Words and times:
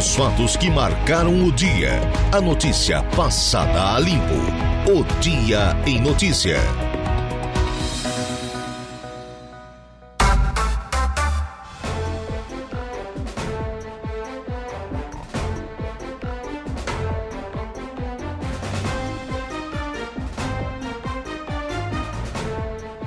Os 0.00 0.14
fatos 0.14 0.56
que 0.56 0.70
marcaram 0.70 1.44
o 1.44 1.52
dia. 1.52 2.00
A 2.32 2.40
notícia 2.40 3.02
passada 3.14 3.96
a 3.96 3.98
limpo. 3.98 4.32
O 4.90 5.04
Dia 5.20 5.76
em 5.86 6.00
Notícia. 6.00 6.56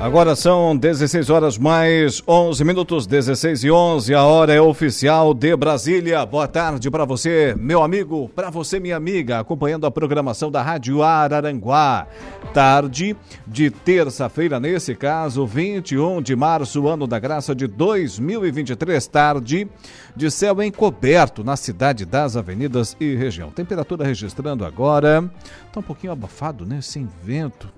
Agora 0.04 0.36
são 0.36 0.76
16 0.76 1.30
horas 1.30 1.58
mais 1.58 2.22
11 2.28 2.66
minutos, 2.66 3.08
16 3.08 3.64
e 3.64 3.72
11. 3.72 4.14
A 4.14 4.24
hora 4.24 4.54
é 4.54 4.60
oficial 4.60 5.34
de 5.34 5.56
Brasília. 5.56 6.26
Boa 6.26 6.46
tarde 6.46 6.92
para 6.92 7.06
você, 7.06 7.56
meu 7.58 7.82
amigo, 7.82 8.28
para 8.36 8.50
você, 8.50 8.82
minha 8.82 8.98
amiga, 8.98 9.40
acompanhando 9.40 9.88
a 9.88 9.92
programação 9.92 10.52
da 10.52 10.62
Rádio 10.62 11.02
Araranguá. 11.02 12.06
Tarde 12.54 13.16
de 13.48 13.72
terça-feira, 13.72 14.60
nesse 14.60 14.94
caso, 14.94 15.48
21 15.48 16.22
de 16.22 16.36
março, 16.36 16.86
ano 16.86 17.08
da 17.08 17.18
graça 17.18 17.56
de 17.56 17.66
2023. 17.66 19.08
Tarde 19.08 19.70
de 20.14 20.30
céu 20.30 20.62
encoberto 20.62 21.46
na 21.46 21.56
cidade 21.56 22.06
das 22.06 22.36
avenidas 22.36 22.94
e 23.00 23.16
região. 23.16 23.52
Temperatura 23.52 24.04
registrando 24.04 24.66
agora. 24.66 25.24
Tá 25.72 25.80
um 25.80 25.84
pouquinho 25.84 26.12
abafado, 26.12 26.66
né? 26.66 26.82
Sem 26.82 27.08
vento 27.24 27.70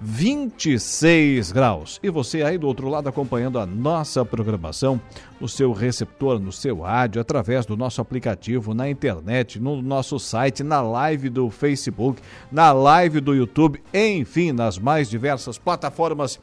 26 0.00 1.52
graus. 1.52 1.98
E 2.02 2.10
você 2.10 2.42
aí 2.42 2.56
do 2.58 2.66
outro 2.66 2.88
lado 2.88 3.08
acompanhando 3.08 3.58
a 3.58 3.66
nossa 3.66 4.24
programação 4.24 5.00
no 5.40 5.48
seu 5.48 5.72
receptor, 5.72 6.38
no 6.38 6.50
seu 6.50 6.80
rádio, 6.80 7.20
através 7.20 7.64
do 7.64 7.76
nosso 7.76 8.00
aplicativo, 8.00 8.74
na 8.74 8.88
internet, 8.88 9.60
no 9.60 9.80
nosso 9.80 10.18
site, 10.18 10.62
na 10.62 10.80
live 10.80 11.28
do 11.28 11.48
Facebook, 11.50 12.20
na 12.50 12.72
live 12.72 13.20
do 13.20 13.34
YouTube, 13.34 13.80
enfim, 13.94 14.52
nas 14.52 14.78
mais 14.78 15.08
diversas 15.08 15.58
plataformas 15.58 16.40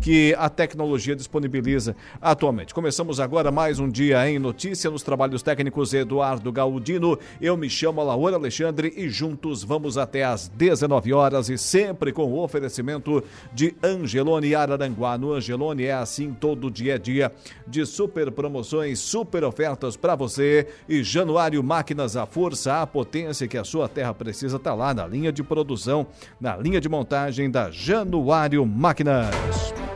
que 0.00 0.34
a 0.38 0.48
tecnologia 0.48 1.16
disponibiliza 1.16 1.96
atualmente. 2.20 2.74
Começamos 2.74 3.20
agora 3.20 3.50
mais 3.50 3.78
um 3.78 3.88
dia 3.88 4.28
em 4.28 4.38
notícia 4.38 4.90
nos 4.90 5.02
trabalhos 5.02 5.42
técnicos 5.42 5.94
Eduardo 5.94 6.52
Galdino. 6.52 7.18
Eu 7.40 7.56
me 7.56 7.70
chamo 7.70 8.02
Laura 8.02 8.36
Alexandre 8.36 8.92
e 8.96 9.08
juntos 9.08 9.62
vamos 9.62 9.96
até 9.96 10.24
às 10.24 10.48
19 10.48 11.12
horas 11.12 11.48
e 11.48 11.56
sempre 11.56 12.12
com 12.12 12.24
o 12.24 12.42
oferecimento 12.42 13.22
de 13.52 13.74
Angelone 13.82 14.54
Araranguá. 14.54 15.16
No 15.16 15.32
Angelone 15.32 15.84
é 15.84 15.92
assim 15.92 16.32
todo 16.32 16.70
dia 16.70 16.96
a 16.96 16.98
dia 16.98 17.32
de 17.66 17.86
super 17.86 18.30
promoções, 18.34 18.98
super 18.98 19.44
ofertas 19.44 19.96
para 19.96 20.14
você 20.14 20.66
e 20.86 21.02
Januário 21.02 21.62
Máquinas, 21.62 22.16
a 22.16 22.26
força, 22.26 22.82
a 22.82 22.86
potência 22.86 23.48
que 23.48 23.56
a 23.56 23.64
sua 23.64 23.88
terra 23.88 24.12
precisa 24.12 24.56
está 24.56 24.74
lá 24.74 24.92
na 24.92 25.06
linha 25.06 25.32
de 25.32 25.42
produção, 25.42 26.06
na 26.40 26.56
linha 26.56 26.80
de 26.80 26.88
montagem 26.88 27.50
da 27.50 27.70
Januário 27.70 28.66
Máquinas. 28.66 29.93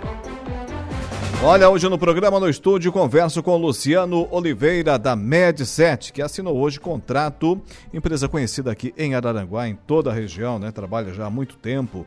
Olha, 1.40 1.70
hoje 1.70 1.88
no 1.88 1.96
programa 1.96 2.40
no 2.40 2.48
estúdio 2.48 2.90
converso 2.90 3.44
com 3.44 3.56
Luciano 3.56 4.26
Oliveira 4.32 4.98
da 4.98 5.16
Med7, 5.16 6.10
que 6.10 6.20
assinou 6.20 6.58
hoje 6.58 6.80
contrato, 6.80 7.62
empresa 7.94 8.28
conhecida 8.28 8.72
aqui 8.72 8.92
em 8.98 9.14
Araranguá, 9.14 9.68
em 9.68 9.76
toda 9.76 10.10
a 10.10 10.12
região, 10.12 10.58
né? 10.58 10.72
Trabalha 10.72 11.14
já 11.14 11.26
há 11.26 11.30
muito 11.30 11.56
tempo. 11.56 12.04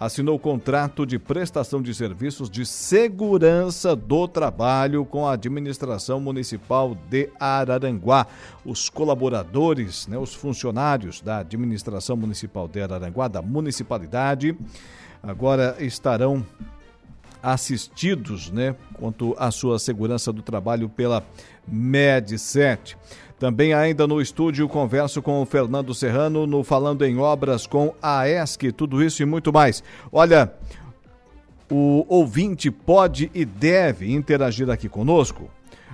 Assinou 0.00 0.36
contrato 0.36 1.06
de 1.06 1.16
prestação 1.16 1.80
de 1.80 1.94
serviços 1.94 2.50
de 2.50 2.66
segurança 2.66 3.94
do 3.94 4.26
trabalho 4.26 5.04
com 5.04 5.28
a 5.28 5.34
administração 5.34 6.18
municipal 6.18 6.96
de 7.08 7.30
Araranguá. 7.38 8.26
Os 8.66 8.90
colaboradores, 8.90 10.08
né, 10.08 10.18
os 10.18 10.34
funcionários 10.34 11.20
da 11.20 11.38
administração 11.38 12.16
municipal 12.16 12.66
de 12.66 12.82
Araranguá, 12.82 13.28
da 13.28 13.40
municipalidade, 13.40 14.56
agora 15.22 15.76
estarão 15.78 16.44
assistidos, 17.42 18.50
né, 18.50 18.76
quanto 18.94 19.34
à 19.38 19.50
sua 19.50 19.78
segurança 19.78 20.32
do 20.32 20.42
trabalho 20.42 20.88
pela 20.88 21.24
Med7. 21.70 22.96
Também 23.38 23.74
ainda 23.74 24.06
no 24.06 24.20
estúdio 24.20 24.68
converso 24.68 25.20
com 25.20 25.42
o 25.42 25.46
Fernando 25.46 25.92
Serrano 25.92 26.46
no 26.46 26.62
Falando 26.62 27.04
em 27.04 27.18
Obras 27.18 27.66
com 27.66 27.92
a 28.00 28.28
ESC, 28.28 28.70
tudo 28.70 29.02
isso 29.02 29.20
e 29.20 29.26
muito 29.26 29.52
mais. 29.52 29.82
Olha, 30.12 30.52
o 31.68 32.06
ouvinte 32.08 32.70
pode 32.70 33.30
e 33.34 33.44
deve 33.44 34.12
interagir 34.12 34.70
aqui 34.70 34.88
conosco 34.88 35.50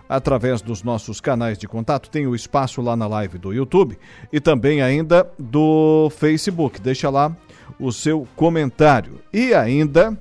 através 0.08 0.60
dos 0.60 0.82
nossos 0.82 1.20
canais 1.20 1.56
de 1.56 1.68
contato. 1.68 2.10
Tem 2.10 2.26
o 2.26 2.34
espaço 2.34 2.80
lá 2.82 2.96
na 2.96 3.06
live 3.06 3.38
do 3.38 3.52
YouTube 3.52 3.98
e 4.32 4.40
também 4.40 4.82
ainda 4.82 5.30
do 5.38 6.10
Facebook. 6.10 6.80
Deixa 6.80 7.08
lá 7.10 7.36
o 7.78 7.92
seu 7.92 8.26
comentário. 8.34 9.20
E 9.32 9.54
ainda 9.54 10.18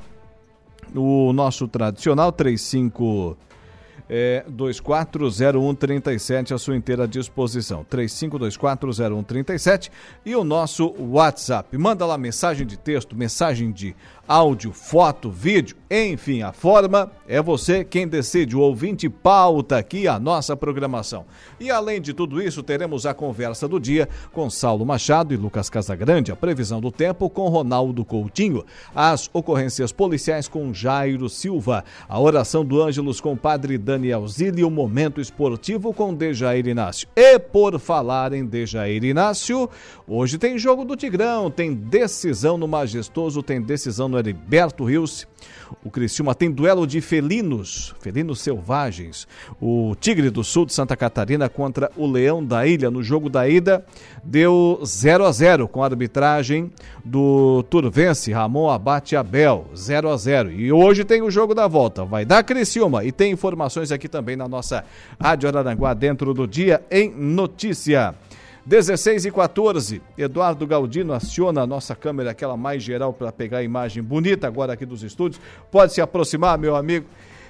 o 0.95 1.31
nosso 1.33 1.67
tradicional 1.67 2.31
35 2.31 3.37
é, 4.09 4.43
240137 4.47 6.53
à 6.53 6.57
sua 6.57 6.75
inteira 6.75 7.07
disposição. 7.07 7.85
35240137 7.89 9.89
e 10.25 10.35
o 10.35 10.43
nosso 10.43 10.93
WhatsApp. 10.97 11.77
Manda 11.77 12.05
lá 12.05 12.17
mensagem 12.17 12.65
de 12.65 12.77
texto, 12.77 13.15
mensagem 13.15 13.71
de 13.71 13.95
áudio, 14.27 14.73
foto, 14.73 15.31
vídeo, 15.31 15.77
enfim, 15.89 16.41
a 16.41 16.51
forma 16.51 17.09
é 17.27 17.41
você 17.41 17.85
quem 17.85 18.07
decide. 18.07 18.57
O 18.57 18.59
ouvinte 18.59 19.07
pauta 19.07 19.77
aqui 19.77 20.07
a 20.07 20.19
nossa 20.19 20.55
programação. 20.55 21.25
E 21.59 21.71
além 21.71 22.01
de 22.01 22.13
tudo 22.13 22.41
isso, 22.41 22.61
teremos 22.61 23.05
a 23.05 23.13
conversa 23.13 23.67
do 23.67 23.79
dia 23.79 24.09
com 24.33 24.49
Saulo 24.49 24.85
Machado 24.85 25.33
e 25.33 25.37
Lucas 25.37 25.69
Casagrande, 25.69 26.31
a 26.31 26.35
previsão 26.35 26.81
do 26.81 26.91
tempo 26.91 27.29
com 27.29 27.47
Ronaldo 27.47 28.03
Coutinho, 28.03 28.65
as 28.93 29.29
ocorrências 29.31 29.93
policiais 29.93 30.47
com 30.47 30.73
Jairo 30.73 31.29
Silva, 31.29 31.85
a 32.09 32.19
oração 32.19 32.65
do 32.65 32.81
Ângelos 32.81 33.21
com 33.21 33.37
Padre 33.37 33.77
Daniel 33.97 34.27
Zilli, 34.27 34.63
o 34.63 34.69
momento 34.69 35.19
esportivo 35.19 35.91
com 35.91 36.13
Dejair 36.13 36.67
Inácio. 36.67 37.07
E 37.15 37.39
por 37.39 37.79
falar 37.79 38.31
em 38.31 38.45
Dejair 38.45 39.03
Inácio, 39.03 39.67
hoje 40.07 40.37
tem 40.37 40.55
jogo 40.55 40.85
do 40.85 40.95
Tigrão, 40.95 41.49
tem 41.49 41.73
decisão 41.73 42.59
no 42.59 42.67
Majestoso, 42.67 43.41
tem 43.41 43.59
decisão 43.59 44.07
no 44.07 44.19
Heriberto 44.19 44.83
Rios. 44.83 45.25
O 45.83 45.89
Criciúma 45.89 46.33
tem 46.33 46.51
duelo 46.51 46.87
de 46.87 47.01
felinos, 47.01 47.93
felinos 47.99 48.39
selvagens. 48.39 49.27
O 49.61 49.95
Tigre 49.99 50.29
do 50.29 50.43
Sul 50.43 50.65
de 50.65 50.73
Santa 50.73 50.95
Catarina 50.95 51.49
contra 51.49 51.91
o 51.95 52.09
Leão 52.09 52.43
da 52.43 52.65
Ilha. 52.65 52.89
No 52.89 53.03
jogo 53.03 53.29
da 53.29 53.47
ida, 53.49 53.85
deu 54.23 54.79
0 54.85 55.25
a 55.25 55.31
0 55.31 55.67
com 55.67 55.83
a 55.83 55.85
arbitragem 55.85 56.71
do 57.03 57.63
Turvense, 57.63 58.31
Ramon 58.31 58.69
Abate 58.69 59.15
Abel, 59.15 59.65
0 59.75 60.09
a 60.09 60.17
0 60.17 60.51
E 60.51 60.71
hoje 60.71 61.03
tem 61.03 61.21
o 61.21 61.31
jogo 61.31 61.53
da 61.53 61.67
volta. 61.67 62.05
Vai 62.05 62.25
dar 62.25 62.43
Criciúma. 62.43 63.03
E 63.03 63.11
tem 63.11 63.31
informações 63.31 63.86
aqui 63.91 64.07
também 64.07 64.35
na 64.35 64.47
nossa 64.47 64.83
Rádio 65.19 65.49
Araranguá 65.49 65.93
dentro 65.93 66.33
do 66.33 66.47
dia 66.47 66.83
em 66.89 67.09
notícia. 67.09 68.15
16 68.67 69.25
e 69.25 69.31
14, 69.31 70.01
Eduardo 70.17 70.67
Galdino 70.67 71.13
aciona 71.13 71.61
a 71.61 71.67
nossa 71.67 71.95
câmera, 71.95 72.31
aquela 72.31 72.57
mais 72.57 72.83
geral, 72.83 73.13
para 73.13 73.31
pegar 73.31 73.59
a 73.59 73.63
imagem 73.63 74.03
bonita 74.03 74.45
agora 74.45 74.73
aqui 74.73 74.85
dos 74.85 75.03
estúdios. 75.03 75.41
Pode 75.71 75.93
se 75.93 76.01
aproximar, 76.01 76.57
meu 76.57 76.75
amigo, 76.75 77.05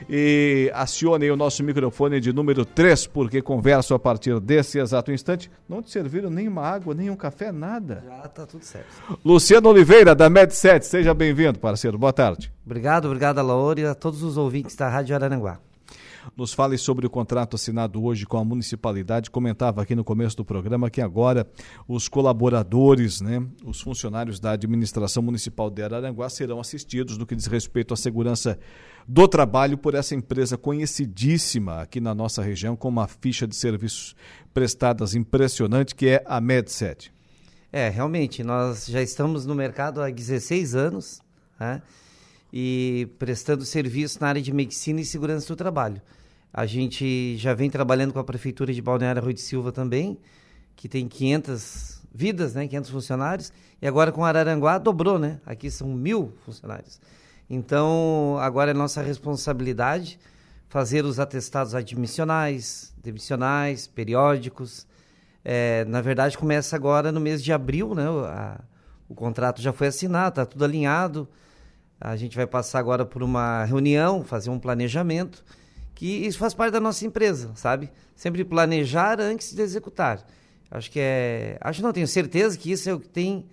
e 0.07 0.69
acione 0.75 1.31
o 1.31 1.35
nosso 1.35 1.63
microfone 1.63 2.19
de 2.19 2.31
número 2.31 2.63
3, 2.63 3.07
porque 3.07 3.41
converso 3.41 3.95
a 3.95 3.99
partir 3.99 4.39
desse 4.39 4.77
exato 4.77 5.11
instante. 5.11 5.49
Não 5.67 5.81
te 5.81 5.89
serviram 5.89 6.29
nenhuma 6.29 6.61
água, 6.61 6.93
nenhum 6.93 7.15
café, 7.15 7.51
nada. 7.51 8.03
Já 8.05 8.27
tá 8.27 8.45
tudo 8.45 8.63
certo. 8.63 9.17
Luciano 9.25 9.69
Oliveira, 9.69 10.13
da 10.13 10.29
Med7, 10.29 10.83
seja 10.83 11.15
bem-vindo, 11.15 11.57
parceiro. 11.57 11.97
Boa 11.97 12.13
tarde. 12.13 12.51
Obrigado, 12.63 13.05
obrigado, 13.05 13.41
Laura, 13.41 13.79
e 13.79 13.85
a 13.87 13.95
todos 13.95 14.21
os 14.21 14.37
ouvintes 14.37 14.75
da 14.75 14.87
Rádio 14.87 15.15
Araranguá 15.15 15.59
nos 16.35 16.53
fale 16.53 16.77
sobre 16.77 17.05
o 17.05 17.09
contrato 17.09 17.55
assinado 17.55 18.03
hoje 18.03 18.25
com 18.25 18.37
a 18.37 18.43
municipalidade. 18.43 19.31
Comentava 19.31 19.81
aqui 19.81 19.95
no 19.95 20.03
começo 20.03 20.37
do 20.37 20.45
programa 20.45 20.89
que 20.89 21.01
agora 21.01 21.47
os 21.87 22.07
colaboradores, 22.07 23.21
né, 23.21 23.45
os 23.65 23.81
funcionários 23.81 24.39
da 24.39 24.51
administração 24.51 25.23
municipal 25.23 25.69
de 25.69 25.83
Araranguá 25.83 26.29
serão 26.29 26.59
assistidos 26.59 27.17
no 27.17 27.25
que 27.25 27.35
diz 27.35 27.45
respeito 27.45 27.93
à 27.93 27.97
segurança 27.97 28.57
do 29.07 29.27
trabalho 29.27 29.77
por 29.77 29.95
essa 29.95 30.13
empresa 30.13 30.57
conhecidíssima 30.57 31.81
aqui 31.81 32.01
na 32.01 32.13
nossa 32.13 32.41
região 32.41 32.75
com 32.75 32.89
uma 32.89 33.07
ficha 33.07 33.47
de 33.47 33.55
serviços 33.55 34.15
prestadas 34.53 35.15
impressionante 35.15 35.95
que 35.95 36.07
é 36.07 36.23
a 36.25 36.41
Medset. 36.41 37.13
É, 37.71 37.89
realmente, 37.89 38.43
nós 38.43 38.85
já 38.87 39.01
estamos 39.01 39.45
no 39.45 39.53
mercado 39.53 40.01
há 40.01 40.09
16 40.09 40.75
anos, 40.75 41.21
né? 41.59 41.81
E 42.51 43.07
prestando 43.19 43.65
serviço 43.65 44.19
na 44.21 44.27
área 44.27 44.41
de 44.41 44.53
medicina 44.53 45.01
e 45.01 45.05
segurança 45.05 45.47
do 45.47 45.55
trabalho. 45.55 46.01
A 46.53 46.65
gente 46.65 47.37
já 47.37 47.53
vem 47.53 47.69
trabalhando 47.69 48.13
com 48.13 48.19
a 48.19 48.23
Prefeitura 48.23 48.73
de 48.73 48.81
Balneário 48.81 49.21
Rui 49.21 49.33
de 49.33 49.41
Silva 49.41 49.71
também, 49.71 50.17
que 50.75 50.87
tem 50.87 51.07
500 51.07 52.01
vidas, 52.13 52.53
né, 52.55 52.67
500 52.67 52.89
funcionários, 52.89 53.51
e 53.81 53.87
agora 53.87 54.11
com 54.11 54.25
Araranguá 54.25 54.77
dobrou, 54.77 55.19
né? 55.19 55.39
Aqui 55.45 55.69
são 55.69 55.87
mil 55.89 56.33
funcionários. 56.45 56.99
Então, 57.49 58.37
agora 58.39 58.71
é 58.71 58.73
nossa 58.73 59.01
responsabilidade 59.01 60.19
fazer 60.67 61.05
os 61.05 61.19
atestados 61.19 61.75
admissionais, 61.75 62.93
demissionais, 63.03 63.87
periódicos, 63.87 64.87
É, 65.49 65.85
na 65.85 66.01
verdade, 66.01 66.37
começa 66.37 66.75
agora 66.75 67.09
no 67.09 67.21
mês 67.21 67.41
de 67.41 67.53
abril, 67.53 67.95
né? 67.95 68.03
A, 68.05 68.59
o 69.07 69.15
contrato 69.15 69.61
já 69.61 69.71
foi 69.71 69.87
assinado, 69.87 70.41
está 70.41 70.45
tudo 70.45 70.65
alinhado. 70.65 71.25
A 71.99 72.15
gente 72.15 72.35
vai 72.35 72.45
passar 72.45 72.79
agora 72.79 73.05
por 73.05 73.23
uma 73.23 73.63
reunião, 73.65 74.23
fazer 74.23 74.49
um 74.49 74.59
planejamento, 74.59 75.43
que 75.95 76.05
isso 76.05 76.37
faz 76.37 76.53
parte 76.53 76.73
da 76.73 76.79
nossa 76.79 77.05
empresa, 77.05 77.51
sabe? 77.55 77.91
Sempre 78.15 78.43
planejar 78.43 79.19
antes 79.19 79.53
de 79.53 79.61
executar. 79.61 80.25
Acho 80.69 80.91
que 80.91 80.99
é. 80.99 81.57
Acho 81.61 81.81
não, 81.81 81.91
tenho 81.93 82.07
certeza 82.07 82.57
que 82.57 82.71
isso 82.71 82.89
é 82.89 82.93
o 82.93 82.99
que 82.99 83.09
tem 83.09 83.45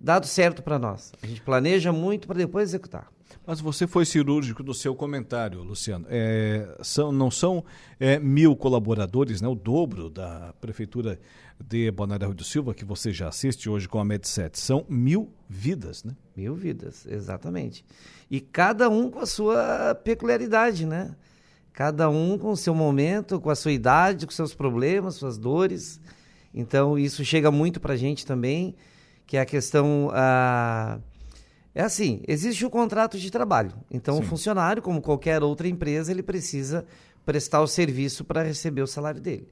dado 0.00 0.26
certo 0.26 0.62
para 0.62 0.78
nós. 0.78 1.12
A 1.22 1.26
gente 1.26 1.40
planeja 1.40 1.92
muito 1.92 2.26
para 2.26 2.36
depois 2.36 2.70
executar. 2.70 3.08
Mas 3.46 3.60
você 3.60 3.86
foi 3.86 4.04
cirúrgico 4.04 4.62
no 4.64 4.74
seu 4.74 4.94
comentário, 4.94 5.62
Luciano. 5.62 6.06
É, 6.08 6.76
são, 6.82 7.12
não 7.12 7.30
são 7.30 7.64
é, 8.00 8.18
mil 8.18 8.56
colaboradores, 8.56 9.40
né, 9.40 9.46
o 9.46 9.54
dobro 9.54 10.10
da 10.10 10.52
Prefeitura 10.60 11.20
de 11.64 11.90
Balneário 11.90 12.34
do 12.34 12.44
Silva, 12.44 12.74
que 12.74 12.84
você 12.84 13.12
já 13.12 13.28
assiste 13.28 13.68
hoje 13.68 13.88
com 13.88 13.98
a 14.00 14.04
Med7. 14.04 14.56
São 14.56 14.84
mil 14.88 15.32
vidas, 15.48 16.04
né? 16.04 16.14
Mil 16.36 16.54
vidas, 16.54 17.06
exatamente. 17.06 17.84
E 18.30 18.40
cada 18.40 18.88
um 18.88 19.10
com 19.10 19.18
a 19.18 19.26
sua 19.26 19.94
peculiaridade, 19.94 20.86
né? 20.86 21.16
Cada 21.72 22.08
um 22.08 22.38
com 22.38 22.50
o 22.50 22.56
seu 22.56 22.74
momento, 22.74 23.40
com 23.40 23.50
a 23.50 23.54
sua 23.54 23.72
idade, 23.72 24.26
com 24.26 24.32
seus 24.32 24.54
problemas, 24.54 25.16
suas 25.16 25.36
dores. 25.36 26.00
Então, 26.54 26.98
isso 26.98 27.24
chega 27.24 27.50
muito 27.50 27.80
para 27.80 27.94
a 27.94 27.96
gente 27.96 28.24
também, 28.24 28.74
que 29.26 29.36
é 29.36 29.40
a 29.40 29.46
questão... 29.46 30.10
Ah, 30.12 30.98
é 31.74 31.82
assim, 31.82 32.22
existe 32.26 32.64
o 32.64 32.70
contrato 32.70 33.18
de 33.18 33.30
trabalho. 33.30 33.72
Então, 33.90 34.16
Sim. 34.16 34.22
o 34.22 34.24
funcionário, 34.24 34.80
como 34.80 35.02
qualquer 35.02 35.42
outra 35.42 35.68
empresa, 35.68 36.10
ele 36.10 36.22
precisa 36.22 36.86
prestar 37.26 37.60
o 37.60 37.66
serviço 37.66 38.24
para 38.24 38.42
receber 38.42 38.80
o 38.80 38.86
salário 38.86 39.20
dele. 39.20 39.46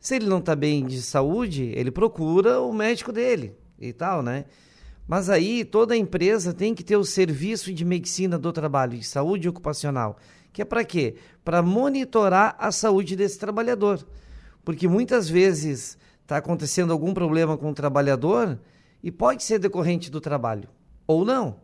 Se 0.00 0.16
ele 0.16 0.26
não 0.26 0.38
está 0.38 0.56
bem 0.56 0.86
de 0.86 1.02
saúde, 1.02 1.72
ele 1.76 1.90
procura 1.90 2.60
o 2.60 2.72
médico 2.72 3.12
dele 3.12 3.54
e 3.78 3.92
tal, 3.92 4.22
né? 4.22 4.46
Mas 5.06 5.28
aí 5.28 5.64
toda 5.64 5.96
empresa 5.96 6.54
tem 6.54 6.74
que 6.74 6.82
ter 6.82 6.96
o 6.96 7.04
serviço 7.04 7.72
de 7.74 7.84
medicina 7.84 8.38
do 8.38 8.52
trabalho, 8.52 8.96
de 8.96 9.04
saúde 9.04 9.48
ocupacional, 9.48 10.16
que 10.52 10.62
é 10.62 10.64
para 10.64 10.84
quê? 10.84 11.16
Para 11.44 11.62
monitorar 11.62 12.56
a 12.58 12.72
saúde 12.72 13.14
desse 13.14 13.38
trabalhador. 13.38 14.06
Porque 14.64 14.88
muitas 14.88 15.28
vezes 15.28 15.98
está 16.22 16.38
acontecendo 16.38 16.92
algum 16.92 17.12
problema 17.12 17.58
com 17.58 17.70
o 17.70 17.74
trabalhador 17.74 18.58
e 19.02 19.10
pode 19.10 19.42
ser 19.42 19.58
decorrente 19.58 20.10
do 20.10 20.20
trabalho 20.20 20.68
ou 21.06 21.24
não. 21.24 21.56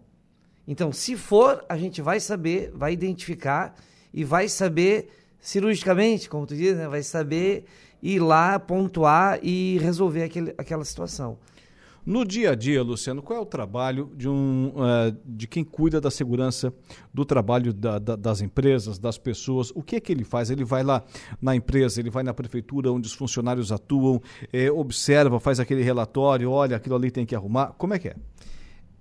Então, 0.66 0.92
se 0.92 1.16
for, 1.16 1.64
a 1.68 1.76
gente 1.78 2.02
vai 2.02 2.18
saber, 2.18 2.72
vai 2.74 2.92
identificar 2.92 3.74
e 4.12 4.24
vai 4.24 4.48
saber 4.48 5.08
cirurgicamente, 5.38 6.28
como 6.28 6.46
tu 6.46 6.56
diz, 6.56 6.76
né? 6.76 6.88
vai 6.88 7.02
saber 7.04 7.64
ir 8.02 8.18
lá, 8.20 8.58
pontuar 8.58 9.38
e 9.42 9.78
resolver 9.78 10.24
aquele, 10.24 10.54
aquela 10.56 10.84
situação. 10.84 11.38
No 12.06 12.24
dia 12.24 12.52
a 12.52 12.54
dia, 12.54 12.84
Luciano, 12.84 13.20
qual 13.20 13.40
é 13.40 13.42
o 13.42 13.44
trabalho 13.44 14.12
de, 14.14 14.28
um, 14.28 14.68
uh, 14.76 15.16
de 15.24 15.48
quem 15.48 15.64
cuida 15.64 16.00
da 16.00 16.08
segurança 16.08 16.72
do 17.12 17.24
trabalho 17.24 17.72
da, 17.72 17.98
da, 17.98 18.14
das 18.14 18.40
empresas, 18.40 18.96
das 18.96 19.18
pessoas? 19.18 19.72
O 19.74 19.82
que 19.82 19.96
é 19.96 20.00
que 20.00 20.12
ele 20.12 20.22
faz? 20.22 20.48
Ele 20.48 20.64
vai 20.64 20.84
lá 20.84 21.02
na 21.42 21.56
empresa, 21.56 21.98
ele 21.98 22.08
vai 22.08 22.22
na 22.22 22.32
prefeitura 22.32 22.92
onde 22.92 23.08
os 23.08 23.12
funcionários 23.12 23.72
atuam, 23.72 24.22
é, 24.52 24.70
observa, 24.70 25.40
faz 25.40 25.58
aquele 25.58 25.82
relatório, 25.82 26.48
olha, 26.48 26.76
aquilo 26.76 26.94
ali 26.94 27.10
tem 27.10 27.26
que 27.26 27.34
arrumar. 27.34 27.74
Como 27.76 27.92
é 27.92 27.98
que 27.98 28.06
é? 28.06 28.14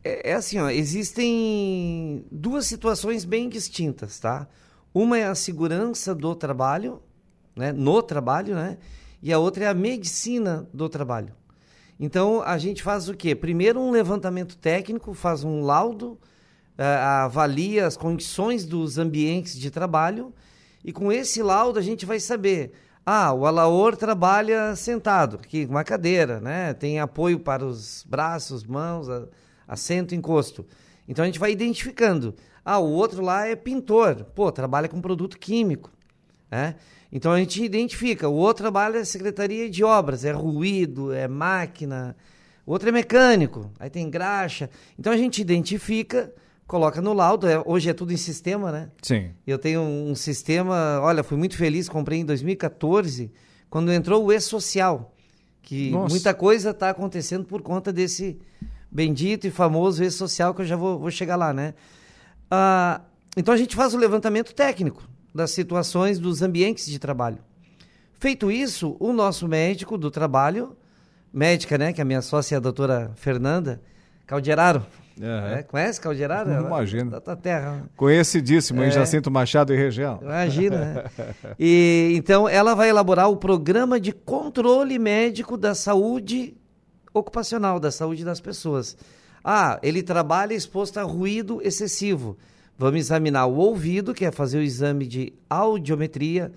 É, 0.03 0.31
é 0.31 0.33
assim, 0.33 0.57
ó, 0.57 0.68
existem 0.71 2.25
duas 2.31 2.65
situações 2.65 3.24
bem 3.24 3.47
distintas, 3.47 4.19
tá? 4.19 4.47
Uma 4.92 5.19
é 5.19 5.25
a 5.25 5.36
segurança 5.36 6.15
do 6.15 6.33
trabalho, 6.33 7.03
né, 7.56 7.72
no 7.72 8.02
trabalho, 8.02 8.56
né? 8.56 8.78
E 9.22 9.31
a 9.34 9.40
outra 9.40 9.66
é 9.66 9.68
a 9.68 9.74
medicina 9.74 10.68
do 10.74 10.88
trabalho. 10.90 11.34
Então, 12.00 12.42
a 12.44 12.57
gente 12.57 12.84
faz 12.84 13.07
o 13.07 13.13
quê? 13.13 13.34
Primeiro, 13.34 13.80
um 13.80 13.92
levantamento 13.92 14.57
técnico, 14.57 15.13
faz 15.13 15.44
um 15.44 15.62
laudo, 15.62 16.12
uh, 16.78 16.84
avalia 17.24 17.88
as 17.88 17.96
condições 17.96 18.66
dos 18.66 18.98
ambientes 18.98 19.57
de 19.57 19.72
trabalho, 19.72 20.34
e 20.84 20.92
com 20.92 21.12
esse 21.12 21.42
laudo 21.42 21.80
a 21.80 21.81
gente 21.81 22.06
vai 22.06 22.19
saber 22.19 22.74
ah, 23.06 23.31
o 23.31 23.46
alaor 23.46 23.96
trabalha 23.96 24.75
sentado, 24.75 25.36
aqui, 25.36 25.68
uma 25.69 25.84
cadeira, 25.84 26.40
né? 26.40 26.74
Tem 26.74 27.00
apoio 27.00 27.40
para 27.40 27.63
os 27.63 28.04
braços, 28.10 28.63
mãos, 28.63 29.07
assento, 29.68 30.16
encosto. 30.16 30.66
Então 31.07 31.22
a 31.22 31.28
gente 31.28 31.38
vai 31.38 31.52
identificando. 31.52 32.34
Ah, 32.63 32.80
o 32.80 32.90
outro 32.90 33.22
lá 33.24 33.46
é 33.46 33.56
pintor. 33.56 34.24
Pô, 34.34 34.52
trabalha 34.52 34.90
com 34.90 35.00
produto 35.00 35.38
químico. 35.38 35.92
Né? 36.50 36.75
Então 37.12 37.31
a 37.31 37.40
gente 37.40 37.63
identifica. 37.63 38.28
O 38.28 38.34
outro 38.34 38.63
trabalha 38.63 39.00
na 39.00 39.06
secretaria 39.06 39.69
de 39.69 39.84
obras, 39.84 40.25
é 40.25 40.31
ruído, 40.31 41.13
é 41.13 41.28
máquina. 41.28 42.16
O 42.66 42.72
outro 42.72 42.90
é 42.90 42.92
mecânico, 42.92 43.72
aí 43.80 43.90
tem 43.90 44.10
graxa. 44.10 44.69
Então 44.98 45.13
a 45.13 45.18
gente 45.18 45.42
identifica, 45.42 46.34
coloca 46.68 47.02
no 47.02 47.13
laudo. 47.13 47.48
É, 47.48 47.62
hoje 47.66 47.90
é 47.90 47.94
tudo 47.94 48.12
em 48.12 48.18
sistema, 48.18 48.72
né? 48.72 48.90
Sim. 49.02 49.30
Eu 49.46 49.60
tenho 49.60 49.81
um 49.81 50.16
sistema, 50.16 51.00
olha, 51.02 51.24
fui 51.24 51.38
muito 51.38 51.57
feliz, 51.57 51.88
comprei 51.88 52.19
em 52.19 52.25
2014, 52.25 53.31
quando 53.69 53.92
entrou 53.92 54.25
o 54.25 54.31
E-Social. 54.31 55.13
Que 55.62 55.90
Nossa. 55.92 56.13
muita 56.13 56.34
coisa 56.34 56.72
está 56.72 56.90
acontecendo 56.92 57.46
por 57.46 57.62
conta 57.62 57.92
desse 57.92 58.40
bendito 58.92 59.46
e 59.46 59.52
famoso 59.52 60.02
rede 60.02 60.13
social 60.13 60.54
que 60.54 60.62
eu 60.62 60.66
já 60.66 60.75
vou, 60.75 61.00
vou 61.00 61.12
chegar 61.12 61.36
lá, 61.36 61.52
né? 61.52 61.74
Ah, 62.50 63.02
então 63.36 63.54
a 63.54 63.57
gente 63.57 63.75
faz 63.75 63.94
o 63.94 63.98
levantamento 63.98 64.54
técnico 64.54 65.04
das 65.36 65.52
situações 65.52 66.18
dos 66.18 66.42
ambientes 66.42 66.86
de 66.86 66.98
trabalho. 66.98 67.40
Feito 68.18 68.50
isso, 68.50 68.96
o 69.02 69.12
nosso 69.12 69.50
médico 69.50 69.98
do 69.98 70.10
trabalho, 70.10 70.78
médica, 71.34 71.78
né, 71.78 71.92
que 71.92 72.00
é 72.00 72.04
a 72.04 72.06
minha 72.06 72.22
sócia, 72.22 72.56
a 72.56 72.62
doutora 72.62 73.12
Fernanda 73.16 73.82
Calderaro, 74.26 74.86
Uhum. 75.18 75.48
É, 75.48 75.64
conhece 75.64 76.02
Calderaro? 76.02 76.52
Imagina. 76.52 77.12
Da 77.12 77.22
tua 77.22 77.38
terra. 77.38 77.90
Conhecidíssimo 77.96 78.84
é. 78.84 78.90
em 78.90 78.92
Jacinto 78.92 79.32
Machado 79.32 79.74
e 79.74 79.78
região. 79.78 80.20
Imagina. 80.22 80.78
né? 80.78 81.04
E, 81.58 82.14
então, 82.16 82.50
ela 82.50 82.74
vai 82.74 82.90
elaborar 82.90 83.30
o 83.30 83.38
programa 83.38 83.98
de 83.98 84.12
controle 84.12 85.00
médico 85.00 85.56
da 85.56 85.74
saúde 85.74 86.58
ocupacional, 87.14 87.80
da 87.80 87.92
saúde 87.92 88.26
das 88.26 88.42
pessoas. 88.42 88.98
Ah, 89.42 89.80
ele 89.81 90.04
trabalha 90.04 90.54
exposto 90.54 90.98
a 90.98 91.04
ruído 91.04 91.62
excessivo. 91.64 92.38
Vamos 92.77 93.00
examinar 93.00 93.45
o 93.45 93.56
ouvido, 93.56 94.13
que 94.13 94.25
é 94.25 94.31
fazer 94.31 94.57
o 94.57 94.62
exame 94.62 95.07
de 95.07 95.33
audiometria. 95.50 96.51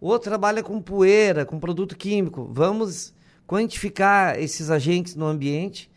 Ou 0.00 0.18
trabalha 0.18 0.62
com 0.62 0.80
poeira, 0.80 1.46
com 1.46 1.58
produto 1.58 1.96
químico. 1.96 2.48
Vamos 2.52 3.14
quantificar 3.46 4.38
esses 4.38 4.70
agentes 4.70 5.14
no 5.14 5.26
ambiente 5.26 5.90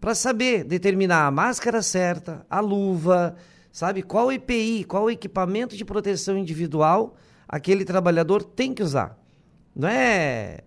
para 0.00 0.14
saber 0.14 0.64
determinar 0.64 1.26
a 1.26 1.30
máscara 1.30 1.82
certa, 1.82 2.46
a 2.48 2.60
luva, 2.60 3.36
sabe? 3.70 4.02
Qual 4.02 4.32
EPI, 4.32 4.84
qual 4.84 5.10
equipamento 5.10 5.76
de 5.76 5.84
proteção 5.84 6.38
individual 6.38 7.14
aquele 7.46 7.84
trabalhador 7.84 8.42
tem 8.42 8.72
que 8.72 8.82
usar. 8.82 9.18
Não 9.74 9.88
é 9.88 10.60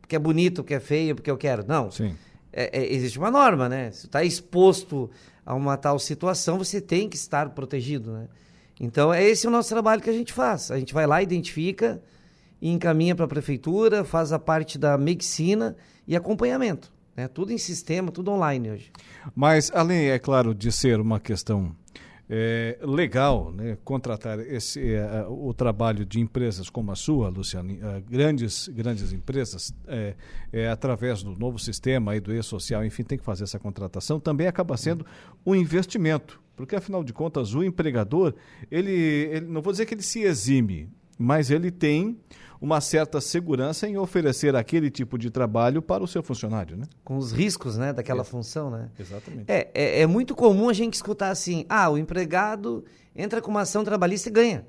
porque 0.00 0.16
é 0.16 0.18
bonito, 0.18 0.62
porque 0.62 0.74
é 0.74 0.80
feio, 0.80 1.14
porque 1.14 1.30
eu 1.30 1.36
quero. 1.36 1.64
Não. 1.68 1.90
Sim 1.90 2.16
é, 2.52 2.80
é, 2.80 2.92
existe 2.92 3.18
uma 3.18 3.30
norma, 3.30 3.68
né? 3.68 3.90
Se 3.90 4.06
está 4.06 4.24
exposto 4.24 5.10
a 5.50 5.54
uma 5.54 5.76
tal 5.76 5.98
situação, 5.98 6.58
você 6.58 6.80
tem 6.80 7.08
que 7.08 7.16
estar 7.16 7.50
protegido, 7.50 8.12
né? 8.12 8.28
Então, 8.78 9.12
é 9.12 9.24
esse 9.24 9.48
o 9.48 9.50
nosso 9.50 9.68
trabalho 9.68 10.00
que 10.00 10.08
a 10.08 10.12
gente 10.12 10.32
faz. 10.32 10.70
A 10.70 10.78
gente 10.78 10.94
vai 10.94 11.08
lá, 11.08 11.20
identifica 11.20 12.00
e 12.62 12.70
encaminha 12.70 13.16
para 13.16 13.24
a 13.24 13.28
prefeitura, 13.28 14.04
faz 14.04 14.32
a 14.32 14.38
parte 14.38 14.78
da 14.78 14.96
medicina 14.96 15.76
e 16.06 16.14
acompanhamento. 16.14 16.92
Né? 17.16 17.26
Tudo 17.26 17.52
em 17.52 17.58
sistema, 17.58 18.12
tudo 18.12 18.30
online 18.30 18.70
hoje. 18.70 18.92
Mas, 19.34 19.72
além, 19.74 20.10
é 20.10 20.20
claro, 20.20 20.54
de 20.54 20.70
ser 20.70 21.00
uma 21.00 21.18
questão 21.18 21.74
é, 22.32 22.78
legal 22.82 23.50
né, 23.50 23.76
contratar 23.84 24.38
esse, 24.38 24.94
é, 24.94 25.26
o 25.28 25.52
trabalho 25.52 26.06
de 26.06 26.20
empresas 26.20 26.70
como 26.70 26.92
a 26.92 26.94
sua, 26.94 27.28
Luciano, 27.28 27.72
é, 27.72 28.00
grandes, 28.08 28.68
grandes 28.68 29.12
empresas, 29.12 29.74
é, 29.88 30.14
é, 30.52 30.68
através 30.68 31.24
do 31.24 31.34
novo 31.34 31.58
sistema 31.58 32.12
aí 32.12 32.20
do 32.20 32.32
e-social, 32.32 32.84
enfim, 32.84 33.02
tem 33.02 33.18
que 33.18 33.24
fazer 33.24 33.42
essa 33.42 33.58
contratação, 33.58 34.20
também 34.20 34.46
acaba 34.46 34.76
sendo 34.76 35.04
um 35.44 35.56
investimento, 35.56 36.40
porque 36.54 36.76
afinal 36.76 37.02
de 37.02 37.12
contas 37.12 37.52
o 37.52 37.64
empregador, 37.64 38.32
ele, 38.70 38.92
ele 38.92 39.46
não 39.46 39.60
vou 39.60 39.72
dizer 39.72 39.84
que 39.84 39.94
ele 39.94 40.02
se 40.02 40.20
exime, 40.20 40.88
mas 41.18 41.50
ele 41.50 41.72
tem 41.72 42.16
uma 42.60 42.80
certa 42.80 43.20
segurança 43.20 43.88
em 43.88 43.96
oferecer 43.96 44.54
aquele 44.54 44.90
tipo 44.90 45.18
de 45.18 45.30
trabalho 45.30 45.80
para 45.80 46.04
o 46.04 46.06
seu 46.06 46.22
funcionário, 46.22 46.76
né? 46.76 46.84
Com 47.02 47.16
os 47.16 47.32
riscos, 47.32 47.78
né, 47.78 47.92
daquela 47.92 48.20
é. 48.20 48.24
função, 48.24 48.70
né? 48.70 48.90
Exatamente. 48.98 49.44
É, 49.48 49.70
é, 49.72 50.02
é, 50.02 50.06
muito 50.06 50.34
comum 50.34 50.68
a 50.68 50.72
gente 50.74 50.94
escutar 50.94 51.30
assim, 51.30 51.64
ah, 51.68 51.88
o 51.88 51.96
empregado 51.96 52.84
entra 53.16 53.40
com 53.40 53.50
uma 53.50 53.62
ação 53.62 53.82
trabalhista 53.82 54.28
e 54.28 54.32
ganha. 54.32 54.66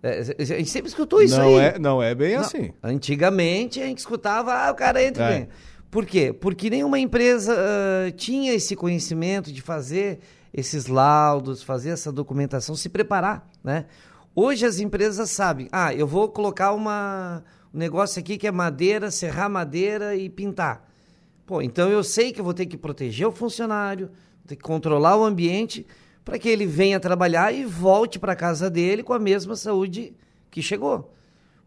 É, 0.00 0.20
a 0.38 0.44
gente 0.44 0.70
sempre 0.70 0.88
escutou 0.88 1.20
isso 1.20 1.36
não 1.36 1.56
aí. 1.56 1.64
É, 1.64 1.78
não 1.78 2.02
é 2.02 2.14
bem 2.14 2.36
não, 2.36 2.42
assim. 2.42 2.72
Antigamente 2.82 3.80
a 3.80 3.86
gente 3.86 3.98
escutava, 3.98 4.52
ah, 4.52 4.70
o 4.70 4.74
cara 4.74 5.02
entra 5.02 5.24
e 5.24 5.26
é. 5.26 5.30
ganha. 5.30 5.48
Por 5.90 6.06
quê? 6.06 6.32
Porque 6.32 6.70
nenhuma 6.70 6.98
empresa 6.98 7.54
uh, 7.54 8.10
tinha 8.12 8.54
esse 8.54 8.74
conhecimento 8.74 9.52
de 9.52 9.60
fazer 9.60 10.20
esses 10.52 10.86
laudos, 10.86 11.62
fazer 11.62 11.90
essa 11.90 12.10
documentação, 12.10 12.74
se 12.74 12.88
preparar, 12.88 13.48
né? 13.62 13.86
Hoje 14.34 14.64
as 14.64 14.78
empresas 14.78 15.30
sabem, 15.30 15.68
ah, 15.70 15.92
eu 15.92 16.06
vou 16.06 16.26
colocar 16.26 16.72
uma, 16.72 17.44
o 17.72 17.76
negócio 17.76 18.18
aqui 18.18 18.38
que 18.38 18.46
é 18.46 18.50
madeira, 18.50 19.10
serrar 19.10 19.50
madeira 19.50 20.16
e 20.16 20.30
pintar. 20.30 20.88
Pô, 21.44 21.60
então 21.60 21.90
eu 21.90 22.02
sei 22.02 22.32
que 22.32 22.40
eu 22.40 22.44
vou 22.44 22.54
ter 22.54 22.64
que 22.64 22.78
proteger 22.78 23.26
o 23.26 23.32
funcionário, 23.32 24.06
vou 24.06 24.46
ter 24.48 24.56
que 24.56 24.62
controlar 24.62 25.18
o 25.18 25.24
ambiente 25.24 25.86
para 26.24 26.38
que 26.38 26.48
ele 26.48 26.64
venha 26.64 26.98
trabalhar 26.98 27.52
e 27.52 27.66
volte 27.66 28.18
para 28.18 28.34
casa 28.34 28.70
dele 28.70 29.02
com 29.02 29.12
a 29.12 29.18
mesma 29.18 29.54
saúde 29.54 30.14
que 30.50 30.62
chegou. 30.62 31.12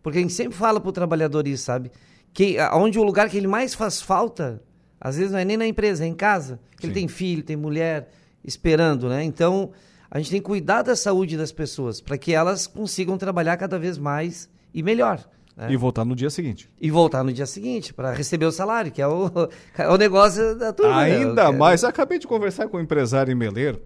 Porque 0.01 0.17
a 0.17 0.21
gente 0.21 0.33
sempre 0.33 0.57
fala 0.57 0.79
para 0.79 0.89
o 0.89 0.93
trabalhador 0.93 1.47
isso, 1.47 1.65
sabe? 1.65 1.91
Que 2.33 2.57
onde 2.73 2.97
o 2.97 3.03
lugar 3.03 3.29
que 3.29 3.37
ele 3.37 3.47
mais 3.47 3.75
faz 3.75 4.01
falta, 4.01 4.59
às 4.99 5.17
vezes 5.17 5.31
não 5.31 5.39
é 5.39 5.45
nem 5.45 5.57
na 5.57 5.67
empresa, 5.67 6.03
é 6.03 6.07
em 6.07 6.15
casa. 6.15 6.59
Ele 6.81 6.93
tem 6.93 7.07
filho, 7.07 7.43
tem 7.43 7.55
mulher 7.55 8.09
esperando, 8.43 9.07
né? 9.07 9.23
Então, 9.23 9.71
a 10.15 10.17
gente 10.19 10.31
tem 10.31 10.39
que 10.39 10.45
cuidar 10.45 10.81
da 10.81 10.95
saúde 10.95 11.35
das 11.35 11.51
pessoas 11.51 11.99
para 11.99 12.17
que 12.17 12.33
elas 12.33 12.67
consigam 12.67 13.17
trabalhar 13.17 13.57
cada 13.57 13.77
vez 13.77 13.97
mais 13.97 14.49
e 14.73 14.81
melhor. 14.81 15.19
Né? 15.57 15.67
E 15.69 15.75
voltar 15.75 16.05
no 16.05 16.15
dia 16.15 16.29
seguinte. 16.29 16.71
E 16.79 16.89
voltar 16.89 17.21
no 17.21 17.33
dia 17.33 17.45
seguinte, 17.45 17.93
para 17.93 18.13
receber 18.13 18.45
o 18.45 18.51
salário, 18.51 18.93
que 18.93 19.01
é 19.01 19.07
o, 19.09 19.29
é 19.77 19.89
o 19.89 19.97
negócio 19.97 20.57
da 20.57 20.71
turma. 20.71 21.03
Né? 21.03 21.17
Ainda 21.17 21.51
né? 21.51 21.57
mais, 21.57 21.83
acabei 21.83 22.17
de 22.17 22.27
conversar 22.27 22.69
com 22.69 22.77
um 22.77 22.79
empresário 22.79 23.29
em 23.29 23.35
Meleiro, 23.35 23.81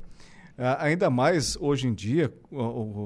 ainda 0.79 1.09
mais 1.09 1.57
hoje 1.59 1.87
em 1.87 1.93
dia, 1.93 2.33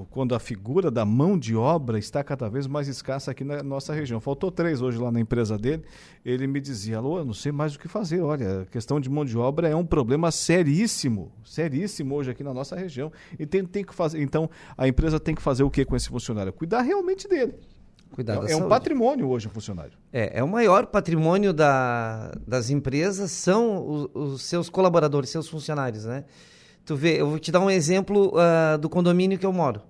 quando 0.09 0.33
a 0.33 0.39
figura 0.39 0.89
da 0.89 1.05
mão 1.05 1.37
de 1.37 1.55
obra 1.55 1.99
está 1.99 2.23
cada 2.23 2.49
vez 2.49 2.65
mais 2.65 2.87
escassa 2.87 3.31
aqui 3.31 3.43
na 3.43 3.61
nossa 3.61 3.93
região. 3.93 4.19
Faltou 4.19 4.51
três 4.51 4.81
hoje 4.81 4.97
lá 4.97 5.11
na 5.11 5.19
empresa 5.19 5.57
dele. 5.57 5.83
Ele 6.25 6.47
me 6.47 6.59
dizia: 6.59 6.97
Alô, 6.97 7.23
não 7.23 7.33
sei 7.33 7.51
mais 7.51 7.75
o 7.75 7.79
que 7.79 7.87
fazer. 7.87 8.21
Olha, 8.21 8.61
a 8.61 8.65
questão 8.65 8.99
de 8.99 9.09
mão 9.09 9.23
de 9.23 9.37
obra 9.37 9.69
é 9.69 9.75
um 9.75 9.85
problema 9.85 10.31
seríssimo, 10.31 11.31
seríssimo 11.45 12.15
hoje 12.15 12.31
aqui 12.31 12.43
na 12.43 12.53
nossa 12.53 12.75
região. 12.75 13.11
E 13.37 13.45
tem, 13.45 13.63
tem 13.63 13.83
que 13.83 13.93
fazer. 13.93 14.21
Então, 14.21 14.49
a 14.77 14.87
empresa 14.87 15.19
tem 15.19 15.35
que 15.35 15.41
fazer 15.41 15.63
o 15.63 15.69
que 15.69 15.85
com 15.85 15.95
esse 15.95 16.09
funcionário? 16.09 16.51
Cuidar 16.51 16.81
realmente 16.81 17.27
dele. 17.27 17.53
Cuidar 18.13 18.47
é, 18.47 18.53
é 18.53 18.55
um 18.55 18.67
patrimônio 18.67 19.27
hoje 19.27 19.47
o 19.47 19.49
funcionário. 19.49 19.93
É, 20.11 20.39
é 20.39 20.43
o 20.43 20.47
maior 20.47 20.85
patrimônio 20.85 21.51
da, 21.51 22.31
das 22.47 22.69
empresas 22.69 23.31
são 23.31 23.87
os, 23.87 24.09
os 24.13 24.41
seus 24.43 24.69
colaboradores, 24.69 25.29
seus 25.29 25.47
funcionários, 25.47 26.05
né? 26.05 26.23
Tu 26.85 26.95
vê, 26.95 27.21
eu 27.21 27.29
vou 27.29 27.39
te 27.39 27.51
dar 27.51 27.61
um 27.61 27.69
exemplo 27.69 28.33
uh, 28.35 28.77
do 28.77 28.89
condomínio 28.89 29.37
que 29.37 29.45
eu 29.45 29.53
moro. 29.53 29.81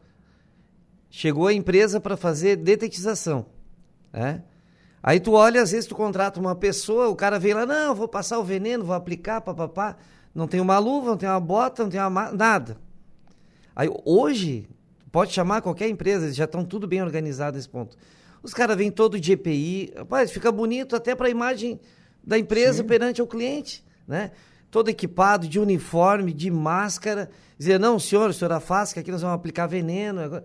Chegou 1.09 1.47
a 1.47 1.53
empresa 1.53 1.99
para 1.99 2.15
fazer 2.15 2.55
detetização, 2.55 3.45
né? 4.11 4.43
Aí 5.01 5.19
tu 5.19 5.33
olha, 5.33 5.61
às 5.61 5.71
vezes 5.71 5.85
tu 5.85 5.95
contrata 5.95 6.39
uma 6.39 6.55
pessoa, 6.55 7.09
o 7.09 7.15
cara 7.15 7.37
vem 7.37 7.53
lá, 7.53 7.65
não, 7.65 7.93
vou 7.93 8.07
passar 8.07 8.39
o 8.39 8.43
veneno, 8.43 8.85
vou 8.85 8.95
aplicar, 8.95 9.41
papapá. 9.41 9.97
Não 10.33 10.47
tem 10.47 10.61
uma 10.61 10.79
luva, 10.79 11.09
não 11.09 11.17
tem 11.17 11.27
uma 11.27 11.39
bota, 11.41 11.83
não 11.83 11.89
tem 11.89 11.99
uma 11.99 12.31
nada. 12.31 12.77
Aí 13.75 13.89
hoje, 14.05 14.67
pode 15.11 15.33
chamar 15.33 15.61
qualquer 15.61 15.89
empresa, 15.89 16.25
eles 16.25 16.35
já 16.35 16.45
estão 16.45 16.63
tudo 16.63 16.87
bem 16.87 17.01
organizado 17.01 17.57
nesse 17.57 17.67
ponto. 17.67 17.97
Os 18.41 18.53
caras 18.53 18.77
vêm 18.77 18.89
todo 18.89 19.19
de 19.19 19.33
EPI, 19.33 19.93
rapaz, 19.97 20.31
fica 20.31 20.51
bonito 20.51 20.95
até 20.95 21.13
para 21.13 21.27
a 21.27 21.29
imagem 21.29 21.79
da 22.23 22.39
empresa 22.39 22.81
Sim. 22.81 22.87
perante 22.87 23.21
o 23.21 23.27
cliente, 23.27 23.83
né? 24.07 24.31
Todo 24.73 24.89
equipado, 24.89 25.47
de 25.47 25.59
uniforme, 25.59 26.33
de 26.33 26.49
máscara, 26.49 27.29
dizer, 27.59 27.79
não, 27.79 27.99
senhor, 27.99 28.31
o 28.31 28.33
senhor 28.33 28.51
afasta, 28.51 28.95
que 28.95 28.99
aqui 29.01 29.11
nós 29.11 29.21
vamos 29.21 29.35
aplicar 29.35 29.67
veneno. 29.67 30.41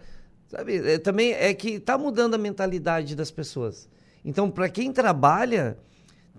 Sabe? 0.48 0.76
É, 0.76 0.98
também 0.98 1.32
é 1.32 1.54
que 1.54 1.70
está 1.76 1.96
mudando 1.96 2.34
a 2.34 2.38
mentalidade 2.38 3.16
das 3.16 3.30
pessoas. 3.30 3.88
Então, 4.22 4.50
para 4.50 4.68
quem 4.68 4.92
trabalha, 4.92 5.78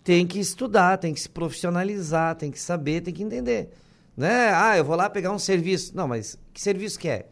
tem 0.03 0.27
que 0.27 0.39
estudar, 0.39 0.99
tem 0.99 1.15
que 1.15 1.19
se 1.19 1.27
profissionalizar, 1.27 2.35
tem 2.35 2.51
que 2.51 2.59
saber, 2.59 3.01
tem 3.01 3.11
que 3.11 3.23
entender. 3.23 3.71
Né? 4.15 4.51
Ah, 4.53 4.77
eu 4.77 4.85
vou 4.85 4.95
lá 4.95 5.09
pegar 5.09 5.31
um 5.31 5.39
serviço. 5.39 5.97
Não, 5.97 6.07
mas 6.07 6.37
que 6.53 6.61
serviço 6.61 6.99
que 6.99 7.09
é? 7.09 7.25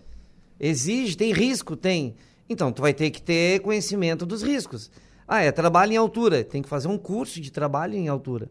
Exige, 0.60 1.16
tem 1.16 1.32
risco? 1.32 1.76
Tem. 1.76 2.16
Então, 2.50 2.72
tu 2.72 2.82
vai 2.82 2.96
ter 2.96 3.12
que 3.12 3.22
ter 3.22 3.60
conhecimento 3.60 4.26
dos 4.26 4.42
riscos. 4.42 4.90
Ah, 5.28 5.44
é 5.44 5.52
trabalho 5.52 5.94
em 5.94 5.98
altura. 5.98 6.44
Tem 6.44 6.64
que 6.64 6.70
fazer 6.70 6.88
um 6.88 6.98
curso 6.98 7.40
de 7.40 7.52
trabalho 7.52 7.94
em 7.94 8.08
altura 8.08 8.50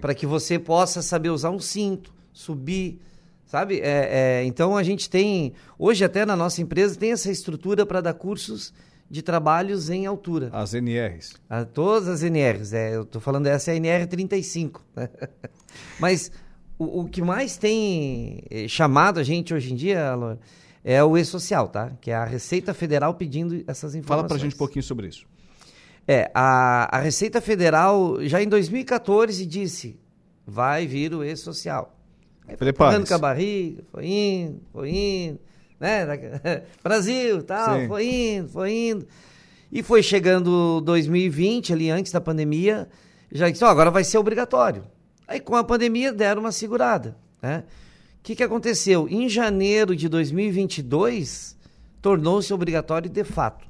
para 0.00 0.14
que 0.14 0.26
você 0.26 0.58
possa 0.58 1.02
saber 1.02 1.30
usar 1.30 1.50
um 1.50 1.58
cinto, 1.58 2.14
subir, 2.32 3.00
sabe? 3.46 3.80
É, 3.80 4.40
é, 4.40 4.44
então 4.44 4.76
a 4.76 4.82
gente 4.82 5.08
tem, 5.08 5.52
hoje 5.78 6.04
até 6.04 6.24
na 6.26 6.36
nossa 6.36 6.60
empresa, 6.60 6.98
tem 6.98 7.12
essa 7.12 7.30
estrutura 7.30 7.86
para 7.86 8.00
dar 8.00 8.14
cursos 8.14 8.72
de 9.08 9.22
trabalhos 9.22 9.88
em 9.88 10.04
altura. 10.06 10.50
As 10.52 10.74
NRs. 10.74 11.34
A, 11.48 11.64
todas 11.64 12.08
as 12.08 12.22
NRs, 12.22 12.72
é, 12.72 12.96
eu 12.96 13.02
estou 13.02 13.20
falando 13.20 13.46
essa 13.46 13.70
é 13.70 13.74
a 13.74 13.76
NR 13.76 14.06
35. 14.06 14.84
Mas 16.00 16.30
o, 16.78 17.02
o, 17.02 17.08
que 17.08 17.22
mais 17.22 17.56
tem 17.56 18.42
eh, 18.50 18.68
chamado 18.68 19.20
a 19.20 19.22
gente 19.22 19.54
hoje 19.54 19.72
em 19.72 19.76
dia, 19.76 20.10
Alô, 20.10 20.36
é 20.84 21.02
o 21.02 21.16
E-Social, 21.16 21.68
tá? 21.68 21.92
Que 22.00 22.10
é 22.10 22.14
a 22.14 22.24
Receita 22.24 22.74
Federal 22.74 23.14
pedindo 23.14 23.64
essas 23.66 23.94
informações. 23.94 24.06
Fala 24.06 24.24
para 24.24 24.36
a 24.36 24.40
gente 24.40 24.54
um 24.54 24.58
pouquinho 24.58 24.82
sobre 24.82 25.08
isso. 25.08 25.26
É, 26.08 26.30
a, 26.32 26.96
a 26.96 27.00
Receita 27.00 27.40
Federal 27.40 28.18
já 28.22 28.40
em 28.40 28.48
2014 28.48 29.44
disse, 29.44 29.98
vai 30.46 30.86
vir 30.86 31.12
o 31.12 31.24
E-Social. 31.24 31.92
Prepare-se. 32.56 33.08
com 33.08 33.14
a 33.14 33.18
barriga, 33.18 33.82
foi 33.90 34.06
indo, 34.06 34.60
foi 34.72 34.90
indo, 34.90 35.40
né? 35.80 36.06
Brasil, 36.82 37.42
tal, 37.42 37.80
Sim. 37.80 37.88
foi 37.88 38.06
indo, 38.06 38.48
foi 38.48 38.72
indo. 38.72 39.06
E 39.72 39.82
foi 39.82 40.00
chegando 40.00 40.80
2020, 40.82 41.72
ali 41.72 41.90
antes 41.90 42.12
da 42.12 42.20
pandemia, 42.20 42.88
já 43.32 43.50
disse, 43.50 43.64
oh, 43.64 43.68
agora 43.68 43.90
vai 43.90 44.04
ser 44.04 44.18
obrigatório. 44.18 44.84
Aí 45.26 45.40
com 45.40 45.56
a 45.56 45.64
pandemia 45.64 46.12
deram 46.12 46.42
uma 46.42 46.52
segurada, 46.52 47.16
né? 47.42 47.64
O 48.20 48.22
que, 48.22 48.36
que 48.36 48.44
aconteceu? 48.44 49.08
Em 49.08 49.28
janeiro 49.28 49.94
de 49.94 50.08
2022, 50.08 51.56
tornou-se 52.00 52.52
obrigatório 52.52 53.10
de 53.10 53.24
fato. 53.24 53.66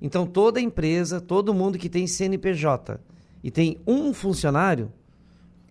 Então, 0.00 0.26
toda 0.26 0.60
empresa, 0.60 1.20
todo 1.20 1.54
mundo 1.54 1.78
que 1.78 1.88
tem 1.88 2.06
CNPJ 2.06 3.00
e 3.42 3.50
tem 3.50 3.78
um 3.86 4.12
funcionário. 4.12 4.92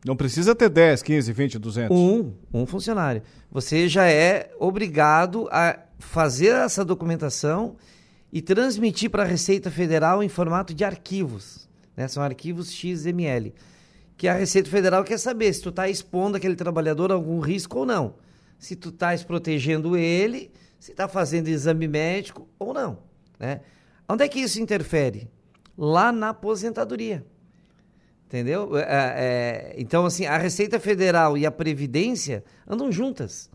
Não 0.05 0.15
precisa 0.15 0.55
ter 0.55 0.69
10, 0.69 1.01
15, 1.01 1.33
20, 1.33 1.59
200. 1.59 1.97
Um, 1.97 2.31
um 2.53 2.65
funcionário. 2.65 3.21
Você 3.51 3.87
já 3.87 4.07
é 4.07 4.51
obrigado 4.59 5.47
a 5.51 5.79
fazer 5.97 6.49
essa 6.49 6.85
documentação 6.85 7.75
e 8.31 8.41
transmitir 8.41 9.09
para 9.09 9.23
a 9.23 9.25
Receita 9.25 9.71
Federal 9.71 10.21
em 10.21 10.29
formato 10.29 10.73
de 10.73 10.83
arquivos. 10.83 11.67
Né? 11.95 12.07
São 12.07 12.21
arquivos 12.21 12.71
XML. 12.71 13.53
Que 14.17 14.27
a 14.27 14.33
Receita 14.33 14.69
Federal 14.69 15.03
quer 15.03 15.17
saber 15.17 15.51
se 15.53 15.61
tu 15.61 15.69
está 15.69 15.89
expondo 15.89 16.37
aquele 16.37 16.55
trabalhador 16.55 17.11
a 17.11 17.15
algum 17.15 17.39
risco 17.39 17.79
ou 17.79 17.85
não. 17.85 18.15
Se 18.57 18.75
tu 18.75 18.89
estás 18.89 19.23
protegendo 19.23 19.97
ele, 19.97 20.51
se 20.79 20.91
está 20.91 21.07
fazendo 21.07 21.47
exame 21.47 21.87
médico 21.87 22.47
ou 22.57 22.73
não. 22.73 22.99
Né? 23.39 23.61
Onde 24.07 24.23
é 24.23 24.27
que 24.27 24.39
isso 24.39 24.61
interfere? 24.61 25.27
Lá 25.77 26.11
na 26.11 26.29
aposentadoria. 26.29 27.25
Entendeu? 28.27 28.77
É, 28.77 28.83
é, 28.83 29.75
então, 29.77 30.05
assim, 30.05 30.25
a 30.25 30.37
Receita 30.37 30.79
Federal 30.79 31.37
e 31.37 31.45
a 31.45 31.51
Previdência 31.51 32.43
andam 32.67 32.91
juntas. 32.91 33.49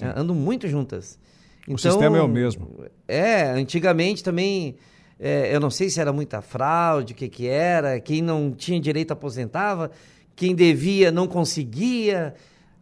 É, 0.00 0.20
andam 0.20 0.34
muito 0.34 0.68
juntas. 0.68 1.18
Então, 1.62 1.74
o 1.74 1.78
sistema 1.78 2.18
é 2.18 2.22
o 2.22 2.28
mesmo. 2.28 2.84
É, 3.06 3.44
antigamente 3.50 4.22
também, 4.22 4.76
é, 5.18 5.54
eu 5.54 5.60
não 5.60 5.70
sei 5.70 5.88
se 5.88 6.00
era 6.00 6.12
muita 6.12 6.42
fraude, 6.42 7.12
o 7.12 7.16
que, 7.16 7.28
que 7.28 7.46
era, 7.46 8.00
quem 8.00 8.20
não 8.20 8.52
tinha 8.52 8.80
direito 8.80 9.12
aposentava, 9.12 9.90
quem 10.34 10.54
devia 10.54 11.10
não 11.10 11.26
conseguia. 11.26 12.34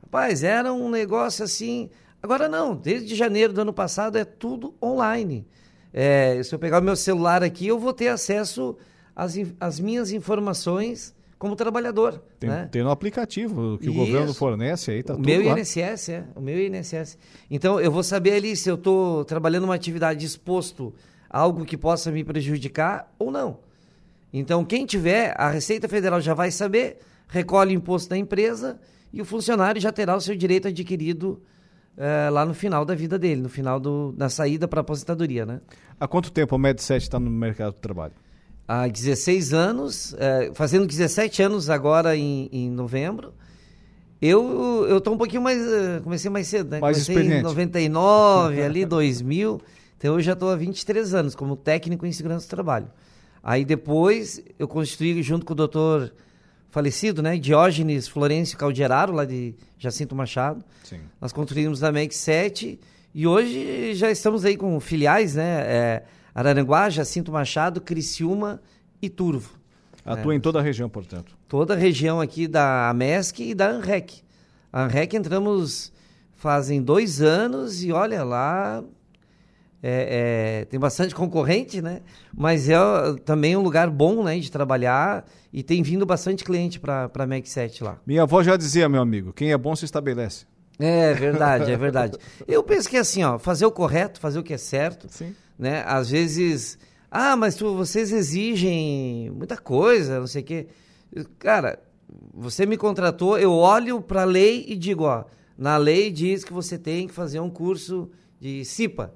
Rapaz, 0.03 0.43
era 0.43 0.73
um 0.73 0.91
negócio 0.91 1.45
assim. 1.45 1.91
Agora 2.23 2.49
não, 2.49 2.75
desde 2.75 3.15
janeiro 3.15 3.53
do 3.53 3.61
ano 3.61 3.73
passado 3.73 4.17
é 4.17 4.25
tudo 4.25 4.75
online. 4.83 5.47
É, 5.97 6.43
se 6.43 6.53
eu 6.53 6.59
pegar 6.59 6.83
o 6.83 6.85
meu 6.85 6.97
celular 6.97 7.45
aqui, 7.45 7.69
eu 7.69 7.79
vou 7.79 7.93
ter 7.93 8.09
acesso 8.09 8.77
às, 9.15 9.37
às 9.61 9.79
minhas 9.79 10.11
informações 10.11 11.15
como 11.39 11.55
trabalhador. 11.55 12.21
Tem, 12.41 12.51
né? 12.51 12.69
tem 12.73 12.83
no 12.83 12.91
aplicativo 12.91 13.79
que 13.79 13.85
Isso. 13.89 13.93
o 13.93 13.95
governo 13.95 14.35
fornece 14.35 14.91
aí, 14.91 15.05
tá 15.05 15.13
o 15.13 15.17
tudo 15.17 15.27
meu 15.27 15.45
lá. 15.45 15.57
INSS, 15.57 16.09
é. 16.09 16.25
O 16.35 16.41
meu 16.41 16.59
INSS. 16.59 17.17
Então, 17.49 17.81
eu 17.81 17.93
vou 17.93 18.03
saber 18.03 18.33
ali 18.33 18.57
se 18.57 18.69
eu 18.69 18.75
estou 18.75 19.25
trabalhando 19.25 19.65
uma 19.65 19.75
atividade 19.77 20.27
exposto 20.27 20.93
a 21.31 21.39
algo 21.39 21.65
que 21.65 21.77
possa 21.77 22.11
me 22.11 22.25
prejudicar 22.25 23.15
ou 23.17 23.31
não. 23.31 23.59
Então, 24.33 24.65
quem 24.65 24.85
tiver, 24.85 25.33
a 25.39 25.49
Receita 25.49 25.89
Federal 25.89 26.21
já 26.21 26.35
vai 26.35 26.51
saber, 26.51 26.99
recolhe 27.29 27.73
o 27.73 27.79
imposto 27.79 28.11
da 28.11 28.19
empresa 28.19 28.81
e 29.13 29.23
o 29.23 29.25
funcionário 29.25 29.81
já 29.81 29.93
terá 29.93 30.17
o 30.17 30.21
seu 30.21 30.35
direito 30.35 30.67
adquirido 30.67 31.41
é, 31.97 32.29
lá 32.31 32.45
no 32.45 32.55
final 32.55 32.85
da 32.85 32.95
vida 32.95 33.19
dele, 33.19 33.41
no 33.41 33.49
final 33.49 33.79
do, 33.79 34.13
da 34.13 34.29
saída 34.29 34.67
para 34.67 34.81
a 34.81 34.83
aposentadoria, 34.83 35.47
né? 35.47 35.61
Há 35.99 36.09
quanto 36.09 36.33
tempo 36.33 36.57
o 36.57 36.59
Med7 36.59 36.97
está 36.97 37.21
no 37.21 37.31
mercado 37.31 37.73
do 37.73 37.79
trabalho? 37.79 38.15
Há 38.67 38.89
16 38.89 39.53
anos, 39.53 40.15
é, 40.19 40.51
fazendo 40.55 40.87
17 40.87 41.43
anos 41.43 41.69
agora 41.69 42.17
em, 42.17 42.49
em 42.51 42.71
novembro. 42.71 43.35
Eu 44.21 44.87
eu 44.89 45.01
tô 45.01 45.13
um 45.13 45.19
pouquinho 45.19 45.43
mais, 45.43 45.61
uh, 45.61 46.03
comecei 46.03 46.31
mais 46.31 46.47
cedo, 46.49 46.71
né? 46.71 46.81
Mais 46.81 46.97
comecei 46.97 47.15
experiente. 47.15 47.41
em 47.41 47.43
99, 47.43 48.63
ali 48.63 48.87
2000. 48.87 49.61
Então 49.99 50.15
eu 50.15 50.21
já 50.21 50.33
estou 50.33 50.51
há 50.51 50.57
23 50.57 51.15
anos 51.15 51.35
como 51.35 51.57
técnico 51.57 52.07
em 52.07 52.13
segurança 52.13 52.47
do 52.47 52.51
trabalho. 52.51 52.89
Aí 53.43 53.65
depois 53.65 54.43
eu 54.59 54.67
constituí 54.67 55.23
junto 55.23 55.45
com 55.45 55.53
o 55.53 55.57
doutor 55.57 56.13
falecido, 56.75 57.23
né? 57.23 57.39
Diógenes 57.39 58.09
Florencio 58.09 58.59
Calderaro, 58.59 59.13
lá 59.13 59.25
de 59.25 59.55
Jacinto 59.79 60.13
Machado. 60.13 60.65
Sim. 60.83 60.99
Nós 61.21 61.33
construímos 61.33 61.85
a 61.85 61.93
MEC 61.93 62.13
7 62.13 62.81
e 63.15 63.29
hoje 63.29 63.95
já 63.95 64.11
estamos 64.11 64.45
aí 64.45 64.57
com 64.57 64.81
filiais, 64.81 65.37
né? 65.37 65.61
É, 65.61 66.03
Araranguá, 66.35 66.91
Jacinto 66.91 67.31
Machado, 67.31 67.81
Criciúma 67.81 68.61
e 69.01 69.09
Turvo. 69.09 69.57
Atua 70.05 70.33
é, 70.33 70.37
em 70.37 70.41
toda 70.41 70.59
a 70.59 70.63
região, 70.63 70.89
portanto. 70.89 71.37
Toda 71.47 71.75
a 71.75 71.77
região 71.77 72.21
aqui 72.21 72.49
da 72.49 72.91
AMESC 72.91 73.51
e 73.51 73.55
da 73.55 73.69
ANREC. 73.69 74.25
A 74.73 74.83
ANREC 74.83 75.17
entramos 75.17 75.93
fazem 76.35 76.83
dois 76.83 77.23
anos 77.23 77.85
e 77.85 77.93
olha 77.93 78.25
lá, 78.25 78.83
é, 79.87 80.61
é, 80.61 80.65
tem 80.65 80.81
bastante 80.81 81.15
concorrente, 81.15 81.83
né? 81.83 82.01
Mas 82.35 82.71
é 82.71 82.77
também 83.23 83.55
um 83.55 83.61
lugar 83.61 83.91
bom 83.91 84.25
né, 84.25 84.39
de 84.39 84.51
trabalhar 84.51 85.27
e 85.53 85.63
tem 85.63 85.83
vindo 85.83 86.07
bastante 86.07 86.43
cliente 86.43 86.81
para 86.81 87.11
a 87.15 87.27
Mac 87.27 87.45
7 87.45 87.85
lá. 87.85 87.99
Minha 88.07 88.23
avó 88.23 88.43
já 88.43 88.57
dizia, 88.57 88.89
meu 88.89 89.03
amigo, 89.03 89.31
quem 89.35 89.53
é 89.53 89.59
bom 89.59 89.77
se 89.77 89.85
estabelece. 89.85 90.47
É 90.79 91.13
verdade, 91.13 91.71
é 91.71 91.77
verdade. 91.77 92.17
Eu 92.49 92.63
penso 92.63 92.89
que 92.89 92.97
é 92.97 93.01
assim, 93.01 93.23
ó, 93.25 93.39
fazer 93.39 93.67
o 93.67 93.71
correto, 93.71 94.21
fazer 94.21 94.39
o 94.39 94.43
que 94.43 94.55
é 94.55 94.59
certo. 94.59 95.07
Sim. 95.11 95.35
Né? 95.59 95.85
Às 95.87 96.09
vezes, 96.09 96.79
ah, 97.11 97.37
mas 97.37 97.55
tu, 97.55 97.77
vocês 97.77 98.11
exigem 98.11 99.31
muita 99.37 99.59
coisa, 99.59 100.19
não 100.19 100.27
sei 100.27 100.41
o 100.41 100.45
quê. 100.47 100.67
Cara, 101.39 101.79
você 102.33 102.65
me 102.65 102.79
contratou, 102.79 103.39
eu 103.39 103.53
olho 103.53 104.01
para 104.01 104.23
a 104.23 104.25
lei 104.25 104.65
e 104.67 104.77
digo, 104.77 105.05
ó, 105.05 105.25
na 105.59 105.77
lei 105.77 106.11
diz 106.11 106.43
que 106.43 106.55
você 106.55 106.79
tem 106.79 107.07
que 107.07 107.13
fazer 107.13 107.39
um 107.39 107.51
curso 107.51 108.11
de 108.41 108.65
CIPA, 108.65 109.13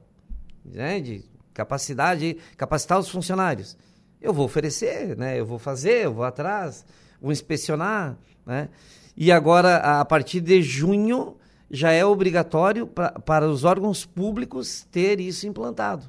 né, 0.73 1.01
de 1.01 1.25
capacidade, 1.53 2.37
capacitar 2.57 2.99
os 2.99 3.09
funcionários. 3.09 3.77
Eu 4.21 4.33
vou 4.33 4.45
oferecer, 4.45 5.17
né, 5.17 5.39
eu 5.39 5.47
vou 5.47 5.59
fazer, 5.59 6.05
eu 6.05 6.15
vou 6.15 6.25
atrás, 6.25 6.85
vou 7.21 7.33
inspecionar, 7.33 8.17
né? 8.45 8.69
E 9.17 9.33
agora, 9.33 9.79
a 9.79 10.05
partir 10.05 10.41
de 10.41 10.63
junho, 10.63 11.37
já 11.71 11.91
é 11.91 12.05
obrigatório 12.05 12.87
pra, 12.87 13.11
para 13.11 13.49
os 13.49 13.65
órgãos 13.65 14.05
públicos 14.05 14.87
ter 14.93 15.19
isso 15.19 15.47
implantado. 15.47 16.09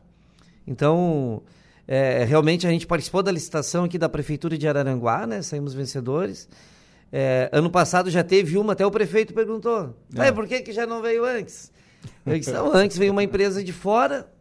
Então, 0.67 1.41
é, 1.87 2.23
realmente 2.23 2.67
a 2.67 2.69
gente 2.69 2.85
participou 2.85 3.23
da 3.23 3.31
licitação 3.31 3.85
aqui 3.85 3.97
da 3.97 4.07
Prefeitura 4.07 4.55
de 4.55 4.67
Araranguá, 4.67 5.25
né? 5.25 5.41
Saímos 5.41 5.73
vencedores. 5.73 6.47
É, 7.11 7.49
ano 7.51 7.71
passado 7.71 8.11
já 8.11 8.23
teve 8.23 8.57
uma, 8.57 8.73
até 8.73 8.85
o 8.85 8.91
prefeito 8.91 9.33
perguntou. 9.33 9.95
É. 10.15 10.31
por 10.31 10.47
que, 10.47 10.61
que 10.61 10.71
já 10.71 10.85
não 10.85 11.01
veio 11.01 11.25
antes? 11.25 11.71
Eu 12.23 12.37
disse, 12.37 12.51
não, 12.51 12.71
antes 12.71 12.97
veio 12.97 13.11
uma 13.11 13.23
empresa 13.23 13.63
de 13.63 13.73
fora, 13.73 14.31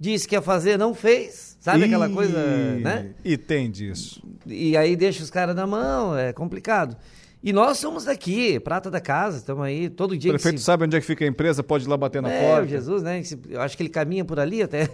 disse 0.00 0.26
que 0.26 0.34
ia 0.34 0.40
fazer, 0.40 0.78
não 0.78 0.94
fez. 0.94 1.50
Sabe 1.60 1.84
aquela 1.84 2.08
coisa, 2.08 2.38
né? 2.78 3.10
E 3.22 3.36
tem 3.36 3.70
disso. 3.70 4.22
E 4.46 4.74
aí 4.74 4.96
deixa 4.96 5.22
os 5.22 5.28
caras 5.30 5.54
na 5.54 5.66
mão, 5.66 6.16
é 6.16 6.32
complicado. 6.32 6.96
E 7.42 7.54
nós 7.54 7.78
somos 7.78 8.04
daqui, 8.04 8.60
prata 8.60 8.90
da 8.90 9.00
casa, 9.00 9.38
estamos 9.38 9.64
aí 9.64 9.88
todo 9.88 10.16
dia. 10.16 10.30
O 10.30 10.34
prefeito 10.34 10.58
se... 10.58 10.64
sabe 10.64 10.84
onde 10.84 10.94
é 10.94 11.00
que 11.00 11.06
fica 11.06 11.24
a 11.24 11.28
empresa, 11.28 11.62
pode 11.62 11.86
ir 11.86 11.88
lá 11.88 11.96
bater 11.96 12.20
na 12.20 12.30
é, 12.30 12.46
porta. 12.46 12.68
Jesus, 12.68 13.02
né? 13.02 13.22
Eu 13.48 13.62
acho 13.62 13.78
que 13.78 13.82
ele 13.82 13.88
caminha 13.88 14.26
por 14.26 14.38
ali 14.38 14.62
até. 14.62 14.86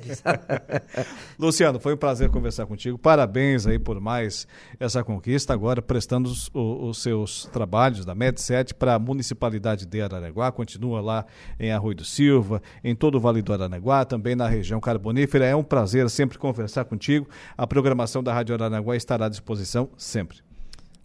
Luciano, 1.37 1.81
foi 1.81 1.95
um 1.95 1.97
prazer 1.97 2.31
conversar 2.31 2.65
contigo. 2.67 2.97
Parabéns 2.97 3.67
aí 3.67 3.81
por 3.81 4.01
mais 4.01 4.47
essa 4.79 5.03
conquista. 5.03 5.53
Agora 5.53 5.83
prestando 5.83 6.31
os, 6.31 6.49
os 6.55 7.03
seus 7.03 7.47
trabalhos 7.47 8.05
da 8.05 8.15
Med7 8.15 8.75
para 8.75 8.95
a 8.95 8.99
municipalidade 8.99 9.85
de 9.85 10.01
Araranguá. 10.01 10.53
Continua 10.53 11.01
lá 11.01 11.27
em 11.59 11.73
Arroio 11.73 11.97
do 11.97 12.05
Silva, 12.05 12.63
em 12.85 12.95
todo 12.95 13.17
o 13.17 13.21
Vale 13.21 13.43
do 13.43 13.53
Araranguá, 13.53 14.05
também 14.05 14.37
na 14.37 14.47
região 14.47 14.79
carbonífera. 14.79 15.47
É 15.47 15.57
um 15.57 15.65
prazer 15.65 16.09
sempre 16.09 16.39
conversar 16.39 16.85
contigo. 16.85 17.29
A 17.59 17.67
programação 17.67 18.23
da 18.23 18.33
Rádio 18.33 18.55
Araranguá 18.55 18.95
estará 18.95 19.27
à 19.27 19.29
disposição 19.29 19.91
sempre. 19.97 20.47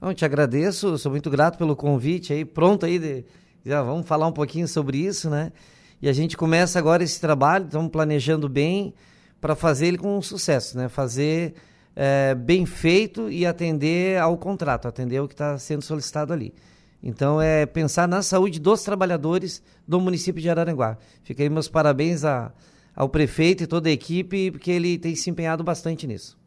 Não, 0.02 0.16
te 0.16 0.26
agradeço, 0.26 0.98
sou 0.98 1.12
muito 1.12 1.30
grato 1.30 1.60
pelo 1.60 1.76
convite 1.76 2.34
aí, 2.34 2.44
pronto 2.44 2.88
aí, 2.88 2.98
de, 2.98 3.24
já 3.64 3.84
vamos 3.84 4.08
falar 4.08 4.26
um 4.26 4.32
pouquinho 4.32 4.68
sobre 4.68 4.98
isso, 4.98 5.30
né? 5.30 5.52
E 6.02 6.10
a 6.10 6.14
gente 6.14 6.36
começa 6.36 6.80
agora 6.80 7.04
esse 7.04 7.22
trabalho, 7.22 7.66
estamos 7.66 7.92
planejando 7.92 8.50
bem 8.50 8.96
para 9.40 9.56
fazer 9.56 9.86
ele 9.86 10.00
com 10.00 10.20
sucesso, 10.20 10.76
né? 10.76 10.90
Fazer 10.90 11.54
é, 11.96 12.34
bem 12.34 12.66
feito 12.66 13.30
e 13.30 13.46
atender 13.46 14.20
ao 14.20 14.36
contrato, 14.40 14.88
atender 14.88 15.20
o 15.20 15.28
que 15.28 15.36
está 15.36 15.56
sendo 15.60 15.84
solicitado 15.84 16.34
ali. 16.34 16.52
Então 17.04 17.40
é 17.40 17.68
pensar 17.68 18.08
na 18.08 18.24
saúde 18.24 18.60
dos 18.60 18.82
trabalhadores 18.82 19.62
do 19.88 20.02
município 20.02 20.42
de 20.42 20.50
Araranguá. 20.50 20.98
Fica 21.24 21.44
aí 21.44 21.50
meus 21.50 21.68
parabéns 21.68 22.26
a, 22.26 22.52
ao 22.96 23.08
prefeito 23.08 23.62
e 23.66 23.68
toda 23.68 23.88
a 23.88 23.92
equipe, 23.92 24.50
porque 24.50 24.72
ele 24.72 24.98
tem 24.98 25.16
se 25.16 25.30
empenhado 25.30 25.64
bastante 25.64 26.08
nisso. 26.08 26.41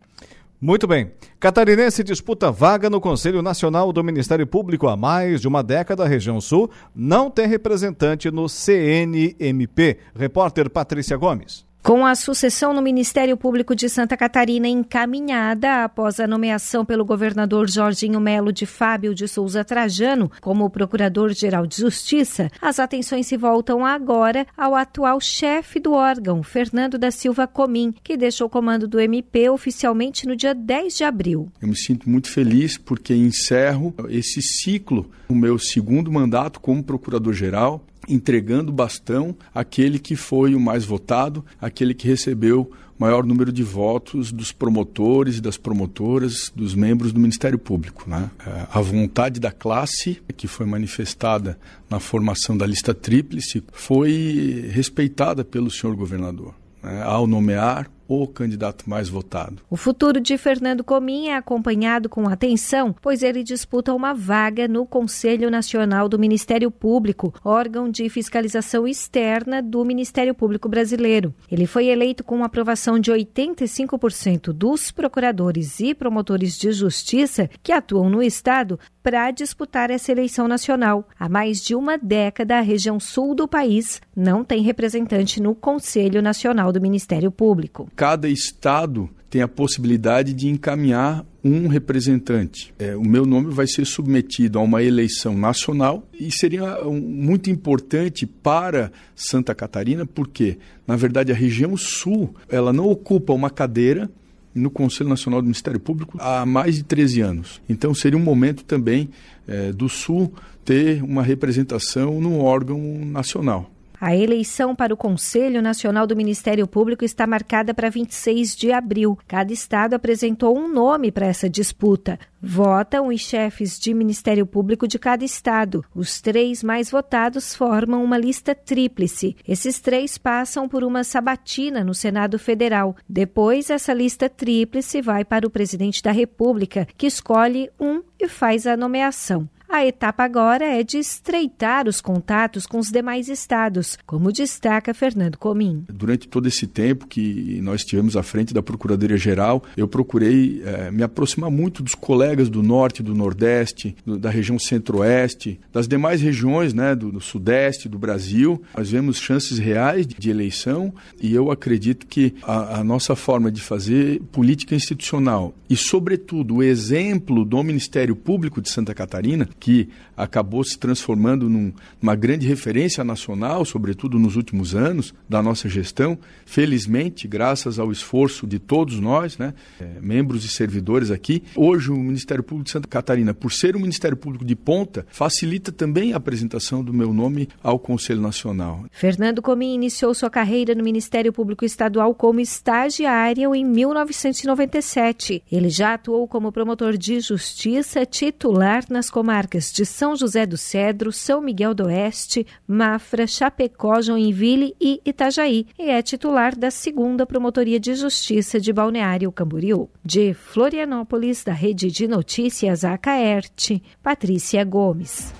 Muito 0.61 0.87
bem. 0.87 1.13
Catarinense 1.39 2.03
disputa 2.03 2.51
vaga 2.51 2.89
no 2.89 3.01
Conselho 3.01 3.43
Nacional 3.43 3.93
do 3.93 4.03
Ministério 4.03 4.47
Público 4.47 4.89
há 4.89 4.97
mais 4.97 5.41
de 5.41 5.49
uma 5.49 5.63
década. 5.63 6.05
A 6.05 6.09
região 6.09 6.41
sul 6.41 6.71
não 6.95 7.31
tem 7.31 7.47
representante 7.47 8.31
no 8.31 8.49
CNMP. 8.49 9.99
Repórter 10.15 10.71
Patrícia 10.71 11.17
Gomes. 11.17 11.67
Com 11.85 12.07
a 12.07 12.15
sucessão 12.15 12.73
no 12.73 12.81
Ministério 12.81 13.37
Público 13.37 13.77
de 13.77 13.91
Santa 13.91 14.17
Catarina 14.17 14.67
encaminhada 14.67 15.85
após 15.85 16.19
a 16.19 16.27
nomeação 16.27 16.83
pelo 16.83 17.05
governador 17.05 17.69
Jorginho 17.69 18.19
Melo 18.19 18.51
de 18.51 18.65
Fábio 18.65 19.15
de 19.15 19.29
Souza 19.29 19.63
Trajano 19.63 20.33
como 20.41 20.71
Procurador-Geral 20.71 21.67
de 21.67 21.77
Justiça, 21.77 22.51
as 22.59 22.81
atenções 22.81 23.27
se 23.27 23.37
voltam 23.37 23.85
agora 23.85 24.47
ao 24.57 24.75
atual 24.75 25.21
chefe 25.21 25.79
do 25.79 25.93
órgão, 25.93 26.43
Fernando 26.43 26.97
da 26.97 27.11
Silva 27.11 27.47
Comim, 27.47 27.95
que 28.03 28.17
deixou 28.17 28.47
o 28.47 28.51
comando 28.51 28.89
do 28.89 28.99
MP 28.99 29.51
oficialmente 29.51 30.27
no 30.27 30.35
dia 30.35 30.55
10 30.55 30.97
de 30.97 31.05
abril. 31.05 31.53
Eu 31.61 31.69
me 31.69 31.77
sinto 31.77 32.09
muito 32.09 32.31
feliz 32.31 32.79
porque 32.79 33.15
encerro 33.15 33.95
esse 34.09 34.41
ciclo, 34.41 35.11
o 35.29 35.35
meu 35.35 35.59
segundo 35.59 36.11
mandato 36.11 36.61
como 36.61 36.83
Procurador-Geral 36.83 37.85
entregando 38.09 38.73
bastão 38.73 39.35
àquele 39.55 39.99
que 39.99 40.17
foi 40.17 40.55
o 40.55 40.61
mais 40.61 40.85
votado, 40.85 41.45
aquele 41.61 41.95
que 41.95 42.09
recebeu 42.09 42.71
maior 42.99 43.25
número 43.25 43.53
de 43.53 43.63
votos 43.63 44.31
dos 44.31 44.53
promotores 44.53 45.39
e 45.39 45.41
das 45.41 45.57
promotoras, 45.57 46.53
dos 46.55 46.75
membros 46.75 47.13
do 47.13 47.21
Ministério 47.21 47.59
Público. 47.59 48.09
Né? 48.09 48.31
É, 48.47 48.67
a 48.71 48.81
vontade 48.81 49.41
da 49.41 49.51
classe, 49.51 50.23
que 50.37 50.47
foi 50.47 50.67
manifestada 50.67 51.59
na 51.91 51.99
formação 51.99 52.57
da 52.57 52.67
lista 52.67 52.95
tríplice, 52.95 53.63
foi 53.73 54.71
respeitada 54.73 55.45
pelo 55.45 55.71
senhor 55.71 55.97
governador. 55.97 56.55
Né? 56.83 57.03
Ao 57.03 57.27
nomear 57.27 57.91
o 58.09 58.27
candidato 58.27 58.89
mais 58.89 59.09
votado. 59.09 59.63
O 59.71 59.77
futuro 59.77 60.21
de 60.21 60.37
Fernando 60.37 60.85
Comim 60.85 61.29
é 61.29 61.37
acompanhado 61.37 62.09
com 62.09 62.29
atenção, 62.29 62.95
pois 63.01 63.23
ele 63.23 63.43
disputa 63.43 63.95
uma 63.95 64.13
vaga 64.13 64.69
no 64.69 64.87
Conselho 64.87 65.51
Nacional 65.51 66.09
do 66.09 66.19
Ministério 66.19 66.71
Público, 66.71 67.35
órgão 67.45 67.91
de 67.91 68.09
fiscalização 68.09 68.87
externa 68.87 69.63
do 69.63 69.85
Ministério 69.85 70.35
Público 70.35 70.69
Brasileiro. 70.69 71.35
Ele 71.51 71.67
foi 71.67 71.87
eleito 71.87 72.23
com 72.25 72.45
aprovação 72.45 72.99
de 72.99 73.11
85% 73.11 74.53
dos 74.53 74.91
procuradores 74.91 75.81
e 75.81 75.95
promotores 75.95 76.59
de 76.59 76.73
justiça 76.73 77.49
que 77.63 77.73
atuam 77.73 78.11
no 78.11 78.23
Estado 78.23 78.79
para 79.05 79.31
disputar 79.31 79.91
essa 79.91 80.11
eleição 80.11 80.49
nacional. 80.49 81.07
Há 81.17 81.29
mais 81.29 81.63
de 81.63 81.77
uma 81.77 81.97
década, 81.97 82.59
a 82.59 82.63
região 82.63 82.99
sul 82.99 83.37
do 83.37 83.47
país 83.47 84.01
não 84.17 84.43
tem 84.43 84.63
representante 84.63 85.41
no 85.41 85.55
Conselho 85.55 86.21
Nacional 86.21 86.73
do 86.73 86.81
Ministério 86.81 87.31
Público 87.31 87.87
cada 87.95 88.29
estado 88.29 89.11
tem 89.29 89.43
a 89.43 89.49
possibilidade 89.49 90.33
de 90.33 90.49
encaminhar 90.49 91.27
um 91.43 91.67
representante. 91.67 92.73
É, 92.79 92.95
o 92.95 93.03
meu 93.03 93.27
nome 93.27 93.51
vai 93.53 93.67
ser 93.67 93.85
submetido 93.85 94.59
a 94.59 94.63
uma 94.63 94.83
eleição 94.83 95.37
nacional 95.37 96.07
e 96.19 96.31
seria 96.31 96.87
um, 96.87 97.01
muito 97.01 97.51
importante 97.51 98.27
para 98.27 98.93
Santa 99.17 99.53
Catarina, 99.53 100.07
porque, 100.07 100.59
na 100.87 100.95
verdade, 100.95 101.33
a 101.33 101.35
região 101.35 101.77
sul 101.77 102.35
ela 102.49 102.73
não 102.73 102.89
ocupa 102.89 103.33
uma 103.33 103.51
cadeira 103.51 104.09
no 104.55 104.71
Conselho 104.71 105.11
Nacional 105.11 105.41
do 105.41 105.47
Ministério 105.47 105.81
Público 105.81 106.17
há 106.21 106.47
mais 106.47 106.77
de 106.77 106.85
13 106.85 107.21
anos. 107.21 107.61
Então, 107.69 107.95
seria 107.95 108.19
um 108.19 108.23
momento 108.23 108.65
também 108.65 109.09
é, 109.49 109.73
do 109.73 109.89
Sul 109.89 110.33
ter 110.65 111.03
uma 111.03 111.23
representação 111.23 112.21
no 112.21 112.41
órgão 112.41 112.81
nacional. 113.05 113.71
A 114.01 114.15
eleição 114.15 114.75
para 114.75 114.93
o 114.93 114.97
Conselho 114.97 115.63
Nacional 115.63 116.07
do 116.07 116.17
Ministério 116.17 116.67
Público 116.67 117.05
está 117.05 117.27
marcada 117.27 117.73
para 117.73 117.89
26 117.89 118.57
de 118.57 118.73
abril. 118.73 119.19
Cada 119.27 119.53
estado 119.53 119.95
apresentou 119.95 120.57
um 120.59 120.69
nome 120.69 121.11
para 121.13 121.27
essa 121.27 121.49
disputa. 121.49 122.19
Votam 122.43 123.09
os 123.09 123.21
chefes 123.21 123.79
de 123.79 123.95
Ministério 123.95 124.45
Público 124.45 124.87
de 124.87 124.99
cada 124.99 125.25
estado. 125.25 125.85
Os 125.95 126.21
três 126.21 126.63
mais 126.63 126.91
votados 126.91 127.55
formam 127.55 128.05
uma 128.05 128.19
lista 128.19 128.55
tríplice. 128.55 129.37
Esses 129.49 129.81
três 129.81 130.19
passam 130.19 130.69
por 130.69 130.85
uma 130.85 131.05
sabatina 131.05 131.83
no 131.83 131.95
Senado 131.95 132.39
Federal. 132.39 132.97
Depois, 133.09 133.71
essa 133.71 133.95
lista 133.95 134.29
tríplice 134.29 135.01
vai 135.01 135.25
para 135.25 135.47
o 135.47 135.51
presidente 135.51 136.03
da 136.03 136.13
República, 136.13 136.87
que 136.99 137.07
escolhe 137.07 137.71
um 137.81 138.03
e 138.21 138.29
faz 138.29 138.67
a 138.67 138.77
nomeação. 138.77 139.49
A 139.69 139.85
etapa 139.85 140.23
agora 140.23 140.65
é 140.65 140.83
de 140.83 140.99
estreitar 140.99 141.89
os 141.89 142.01
contatos 142.01 142.67
com 142.67 142.79
os 142.79 142.91
demais 142.91 143.29
estados, 143.29 143.99
como 144.07 144.31
destaca 144.31 144.95
Fernando 144.95 145.37
Comim. 145.37 145.85
Durante 145.89 146.29
todo 146.29 146.47
esse 146.47 146.67
tempo 146.67 147.07
que 147.07 147.61
nós 147.61 147.81
estivemos 147.81 148.17
à 148.17 148.23
frente 148.23 148.55
da 148.55 148.63
Procuradoria-Geral, 148.63 149.65
eu 149.77 149.89
procurei 149.89 150.63
é, 150.65 150.91
me 150.91 151.03
aproximar 151.03 151.51
muito 151.51 151.83
dos 151.83 151.95
colegas 151.95 152.49
do 152.49 152.63
Norte, 152.63 153.03
do 153.03 153.15
Nordeste, 153.15 153.97
do, 154.07 154.19
da 154.19 154.31
região 154.31 154.59
Centro-Oeste, 154.59 155.59
das 155.73 155.89
demais 155.89 156.21
regiões 156.21 156.73
né, 156.73 156.95
do, 156.95 157.11
do, 157.11 157.21
Sudeste 157.21 157.89
do 157.89 157.99
Brasil. 157.99 158.63
Nós 158.77 158.91
vemos 158.91 159.19
chances 159.19 159.59
reais 159.59 160.07
de, 160.07 160.15
de 160.15 160.31
eleição 160.31 160.95
e 161.21 161.35
eu 161.35 161.51
acredito 161.51 162.07
que 162.07 162.35
a, 162.43 162.81
a 162.81 162.85
nossa 162.85 163.17
forma 163.17 163.51
de 163.51 163.61
fazer 163.61 164.21
política 164.31 164.75
institucional 164.75 165.53
e, 165.69 165.77
sobretudo, 165.77 166.57
o 166.57 166.63
exemplo 166.63 167.45
do 167.45 167.63
Ministério 167.63 168.15
Público 168.15 168.61
de 168.61 168.71
Santa 168.71 168.95
Catarina, 168.95 169.49
que 169.59 169.89
acabou 170.17 170.63
se 170.63 170.79
transformando 170.79 171.49
num, 171.49 171.73
numa 172.01 172.15
grande 172.15 172.47
referência 172.47 173.03
nacional, 173.03 173.65
sobretudo 173.65 174.19
nos 174.19 174.37
últimos 174.37 174.75
anos 174.75 175.15
da 175.27 175.43
nossa 175.43 175.69
gestão, 175.69 176.19
felizmente, 176.45 177.27
graças 177.27 177.79
ao 177.79 177.91
esforço 177.91 178.47
de 178.47 178.59
todos 178.59 179.01
nós, 179.01 179.39
né, 179.39 179.55
é, 179.81 180.01
membros 180.01 180.45
e 180.45 180.49
servidores 180.49 181.11
aqui, 181.11 181.43
hoje 181.57 181.91
o 181.91 181.97
Ministério 181.97 182.45
Público 182.45 182.67
de 182.67 182.73
Santa 182.73 182.89
Catarina, 182.89 183.33
por 183.33 183.53
ser 183.53 183.75
um 183.75 183.81
Ministério 183.81 184.17
Público 184.17 184.45
de 184.45 184.55
ponta, 184.55 185.07
facilita 185.09 185.73
também 185.73 186.13
a 186.13 186.17
apresentação 186.17 186.85
do 186.85 186.93
meu 186.93 187.13
nome 187.13 187.49
ao 187.63 187.79
Conselho 187.79 188.21
Nacional. 188.21 188.85
Fernando 188.93 189.41
Comim 189.43 189.75
iniciou 189.75 190.15
sua 190.15 190.31
carreira 190.31 190.75
no 190.75 190.85
Ministério 190.85 191.33
Público 191.33 191.65
Estadual 191.65 192.15
como 192.15 192.39
estagiário 192.39 193.55
em 193.55 193.65
1997. 193.65 195.43
Ele 195.51 195.69
já 195.69 195.95
atuou 195.95 196.29
como 196.29 196.53
promotor 196.53 196.97
de 196.97 197.21
justiça 197.21 198.05
titular 198.07 198.85
nas 198.89 199.11
comarcas 199.11 199.44
de 199.73 199.85
São 199.85 200.17
José 200.17 200.47
do 200.47 200.57
Cedro, 200.57 201.13
São 201.13 201.41
Miguel 201.41 201.75
do 201.75 201.87
Oeste, 201.87 202.47
Mafra, 202.67 203.27
Chapecó, 203.27 204.01
Joinville 204.01 204.75
e 204.81 205.01
Itajaí 205.05 205.67
e 205.79 205.91
é 205.91 206.03
titular 206.03 206.57
da 206.57 206.71
segunda 206.71 207.27
Promotoria 207.27 207.79
de 207.79 207.95
Justiça 207.95 208.59
de 208.59 208.73
Balneário 208.73 209.31
Camboriú. 209.31 209.89
De 210.05 210.35
Florianópolis, 210.35 211.45
da 211.45 211.53
Rede 211.53 211.91
de 211.91 212.09
Notícias 212.09 212.85
Acaerte, 212.85 213.83
Patrícia 214.03 214.65
Gomes. 214.65 215.33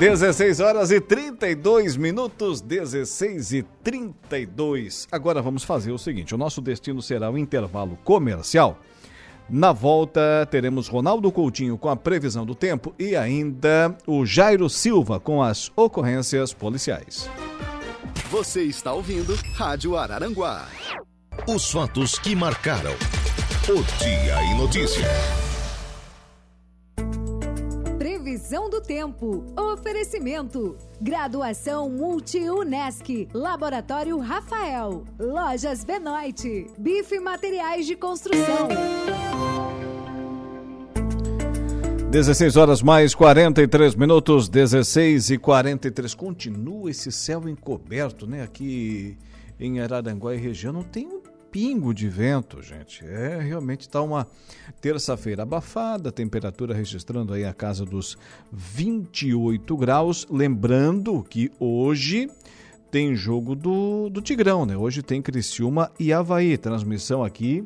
16 0.00 0.60
horas 0.60 0.90
e 0.90 0.98
32 0.98 1.94
minutos, 1.94 2.62
16 2.62 3.52
e 3.52 3.62
32. 3.84 5.06
Agora 5.12 5.42
vamos 5.42 5.62
fazer 5.62 5.92
o 5.92 5.98
seguinte: 5.98 6.34
o 6.34 6.38
nosso 6.38 6.62
destino 6.62 7.02
será 7.02 7.30
o 7.30 7.36
intervalo 7.36 7.98
comercial. 8.02 8.78
Na 9.46 9.72
volta, 9.72 10.48
teremos 10.50 10.88
Ronaldo 10.88 11.30
Coutinho 11.30 11.76
com 11.76 11.90
a 11.90 11.96
previsão 11.96 12.46
do 12.46 12.54
tempo 12.54 12.94
e 12.98 13.14
ainda 13.14 13.94
o 14.06 14.24
Jairo 14.24 14.70
Silva 14.70 15.20
com 15.20 15.42
as 15.42 15.70
ocorrências 15.76 16.54
policiais. 16.54 17.28
Você 18.30 18.62
está 18.62 18.94
ouvindo 18.94 19.38
Rádio 19.54 19.98
Araranguá. 19.98 20.66
Os 21.46 21.70
fatos 21.70 22.18
que 22.18 22.34
marcaram 22.34 22.94
o 23.68 24.02
Dia 24.02 24.42
em 24.44 24.56
Notícias. 24.56 25.49
Previsão 28.50 28.68
do 28.68 28.80
tempo. 28.80 29.44
Oferecimento. 29.56 30.76
Graduação 31.00 31.88
Multi-UNESC. 31.88 33.28
Laboratório 33.32 34.18
Rafael. 34.18 35.04
Lojas 35.20 35.84
Benoit. 35.84 36.66
Bife 36.76 37.20
Materiais 37.20 37.86
de 37.86 37.94
Construção. 37.94 38.66
16 42.10 42.56
horas 42.56 42.82
mais 42.82 43.14
43 43.14 43.94
minutos, 43.94 44.48
16 44.48 45.30
e 45.30 45.38
43. 45.38 46.12
Continua 46.12 46.90
esse 46.90 47.12
céu 47.12 47.48
encoberto, 47.48 48.26
né? 48.26 48.42
Aqui 48.42 49.16
em 49.60 49.78
Araranguá 49.78 50.34
e 50.34 50.38
região 50.38 50.72
não 50.72 50.82
tem 50.82 51.06
um 51.06 51.19
pingo 51.50 51.92
de 51.92 52.08
vento, 52.08 52.62
gente. 52.62 53.04
É, 53.04 53.40
realmente 53.40 53.82
está 53.82 54.00
uma 54.00 54.26
terça-feira 54.80 55.42
abafada, 55.42 56.12
temperatura 56.12 56.74
registrando 56.74 57.32
aí 57.32 57.44
a 57.44 57.52
casa 57.52 57.84
dos 57.84 58.16
28 58.52 59.76
graus. 59.76 60.26
Lembrando 60.30 61.22
que 61.28 61.50
hoje 61.58 62.30
tem 62.90 63.14
jogo 63.14 63.54
do, 63.54 64.08
do 64.10 64.20
Tigrão, 64.20 64.66
né? 64.66 64.76
Hoje 64.76 65.02
tem 65.02 65.22
Criciúma 65.22 65.90
e 65.98 66.12
Havaí. 66.12 66.56
Transmissão 66.56 67.22
aqui 67.22 67.64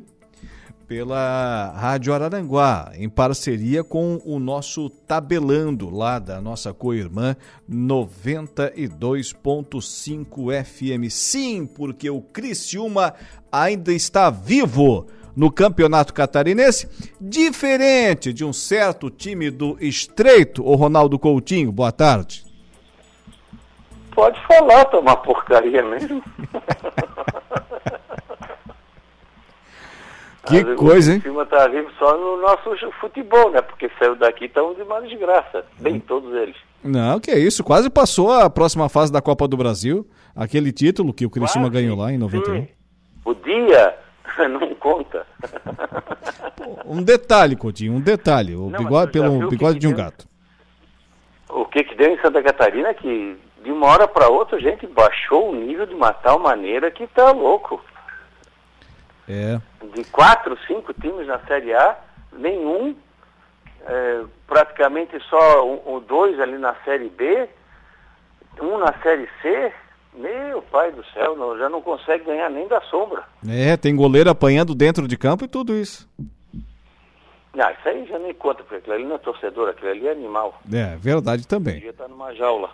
pela 0.87 1.73
Rádio 1.75 2.13
Araranguá, 2.13 2.91
em 2.95 3.09
parceria 3.09 3.83
com 3.83 4.21
o 4.23 4.39
nosso 4.39 4.89
Tabelando, 4.89 5.89
lá 5.89 6.19
da 6.19 6.39
nossa 6.39 6.73
co-irmã 6.73 7.35
92.5 7.69 10.63
FM. 10.63 11.11
Sim, 11.11 11.65
porque 11.65 12.09
o 12.09 12.21
Criciúma 12.21 13.13
ainda 13.51 13.91
está 13.91 14.29
vivo 14.29 15.07
no 15.35 15.51
Campeonato 15.51 16.13
Catarinense, 16.13 16.87
diferente 17.19 18.31
de 18.31 18.45
um 18.45 18.53
certo 18.53 19.09
time 19.09 19.49
do 19.49 19.75
Estreito, 19.81 20.65
o 20.65 20.75
Ronaldo 20.75 21.19
Coutinho. 21.19 21.69
Boa 21.71 21.91
tarde. 21.91 22.45
Pode 24.13 24.39
falar, 24.47 24.85
tomar 24.85 25.15
porcaria 25.17 25.83
mesmo. 25.83 26.23
Que 30.45 30.75
coisa, 30.75 31.13
hein? 31.13 31.19
O 31.19 31.21
filme 31.21 31.45
tá 31.45 31.67
vivo 31.67 31.89
só 31.97 32.17
no 32.17 32.41
nosso 32.41 32.75
futebol, 32.99 33.51
né? 33.51 33.61
Porque 33.61 33.89
saiu 33.99 34.15
daqui 34.15 34.45
estão 34.45 34.73
de 34.73 34.83
uma 34.83 35.01
desgraça. 35.01 35.65
Bem, 35.79 35.95
hum. 35.95 36.01
todos 36.07 36.33
eles. 36.33 36.55
Não, 36.83 37.19
que 37.19 37.31
é 37.31 37.39
isso. 37.39 37.63
Quase 37.63 37.89
passou 37.89 38.31
a 38.31 38.49
próxima 38.49 38.87
fase 38.87 39.11
da 39.11 39.21
Copa 39.21 39.47
do 39.47 39.57
Brasil. 39.57 40.07
Aquele 40.35 40.71
título 40.71 41.13
que 41.13 41.25
o 41.25 41.29
Criciúma 41.29 41.69
ganhou 41.69 41.97
lá 41.97 42.11
em 42.11 42.17
91. 42.17 42.55
Sim. 42.55 42.67
O 43.23 43.33
dia 43.33 43.97
não 44.49 44.75
conta. 44.75 45.25
um 46.85 47.01
detalhe, 47.01 47.55
Coutinho, 47.55 47.93
um 47.93 48.01
detalhe. 48.01 48.55
O 48.55 48.69
não, 48.69 48.79
bigode 48.79 49.11
pelo 49.11 49.47
bigode 49.47 49.79
de 49.79 49.87
um 49.87 49.93
deu? 49.93 49.97
gato. 49.97 50.27
O 51.49 51.65
que 51.65 51.83
que 51.83 51.95
deu 51.95 52.11
em 52.11 52.21
Santa 52.21 52.43
Catarina 52.43 52.93
que 52.93 53.37
de 53.63 53.71
uma 53.71 53.87
hora 53.87 54.07
para 54.07 54.29
outra, 54.29 54.59
gente, 54.59 54.85
baixou 54.85 55.49
o 55.49 55.55
nível 55.55 55.87
de 55.87 55.95
uma 55.95 56.13
tal 56.13 56.37
maneira 56.37 56.91
que 56.91 57.07
tá 57.07 57.31
louco. 57.31 57.81
É. 59.27 59.59
De 59.93 60.03
quatro, 60.05 60.57
cinco 60.67 60.93
times 60.93 61.27
na 61.27 61.39
Série 61.39 61.73
A, 61.73 61.97
nenhum, 62.33 62.95
é, 63.85 64.23
praticamente 64.47 65.19
só 65.29 65.65
um, 65.65 65.95
um, 65.95 65.99
dois 65.99 66.39
ali 66.39 66.57
na 66.57 66.75
Série 66.83 67.09
B, 67.09 67.49
um 68.61 68.77
na 68.77 68.93
Série 69.01 69.27
C. 69.41 69.73
Meu 70.13 70.61
pai 70.61 70.93
do 70.93 71.03
céu, 71.07 71.35
não, 71.35 71.57
já 71.57 71.67
não 71.67 71.81
consegue 71.81 72.23
ganhar 72.23 72.49
nem 72.49 72.67
da 72.69 72.79
sombra. 72.81 73.25
É, 73.49 73.75
tem 73.75 73.93
goleiro 73.93 74.29
apanhando 74.29 74.73
dentro 74.73 75.09
de 75.09 75.17
campo 75.17 75.43
e 75.43 75.47
tudo 75.47 75.75
isso. 75.75 76.07
Ah, 77.57 77.71
isso 77.71 77.89
aí 77.89 78.05
já 78.05 78.17
nem 78.19 78.33
conta, 78.33 78.63
porque 78.63 78.75
aquilo 78.75 78.95
ali 78.95 79.05
não 79.05 79.15
é 79.15 79.19
torcedor, 79.19 79.69
aquilo 79.69 79.91
ali 79.91 80.07
é 80.07 80.11
animal. 80.11 80.59
É, 80.71 80.95
verdade 80.95 81.45
também. 81.47 81.75
Podia 81.75 81.89
estar 81.89 82.07
numa 82.07 82.33
jaula. 82.33 82.69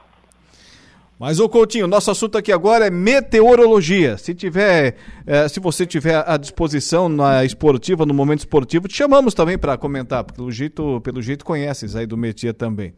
Mas, 1.21 1.39
ô 1.39 1.47
Coutinho, 1.47 1.85
nosso 1.85 2.09
assunto 2.09 2.35
aqui 2.35 2.51
agora 2.51 2.87
é 2.87 2.89
meteorologia. 2.89 4.17
Se 4.17 4.33
tiver, 4.33 4.95
é, 5.23 5.47
se 5.47 5.59
você 5.59 5.85
tiver 5.85 6.27
à 6.27 6.35
disposição 6.35 7.07
na 7.07 7.45
esportiva, 7.45 8.07
no 8.07 8.13
momento 8.15 8.39
esportivo, 8.39 8.87
te 8.87 8.95
chamamos 8.95 9.35
também 9.35 9.55
para 9.55 9.77
comentar, 9.77 10.23
porque 10.23 10.37
pelo 10.37 10.51
jeito, 10.51 10.99
pelo 11.01 11.21
jeito 11.21 11.45
conheces 11.45 11.95
aí 11.95 12.07
do 12.07 12.17
Metia 12.17 12.55
também. 12.55 12.95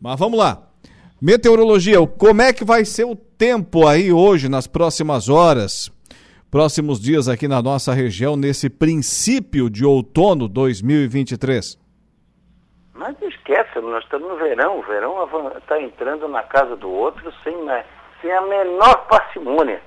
Mas 0.00 0.16
vamos 0.20 0.38
lá. 0.38 0.68
Meteorologia, 1.20 1.98
como 2.06 2.42
é 2.42 2.52
que 2.52 2.64
vai 2.64 2.84
ser 2.84 3.06
o 3.06 3.16
tempo 3.16 3.88
aí 3.88 4.12
hoje, 4.12 4.48
nas 4.48 4.68
próximas 4.68 5.28
horas, 5.28 5.90
próximos 6.48 7.00
dias 7.00 7.26
aqui 7.26 7.48
na 7.48 7.60
nossa 7.60 7.92
região, 7.92 8.36
nesse 8.36 8.70
princípio 8.70 9.68
de 9.68 9.84
outono 9.84 10.46
2023? 10.46 11.76
Mas 12.98 13.14
esquece, 13.22 13.78
nós 13.78 14.02
estamos 14.02 14.28
no 14.28 14.36
verão, 14.36 14.80
o 14.80 14.82
verão 14.82 15.24
está 15.56 15.80
entrando 15.80 16.26
na 16.26 16.42
casa 16.42 16.74
do 16.74 16.90
outro 16.90 17.32
sem, 17.44 17.54
sem 18.20 18.32
a 18.32 18.40
menor 18.40 19.06
parcimônia. 19.06 19.80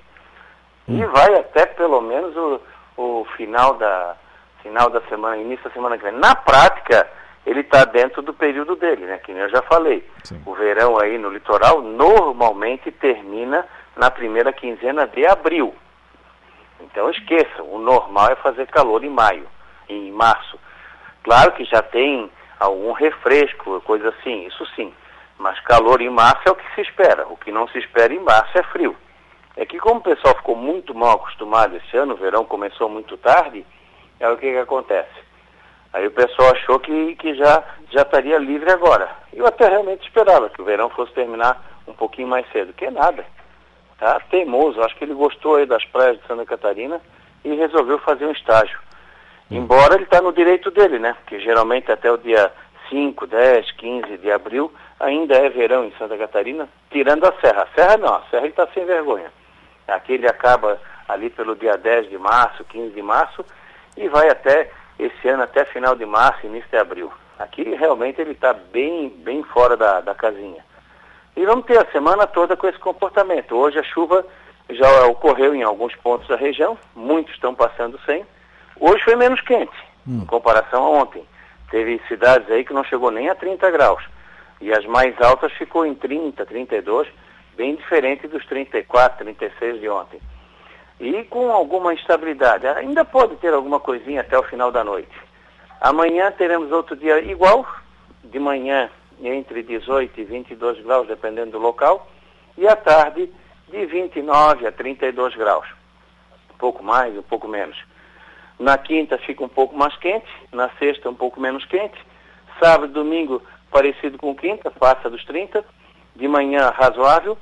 Hum. 0.87 0.97
E 0.97 1.05
vai 1.07 1.35
até 1.35 1.65
pelo 1.65 1.99
menos 1.99 2.33
o, 2.37 2.61
o 2.95 3.25
final 3.35 3.73
da 3.73 4.15
final 4.63 4.89
da 4.89 5.01
semana, 5.01 5.35
início 5.35 5.65
da 5.65 5.71
semana 5.71 5.97
que 5.97 6.05
vem. 6.05 6.13
Na 6.13 6.33
prática, 6.35 7.05
ele 7.45 7.59
está 7.59 7.83
dentro 7.83 8.21
do 8.21 8.33
período 8.33 8.77
dele, 8.77 9.05
né? 9.05 9.17
Que 9.17 9.33
nem 9.33 9.41
eu 9.41 9.49
já 9.49 9.61
falei. 9.63 10.07
Sim. 10.23 10.41
O 10.45 10.53
verão 10.53 10.97
aí 10.97 11.17
no 11.17 11.31
litoral 11.31 11.81
normalmente 11.81 12.91
termina 12.93 13.67
na 13.97 14.09
primeira 14.09 14.53
quinzena 14.53 15.05
de 15.07 15.25
abril. 15.27 15.75
Então 16.79 17.09
esqueçam, 17.09 17.65
o 17.65 17.77
normal 17.77 18.29
é 18.31 18.35
fazer 18.35 18.67
calor 18.67 19.03
em 19.03 19.09
maio, 19.09 19.47
em 19.89 20.11
março. 20.11 20.57
Claro 21.23 21.51
que 21.51 21.65
já 21.65 21.81
tem 21.81 22.31
algum 22.61 22.91
refresco, 22.91 23.81
coisa 23.81 24.09
assim, 24.09 24.45
isso 24.45 24.65
sim. 24.75 24.93
Mas 25.37 25.59
calor 25.61 25.99
em 26.01 26.09
março 26.09 26.43
é 26.45 26.51
o 26.51 26.55
que 26.55 26.75
se 26.75 26.81
espera. 26.81 27.27
O 27.27 27.35
que 27.35 27.51
não 27.51 27.67
se 27.67 27.79
espera 27.79 28.13
em 28.13 28.19
março 28.19 28.55
é 28.57 28.63
frio. 28.63 28.95
É 29.57 29.65
que 29.65 29.79
como 29.79 29.99
o 29.99 30.03
pessoal 30.03 30.35
ficou 30.35 30.55
muito 30.55 30.93
mal 30.93 31.15
acostumado 31.15 31.75
esse 31.75 31.97
ano, 31.97 32.13
o 32.13 32.17
verão 32.17 32.45
começou 32.45 32.87
muito 32.87 33.17
tarde, 33.17 33.65
é 34.19 34.29
o 34.29 34.37
que, 34.37 34.51
que 34.51 34.57
acontece. 34.57 35.19
Aí 35.91 36.07
o 36.07 36.11
pessoal 36.11 36.51
achou 36.51 36.79
que, 36.79 37.15
que 37.15 37.33
já, 37.33 37.63
já 37.89 38.03
estaria 38.03 38.37
livre 38.37 38.71
agora. 38.71 39.09
Eu 39.33 39.45
até 39.45 39.67
realmente 39.67 40.07
esperava 40.07 40.49
que 40.49 40.61
o 40.61 40.65
verão 40.65 40.89
fosse 40.91 41.11
terminar 41.13 41.61
um 41.87 41.93
pouquinho 41.93 42.27
mais 42.27 42.49
cedo, 42.51 42.71
que 42.73 42.85
é 42.85 42.91
nada. 42.91 43.25
Tá 43.97 44.19
teimoso, 44.29 44.81
acho 44.81 44.95
que 44.95 45.03
ele 45.03 45.13
gostou 45.13 45.55
aí 45.55 45.65
das 45.65 45.83
praias 45.85 46.19
de 46.19 46.27
Santa 46.27 46.45
Catarina 46.45 47.01
e 47.43 47.53
resolveu 47.55 47.99
fazer 47.99 48.25
um 48.25 48.31
estágio. 48.31 48.79
Hum. 49.51 49.57
Embora 49.57 49.95
ele 49.95 50.05
está 50.05 50.21
no 50.21 50.31
direito 50.31 50.71
dele, 50.71 50.97
né? 50.97 51.13
Porque 51.19 51.39
geralmente 51.39 51.91
até 51.91 52.11
o 52.11 52.17
dia 52.17 52.51
5, 52.89 53.27
10, 53.27 53.71
15 53.71 54.17
de 54.17 54.31
abril 54.31 54.71
ainda 54.99 55.35
é 55.35 55.49
verão 55.49 55.85
em 55.85 55.93
Santa 55.97 56.17
Catarina, 56.17 56.69
tirando 56.89 57.25
a 57.25 57.33
serra. 57.41 57.63
A 57.63 57.75
serra 57.75 57.97
não, 57.97 58.15
a 58.15 58.21
serra 58.29 58.43
ele 58.43 58.49
está 58.49 58.67
sem 58.73 58.85
vergonha. 58.85 59.31
Aqui 59.87 60.13
ele 60.13 60.27
acaba 60.27 60.79
ali 61.07 61.29
pelo 61.29 61.55
dia 61.55 61.77
10 61.77 62.09
de 62.09 62.17
março, 62.17 62.63
15 62.63 62.93
de 62.93 63.01
março 63.01 63.45
e 63.97 64.07
vai 64.07 64.29
até 64.29 64.71
esse 64.97 65.27
ano 65.27 65.43
até 65.43 65.65
final 65.65 65.95
de 65.95 66.05
março, 66.05 66.45
início 66.45 66.69
de 66.69 66.77
abril. 66.77 67.11
Aqui 67.37 67.63
realmente 67.75 68.21
ele 68.21 68.31
está 68.31 68.53
bem, 68.53 69.09
bem 69.09 69.43
fora 69.43 69.75
da, 69.75 69.99
da 69.99 70.13
casinha. 70.13 70.63
E 71.35 71.45
vamos 71.45 71.65
ter 71.65 71.79
a 71.79 71.91
semana 71.91 72.27
toda 72.27 72.55
com 72.55 72.67
esse 72.67 72.77
comportamento. 72.77 73.55
Hoje 73.55 73.79
a 73.79 73.83
chuva 73.83 74.25
já 74.69 75.05
ocorreu 75.07 75.55
em 75.55 75.63
alguns 75.63 75.95
pontos 75.95 76.27
da 76.27 76.35
região, 76.35 76.77
muitos 76.95 77.33
estão 77.33 77.55
passando 77.55 77.99
sem. 78.05 78.25
Hoje 78.79 79.03
foi 79.03 79.15
menos 79.15 79.41
quente, 79.41 79.75
hum. 80.07 80.21
em 80.23 80.25
comparação 80.25 80.83
a 80.83 80.89
ontem. 80.89 81.23
Teve 81.69 82.01
cidades 82.07 82.49
aí 82.51 82.65
que 82.65 82.73
não 82.73 82.83
chegou 82.83 83.11
nem 83.11 83.29
a 83.29 83.35
30 83.35 83.69
graus. 83.71 84.03
E 84.59 84.71
as 84.71 84.85
mais 84.85 85.19
altas 85.21 85.51
ficou 85.53 85.85
em 85.85 85.95
30, 85.95 86.45
32, 86.45 87.07
bem 87.55 87.75
diferente 87.75 88.27
dos 88.27 88.45
34, 88.45 89.23
36 89.23 89.79
de 89.79 89.89
ontem 89.89 90.19
e 91.01 91.23
com 91.23 91.51
alguma 91.51 91.93
instabilidade. 91.93 92.67
Ainda 92.67 93.03
pode 93.03 93.35
ter 93.37 93.51
alguma 93.51 93.79
coisinha 93.79 94.21
até 94.21 94.37
o 94.37 94.43
final 94.43 94.71
da 94.71 94.83
noite. 94.83 95.11
Amanhã 95.81 96.31
teremos 96.31 96.71
outro 96.71 96.95
dia 96.95 97.19
igual, 97.19 97.65
de 98.23 98.37
manhã 98.37 98.87
entre 99.19 99.63
18 99.63 100.21
e 100.21 100.23
22 100.23 100.83
graus, 100.83 101.07
dependendo 101.07 101.51
do 101.51 101.57
local, 101.57 102.07
e 102.55 102.67
à 102.67 102.75
tarde 102.75 103.31
de 103.67 103.85
29 103.87 104.67
a 104.67 104.71
32 104.71 105.35
graus. 105.35 105.67
Um 106.53 106.57
pouco 106.57 106.83
mais, 106.83 107.17
um 107.17 107.23
pouco 107.23 107.47
menos. 107.47 107.83
Na 108.61 108.77
quinta 108.77 109.17
fica 109.17 109.43
um 109.43 109.49
pouco 109.49 109.75
mais 109.75 109.97
quente, 109.97 110.31
na 110.51 110.69
sexta 110.77 111.09
um 111.09 111.15
pouco 111.15 111.41
menos 111.41 111.65
quente, 111.65 111.97
sábado 112.59 112.91
e 112.91 112.93
domingo 112.93 113.41
parecido 113.71 114.19
com 114.19 114.35
quinta, 114.35 114.69
passa 114.69 115.09
dos 115.09 115.25
30, 115.25 115.65
de 116.15 116.27
manhã 116.27 116.69
razoável, 116.69 117.35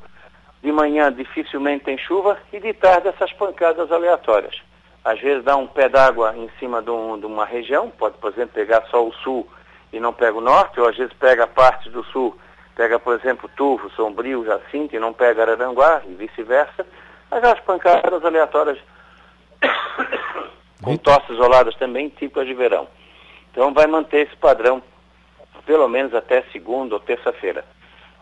de 0.64 0.72
manhã 0.72 1.12
dificilmente 1.12 1.84
tem 1.84 1.98
chuva 1.98 2.38
e 2.54 2.60
de 2.62 2.72
tarde 2.72 3.10
essas 3.10 3.34
pancadas 3.34 3.92
aleatórias. 3.92 4.62
Às 5.04 5.20
vezes 5.20 5.44
dá 5.44 5.58
um 5.58 5.68
pé 5.68 5.90
d'água 5.90 6.38
em 6.38 6.50
cima 6.58 6.82
de, 6.82 6.90
um, 6.90 7.20
de, 7.20 7.26
uma 7.26 7.44
região, 7.44 7.90
pode, 7.90 8.18
por 8.18 8.32
exemplo, 8.32 8.54
pegar 8.54 8.86
só 8.90 9.06
o 9.06 9.12
sul 9.16 9.46
e 9.92 10.00
não 10.00 10.14
pega 10.14 10.38
o 10.38 10.42
norte, 10.42 10.80
ou 10.80 10.88
às 10.88 10.96
vezes 10.96 11.12
pega 11.16 11.46
parte 11.46 11.90
do 11.90 12.02
sul, 12.06 12.40
pega, 12.78 12.98
por 12.98 13.14
exemplo, 13.20 13.50
Turvo, 13.58 13.90
Sombrio, 13.90 14.46
Jacinto 14.46 14.96
e 14.96 15.00
não 15.00 15.12
pega 15.12 15.42
Araranguá 15.42 16.02
e 16.08 16.14
vice-versa. 16.14 16.88
Mas 17.30 17.44
as 17.44 17.60
pancadas 17.60 18.24
aleatórias 18.24 18.80
com 20.82 20.96
tosse 20.98 21.32
isoladas 21.34 21.76
também, 21.76 22.10
típicas 22.10 22.48
de 22.48 22.54
verão. 22.54 22.88
Então 23.52 23.74
vai 23.74 23.88
manter 23.88 24.28
esse 24.28 24.36
padrão 24.38 24.82
pelo 25.66 25.88
menos 25.88 26.14
até 26.16 26.44
segunda 26.52 26.96
ou 26.96 27.00
terça-feira. 27.00 27.64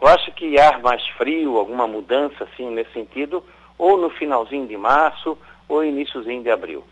Eu 0.02 0.08
acho 0.08 0.32
que 0.34 0.60
ar 0.60 0.82
mais 0.82 1.02
frio, 1.18 1.58
alguma 1.58 1.88
mudança 1.88 2.44
assim 2.44 2.70
nesse 2.70 2.92
sentido, 2.92 3.44
ou 3.78 3.98
no 3.98 4.10
finalzinho 4.10 4.68
de 4.68 4.76
março 4.76 5.38
ou 5.68 5.84
iníciozinho 5.84 6.44
de 6.44 6.50
abril. 6.50 6.84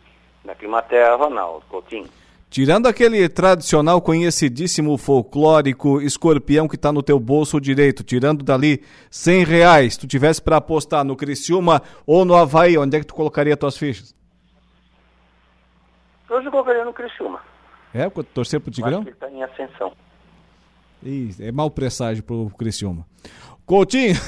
Na 0.44 0.56
Climaterra, 0.56 1.16
Ronaldo 1.16 1.66
Coutinho. 1.68 2.08
Tirando 2.50 2.88
aquele 2.88 3.28
tradicional 3.28 4.02
conhecidíssimo 4.02 4.98
folclórico 4.98 6.02
escorpião 6.02 6.68
que 6.68 6.76
está 6.76 6.92
no 6.92 7.04
teu 7.04 7.20
bolso 7.20 7.60
direito, 7.60 8.04
tirando 8.04 8.44
dali 8.44 8.82
100 9.10 9.44
reais, 9.44 9.98
tu 9.98 10.08
tivesse 10.08 10.42
para 10.42 10.58
apostar 10.58 11.04
no 11.04 11.18
Criciúma 11.18 11.82
ou 12.08 12.24
no 12.24 12.34
Havaí, 12.34 12.78
onde 12.78 12.96
é 12.96 13.00
que 13.02 13.08
tu 13.08 13.14
colocaria 13.14 13.58
tuas 13.58 13.78
fichas? 13.78 14.16
Hoje 16.36 16.50
no 16.84 16.92
Criciúma. 16.92 17.40
É, 17.94 18.10
torcer 18.10 18.60
pro 18.60 18.70
Tigrão? 18.70 19.00
Acho 19.00 19.06
que 19.06 19.12
está 19.12 19.30
em 19.30 19.42
ascensão. 19.42 19.94
Ih, 21.02 21.34
é 21.40 21.50
mau 21.50 21.72
presságio 21.72 22.26
pro 22.26 22.52
Criciúma. 22.58 23.06
Coutinho, 23.66 24.16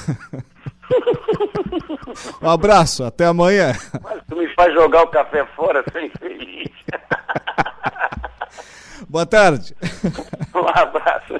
um 2.40 2.48
abraço, 2.48 3.04
até 3.04 3.26
amanhã. 3.26 3.74
Mas 4.02 4.22
tu 4.26 4.36
me 4.36 4.48
faz 4.54 4.72
jogar 4.72 5.02
o 5.02 5.08
café 5.08 5.44
fora 5.54 5.84
sem 5.92 6.08
feliz. 6.18 6.70
Boa 9.06 9.26
tarde. 9.26 9.76
Um 10.54 10.66
abraço. 10.66 11.34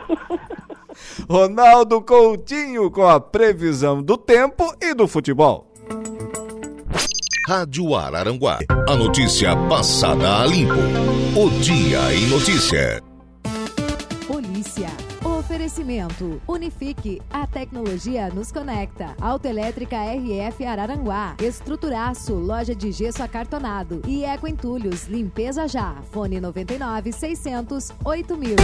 Ronaldo 1.30 2.02
Coutinho 2.02 2.90
com 2.90 3.06
a 3.06 3.18
previsão 3.18 4.02
do 4.02 4.18
tempo 4.18 4.76
e 4.82 4.92
do 4.92 5.08
futebol. 5.08 5.67
Rádio 7.48 7.96
Araranguá. 7.96 8.58
A 8.86 8.94
notícia 8.94 9.56
passada 9.70 10.42
a 10.42 10.46
limpo. 10.46 10.74
O 11.34 11.48
Dia 11.62 12.14
em 12.14 12.26
Notícia. 12.26 13.02
Oferecimento. 15.24 16.42
Unifique. 16.46 17.22
A 17.30 17.46
tecnologia 17.46 18.28
nos 18.28 18.52
conecta. 18.52 19.16
Autoelétrica 19.18 19.96
RF 19.96 20.66
Araranguá. 20.66 21.36
Estruturaço. 21.42 22.34
Loja 22.34 22.74
de 22.74 22.92
gesso 22.92 23.22
acartonado. 23.22 24.02
E 24.06 24.26
Eco 24.26 24.46
Entulhos. 24.46 25.06
Limpeza 25.06 25.66
já. 25.66 25.94
Fone 26.12 26.38
99 26.40 27.12
600 27.12 27.92
8000. 28.04 28.56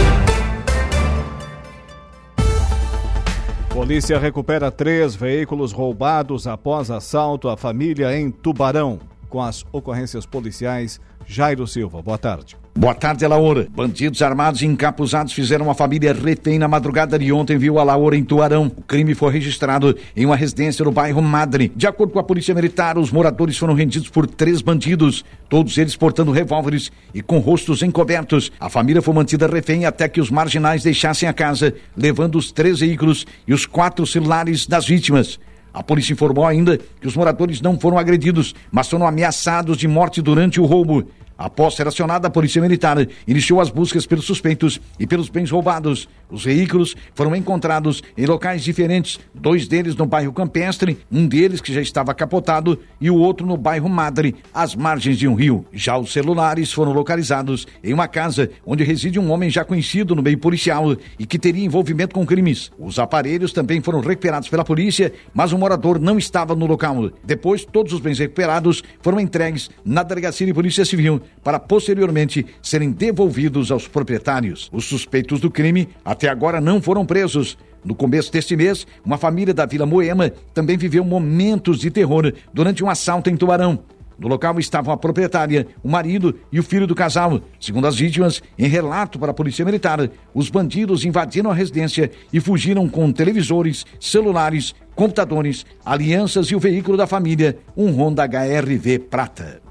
Polícia 3.75 4.17
recupera 4.17 4.71
três 4.71 5.15
veículos 5.15 5.73
roubados 5.73 6.47
após 6.47 6.89
assalto 6.89 7.49
à 7.49 7.57
família 7.57 8.17
em 8.17 8.31
Tubarão. 8.31 9.01
Com 9.27 9.41
as 9.41 9.65
ocorrências 9.69 10.25
policiais, 10.25 10.97
Jairo 11.27 11.67
Silva. 11.67 12.01
Boa 12.01 12.17
tarde. 12.17 12.55
Boa 12.77 12.93
tarde, 12.93 13.23
Alaor. 13.23 13.67
Bandidos 13.69 14.21
armados 14.21 14.61
e 14.61 14.65
encapuzados 14.65 15.31
fizeram 15.31 15.63
uma 15.63 15.73
família 15.73 16.11
refém 16.11 16.59
na 16.59 16.67
madrugada 16.67 17.17
de 17.17 17.31
ontem, 17.31 17.57
viu 17.57 17.79
Alaor 17.79 18.13
em 18.13 18.21
Tuarão. 18.21 18.65
O 18.65 18.81
crime 18.81 19.15
foi 19.15 19.31
registrado 19.31 19.95
em 20.13 20.25
uma 20.25 20.35
residência 20.35 20.83
no 20.83 20.91
bairro 20.91 21.21
Madre. 21.21 21.71
De 21.73 21.87
acordo 21.87 22.11
com 22.11 22.19
a 22.19 22.23
polícia 22.23 22.53
militar, 22.53 22.97
os 22.97 23.11
moradores 23.11 23.57
foram 23.57 23.73
rendidos 23.73 24.09
por 24.09 24.27
três 24.27 24.61
bandidos, 24.61 25.23
todos 25.47 25.77
eles 25.77 25.95
portando 25.95 26.33
revólveres 26.33 26.91
e 27.13 27.21
com 27.21 27.39
rostos 27.39 27.81
encobertos. 27.81 28.51
A 28.59 28.69
família 28.69 29.01
foi 29.01 29.13
mantida 29.13 29.47
refém 29.47 29.85
até 29.85 30.09
que 30.09 30.19
os 30.19 30.29
marginais 30.29 30.83
deixassem 30.83 31.29
a 31.29 31.33
casa, 31.33 31.73
levando 31.95 32.35
os 32.35 32.51
três 32.51 32.81
veículos 32.81 33.25
e 33.47 33.53
os 33.53 33.65
quatro 33.65 34.05
celulares 34.05 34.67
das 34.67 34.85
vítimas. 34.85 35.39
A 35.73 35.81
polícia 35.81 36.11
informou 36.11 36.45
ainda 36.45 36.77
que 36.77 37.07
os 37.07 37.15
moradores 37.15 37.61
não 37.61 37.79
foram 37.79 37.97
agredidos, 37.97 38.53
mas 38.69 38.89
foram 38.89 39.07
ameaçados 39.07 39.77
de 39.77 39.87
morte 39.87 40.21
durante 40.21 40.59
o 40.59 40.65
roubo. 40.65 41.07
Após 41.37 41.75
ser 41.75 41.87
acionada, 41.87 42.27
a 42.27 42.31
Polícia 42.31 42.61
Militar 42.61 42.97
iniciou 43.27 43.59
as 43.59 43.69
buscas 43.69 44.05
pelos 44.05 44.25
suspeitos 44.25 44.79
e 44.97 45.05
pelos 45.05 45.27
bens 45.27 45.51
roubados. 45.51 46.07
Os 46.29 46.45
veículos 46.45 46.95
foram 47.13 47.35
encontrados 47.35 48.01
em 48.17 48.25
locais 48.25 48.63
diferentes, 48.63 49.19
dois 49.33 49.67
deles 49.67 49.95
no 49.95 50.05
bairro 50.05 50.31
Campestre, 50.31 50.97
um 51.11 51.27
deles 51.27 51.59
que 51.59 51.73
já 51.73 51.81
estava 51.81 52.13
capotado 52.13 52.79
e 52.99 53.11
o 53.11 53.15
outro 53.15 53.45
no 53.45 53.57
bairro 53.57 53.89
Madre, 53.89 54.35
às 54.53 54.75
margens 54.75 55.17
de 55.17 55.27
um 55.27 55.35
rio. 55.35 55.65
Já 55.73 55.97
os 55.97 56.13
celulares 56.13 56.71
foram 56.71 56.93
localizados 56.93 57.67
em 57.83 57.93
uma 57.93 58.07
casa 58.07 58.49
onde 58.65 58.83
reside 58.83 59.19
um 59.19 59.29
homem 59.31 59.49
já 59.49 59.65
conhecido 59.65 60.15
no 60.15 60.23
meio 60.23 60.37
policial 60.37 60.95
e 61.19 61.25
que 61.25 61.37
teria 61.37 61.65
envolvimento 61.65 62.15
com 62.15 62.25
crimes. 62.25 62.71
Os 62.79 62.97
aparelhos 62.97 63.51
também 63.51 63.81
foram 63.81 63.99
recuperados 63.99 64.47
pela 64.47 64.63
polícia, 64.63 65.11
mas 65.33 65.51
o 65.51 65.57
morador 65.57 65.99
não 65.99 66.17
estava 66.17 66.55
no 66.55 66.65
local. 66.65 67.11
Depois, 67.23 67.65
todos 67.65 67.91
os 67.91 67.99
bens 67.99 68.19
recuperados 68.19 68.81
foram 69.01 69.19
entregues 69.19 69.69
na 69.83 70.01
Delegacia 70.01 70.47
de 70.47 70.53
Polícia 70.53 70.85
Civil 70.85 71.21
para 71.43 71.59
posteriormente 71.59 72.45
serem 72.61 72.91
devolvidos 72.91 73.71
aos 73.71 73.87
proprietários. 73.87 74.69
Os 74.71 74.85
suspeitos 74.85 75.39
do 75.39 75.51
crime 75.51 75.89
até 76.03 76.27
agora 76.27 76.59
não 76.59 76.81
foram 76.81 77.05
presos. 77.05 77.57
No 77.83 77.93
começo 77.93 78.31
deste 78.31 78.55
mês, 78.55 78.87
uma 79.05 79.17
família 79.17 79.53
da 79.53 79.65
Vila 79.65 79.85
Moema 79.85 80.31
também 80.53 80.75
viveu 80.75 81.03
momentos 81.05 81.79
de 81.79 81.91
terror 81.91 82.33
durante 82.53 82.83
um 82.83 82.89
assalto 82.89 83.29
em 83.29 83.37
Tubarão. 83.37 83.79
No 84.17 84.27
local 84.27 84.59
estavam 84.59 84.93
a 84.93 84.97
proprietária, 84.97 85.67
o 85.83 85.89
marido 85.89 86.39
e 86.51 86.59
o 86.59 86.63
filho 86.63 86.87
do 86.87 86.95
casal. 86.95 87.41
Segundo 87.59 87.85
as 87.85 87.95
vítimas, 87.95 88.41
em 88.57 88.67
relato 88.67 89.19
para 89.19 89.31
a 89.31 89.33
Polícia 89.33 89.65
Militar, 89.65 90.09
os 90.33 90.49
bandidos 90.49 91.03
invadiram 91.03 91.51
a 91.51 91.53
residência 91.53 92.09
e 92.31 92.39
fugiram 92.39 92.87
com 92.87 93.11
televisores, 93.11 93.85
celulares, 93.99 94.73
computadores, 94.95 95.65
alianças 95.83 96.47
e 96.47 96.55
o 96.55 96.59
veículo 96.59 96.97
da 96.97 97.05
família, 97.05 97.57
um 97.75 97.91
Honda 97.91 98.23
HRV 98.23 98.99
prata. 98.99 99.64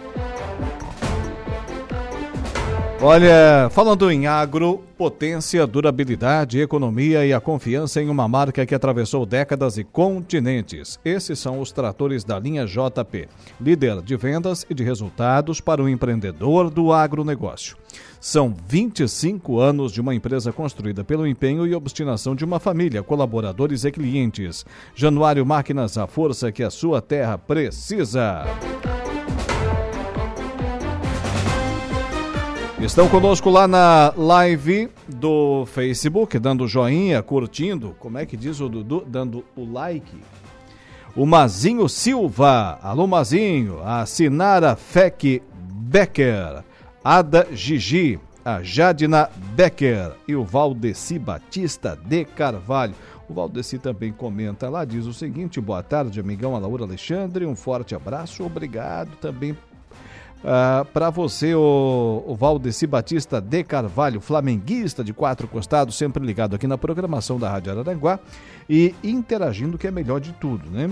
Olha, 3.01 3.69
falando 3.69 4.09
em 4.09 4.27
agro, 4.27 4.81
potência, 4.97 5.67
durabilidade, 5.67 6.61
economia 6.61 7.25
e 7.25 7.33
a 7.33 7.41
confiança 7.41 8.01
em 8.01 8.07
uma 8.07 8.29
marca 8.29 8.65
que 8.65 8.73
atravessou 8.73 9.25
décadas 9.25 9.77
e 9.77 9.83
continentes. 9.83 10.97
Esses 11.03 11.37
são 11.37 11.59
os 11.59 11.73
tratores 11.73 12.23
da 12.23 12.39
linha 12.39 12.65
JP, 12.65 13.27
líder 13.59 14.01
de 14.01 14.15
vendas 14.15 14.65
e 14.69 14.73
de 14.73 14.85
resultados 14.85 15.59
para 15.59 15.83
o 15.83 15.89
empreendedor 15.89 16.69
do 16.69 16.93
agronegócio. 16.93 17.75
São 18.19 18.53
25 18.67 19.59
anos 19.59 19.93
de 19.93 20.01
uma 20.01 20.13
empresa 20.13 20.51
construída 20.51 21.05
pelo 21.05 21.25
empenho 21.25 21.65
e 21.65 21.73
obstinação 21.73 22.35
de 22.35 22.43
uma 22.43 22.59
família, 22.59 23.01
colaboradores 23.01 23.85
e 23.85 23.91
clientes. 23.91 24.65
Januário 24.93 25.45
Máquinas, 25.45 25.97
a 25.97 26.05
força 26.05 26.51
que 26.51 26.61
a 26.61 26.69
sua 26.69 27.01
terra 27.01 27.37
precisa. 27.37 28.43
Estão 32.81 33.07
conosco 33.07 33.49
lá 33.49 33.67
na 33.67 34.13
live 34.17 34.89
do 35.07 35.65
Facebook, 35.67 36.37
dando 36.39 36.67
joinha, 36.67 37.23
curtindo. 37.23 37.95
Como 37.99 38.17
é 38.17 38.25
que 38.25 38.35
diz 38.35 38.59
o 38.59 38.67
Dudu? 38.67 39.05
Dando 39.07 39.45
o 39.55 39.69
like. 39.69 40.17
O 41.15 41.25
Mazinho 41.25 41.87
Silva. 41.87 42.79
Alô, 42.81 43.07
Mazinho. 43.07 43.79
A 43.83 44.05
Sinara 44.05 44.75
Feck 44.75 45.41
Becker. 45.53 46.63
Ada 47.03 47.47
Gigi. 47.51 48.19
A 48.43 48.63
Jadina 48.63 49.29
Becker. 49.55 50.13
E 50.27 50.35
o 50.35 50.43
Valdeci 50.43 51.19
Batista 51.19 51.97
de 52.05 52.25
Carvalho. 52.25 52.95
O 53.27 53.33
Valdeci 53.33 53.77
também 53.77 54.11
comenta 54.11 54.69
lá, 54.69 54.83
diz 54.85 55.05
o 55.05 55.13
seguinte: 55.13 55.61
boa 55.61 55.83
tarde, 55.83 56.19
amigão 56.19 56.57
Laura 56.59 56.83
Alexandre. 56.83 57.45
Um 57.45 57.55
forte 57.55 57.93
abraço. 57.93 58.43
Obrigado 58.43 59.15
também 59.17 59.55
Uh, 60.39 60.47
ah, 60.47 60.85
para 60.93 61.09
você, 61.09 61.53
o, 61.53 62.23
o 62.25 62.33
Valdeci 62.33 62.87
Batista 62.87 63.41
de 63.41 63.61
Carvalho, 63.61 64.21
flamenguista 64.21 65.03
de 65.03 65.11
quatro 65.13 65.49
costados, 65.49 65.97
sempre 65.97 66.25
ligado 66.25 66.55
aqui 66.55 66.65
na 66.65 66.77
programação 66.77 67.37
da 67.37 67.49
Rádio 67.49 67.73
Araranguá 67.73 68.19
e 68.69 68.95
interagindo, 69.03 69.77
que 69.77 69.85
é 69.85 69.91
melhor 69.91 70.21
de 70.21 70.31
tudo, 70.31 70.69
né? 70.69 70.89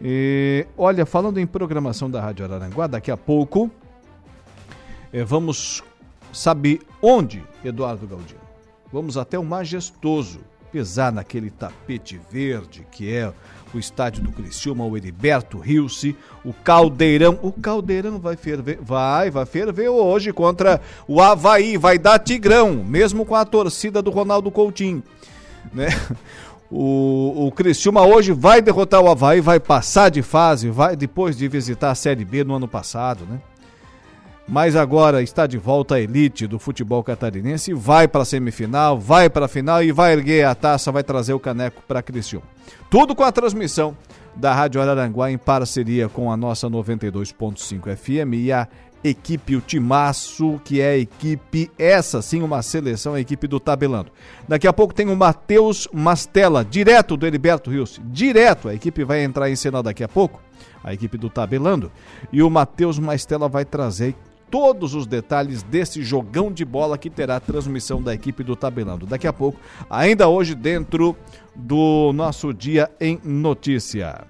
E, 0.00 0.66
olha, 0.76 1.04
falando 1.04 1.38
em 1.38 1.46
programação 1.46 2.10
da 2.10 2.22
Rádio 2.22 2.46
Araranguá, 2.46 2.86
daqui 2.86 3.10
a 3.10 3.16
pouco 3.16 3.70
eh, 5.12 5.24
vamos 5.24 5.82
saber 6.32 6.80
onde, 7.00 7.42
Eduardo 7.64 8.06
Galdino. 8.06 8.40
Vamos 8.92 9.16
até 9.16 9.38
o 9.38 9.44
Majestoso, 9.44 10.40
pisar 10.70 11.12
naquele 11.12 11.50
tapete 11.50 12.18
verde 12.30 12.86
que 12.90 13.14
é 13.14 13.32
o 13.74 13.78
estádio 13.78 14.22
do 14.22 14.32
Criciúma, 14.32 14.84
o 14.84 14.96
Heriberto 14.96 15.58
Rilse, 15.58 16.16
o 16.44 16.52
Caldeirão. 16.52 17.38
O 17.42 17.52
Caldeirão 17.52 18.18
vai 18.18 18.36
ferver, 18.36 18.78
vai, 18.80 19.30
vai 19.30 19.46
ferver 19.46 19.88
hoje 19.88 20.32
contra 20.32 20.80
o 21.06 21.20
Havaí, 21.20 21.76
vai 21.76 21.98
dar 21.98 22.18
Tigrão, 22.18 22.72
mesmo 22.84 23.24
com 23.24 23.34
a 23.34 23.44
torcida 23.44 24.02
do 24.02 24.10
Ronaldo 24.10 24.50
Coutinho, 24.50 25.02
né? 25.72 25.88
O, 26.74 27.48
o 27.48 27.52
Criciúma 27.52 28.00
hoje 28.00 28.32
vai 28.32 28.62
derrotar 28.62 29.02
o 29.02 29.10
Havaí, 29.10 29.42
vai 29.42 29.60
passar 29.60 30.10
de 30.10 30.22
fase, 30.22 30.70
vai 30.70 30.96
depois 30.96 31.36
de 31.36 31.46
visitar 31.46 31.90
a 31.90 31.94
Série 31.94 32.24
B 32.24 32.44
no 32.44 32.54
ano 32.54 32.66
passado, 32.66 33.26
né? 33.26 33.42
Mas 34.48 34.76
agora 34.76 35.22
está 35.22 35.46
de 35.46 35.56
volta 35.56 35.94
à 35.94 36.00
elite 36.00 36.46
do 36.46 36.58
futebol 36.58 37.02
catarinense, 37.02 37.72
vai 37.72 38.08
para 38.08 38.22
a 38.22 38.24
semifinal, 38.24 38.98
vai 38.98 39.30
para 39.30 39.46
a 39.46 39.48
final 39.48 39.82
e 39.82 39.92
vai 39.92 40.12
erguer 40.12 40.44
a 40.44 40.54
taça, 40.54 40.92
vai 40.92 41.02
trazer 41.02 41.32
o 41.32 41.40
caneco 41.40 41.82
para 41.86 42.02
Criciúma. 42.02 42.46
Tudo 42.90 43.14
com 43.14 43.22
a 43.22 43.32
transmissão 43.32 43.96
da 44.34 44.52
Rádio 44.54 44.80
Araranguá 44.80 45.30
em 45.30 45.38
parceria 45.38 46.08
com 46.08 46.30
a 46.30 46.36
nossa 46.36 46.68
92.5 46.68 47.96
FM 47.96 48.34
e 48.34 48.52
a 48.52 48.66
equipe, 49.04 49.56
o 49.56 49.60
Timaço, 49.60 50.60
que 50.64 50.80
é 50.80 50.90
a 50.90 50.98
equipe, 50.98 51.70
essa 51.78 52.22
sim, 52.22 52.42
uma 52.42 52.62
seleção, 52.62 53.14
a 53.14 53.20
equipe 53.20 53.46
do 53.46 53.58
Tabelando. 53.58 54.12
Daqui 54.48 54.66
a 54.66 54.72
pouco 54.72 54.94
tem 54.94 55.08
o 55.08 55.16
Matheus 55.16 55.88
Mastella, 55.92 56.64
direto 56.64 57.16
do 57.16 57.26
Heriberto 57.26 57.70
Rios, 57.70 58.00
direto, 58.04 58.68
a 58.68 58.74
equipe 58.74 59.02
vai 59.04 59.24
entrar 59.24 59.50
em 59.50 59.56
cena 59.56 59.82
daqui 59.82 60.04
a 60.04 60.08
pouco, 60.08 60.40
a 60.84 60.94
equipe 60.94 61.18
do 61.18 61.28
Tabelando, 61.28 61.90
e 62.32 62.42
o 62.42 62.50
Matheus 62.50 62.98
Mastella 62.98 63.48
vai 63.48 63.64
trazer 63.64 64.14
todos 64.52 64.94
os 64.94 65.04
detalhes 65.06 65.62
desse 65.62 66.02
jogão 66.02 66.52
de 66.52 66.62
bola 66.62 66.98
que 66.98 67.08
terá 67.08 67.40
transmissão 67.40 68.02
da 68.02 68.12
equipe 68.12 68.44
do 68.44 68.54
Tabelando. 68.54 69.06
Daqui 69.06 69.26
a 69.26 69.32
pouco, 69.32 69.58
ainda 69.88 70.28
hoje, 70.28 70.54
dentro 70.54 71.16
do 71.56 72.12
nosso 72.12 72.52
Dia 72.52 72.90
em 73.00 73.18
Notícia. 73.24 74.26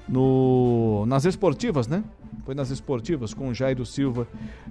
no 0.09 1.05
nas 1.07 1.25
esportivas, 1.25 1.87
né? 1.87 2.03
Foi 2.45 2.55
nas 2.55 2.71
esportivas 2.71 3.35
com 3.35 3.49
o 3.49 3.55
Jairo 3.55 3.85
Silva 3.85 4.27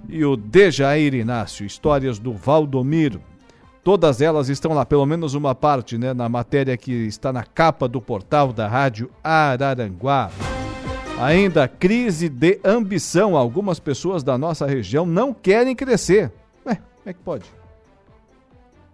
e 0.08 0.24
o 0.24 0.36
Dejair 0.36 1.14
Inácio, 1.14 1.64
histórias 1.64 2.18
do 2.18 2.32
Valdomiro. 2.32 3.20
Todas 3.84 4.20
elas 4.20 4.48
estão 4.48 4.72
lá, 4.74 4.84
pelo 4.84 5.06
menos 5.06 5.34
uma 5.34 5.54
parte, 5.54 5.96
né, 5.96 6.12
na 6.12 6.28
matéria 6.28 6.76
que 6.76 6.92
está 6.92 7.32
na 7.32 7.44
capa 7.44 7.88
do 7.88 8.00
portal 8.00 8.52
da 8.52 8.66
Rádio 8.66 9.10
Araranguá. 9.22 10.30
Ainda 11.20 11.66
crise 11.66 12.28
de 12.28 12.60
ambição. 12.64 13.36
Algumas 13.36 13.80
pessoas 13.80 14.22
da 14.22 14.36
nossa 14.36 14.66
região 14.66 15.06
não 15.06 15.32
querem 15.32 15.74
crescer. 15.74 16.30
Ué, 16.66 16.74
como 16.74 17.06
é 17.06 17.12
que 17.12 17.20
pode? 17.20 17.44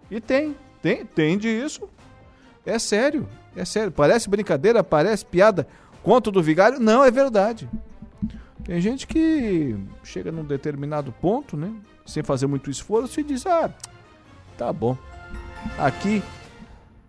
E 0.09 0.21
tem, 0.21 0.55
tem, 0.81 1.05
tem 1.05 1.37
disso. 1.37 1.89
É 2.65 2.79
sério, 2.79 3.27
é 3.55 3.63
sério. 3.63 3.91
Parece 3.91 4.29
brincadeira, 4.29 4.83
parece 4.83 5.25
piada. 5.25 5.67
Conto 6.05 6.31
do 6.31 6.41
vigário? 6.41 6.79
Não, 6.79 7.03
é 7.03 7.11
verdade. 7.11 7.69
Tem 8.63 8.79
gente 8.79 9.05
que 9.05 9.75
chega 10.03 10.31
num 10.31 10.45
determinado 10.45 11.11
ponto, 11.11 11.57
né? 11.57 11.73
Sem 12.05 12.23
fazer 12.23 12.47
muito 12.47 12.71
esforço 12.71 13.19
e 13.19 13.23
diz: 13.23 13.45
Ah, 13.45 13.69
tá 14.57 14.71
bom. 14.71 14.97
Aqui, 15.77 16.23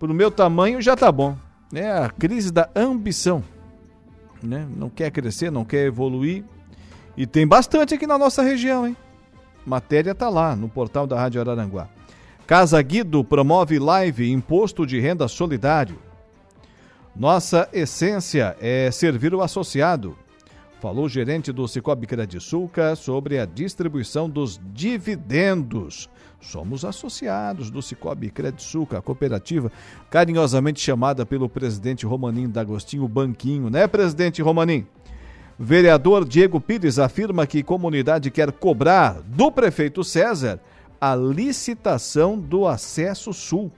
pro 0.00 0.12
meu 0.12 0.32
tamanho, 0.32 0.82
já 0.82 0.96
tá 0.96 1.12
bom. 1.12 1.36
É 1.72 1.88
a 1.88 2.10
crise 2.10 2.50
da 2.50 2.68
ambição 2.74 3.44
né? 4.42 4.66
Não 4.74 4.88
quer 4.88 5.10
crescer, 5.10 5.50
não 5.50 5.64
quer 5.64 5.86
evoluir. 5.86 6.44
E 7.16 7.26
tem 7.26 7.46
bastante 7.46 7.94
aqui 7.94 8.06
na 8.06 8.18
nossa 8.18 8.42
região, 8.42 8.86
hein? 8.86 8.96
Matéria 9.64 10.14
tá 10.14 10.28
lá 10.28 10.54
no 10.54 10.68
portal 10.68 11.06
da 11.06 11.18
Rádio 11.18 11.40
Araranguá. 11.40 11.88
Casa 12.46 12.80
Guido 12.80 13.24
promove 13.24 13.78
live 13.78 14.30
Imposto 14.30 14.86
de 14.86 15.00
Renda 15.00 15.26
Solidário. 15.26 15.98
Nossa 17.18 17.66
essência 17.72 18.54
é 18.60 18.90
servir 18.90 19.34
o 19.34 19.40
associado. 19.40 20.14
Falou 20.82 21.06
o 21.06 21.08
gerente 21.08 21.50
do 21.50 21.66
Cicobi 21.66 22.06
Credisulca 22.06 22.94
sobre 22.94 23.38
a 23.38 23.46
distribuição 23.46 24.28
dos 24.28 24.60
dividendos. 24.74 26.10
Somos 26.42 26.84
associados 26.84 27.70
do 27.70 27.80
Cicobi 27.80 28.28
Credisulca, 28.28 28.98
a 28.98 29.02
cooperativa 29.02 29.72
carinhosamente 30.10 30.78
chamada 30.78 31.24
pelo 31.24 31.48
presidente 31.48 32.04
Romanim 32.04 32.50
D'Agostinho 32.50 33.08
Banquinho, 33.08 33.70
né, 33.70 33.86
presidente 33.86 34.42
Romanim? 34.42 34.86
Vereador 35.58 36.22
Diego 36.22 36.60
Pires 36.60 36.98
afirma 36.98 37.46
que 37.46 37.62
comunidade 37.62 38.30
quer 38.30 38.52
cobrar 38.52 39.22
do 39.22 39.50
prefeito 39.50 40.04
César 40.04 40.60
a 41.00 41.16
licitação 41.16 42.38
do 42.38 42.66
acesso 42.66 43.32
sul. 43.32 43.72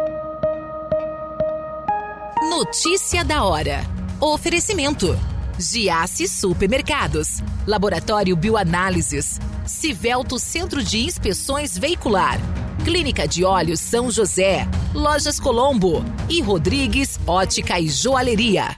Notícia 2.48 3.24
da 3.24 3.42
hora. 3.42 3.84
Oferecimento. 4.20 5.18
Giasse 5.58 6.28
Supermercados. 6.28 7.42
Laboratório 7.66 8.36
Bioanálises. 8.36 9.40
Civelto 9.66 10.38
Centro 10.38 10.80
de 10.80 11.00
Inspeções 11.00 11.76
Veicular. 11.76 12.38
Clínica 12.84 13.26
de 13.26 13.44
Olhos 13.44 13.80
São 13.80 14.12
José. 14.12 14.68
Lojas 14.94 15.40
Colombo. 15.40 16.04
E 16.30 16.40
Rodrigues 16.40 17.18
Ótica 17.26 17.80
e 17.80 17.88
Joalheria. 17.88 18.76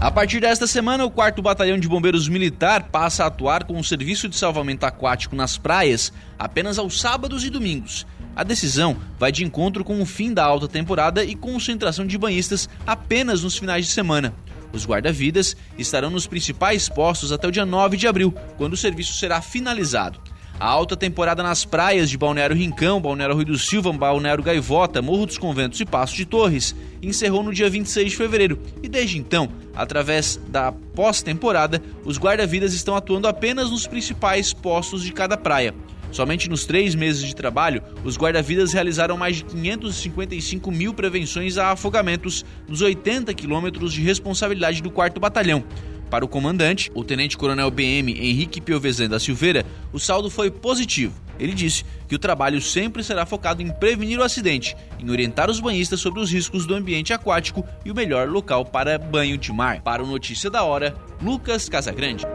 A 0.00 0.10
partir 0.10 0.40
desta 0.40 0.66
semana, 0.66 1.04
o 1.04 1.10
4 1.10 1.42
Batalhão 1.42 1.78
de 1.78 1.86
Bombeiros 1.86 2.26
Militar 2.26 2.84
passa 2.84 3.22
a 3.22 3.26
atuar 3.26 3.64
com 3.64 3.78
o 3.78 3.84
serviço 3.84 4.30
de 4.30 4.36
salvamento 4.36 4.86
aquático 4.86 5.36
nas 5.36 5.58
praias 5.58 6.10
apenas 6.38 6.78
aos 6.78 6.98
sábados 6.98 7.44
e 7.44 7.50
domingos. 7.50 8.06
A 8.34 8.42
decisão 8.42 8.96
vai 9.18 9.30
de 9.30 9.44
encontro 9.44 9.84
com 9.84 10.00
o 10.00 10.06
fim 10.06 10.32
da 10.32 10.42
alta 10.42 10.66
temporada 10.66 11.22
e 11.22 11.34
concentração 11.34 12.06
de 12.06 12.16
banhistas 12.16 12.66
apenas 12.86 13.42
nos 13.42 13.58
finais 13.58 13.84
de 13.84 13.92
semana. 13.92 14.32
Os 14.72 14.86
guarda-vidas 14.86 15.54
estarão 15.76 16.08
nos 16.08 16.26
principais 16.26 16.88
postos 16.88 17.30
até 17.30 17.46
o 17.46 17.52
dia 17.52 17.66
9 17.66 17.98
de 17.98 18.08
abril, 18.08 18.34
quando 18.56 18.72
o 18.72 18.78
serviço 18.78 19.12
será 19.12 19.42
finalizado. 19.42 20.18
A 20.60 20.66
alta 20.66 20.94
temporada 20.94 21.42
nas 21.42 21.64
praias 21.64 22.10
de 22.10 22.18
Balneário 22.18 22.54
Rincão, 22.54 23.00
Balneário 23.00 23.34
Rio 23.34 23.46
do 23.46 23.58
Silva, 23.58 23.90
Balneário 23.94 24.44
Gaivota, 24.44 25.00
Morro 25.00 25.24
dos 25.24 25.38
Conventos 25.38 25.80
e 25.80 25.86
Passo 25.86 26.14
de 26.14 26.26
Torres 26.26 26.76
encerrou 27.02 27.42
no 27.42 27.50
dia 27.50 27.70
26 27.70 28.10
de 28.10 28.16
fevereiro 28.18 28.58
e 28.82 28.86
desde 28.86 29.16
então, 29.16 29.48
através 29.74 30.38
da 30.48 30.70
pós-temporada, 30.70 31.80
os 32.04 32.18
guarda-vidas 32.18 32.74
estão 32.74 32.94
atuando 32.94 33.26
apenas 33.26 33.70
nos 33.70 33.86
principais 33.86 34.52
postos 34.52 35.02
de 35.02 35.14
cada 35.14 35.34
praia. 35.34 35.74
Somente 36.12 36.50
nos 36.50 36.66
três 36.66 36.94
meses 36.94 37.22
de 37.22 37.34
trabalho, 37.34 37.82
os 38.04 38.18
guarda-vidas 38.18 38.74
realizaram 38.74 39.16
mais 39.16 39.36
de 39.36 39.44
555 39.44 40.70
mil 40.70 40.92
prevenções 40.92 41.56
a 41.56 41.70
afogamentos 41.70 42.44
nos 42.68 42.82
80 42.82 43.32
quilômetros 43.32 43.94
de 43.94 44.02
responsabilidade 44.02 44.82
do 44.82 44.90
4 44.90 45.18
Batalhão. 45.18 45.64
Para 46.10 46.24
o 46.24 46.28
comandante, 46.28 46.90
o 46.92 47.04
tenente-coronel 47.04 47.70
BM 47.70 48.10
Henrique 48.12 48.60
Piovesan 48.60 49.08
da 49.08 49.20
Silveira, 49.20 49.64
o 49.92 49.98
saldo 50.00 50.28
foi 50.28 50.50
positivo. 50.50 51.14
Ele 51.38 51.54
disse 51.54 51.84
que 52.08 52.14
o 52.14 52.18
trabalho 52.18 52.60
sempre 52.60 53.02
será 53.02 53.24
focado 53.24 53.62
em 53.62 53.70
prevenir 53.70 54.18
o 54.18 54.22
acidente, 54.24 54.76
em 54.98 55.08
orientar 55.08 55.48
os 55.48 55.60
banhistas 55.60 56.00
sobre 56.00 56.20
os 56.20 56.30
riscos 56.30 56.66
do 56.66 56.74
ambiente 56.74 57.12
aquático 57.12 57.64
e 57.84 57.90
o 57.90 57.94
melhor 57.94 58.28
local 58.28 58.64
para 58.64 58.98
banho 58.98 59.38
de 59.38 59.52
mar. 59.52 59.80
Para 59.82 60.02
o 60.02 60.06
Notícia 60.06 60.50
da 60.50 60.64
Hora, 60.64 60.94
Lucas 61.22 61.68
Casagrande. 61.68 62.26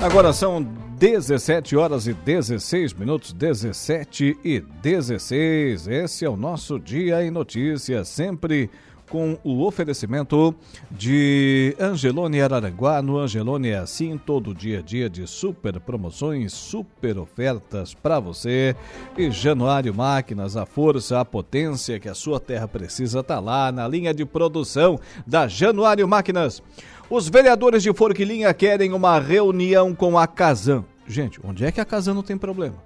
Agora 0.00 0.32
são 0.32 0.62
17 0.62 1.76
horas 1.76 2.06
e 2.06 2.12
16 2.12 2.92
minutos, 2.94 3.32
17 3.32 4.38
e 4.44 4.60
16. 4.60 5.88
Esse 5.88 6.24
é 6.24 6.30
o 6.30 6.36
nosso 6.36 6.78
Dia 6.78 7.24
em 7.24 7.32
Notícias, 7.32 8.06
sempre 8.06 8.70
com 9.08 9.38
o 9.42 9.64
oferecimento 9.64 10.54
de 10.90 11.74
Angelone 11.80 12.40
Araranguá. 12.40 13.00
No 13.02 13.18
Angelone 13.18 13.70
é 13.70 13.78
assim, 13.78 14.18
todo 14.18 14.54
dia 14.54 14.78
a 14.78 14.82
dia 14.82 15.08
de 15.08 15.26
super 15.26 15.80
promoções, 15.80 16.52
super 16.52 17.18
ofertas 17.18 17.94
para 17.94 18.20
você. 18.20 18.76
E 19.16 19.30
Januário 19.30 19.94
Máquinas, 19.94 20.56
a 20.56 20.66
força, 20.66 21.20
a 21.20 21.24
potência 21.24 21.98
que 21.98 22.08
a 22.08 22.14
sua 22.14 22.38
terra 22.38 22.68
precisa 22.68 23.22
tá 23.22 23.40
lá 23.40 23.72
na 23.72 23.88
linha 23.88 24.12
de 24.12 24.24
produção 24.24 25.00
da 25.26 25.48
Januário 25.48 26.06
Máquinas. 26.06 26.62
Os 27.10 27.28
vereadores 27.28 27.82
de 27.82 27.92
Forquilinha 27.92 28.52
querem 28.52 28.92
uma 28.92 29.18
reunião 29.18 29.94
com 29.94 30.18
a 30.18 30.26
Casan. 30.26 30.84
Gente, 31.06 31.40
onde 31.42 31.64
é 31.64 31.72
que 31.72 31.80
a 31.80 31.84
Casan 31.84 32.12
não 32.12 32.22
tem 32.22 32.36
problema? 32.36 32.76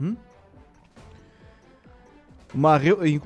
Hum? 0.00 0.14
Uma 2.56 2.78
re... 2.78 2.90
Uh, 2.90 3.20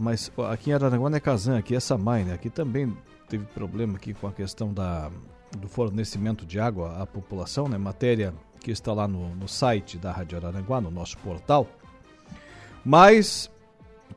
mas 0.00 0.32
aqui 0.50 0.70
em 0.70 0.72
Araranguá 0.72 1.08
não 1.08 1.16
é 1.16 1.20
Casan, 1.20 1.56
aqui 1.56 1.76
é 1.76 1.80
Samai, 1.80 2.24
né? 2.24 2.34
Aqui 2.34 2.50
também 2.50 2.92
teve 3.28 3.44
problema 3.46 3.94
aqui 3.94 4.12
com 4.12 4.26
a 4.26 4.32
questão 4.32 4.74
da, 4.74 5.12
do 5.56 5.68
fornecimento 5.68 6.44
de 6.44 6.58
água 6.58 7.00
à 7.00 7.06
população, 7.06 7.68
né? 7.68 7.78
Matéria 7.78 8.34
que 8.58 8.72
está 8.72 8.92
lá 8.92 9.06
no, 9.06 9.32
no 9.36 9.46
site 9.46 9.96
da 9.96 10.10
Rádio 10.10 10.38
Araranguá, 10.38 10.80
no 10.80 10.90
nosso 10.90 11.16
portal. 11.18 11.68
Mas 12.84 13.48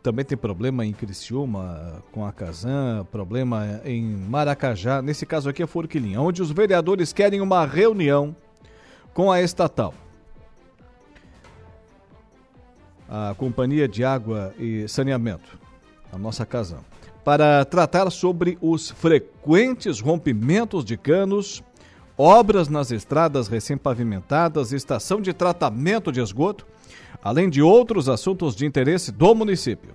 também 0.01 0.25
tem 0.25 0.35
problema 0.35 0.83
em 0.83 0.91
Criciúma 0.91 2.01
com 2.11 2.25
a 2.25 2.31
Casan, 2.31 3.05
problema 3.11 3.79
em 3.85 4.03
Maracajá, 4.03 5.03
nesse 5.03 5.23
caso 5.23 5.49
aqui 5.49 5.61
é 5.61 5.67
Forquilinha, 5.67 6.19
onde 6.19 6.41
os 6.41 6.49
vereadores 6.49 7.13
querem 7.13 7.41
uma 7.41 7.63
reunião 7.63 8.35
com 9.13 9.31
a 9.31 9.39
estatal. 9.39 9.93
A 13.09 13.33
Companhia 13.37 13.87
de 13.87 14.03
Água 14.03 14.53
e 14.59 14.87
Saneamento, 14.87 15.57
a 16.11 16.17
nossa 16.17 16.45
Casan. 16.45 16.83
para 17.27 17.65
tratar 17.65 18.09
sobre 18.09 18.57
os 18.61 18.89
frequentes 18.89 19.99
rompimentos 19.99 20.85
de 20.85 20.95
canos, 20.95 21.61
obras 22.17 22.69
nas 22.69 22.89
estradas 22.89 23.49
recém-pavimentadas, 23.49 24.71
estação 24.71 25.19
de 25.19 25.33
tratamento 25.33 26.09
de 26.09 26.21
esgoto, 26.21 26.65
além 27.21 27.49
de 27.49 27.61
outros 27.61 28.07
assuntos 28.07 28.55
de 28.55 28.65
interesse 28.65 29.11
do 29.11 29.35
município. 29.35 29.89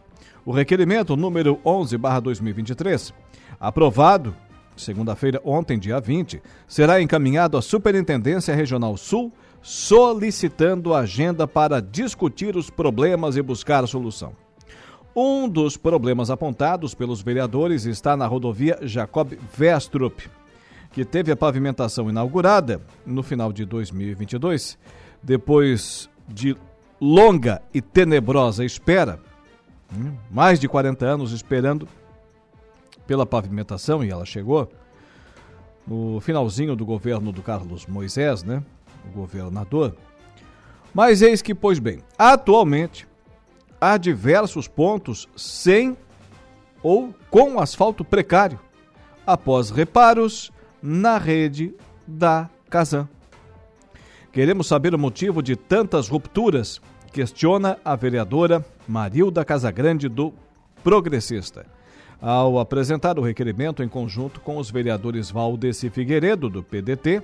O 0.45 0.53
requerimento 0.53 1.17
número 1.17 1.59
11/2023, 1.65 3.15
aprovado 3.59 4.37
segunda-feira, 4.77 5.41
ontem, 5.43 5.79
dia 5.79 5.99
20, 5.99 6.43
será 6.69 7.01
encaminhado 7.01 7.57
à 7.57 7.63
Superintendência 7.63 8.55
Regional 8.55 8.95
Sul, 8.99 9.33
solicitando 9.63 10.93
agenda 10.93 11.47
para 11.47 11.81
discutir 11.81 12.57
os 12.57 12.69
problemas 12.69 13.37
e 13.37 13.43
buscar 13.43 13.87
solução. 13.87 14.35
Um 15.15 15.49
dos 15.49 15.77
problemas 15.77 16.31
apontados 16.31 16.95
pelos 16.95 17.23
vereadores 17.23 17.85
está 17.85 18.17
na 18.17 18.27
rodovia 18.27 18.79
Jacob 18.83 19.33
Vestrup, 19.57 20.29
que 20.91 21.05
teve 21.05 21.31
a 21.31 21.37
pavimentação 21.37 22.11
inaugurada 22.11 22.81
no 23.07 23.23
final 23.23 23.53
de 23.53 23.65
2022, 23.65 24.79
depois 25.23 26.09
de 26.27 26.57
longa 27.01 27.63
e 27.73 27.81
tenebrosa 27.81 28.65
espera, 28.65 29.21
hum, 29.95 30.15
mais 30.31 30.59
de 30.59 30.69
40 30.69 31.05
anos 31.05 31.33
esperando 31.33 31.87
pela 33.07 33.27
pavimentação, 33.27 34.03
e 34.03 34.11
ela 34.11 34.25
chegou 34.25 34.71
no 35.87 36.21
finalzinho 36.21 36.75
do 36.75 36.85
governo 36.87 37.33
do 37.33 37.43
Carlos 37.43 37.87
Moisés, 37.87 38.43
né? 38.43 38.63
O 39.09 39.13
governador. 39.13 39.97
Mas 40.95 41.23
eis 41.23 41.41
que, 41.41 41.55
pois 41.55 41.79
bem, 41.79 42.01
atualmente 42.19 43.07
há 43.81 43.97
diversos 43.97 44.69
pontos 44.69 45.29
sem 45.37 45.97
ou 46.83 47.15
com 47.31 47.59
asfalto 47.59 48.05
precário, 48.05 48.59
após 49.27 49.71
reparos 49.71 50.51
na 50.83 51.17
rede 51.17 51.75
da 52.07 52.51
Casan. 52.69 53.09
Queremos 54.33 54.67
saber 54.67 54.95
o 54.95 54.99
motivo 54.99 55.43
de 55.43 55.55
tantas 55.55 56.09
rupturas, 56.09 56.81
questiona 57.13 57.79
a 57.85 57.95
vereadora 57.95 58.65
Marilda 58.89 59.45
Casagrande 59.45 60.09
do 60.09 60.33
Progressista. 60.83 61.67
Ao 62.21 62.59
apresentar 62.59 63.19
o 63.19 63.23
requerimento 63.23 63.83
em 63.83 63.89
conjunto 63.89 64.41
com 64.41 64.57
os 64.57 64.71
vereadores 64.71 65.31
Valdeci 65.31 65.91
Figueiredo, 65.91 66.49
do 66.49 66.63
PDT, 66.63 67.23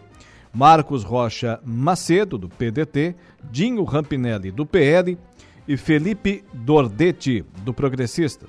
Marcos 0.52 1.04
Rocha 1.04 1.60
Macedo, 1.64 2.38
do 2.38 2.48
PDT, 2.48 3.14
Dinho 3.50 3.84
Rampinelli, 3.84 4.50
do 4.50 4.64
PL 4.64 5.18
e 5.66 5.76
Felipe 5.76 6.44
Dordetti, 6.52 7.44
do 7.62 7.74
Progressista. 7.74 8.46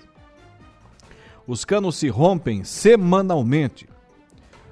Os 1.46 1.66
canos 1.66 1.98
se 1.98 2.08
rompem 2.08 2.64
semanalmente 2.64 3.88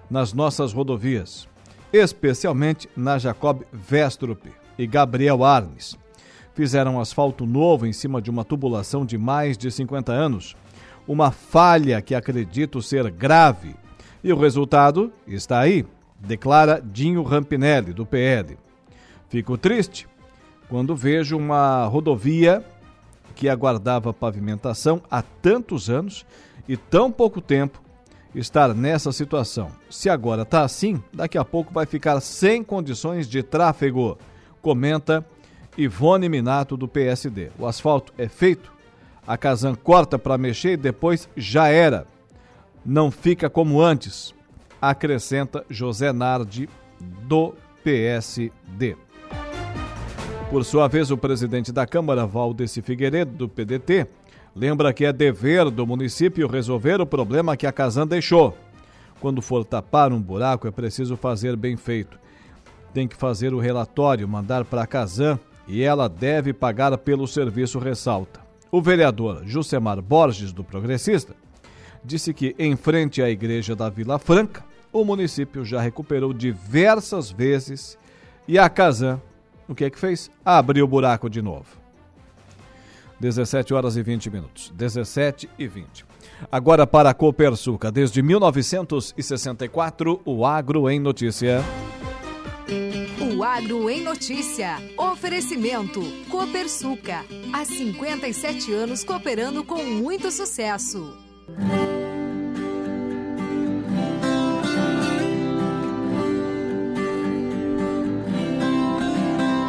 nas 0.09 0.31
nossas 0.31 0.71
rodovias, 0.71 1.47
especialmente 1.91 2.89
na 2.95 3.17
Jacob 3.17 3.63
Vestrup 3.71 4.45
e 4.77 4.87
Gabriel 4.87 5.43
Arnes. 5.43 5.97
Fizeram 6.53 6.99
asfalto 6.99 7.45
novo 7.45 7.85
em 7.85 7.93
cima 7.93 8.21
de 8.21 8.29
uma 8.29 8.45
tubulação 8.45 9.05
de 9.05 9.17
mais 9.17 9.57
de 9.57 9.69
50 9.69 10.11
anos, 10.11 10.55
uma 11.07 11.31
falha 11.31 12.01
que 12.01 12.15
acredito 12.15 12.81
ser 12.81 13.09
grave. 13.11 13.75
E 14.23 14.31
o 14.31 14.39
resultado 14.39 15.11
está 15.27 15.59
aí, 15.59 15.85
declara 16.19 16.81
Dinho 16.83 17.23
Rampinelli, 17.23 17.93
do 17.93 18.05
PL. 18.05 18.57
Fico 19.29 19.57
triste 19.57 20.07
quando 20.69 20.95
vejo 20.95 21.37
uma 21.37 21.85
rodovia 21.85 22.63
que 23.35 23.47
aguardava 23.47 24.13
pavimentação 24.13 25.01
há 25.09 25.21
tantos 25.21 25.89
anos 25.89 26.25
e 26.67 26.75
tão 26.75 27.11
pouco 27.11 27.39
tempo 27.39 27.81
estar 28.33 28.73
nessa 28.73 29.11
situação. 29.11 29.71
Se 29.89 30.09
agora 30.09 30.41
está 30.41 30.63
assim, 30.63 31.01
daqui 31.13 31.37
a 31.37 31.45
pouco 31.45 31.73
vai 31.73 31.85
ficar 31.85 32.19
sem 32.19 32.63
condições 32.63 33.27
de 33.27 33.43
tráfego, 33.43 34.17
comenta 34.61 35.25
Ivone 35.77 36.27
Minato 36.27 36.75
do 36.75 36.87
PSD. 36.87 37.51
O 37.57 37.65
asfalto 37.65 38.13
é 38.17 38.27
feito, 38.27 38.71
a 39.25 39.37
Casan 39.37 39.75
corta 39.75 40.17
para 40.17 40.37
mexer 40.37 40.73
e 40.73 40.77
depois 40.77 41.29
já 41.35 41.67
era. 41.67 42.07
Não 42.85 43.11
fica 43.11 43.49
como 43.49 43.81
antes, 43.81 44.33
acrescenta 44.81 45.65
José 45.69 46.11
Nardi 46.11 46.69
do 46.99 47.53
PSD. 47.83 48.95
Por 50.49 50.63
sua 50.63 50.87
vez, 50.87 51.11
o 51.11 51.17
presidente 51.17 51.71
da 51.71 51.85
Câmara, 51.85 52.25
Valdeci 52.25 52.81
Figueiredo, 52.81 53.31
do 53.31 53.49
PDT, 53.49 54.07
lembra 54.55 54.93
que 54.93 55.05
é 55.05 55.11
dever 55.11 55.69
do 55.69 55.85
município 55.85 56.47
resolver 56.47 57.01
o 57.01 57.05
problema 57.05 57.57
que 57.57 57.67
a 57.67 57.71
Casan 57.71 58.07
deixou. 58.07 58.57
Quando 59.19 59.41
for 59.41 59.65
tapar 59.65 60.13
um 60.13 60.21
buraco, 60.21 60.67
é 60.67 60.71
preciso 60.71 61.17
fazer 61.17 61.55
bem 61.55 61.75
feito. 61.75 62.17
Tem 62.93 63.07
que 63.07 63.15
fazer 63.15 63.53
o 63.53 63.59
relatório, 63.59 64.27
mandar 64.27 64.63
para 64.63 64.83
a 64.83 64.87
Casan 64.87 65.37
e 65.67 65.83
ela 65.83 66.07
deve 66.07 66.53
pagar 66.53 66.97
pelo 66.97 67.27
serviço, 67.27 67.77
ressalta. 67.77 68.39
O 68.71 68.81
vereador 68.81 69.41
Jusemar 69.45 70.01
Borges, 70.01 70.53
do 70.53 70.63
Progressista, 70.63 71.35
disse 72.03 72.33
que, 72.33 72.55
em 72.57 72.75
frente 72.75 73.21
à 73.21 73.29
igreja 73.29 73.75
da 73.75 73.89
Vila 73.89 74.17
Franca, 74.17 74.63
o 74.91 75.03
município 75.03 75.63
já 75.63 75.81
recuperou 75.81 76.33
diversas 76.33 77.31
vezes 77.31 77.97
e 78.47 78.57
a 78.57 78.69
Casan 78.69 79.21
o 79.67 79.75
que 79.75 79.83
é 79.85 79.89
que 79.89 79.99
fez? 79.99 80.31
Abriu 80.45 80.85
o 80.85 80.87
buraco 80.87 81.29
de 81.29 81.41
novo. 81.41 81.65
17 83.19 83.73
horas 83.73 83.97
e 83.97 84.03
20 84.03 84.29
minutos. 84.29 84.71
17 84.75 85.49
e 85.59 85.67
20. 85.67 86.05
Agora 86.51 86.85
para 86.87 87.09
a 87.09 87.13
Copersuca. 87.13 87.91
Desde 87.91 88.21
1964, 88.21 90.21
o 90.23 90.45
Agro 90.45 90.89
em 90.89 90.99
Notícia. 90.99 91.61
O 93.19 93.43
Agro 93.43 93.89
em 93.89 94.01
Notícia. 94.03 94.77
Oferecimento. 94.97 96.01
Copersuca. 96.29 97.25
Há 97.51 97.65
57 97.65 98.71
anos 98.71 99.03
cooperando 99.03 99.65
com 99.65 99.83
muito 99.83 100.31
sucesso. 100.31 101.26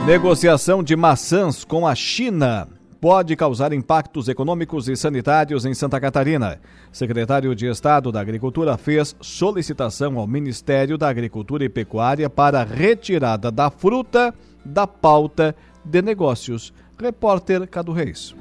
Negociação 0.08 0.82
de 0.82 0.96
maçãs 0.96 1.64
com 1.64 1.86
a 1.86 1.94
China 1.94 2.66
pode 2.98 3.36
causar 3.36 3.74
impactos 3.74 4.26
econômicos 4.26 4.88
e 4.88 4.96
sanitários 4.96 5.66
em 5.66 5.74
Santa 5.74 6.00
Catarina. 6.00 6.58
Secretário 6.90 7.54
de 7.54 7.66
Estado 7.66 8.10
da 8.10 8.18
Agricultura 8.18 8.78
fez 8.78 9.14
solicitação 9.20 10.18
ao 10.18 10.26
Ministério 10.26 10.96
da 10.96 11.10
Agricultura 11.10 11.62
e 11.62 11.68
Pecuária 11.68 12.30
para 12.30 12.64
retirada 12.64 13.50
da 13.50 13.70
fruta 13.70 14.34
da 14.64 14.86
pauta 14.86 15.54
de 15.84 16.00
negócios. 16.00 16.72
Repórter 16.98 17.68
Cado 17.68 17.92
Reis. 17.92 18.34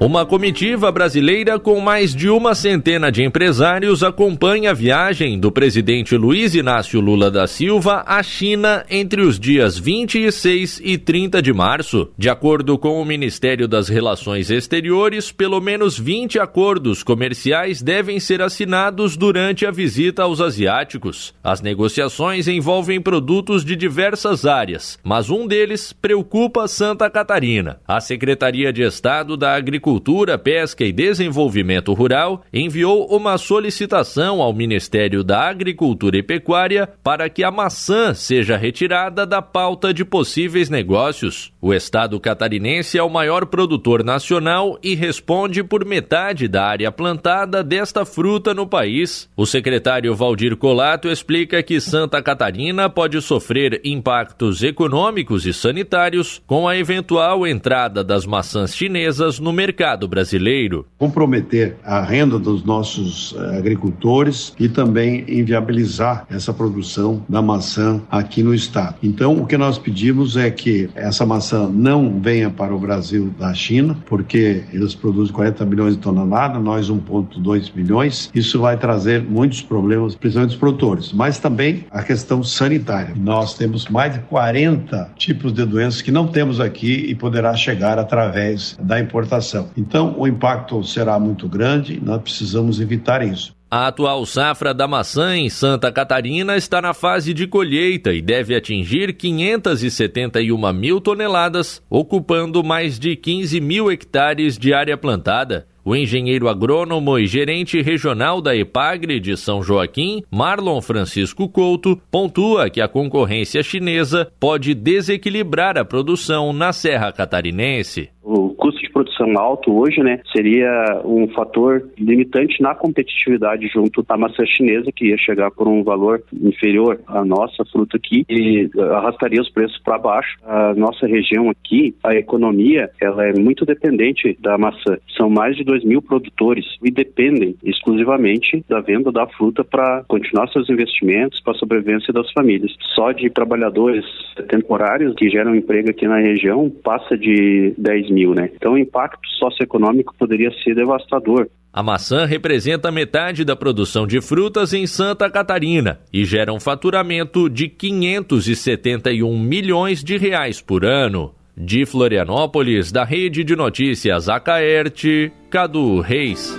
Uma 0.00 0.26
comitiva 0.26 0.90
brasileira 0.90 1.60
com 1.60 1.78
mais 1.78 2.12
de 2.12 2.28
uma 2.28 2.56
centena 2.56 3.10
de 3.10 3.22
empresários 3.22 4.02
acompanha 4.02 4.72
a 4.72 4.74
viagem 4.74 5.38
do 5.38 5.52
presidente 5.52 6.16
Luiz 6.16 6.56
Inácio 6.56 7.00
Lula 7.00 7.30
da 7.30 7.46
Silva 7.46 8.02
à 8.04 8.20
China 8.20 8.84
entre 8.90 9.22
os 9.22 9.38
dias 9.38 9.78
26 9.78 10.80
e 10.82 10.98
30 10.98 11.40
de 11.40 11.52
março. 11.52 12.08
De 12.18 12.28
acordo 12.28 12.76
com 12.76 13.00
o 13.00 13.04
Ministério 13.04 13.68
das 13.68 13.88
Relações 13.88 14.50
Exteriores, 14.50 15.30
pelo 15.30 15.60
menos 15.60 15.96
20 15.96 16.40
acordos 16.40 17.04
comerciais 17.04 17.80
devem 17.80 18.18
ser 18.18 18.42
assinados 18.42 19.16
durante 19.16 19.64
a 19.64 19.70
visita 19.70 20.24
aos 20.24 20.40
asiáticos. 20.40 21.32
As 21.44 21.60
negociações 21.60 22.48
envolvem 22.48 23.00
produtos 23.00 23.64
de 23.64 23.76
diversas 23.76 24.46
áreas, 24.46 24.98
mas 25.04 25.30
um 25.30 25.46
deles 25.46 25.92
preocupa 25.92 26.66
Santa 26.66 27.08
Catarina. 27.08 27.78
A 27.86 28.00
Secretaria 28.00 28.72
de 28.72 28.82
Estado 28.82 29.36
da 29.36 29.54
Agricultura 29.54 29.81
Agricultura, 29.82 30.38
Pesca 30.38 30.84
e 30.84 30.92
Desenvolvimento 30.92 31.92
Rural 31.92 32.44
enviou 32.52 33.04
uma 33.10 33.36
solicitação 33.36 34.40
ao 34.40 34.52
Ministério 34.52 35.24
da 35.24 35.48
Agricultura 35.48 36.16
e 36.16 36.22
Pecuária 36.22 36.88
para 37.02 37.28
que 37.28 37.42
a 37.42 37.50
maçã 37.50 38.14
seja 38.14 38.56
retirada 38.56 39.26
da 39.26 39.42
pauta 39.42 39.92
de 39.92 40.04
possíveis 40.04 40.70
negócios. 40.70 41.51
O 41.64 41.72
estado 41.72 42.18
catarinense 42.18 42.98
é 42.98 43.02
o 43.04 43.08
maior 43.08 43.46
produtor 43.46 44.02
nacional 44.02 44.76
e 44.82 44.96
responde 44.96 45.62
por 45.62 45.84
metade 45.84 46.48
da 46.48 46.64
área 46.64 46.90
plantada 46.90 47.62
desta 47.62 48.04
fruta 48.04 48.52
no 48.52 48.66
país. 48.66 49.28
O 49.36 49.46
secretário 49.46 50.12
Valdir 50.12 50.56
Colato 50.56 51.06
explica 51.06 51.62
que 51.62 51.80
Santa 51.80 52.20
Catarina 52.20 52.90
pode 52.90 53.22
sofrer 53.22 53.80
impactos 53.84 54.60
econômicos 54.64 55.46
e 55.46 55.52
sanitários 55.52 56.42
com 56.48 56.66
a 56.66 56.76
eventual 56.76 57.46
entrada 57.46 58.02
das 58.02 58.26
maçãs 58.26 58.74
chinesas 58.74 59.38
no 59.38 59.52
mercado 59.52 60.08
brasileiro. 60.08 60.84
Comprometer 60.98 61.76
a 61.84 62.00
renda 62.00 62.40
dos 62.40 62.64
nossos 62.64 63.30
uh, 63.34 63.56
agricultores 63.56 64.52
e 64.58 64.68
também 64.68 65.24
inviabilizar 65.28 66.26
essa 66.28 66.52
produção 66.52 67.24
da 67.28 67.40
maçã 67.40 68.02
aqui 68.10 68.42
no 68.42 68.52
estado. 68.52 68.96
Então, 69.00 69.40
o 69.40 69.46
que 69.46 69.56
nós 69.56 69.78
pedimos 69.78 70.36
é 70.36 70.50
que 70.50 70.90
essa 70.96 71.24
maçã 71.24 71.51
não 71.58 72.20
venha 72.20 72.50
para 72.50 72.74
o 72.74 72.78
Brasil 72.78 73.32
da 73.38 73.52
China, 73.54 73.96
porque 74.06 74.64
eles 74.72 74.94
produzem 74.94 75.34
40 75.34 75.64
milhões 75.64 75.94
de 75.94 76.02
toneladas, 76.02 76.62
nós 76.62 76.90
1,2 76.90 77.72
milhões. 77.74 78.30
Isso 78.34 78.60
vai 78.60 78.76
trazer 78.76 79.22
muitos 79.22 79.62
problemas, 79.62 80.14
principalmente 80.14 80.52
os 80.52 80.56
produtores, 80.56 81.12
mas 81.12 81.38
também 81.38 81.84
a 81.90 82.02
questão 82.02 82.42
sanitária. 82.42 83.14
Nós 83.16 83.54
temos 83.54 83.88
mais 83.88 84.14
de 84.14 84.20
40 84.20 85.12
tipos 85.16 85.52
de 85.52 85.64
doenças 85.64 86.02
que 86.02 86.10
não 86.10 86.26
temos 86.26 86.60
aqui 86.60 87.06
e 87.08 87.14
poderá 87.14 87.54
chegar 87.54 87.98
através 87.98 88.76
da 88.82 89.00
importação. 89.00 89.68
Então, 89.76 90.14
o 90.18 90.26
impacto 90.26 90.82
será 90.84 91.18
muito 91.18 91.48
grande, 91.48 92.00
nós 92.04 92.22
precisamos 92.22 92.80
evitar 92.80 93.26
isso. 93.26 93.54
A 93.74 93.86
atual 93.86 94.26
safra 94.26 94.74
da 94.74 94.86
maçã 94.86 95.34
em 95.34 95.48
Santa 95.48 95.90
Catarina 95.90 96.58
está 96.58 96.82
na 96.82 96.92
fase 96.92 97.32
de 97.32 97.46
colheita 97.46 98.12
e 98.12 98.20
deve 98.20 98.54
atingir 98.54 99.14
571 99.14 100.72
mil 100.74 101.00
toneladas, 101.00 101.82
ocupando 101.88 102.62
mais 102.62 102.98
de 102.98 103.16
15 103.16 103.58
mil 103.62 103.90
hectares 103.90 104.58
de 104.58 104.74
área 104.74 104.94
plantada. 104.98 105.66
O 105.82 105.96
engenheiro 105.96 106.50
agrônomo 106.50 107.18
e 107.18 107.26
gerente 107.26 107.80
regional 107.80 108.42
da 108.42 108.54
EPAGRE 108.54 109.18
de 109.18 109.38
São 109.38 109.62
Joaquim, 109.62 110.22
Marlon 110.30 110.82
Francisco 110.82 111.48
Couto, 111.48 111.98
pontua 112.10 112.68
que 112.68 112.82
a 112.82 112.86
concorrência 112.86 113.62
chinesa 113.62 114.30
pode 114.38 114.74
desequilibrar 114.74 115.78
a 115.78 115.84
produção 115.84 116.52
na 116.52 116.74
Serra 116.74 117.10
Catarinense. 117.10 118.10
O 118.22 118.50
custo 118.50 118.81
produção 119.02 119.38
alto 119.38 119.76
hoje, 119.76 120.00
né, 120.02 120.20
seria 120.32 121.02
um 121.04 121.26
fator 121.28 121.82
limitante 121.98 122.62
na 122.62 122.74
competitividade 122.74 123.68
junto 123.68 124.04
à 124.08 124.16
maçã 124.16 124.44
chinesa, 124.46 124.92
que 124.94 125.06
ia 125.06 125.18
chegar 125.18 125.50
por 125.50 125.66
um 125.66 125.82
valor 125.82 126.22
inferior 126.32 127.00
à 127.06 127.24
nossa 127.24 127.64
fruta 127.64 127.96
aqui 127.96 128.24
e 128.28 128.70
arrastaria 128.92 129.40
os 129.40 129.50
preços 129.50 129.78
para 129.82 129.98
baixo. 129.98 130.38
A 130.44 130.74
nossa 130.74 131.06
região 131.06 131.50
aqui, 131.50 131.94
a 132.04 132.14
economia, 132.14 132.90
ela 133.00 133.26
é 133.26 133.32
muito 133.32 133.64
dependente 133.64 134.36
da 134.40 134.56
maçã. 134.56 134.98
São 135.16 135.28
mais 135.28 135.56
de 135.56 135.64
2 135.64 135.84
mil 135.84 136.00
produtores 136.00 136.64
e 136.82 136.90
dependem 136.90 137.56
exclusivamente 137.64 138.64
da 138.68 138.80
venda 138.80 139.10
da 139.10 139.26
fruta 139.26 139.64
para 139.64 140.04
continuar 140.06 140.48
seus 140.48 140.68
investimentos, 140.70 141.40
para 141.40 141.54
a 141.54 141.58
sobrevivência 141.58 142.12
das 142.12 142.30
famílias. 142.32 142.74
Só 142.94 143.12
de 143.12 143.28
trabalhadores 143.30 144.04
temporários 144.48 145.14
que 145.14 145.28
geram 145.28 145.54
emprego 145.54 145.90
aqui 145.90 146.06
na 146.06 146.18
região 146.18 146.70
passa 146.70 147.16
de 147.16 147.74
10 147.78 148.10
mil, 148.10 148.34
né? 148.34 148.50
Então 148.54 148.76
impacto 148.92 149.26
socioeconômico 149.38 150.14
poderia 150.18 150.50
ser 150.62 150.74
devastador. 150.74 151.48
A 151.72 151.82
maçã 151.82 152.26
representa 152.26 152.92
metade 152.92 153.44
da 153.44 153.56
produção 153.56 154.06
de 154.06 154.20
frutas 154.20 154.74
em 154.74 154.86
Santa 154.86 155.30
Catarina 155.30 156.00
e 156.12 156.26
gera 156.26 156.52
um 156.52 156.60
faturamento 156.60 157.48
de 157.48 157.66
571 157.66 159.38
milhões 159.38 160.04
de 160.04 160.18
reais 160.18 160.60
por 160.60 160.84
ano. 160.84 161.34
De 161.56 161.86
Florianópolis, 161.86 162.92
da 162.92 163.04
Rede 163.04 163.42
de 163.42 163.56
Notícias 163.56 164.28
Acaerte, 164.28 165.32
Cadu 165.50 166.00
Reis. 166.00 166.54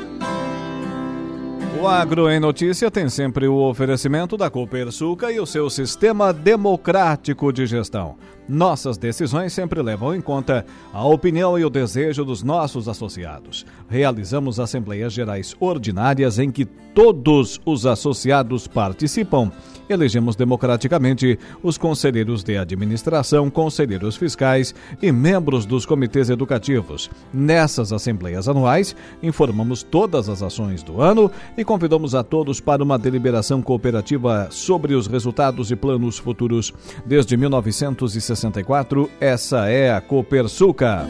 O 1.79 1.87
Agro 1.87 2.29
em 2.29 2.39
Notícia 2.39 2.89
tem 2.89 3.09
sempre 3.09 3.47
o 3.47 3.57
oferecimento 3.57 4.37
da 4.37 4.49
Copersuca 4.49 5.31
e 5.31 5.39
o 5.39 5.45
seu 5.45 5.69
sistema 5.69 6.31
democrático 6.31 7.51
de 7.51 7.65
gestão. 7.65 8.15
Nossas 8.47 8.97
decisões 8.97 9.53
sempre 9.53 9.81
levam 9.81 10.13
em 10.13 10.19
conta 10.19 10.65
a 10.91 11.05
opinião 11.05 11.57
e 11.57 11.63
o 11.63 11.69
desejo 11.69 12.25
dos 12.25 12.43
nossos 12.43 12.89
associados. 12.89 13.65
Realizamos 13.87 14.59
assembleias 14.59 15.13
gerais 15.13 15.55
ordinárias 15.59 16.39
em 16.39 16.51
que 16.51 16.65
todos 16.65 17.59
os 17.65 17.85
associados 17.85 18.67
participam. 18.67 19.51
Elegemos 19.89 20.35
democraticamente 20.35 21.37
os 21.61 21.77
conselheiros 21.77 22.43
de 22.43 22.57
administração, 22.57 23.49
conselheiros 23.49 24.15
fiscais 24.15 24.73
e 25.01 25.11
membros 25.11 25.65
dos 25.65 25.85
comitês 25.85 26.29
educativos. 26.29 27.09
Nessas 27.33 27.91
assembleias 27.91 28.47
anuais, 28.47 28.95
informamos 29.21 29.83
todas 29.83 30.29
as 30.29 30.41
ações 30.41 30.83
do 30.83 31.01
ano 31.01 31.31
e 31.57 31.65
convidamos 31.65 32.15
a 32.15 32.23
todos 32.23 32.59
para 32.59 32.83
uma 32.83 32.97
deliberação 32.97 33.61
cooperativa 33.61 34.47
sobre 34.51 34.95
os 34.95 35.07
resultados 35.07 35.71
e 35.71 35.75
planos 35.75 36.17
futuros. 36.17 36.73
Desde 37.05 37.35
1960, 37.35 38.32
64, 38.35 39.09
essa 39.19 39.69
é 39.69 39.93
a 39.93 40.01
Copersuca. 40.01 41.07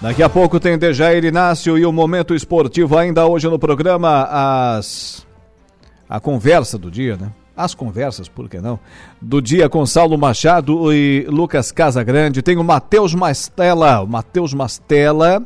Daqui 0.00 0.22
a 0.22 0.28
pouco 0.28 0.60
tem 0.60 0.76
Dejair 0.76 1.24
Inácio 1.24 1.78
e 1.78 1.86
o 1.86 1.90
Momento 1.90 2.34
Esportivo 2.34 2.98
ainda 2.98 3.26
hoje 3.26 3.48
no 3.48 3.58
programa, 3.58 4.28
as... 4.76 5.26
a 6.06 6.20
conversa 6.20 6.76
do 6.76 6.90
dia, 6.90 7.16
né? 7.16 7.32
As 7.56 7.74
conversas, 7.74 8.28
por 8.28 8.48
que 8.48 8.60
não? 8.60 8.78
Do 9.22 9.40
dia 9.40 9.68
com 9.68 9.86
Saulo 9.86 10.18
Machado 10.18 10.92
e 10.92 11.24
Lucas 11.28 11.72
Casagrande. 11.72 12.42
Tem 12.42 12.58
o 12.58 12.64
Matheus 12.64 13.14
Mastella, 13.14 14.02
o 14.02 14.06
Matheus 14.06 14.52
Mastella 14.52 15.42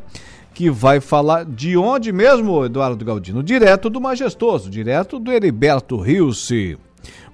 que 0.59 0.69
vai 0.69 0.99
falar 0.99 1.45
de 1.45 1.77
onde 1.77 2.13
mesmo, 2.13 2.65
Eduardo 2.65 3.05
Galdino? 3.05 3.45
Direto 3.45 3.89
do 3.89 4.01
Majestoso, 4.01 4.69
direto 4.69 5.21
do 5.21 5.31
Heriberto 5.31 5.97
Rilse. 6.01 6.77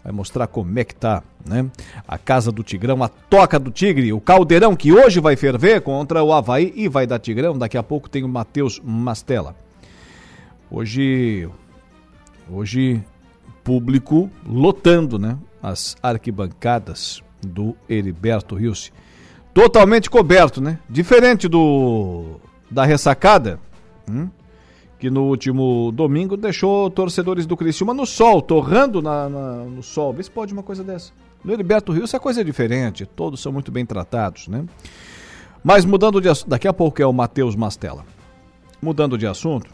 Vai 0.04 0.12
mostrar 0.12 0.46
como 0.46 0.78
é 0.78 0.84
que 0.84 0.94
tá, 0.94 1.22
né? 1.42 1.64
A 2.06 2.18
Casa 2.18 2.52
do 2.52 2.62
Tigrão, 2.62 3.02
a 3.02 3.08
Toca 3.08 3.58
do 3.58 3.70
Tigre, 3.70 4.12
o 4.12 4.20
Caldeirão 4.20 4.76
que 4.76 4.92
hoje 4.92 5.20
vai 5.20 5.36
ferver 5.36 5.80
contra 5.80 6.22
o 6.22 6.34
Havaí 6.34 6.70
e 6.76 6.86
vai 6.86 7.06
dar 7.06 7.18
Tigrão. 7.18 7.56
Daqui 7.56 7.78
a 7.78 7.82
pouco 7.82 8.10
tem 8.10 8.22
o 8.22 8.28
Matheus 8.28 8.78
Mastella. 8.84 9.56
Hoje, 10.70 11.48
hoje, 12.50 13.02
público 13.64 14.30
lotando, 14.46 15.18
né? 15.18 15.38
As 15.62 15.96
arquibancadas 16.02 17.22
do 17.40 17.74
Heriberto 17.88 18.54
Rilse. 18.54 18.92
Totalmente 19.54 20.10
coberto, 20.10 20.60
né? 20.60 20.78
Diferente 20.90 21.48
do 21.48 22.38
da 22.74 22.84
ressacada, 22.84 23.60
hum, 24.10 24.28
que 24.98 25.08
no 25.08 25.24
último 25.24 25.92
domingo 25.92 26.36
deixou 26.36 26.90
torcedores 26.90 27.46
do 27.46 27.56
Criciúma 27.56 27.94
no 27.94 28.04
sol, 28.04 28.42
torrando 28.42 29.00
na, 29.00 29.28
na, 29.28 29.52
no 29.64 29.82
sol. 29.82 30.12
Vê 30.12 30.22
se 30.22 30.30
pode 30.30 30.52
uma 30.52 30.62
coisa 30.62 30.82
dessa. 30.82 31.12
No 31.44 31.52
Heriberto 31.52 31.92
Rio, 31.92 32.04
essa 32.04 32.18
coisa 32.18 32.40
é 32.40 32.44
diferente, 32.44 33.06
todos 33.06 33.40
são 33.40 33.52
muito 33.52 33.70
bem 33.70 33.86
tratados, 33.86 34.48
né? 34.48 34.64
Mas 35.62 35.84
mudando 35.84 36.20
de 36.20 36.28
assunto, 36.28 36.48
daqui 36.48 36.66
a 36.66 36.72
pouco 36.72 37.00
é 37.00 37.06
o 37.06 37.12
Matheus 37.12 37.54
Mastella. 37.54 38.04
Mudando 38.82 39.16
de 39.16 39.26
assunto, 39.26 39.70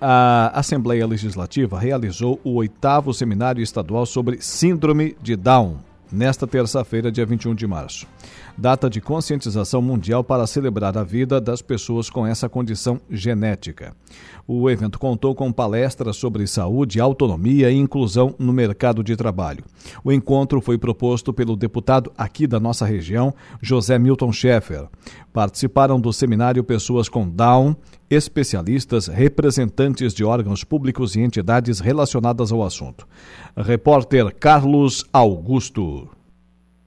a 0.00 0.52
Assembleia 0.58 1.06
Legislativa 1.06 1.78
realizou 1.78 2.38
o 2.44 2.54
oitavo 2.54 3.12
seminário 3.12 3.62
estadual 3.62 4.06
sobre 4.06 4.40
Síndrome 4.40 5.16
de 5.20 5.34
Down, 5.34 5.78
nesta 6.10 6.46
terça-feira, 6.46 7.10
dia 7.10 7.26
21 7.26 7.54
de 7.54 7.66
março 7.66 8.06
data 8.56 8.88
de 8.88 9.00
conscientização 9.00 9.82
mundial 9.82 10.24
para 10.24 10.46
celebrar 10.46 10.96
a 10.96 11.04
vida 11.04 11.40
das 11.40 11.60
pessoas 11.60 12.08
com 12.08 12.26
essa 12.26 12.48
condição 12.48 13.00
genética. 13.10 13.94
O 14.48 14.70
evento 14.70 14.98
contou 14.98 15.34
com 15.34 15.52
palestras 15.52 16.16
sobre 16.16 16.46
saúde, 16.46 17.00
autonomia 17.00 17.70
e 17.70 17.76
inclusão 17.76 18.34
no 18.38 18.52
mercado 18.52 19.02
de 19.02 19.16
trabalho. 19.16 19.64
O 20.04 20.12
encontro 20.12 20.60
foi 20.60 20.78
proposto 20.78 21.32
pelo 21.32 21.56
deputado 21.56 22.12
aqui 22.16 22.46
da 22.46 22.60
nossa 22.60 22.86
região, 22.86 23.34
José 23.60 23.98
Milton 23.98 24.32
Schaeffer. 24.32 24.86
Participaram 25.32 26.00
do 26.00 26.12
seminário 26.12 26.62
pessoas 26.62 27.08
com 27.08 27.28
Down, 27.28 27.76
especialistas, 28.10 29.06
representantes 29.06 30.14
de 30.14 30.24
órgãos 30.24 30.64
públicos 30.64 31.16
e 31.16 31.20
entidades 31.20 31.80
relacionadas 31.80 32.52
ao 32.52 32.62
assunto. 32.62 33.06
Repórter 33.56 34.34
Carlos 34.34 35.04
Augusto. 35.12 36.08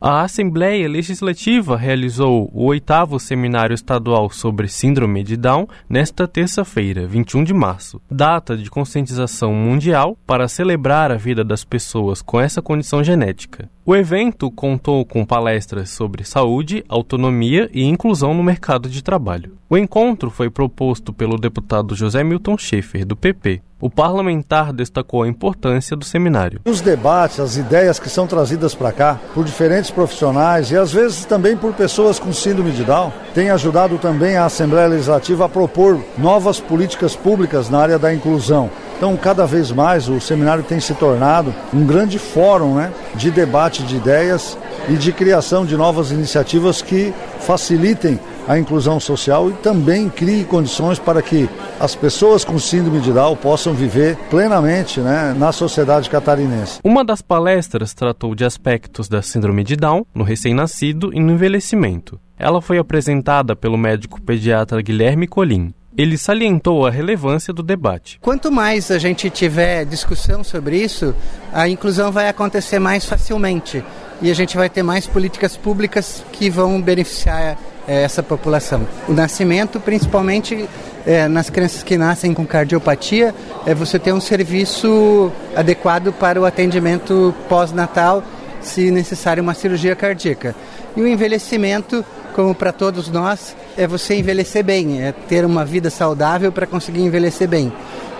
A 0.01 0.21
Assembleia 0.21 0.87
Legislativa 0.87 1.75
realizou 1.75 2.49
o 2.53 2.67
oitavo 2.67 3.19
Seminário 3.19 3.73
Estadual 3.73 4.29
sobre 4.29 4.69
Síndrome 4.69 5.25
de 5.25 5.35
Down 5.35 5.67
nesta 5.89 6.25
terça-feira, 6.25 7.05
21 7.05 7.43
de 7.43 7.53
março, 7.53 8.01
data 8.09 8.55
de 8.55 8.69
conscientização 8.69 9.53
mundial 9.53 10.17
para 10.25 10.47
celebrar 10.47 11.11
a 11.11 11.17
vida 11.17 11.43
das 11.43 11.65
pessoas 11.65 12.21
com 12.21 12.39
essa 12.39 12.61
condição 12.61 13.03
genética. 13.03 13.69
O 13.89 13.95
evento 13.95 14.51
contou 14.51 15.03
com 15.03 15.25
palestras 15.25 15.89
sobre 15.89 16.23
saúde, 16.23 16.85
autonomia 16.87 17.67
e 17.73 17.83
inclusão 17.83 18.35
no 18.35 18.43
mercado 18.43 18.87
de 18.87 19.03
trabalho. 19.03 19.57
O 19.67 19.75
encontro 19.75 20.29
foi 20.29 20.47
proposto 20.47 21.11
pelo 21.11 21.39
deputado 21.39 21.95
José 21.95 22.23
Milton 22.23 22.55
Schaefer, 22.55 23.03
do 23.03 23.15
PP. 23.15 23.63
O 23.81 23.89
parlamentar 23.89 24.71
destacou 24.71 25.23
a 25.23 25.27
importância 25.27 25.97
do 25.97 26.05
seminário. 26.05 26.61
Os 26.65 26.81
debates, 26.81 27.39
as 27.39 27.57
ideias 27.57 27.97
que 27.97 28.11
são 28.11 28.27
trazidas 28.27 28.75
para 28.75 28.91
cá 28.91 29.19
por 29.33 29.43
diferentes 29.43 29.89
profissionais 29.89 30.69
e 30.69 30.77
às 30.77 30.91
vezes 30.91 31.25
também 31.25 31.57
por 31.57 31.73
pessoas 31.73 32.19
com 32.19 32.31
síndrome 32.31 32.71
de 32.71 32.83
Down, 32.83 33.11
têm 33.33 33.49
ajudado 33.49 33.97
também 33.97 34.35
a 34.35 34.45
Assembleia 34.45 34.87
Legislativa 34.87 35.45
a 35.45 35.49
propor 35.49 35.99
novas 36.15 36.59
políticas 36.59 37.15
públicas 37.15 37.71
na 37.71 37.79
área 37.79 37.97
da 37.97 38.13
inclusão. 38.13 38.69
Então, 38.99 39.15
cada 39.15 39.47
vez 39.47 39.71
mais 39.71 40.09
o 40.09 40.19
seminário 40.19 40.61
tem 40.61 40.77
se 40.81 40.93
tornado 40.93 41.55
um 41.73 41.85
grande 41.85 42.19
fórum 42.19 42.75
né, 42.75 42.91
de 43.15 43.31
debate 43.31 43.78
de 43.83 43.97
ideias 43.97 44.57
e 44.87 44.93
de 44.93 45.11
criação 45.11 45.65
de 45.65 45.75
novas 45.75 46.11
iniciativas 46.11 46.81
que 46.81 47.13
facilitem 47.39 48.19
a 48.47 48.57
inclusão 48.57 48.99
social 48.99 49.49
e 49.49 49.53
também 49.53 50.09
crie 50.09 50.43
condições 50.43 50.97
para 50.97 51.21
que 51.21 51.47
as 51.79 51.95
pessoas 51.95 52.43
com 52.43 52.57
síndrome 52.57 52.99
de 52.99 53.13
Down 53.13 53.35
possam 53.35 53.75
viver 53.75 54.17
plenamente 54.29 54.99
né, 54.99 55.35
na 55.37 55.51
sociedade 55.51 56.09
catarinense. 56.09 56.79
Uma 56.83 57.05
das 57.05 57.21
palestras 57.21 57.93
tratou 57.93 58.33
de 58.33 58.43
aspectos 58.43 59.07
da 59.07 59.21
síndrome 59.21 59.63
de 59.63 59.75
Down 59.75 60.03
no 60.15 60.23
recém-nascido 60.23 61.11
e 61.13 61.19
no 61.19 61.33
envelhecimento. 61.33 62.19
Ela 62.39 62.59
foi 62.59 62.79
apresentada 62.79 63.55
pelo 63.55 63.77
médico 63.77 64.19
pediatra 64.19 64.81
Guilherme 64.81 65.27
Colim. 65.27 65.73
Ele 65.99 66.17
salientou 66.17 66.87
a 66.87 66.89
relevância 66.89 67.53
do 67.53 67.61
debate. 67.61 68.19
Quanto 68.21 68.49
mais 68.49 68.89
a 68.89 68.97
gente 68.97 69.29
tiver 69.29 69.83
discussão 69.83 70.45
sobre 70.45 70.77
isso, 70.77 71.13
a 71.51 71.67
inclusão 71.67 72.09
vai 72.09 72.29
acontecer 72.29 72.79
mais 72.79 73.03
facilmente 73.03 73.83
e 74.21 74.31
a 74.31 74.33
gente 74.33 74.55
vai 74.55 74.69
ter 74.69 74.81
mais 74.81 75.05
políticas 75.05 75.57
públicas 75.57 76.23
que 76.31 76.49
vão 76.49 76.81
beneficiar 76.81 77.57
é, 77.85 78.01
essa 78.01 78.23
população. 78.23 78.87
O 79.09 79.13
nascimento, 79.13 79.77
principalmente 79.77 80.69
é, 81.05 81.27
nas 81.27 81.49
crianças 81.49 81.83
que 81.83 81.97
nascem 81.97 82.33
com 82.33 82.47
cardiopatia, 82.47 83.35
é 83.65 83.75
você 83.75 83.99
ter 83.99 84.13
um 84.13 84.21
serviço 84.21 85.29
adequado 85.53 86.13
para 86.13 86.39
o 86.39 86.45
atendimento 86.45 87.35
pós-natal, 87.49 88.23
se 88.61 88.89
necessário 88.89 89.43
uma 89.43 89.53
cirurgia 89.53 89.97
cardíaca. 89.97 90.55
E 90.95 91.01
o 91.01 91.07
envelhecimento, 91.07 92.05
como 92.33 92.55
para 92.55 92.71
todos 92.71 93.09
nós, 93.09 93.53
é 93.79 93.87
você 93.87 94.15
envelhecer 94.15 94.63
bem, 94.63 95.01
é 95.01 95.11
ter 95.11 95.45
uma 95.45 95.63
vida 95.63 95.89
saudável 95.89 96.51
para 96.51 96.67
conseguir 96.67 97.01
envelhecer 97.01 97.47
bem 97.47 97.71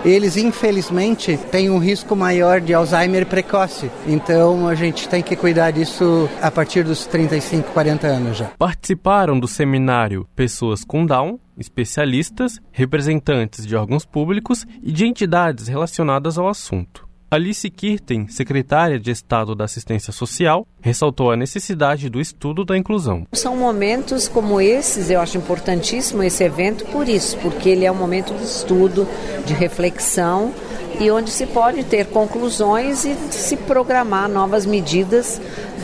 eles 0.04 0.36
infelizmente 0.36 1.36
têm 1.36 1.68
um 1.68 1.78
risco 1.78 2.16
maior 2.16 2.60
de 2.60 2.72
Alzheimer 2.72 3.26
precoce. 3.26 3.90
Então 4.06 4.66
a 4.66 4.74
gente 4.74 5.08
tem 5.08 5.22
que 5.22 5.36
cuidar 5.36 5.70
disso 5.72 6.28
a 6.40 6.50
partir 6.50 6.84
dos 6.84 7.06
35, 7.06 7.70
40 7.72 8.06
anos 8.06 8.38
já. 8.38 8.46
Participaram 8.58 9.38
do 9.38 9.46
seminário 9.46 10.26
pessoas 10.34 10.84
com 10.84 11.04
Down, 11.04 11.38
especialistas, 11.58 12.58
representantes 12.72 13.66
de 13.66 13.76
órgãos 13.76 14.06
públicos 14.06 14.66
e 14.82 14.90
de 14.90 15.04
entidades 15.04 15.68
relacionadas 15.68 16.38
ao 16.38 16.48
assunto. 16.48 17.09
Alice 17.32 17.70
Kirten, 17.70 18.26
secretária 18.26 18.98
de 18.98 19.12
Estado 19.12 19.54
da 19.54 19.64
Assistência 19.64 20.12
Social, 20.12 20.66
ressaltou 20.80 21.30
a 21.30 21.36
necessidade 21.36 22.10
do 22.10 22.20
estudo 22.20 22.64
da 22.64 22.76
inclusão. 22.76 23.24
São 23.32 23.56
momentos 23.56 24.26
como 24.26 24.60
esses, 24.60 25.10
eu 25.10 25.20
acho 25.20 25.38
importantíssimo 25.38 26.24
esse 26.24 26.42
evento 26.42 26.84
por 26.86 27.08
isso, 27.08 27.38
porque 27.38 27.68
ele 27.68 27.84
é 27.84 27.92
um 27.92 27.94
momento 27.94 28.34
de 28.34 28.42
estudo, 28.42 29.06
de 29.46 29.54
reflexão 29.54 30.52
e 31.00 31.10
onde 31.10 31.30
se 31.30 31.46
pode 31.46 31.82
ter 31.82 32.06
conclusões 32.08 33.06
e 33.06 33.16
se 33.30 33.56
programar 33.56 34.28
novas 34.28 34.66
medidas 34.66 35.40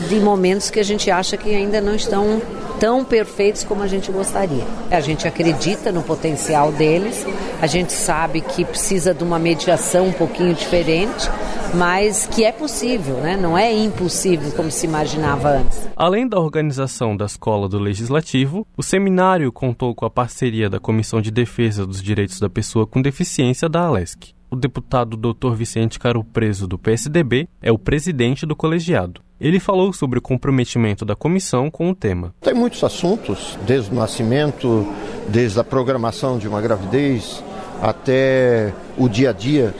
de 0.07 0.19
momentos 0.19 0.69
que 0.69 0.79
a 0.79 0.83
gente 0.83 1.09
acha 1.09 1.35
que 1.35 1.53
ainda 1.53 1.81
não 1.81 1.95
estão 1.95 2.39
tão 2.79 3.03
perfeitos 3.03 3.63
como 3.63 3.81
a 3.81 3.87
gente 3.87 4.11
gostaria. 4.11 4.63
A 4.91 4.99
gente 4.99 5.27
acredita 5.27 5.91
no 5.91 6.03
potencial 6.03 6.71
deles, 6.71 7.25
a 7.59 7.65
gente 7.65 7.91
sabe 7.91 8.41
que 8.41 8.63
precisa 8.63 9.15
de 9.15 9.23
uma 9.23 9.39
mediação 9.39 10.07
um 10.07 10.13
pouquinho 10.13 10.53
diferente, 10.53 11.27
mas 11.73 12.27
que 12.27 12.43
é 12.43 12.51
possível, 12.51 13.15
né? 13.15 13.35
não 13.35 13.57
é 13.57 13.73
impossível 13.73 14.51
como 14.51 14.69
se 14.69 14.85
imaginava 14.85 15.49
antes. 15.49 15.89
Além 15.95 16.27
da 16.27 16.39
organização 16.39 17.17
da 17.17 17.25
Escola 17.25 17.67
do 17.67 17.79
Legislativo, 17.79 18.67
o 18.77 18.83
seminário 18.83 19.51
contou 19.51 19.95
com 19.95 20.05
a 20.05 20.09
parceria 20.11 20.69
da 20.69 20.79
Comissão 20.79 21.19
de 21.19 21.31
Defesa 21.31 21.87
dos 21.87 22.03
Direitos 22.03 22.39
da 22.39 22.49
Pessoa 22.49 22.85
com 22.85 23.01
Deficiência 23.01 23.67
da 23.67 23.81
ALESC. 23.81 24.36
O 24.49 24.55
deputado 24.55 25.17
Dr. 25.17 25.53
Vicente 25.53 25.99
Caro 25.99 26.23
Preso, 26.23 26.67
do 26.67 26.77
PSDB, 26.77 27.49
é 27.61 27.69
o 27.69 27.77
presidente 27.77 28.45
do 28.45 28.55
colegiado. 28.55 29.21
Ele 29.39 29.59
falou 29.59 29.91
sobre 29.91 30.19
o 30.19 30.21
comprometimento 30.21 31.03
da 31.03 31.15
comissão 31.15 31.69
com 31.69 31.89
o 31.89 31.95
tema. 31.95 32.33
Tem 32.41 32.53
muitos 32.53 32.83
assuntos, 32.83 33.57
desde 33.67 33.91
o 33.91 33.95
nascimento, 33.95 34.87
desde 35.27 35.59
a 35.59 35.63
programação 35.63 36.37
de 36.37 36.47
uma 36.47 36.61
gravidez, 36.61 37.43
até 37.81 38.73
o 38.97 39.09
dia 39.09 39.31
a 39.31 39.33
dia 39.33 39.75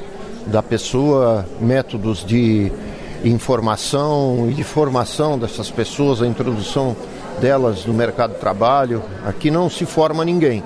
da 0.46 0.62
pessoa, 0.62 1.46
métodos 1.62 2.26
de 2.26 2.72
informação 3.24 4.48
e 4.50 4.54
de 4.54 4.64
formação 4.64 5.40
dessas 5.40 5.72
pessoas, 5.72 6.22
a 6.22 6.28
introdução 6.28 6.96
delas 7.40 7.86
no 7.86 7.94
mercado 7.94 8.34
de 8.34 8.40
trabalho. 8.40 9.02
Aqui 9.26 9.50
não 9.50 9.70
se 9.70 9.86
forma 9.86 10.24
ninguém, 10.24 10.64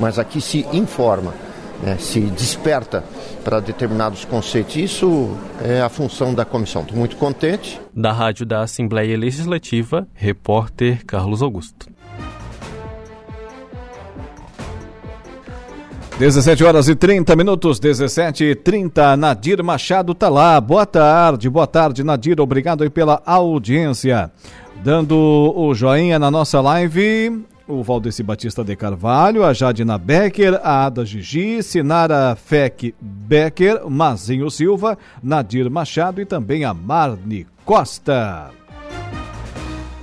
mas 0.00 0.18
aqui 0.18 0.40
se 0.40 0.66
informa, 0.72 1.34
né? 1.82 1.96
se 1.98 2.20
desperta 2.20 3.04
para 3.44 3.60
determinados 3.60 4.24
conceitos. 4.24 4.76
Isso 4.76 5.36
é 5.62 5.80
a 5.80 5.88
função 5.88 6.32
da 6.32 6.44
comissão. 6.44 6.82
Estou 6.82 6.96
muito 6.96 7.16
contente. 7.16 7.80
Da 7.94 8.12
Rádio 8.12 8.46
da 8.46 8.62
Assembleia 8.62 9.18
Legislativa, 9.18 10.06
repórter 10.14 11.04
Carlos 11.04 11.42
Augusto. 11.42 11.92
17 16.18 16.62
horas 16.62 16.88
e 16.88 16.94
30 16.94 17.34
minutos, 17.34 17.80
17 17.80 18.44
e 18.44 18.54
30. 18.54 19.16
Nadir 19.16 19.60
Machado 19.64 20.14
tá 20.14 20.28
lá. 20.28 20.60
Boa 20.60 20.86
tarde, 20.86 21.50
boa 21.50 21.66
tarde, 21.66 22.04
Nadir. 22.04 22.40
Obrigado 22.40 22.84
aí 22.84 22.90
pela 22.90 23.20
audiência. 23.26 24.30
Dando 24.84 25.16
o 25.16 25.74
joinha 25.74 26.18
na 26.18 26.30
nossa 26.30 26.60
live, 26.60 27.44
o 27.66 27.82
Valdeci 27.82 28.22
Batista 28.22 28.64
de 28.64 28.74
Carvalho, 28.76 29.44
a 29.44 29.52
Jadina 29.52 29.98
Becker, 29.98 30.60
a 30.62 30.86
Ada 30.86 31.04
Gigi, 31.04 31.62
Sinara 31.62 32.34
Fec 32.36 32.94
Becker, 33.00 33.88
Mazinho 33.88 34.50
Silva, 34.50 34.98
Nadir 35.22 35.70
Machado 35.70 36.20
e 36.20 36.26
também 36.26 36.64
a 36.64 36.74
Marne 36.74 37.46
Costa. 37.64 38.50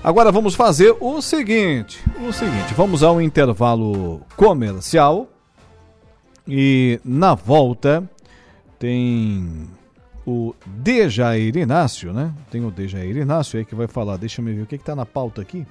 Agora 0.03 0.31
vamos 0.31 0.55
fazer 0.55 0.95
o 0.99 1.21
seguinte, 1.21 2.01
o 2.25 2.31
seguinte, 2.31 2.73
vamos 2.75 3.03
ao 3.03 3.21
intervalo 3.21 4.21
comercial 4.35 5.27
e 6.47 6.99
na 7.03 7.35
volta 7.35 8.09
tem 8.79 9.67
o 10.25 10.55
Dejair 10.65 11.57
Inácio, 11.57 12.13
né? 12.13 12.33
Tem 12.49 12.63
o 12.63 12.71
Dejair 12.71 13.17
Inácio 13.17 13.59
aí 13.59 13.65
que 13.65 13.75
vai 13.75 13.87
falar, 13.87 14.15
deixa 14.15 14.41
eu 14.41 14.45
ver 14.45 14.61
o 14.61 14.65
que 14.65 14.75
está 14.75 14.95
na 14.95 15.05
pauta 15.05 15.41
aqui. 15.41 15.67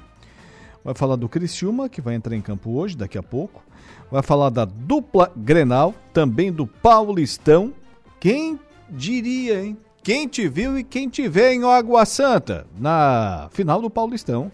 Vai 0.85 0.95
falar 0.95 1.16
do 1.16 1.29
Criciúma, 1.29 1.89
que 1.89 2.01
vai 2.01 2.14
entrar 2.14 2.35
em 2.35 2.41
campo 2.41 2.70
hoje, 2.70 2.97
daqui 2.97 3.18
a 3.18 3.22
pouco. 3.22 3.62
Vai 4.11 4.22
falar 4.22 4.51
da 4.51 4.64
dupla 4.64 5.31
Grenal, 5.37 5.95
também 6.12 6.53
do 6.53 6.66
Paulistão. 6.66 7.74
Quem 8.20 8.59
diria, 8.89 9.62
hein? 9.62 9.76
Quem 10.03 10.26
te 10.26 10.49
viu 10.49 10.79
e 10.79 10.85
quem 10.85 11.09
te 11.09 11.29
vê 11.29 11.53
em 11.53 11.64
Água 11.64 12.07
Santa, 12.07 12.66
na 12.79 13.49
final 13.53 13.83
do 13.83 13.91
Paulistão. 13.91 14.51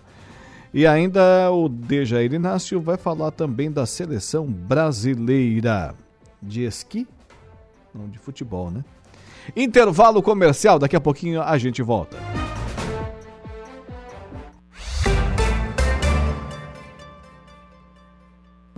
E 0.72 0.84
ainda 0.84 1.52
o 1.52 1.68
Dejair 1.68 2.32
Inácio 2.32 2.80
vai 2.80 2.96
falar 2.96 3.30
também 3.30 3.70
da 3.70 3.86
seleção 3.86 4.46
brasileira 4.46 5.94
de 6.42 6.64
esqui, 6.64 7.06
não 7.94 8.08
de 8.08 8.18
futebol, 8.18 8.72
né? 8.72 8.84
Intervalo 9.54 10.20
comercial, 10.20 10.78
daqui 10.78 10.96
a 10.96 11.00
pouquinho 11.00 11.40
a 11.42 11.56
gente 11.58 11.80
volta. 11.80 12.16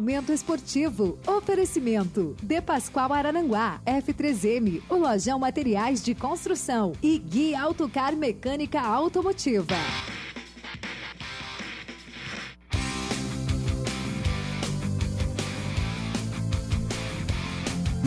Momento 0.07 0.33
esportivo. 0.33 1.19
Oferecimento. 1.27 2.37
De 2.41 2.63
Pascoal 2.63 3.13
Araranguá. 3.13 3.81
F3M. 3.85 4.81
O 4.89 4.95
Lojão 4.95 5.37
Materiais 5.37 6.01
de 6.01 6.15
Construção. 6.15 6.93
E 7.03 7.19
Guia 7.19 7.61
Autocar 7.61 8.15
Mecânica 8.15 8.81
Automotiva. 8.81 9.75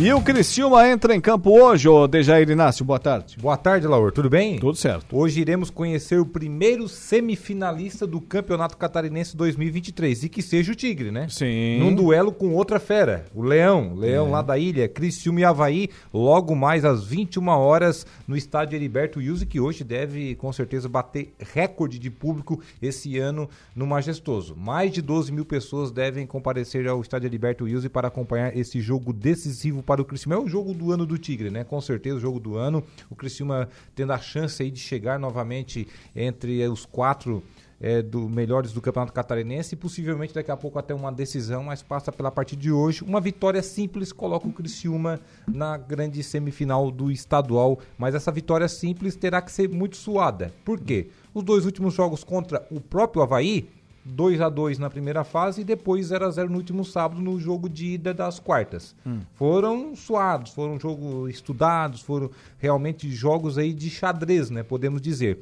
E 0.01 0.13
o 0.13 0.21
Criciúma 0.21 0.87
entra 0.87 1.13
em 1.13 1.19
campo 1.19 1.51
hoje, 1.51 1.89
ô 1.89 2.07
Dejair 2.07 2.49
Inácio, 2.49 2.85
boa 2.85 2.99
tarde. 2.99 3.35
Boa 3.37 3.57
tarde, 3.57 3.85
Laur, 3.85 4.13
tudo 4.13 4.29
bem? 4.29 4.57
Tudo 4.57 4.77
certo. 4.77 5.13
Hoje 5.13 5.41
iremos 5.41 5.69
conhecer 5.69 6.21
o 6.21 6.25
primeiro 6.25 6.87
semifinalista 6.87 8.07
do 8.07 8.21
Campeonato 8.21 8.77
Catarinense 8.77 9.35
2023, 9.35 10.23
e 10.23 10.29
que 10.29 10.41
seja 10.41 10.71
o 10.71 10.75
Tigre, 10.75 11.11
né? 11.11 11.27
Sim. 11.27 11.79
Num 11.79 11.93
duelo 11.93 12.31
com 12.31 12.53
outra 12.53 12.79
fera, 12.79 13.25
o 13.35 13.41
Leão, 13.41 13.93
Leão 13.93 14.27
é. 14.27 14.31
lá 14.31 14.41
da 14.41 14.57
ilha, 14.57 14.87
Criciúma 14.87 15.41
e 15.41 15.43
Havaí, 15.43 15.89
logo 16.13 16.55
mais 16.55 16.85
às 16.85 17.03
21 17.03 17.49
horas 17.49 18.07
no 18.25 18.37
estádio 18.37 18.77
Heriberto 18.77 19.19
Wilson, 19.19 19.47
que 19.47 19.59
hoje 19.59 19.83
deve 19.83 20.33
com 20.35 20.53
certeza 20.53 20.87
bater 20.87 21.33
recorde 21.37 21.99
de 21.99 22.09
público 22.09 22.61
esse 22.81 23.17
ano 23.17 23.49
no 23.75 23.85
Majestoso. 23.85 24.55
Mais 24.55 24.93
de 24.93 25.01
12 25.01 25.29
mil 25.33 25.43
pessoas 25.43 25.91
devem 25.91 26.25
comparecer 26.25 26.87
ao 26.87 27.01
estádio 27.01 27.27
Heriberto 27.27 27.65
Wilson 27.65 27.89
para 27.89 28.07
acompanhar 28.07 28.55
esse 28.55 28.79
jogo 28.79 29.11
decisivo 29.11 29.83
para 29.89 30.03
o 30.03 30.05
Criciúma. 30.05 30.35
É 30.35 30.37
o 30.37 30.47
jogo 30.47 30.71
do 30.71 30.91
ano 30.91 31.03
do 31.03 31.17
Tigre, 31.17 31.49
né? 31.49 31.63
Com 31.63 31.81
certeza 31.81 32.17
o 32.17 32.19
jogo 32.19 32.39
do 32.39 32.55
ano. 32.55 32.83
O 33.09 33.15
Criciúma 33.15 33.67
tendo 33.95 34.13
a 34.13 34.19
chance 34.19 34.61
aí 34.61 34.69
de 34.69 34.79
chegar 34.79 35.17
novamente 35.17 35.87
entre 36.15 36.63
os 36.67 36.85
quatro 36.85 37.41
é, 37.81 37.99
do, 37.99 38.29
melhores 38.29 38.71
do 38.71 38.81
Campeonato 38.81 39.11
Catarinense 39.11 39.73
e 39.73 39.75
possivelmente 39.75 40.31
daqui 40.31 40.51
a 40.51 40.57
pouco 40.57 40.77
até 40.77 40.93
uma 40.93 41.11
decisão, 41.11 41.63
mas 41.63 41.81
passa 41.81 42.11
pela 42.11 42.29
partida 42.29 42.61
de 42.61 42.71
hoje. 42.71 43.03
Uma 43.03 43.19
vitória 43.19 43.63
simples 43.63 44.11
coloca 44.11 44.47
o 44.47 44.53
Criciúma 44.53 45.19
na 45.47 45.75
grande 45.75 46.21
semifinal 46.21 46.91
do 46.91 47.09
estadual, 47.09 47.79
mas 47.97 48.13
essa 48.13 48.31
vitória 48.31 48.67
simples 48.67 49.15
terá 49.15 49.41
que 49.41 49.51
ser 49.51 49.69
muito 49.69 49.97
suada. 49.97 50.53
Por 50.63 50.79
quê? 50.79 51.09
Os 51.33 51.43
dois 51.43 51.65
últimos 51.65 51.95
jogos 51.95 52.23
contra 52.23 52.63
o 52.69 52.79
próprio 52.79 53.23
Havaí 53.23 53.67
2 54.03 54.41
a 54.41 54.49
2 54.49 54.79
na 54.79 54.89
primeira 54.89 55.23
fase 55.23 55.61
e 55.61 55.63
depois 55.63 56.07
0 56.07 56.25
a 56.25 56.31
0 56.31 56.49
no 56.49 56.57
último 56.57 56.83
sábado 56.85 57.21
no 57.21 57.39
jogo 57.39 57.69
de 57.69 57.87
ida 57.87 58.13
das 58.13 58.39
quartas. 58.39 58.95
Hum. 59.05 59.19
Foram 59.35 59.95
suados, 59.95 60.51
foram 60.51 60.79
jogos 60.79 61.29
estudados, 61.29 62.01
foram 62.01 62.29
realmente 62.57 63.09
jogos 63.09 63.57
aí 63.57 63.73
de 63.73 63.89
xadrez, 63.89 64.49
né, 64.49 64.63
podemos 64.63 65.01
dizer. 65.01 65.39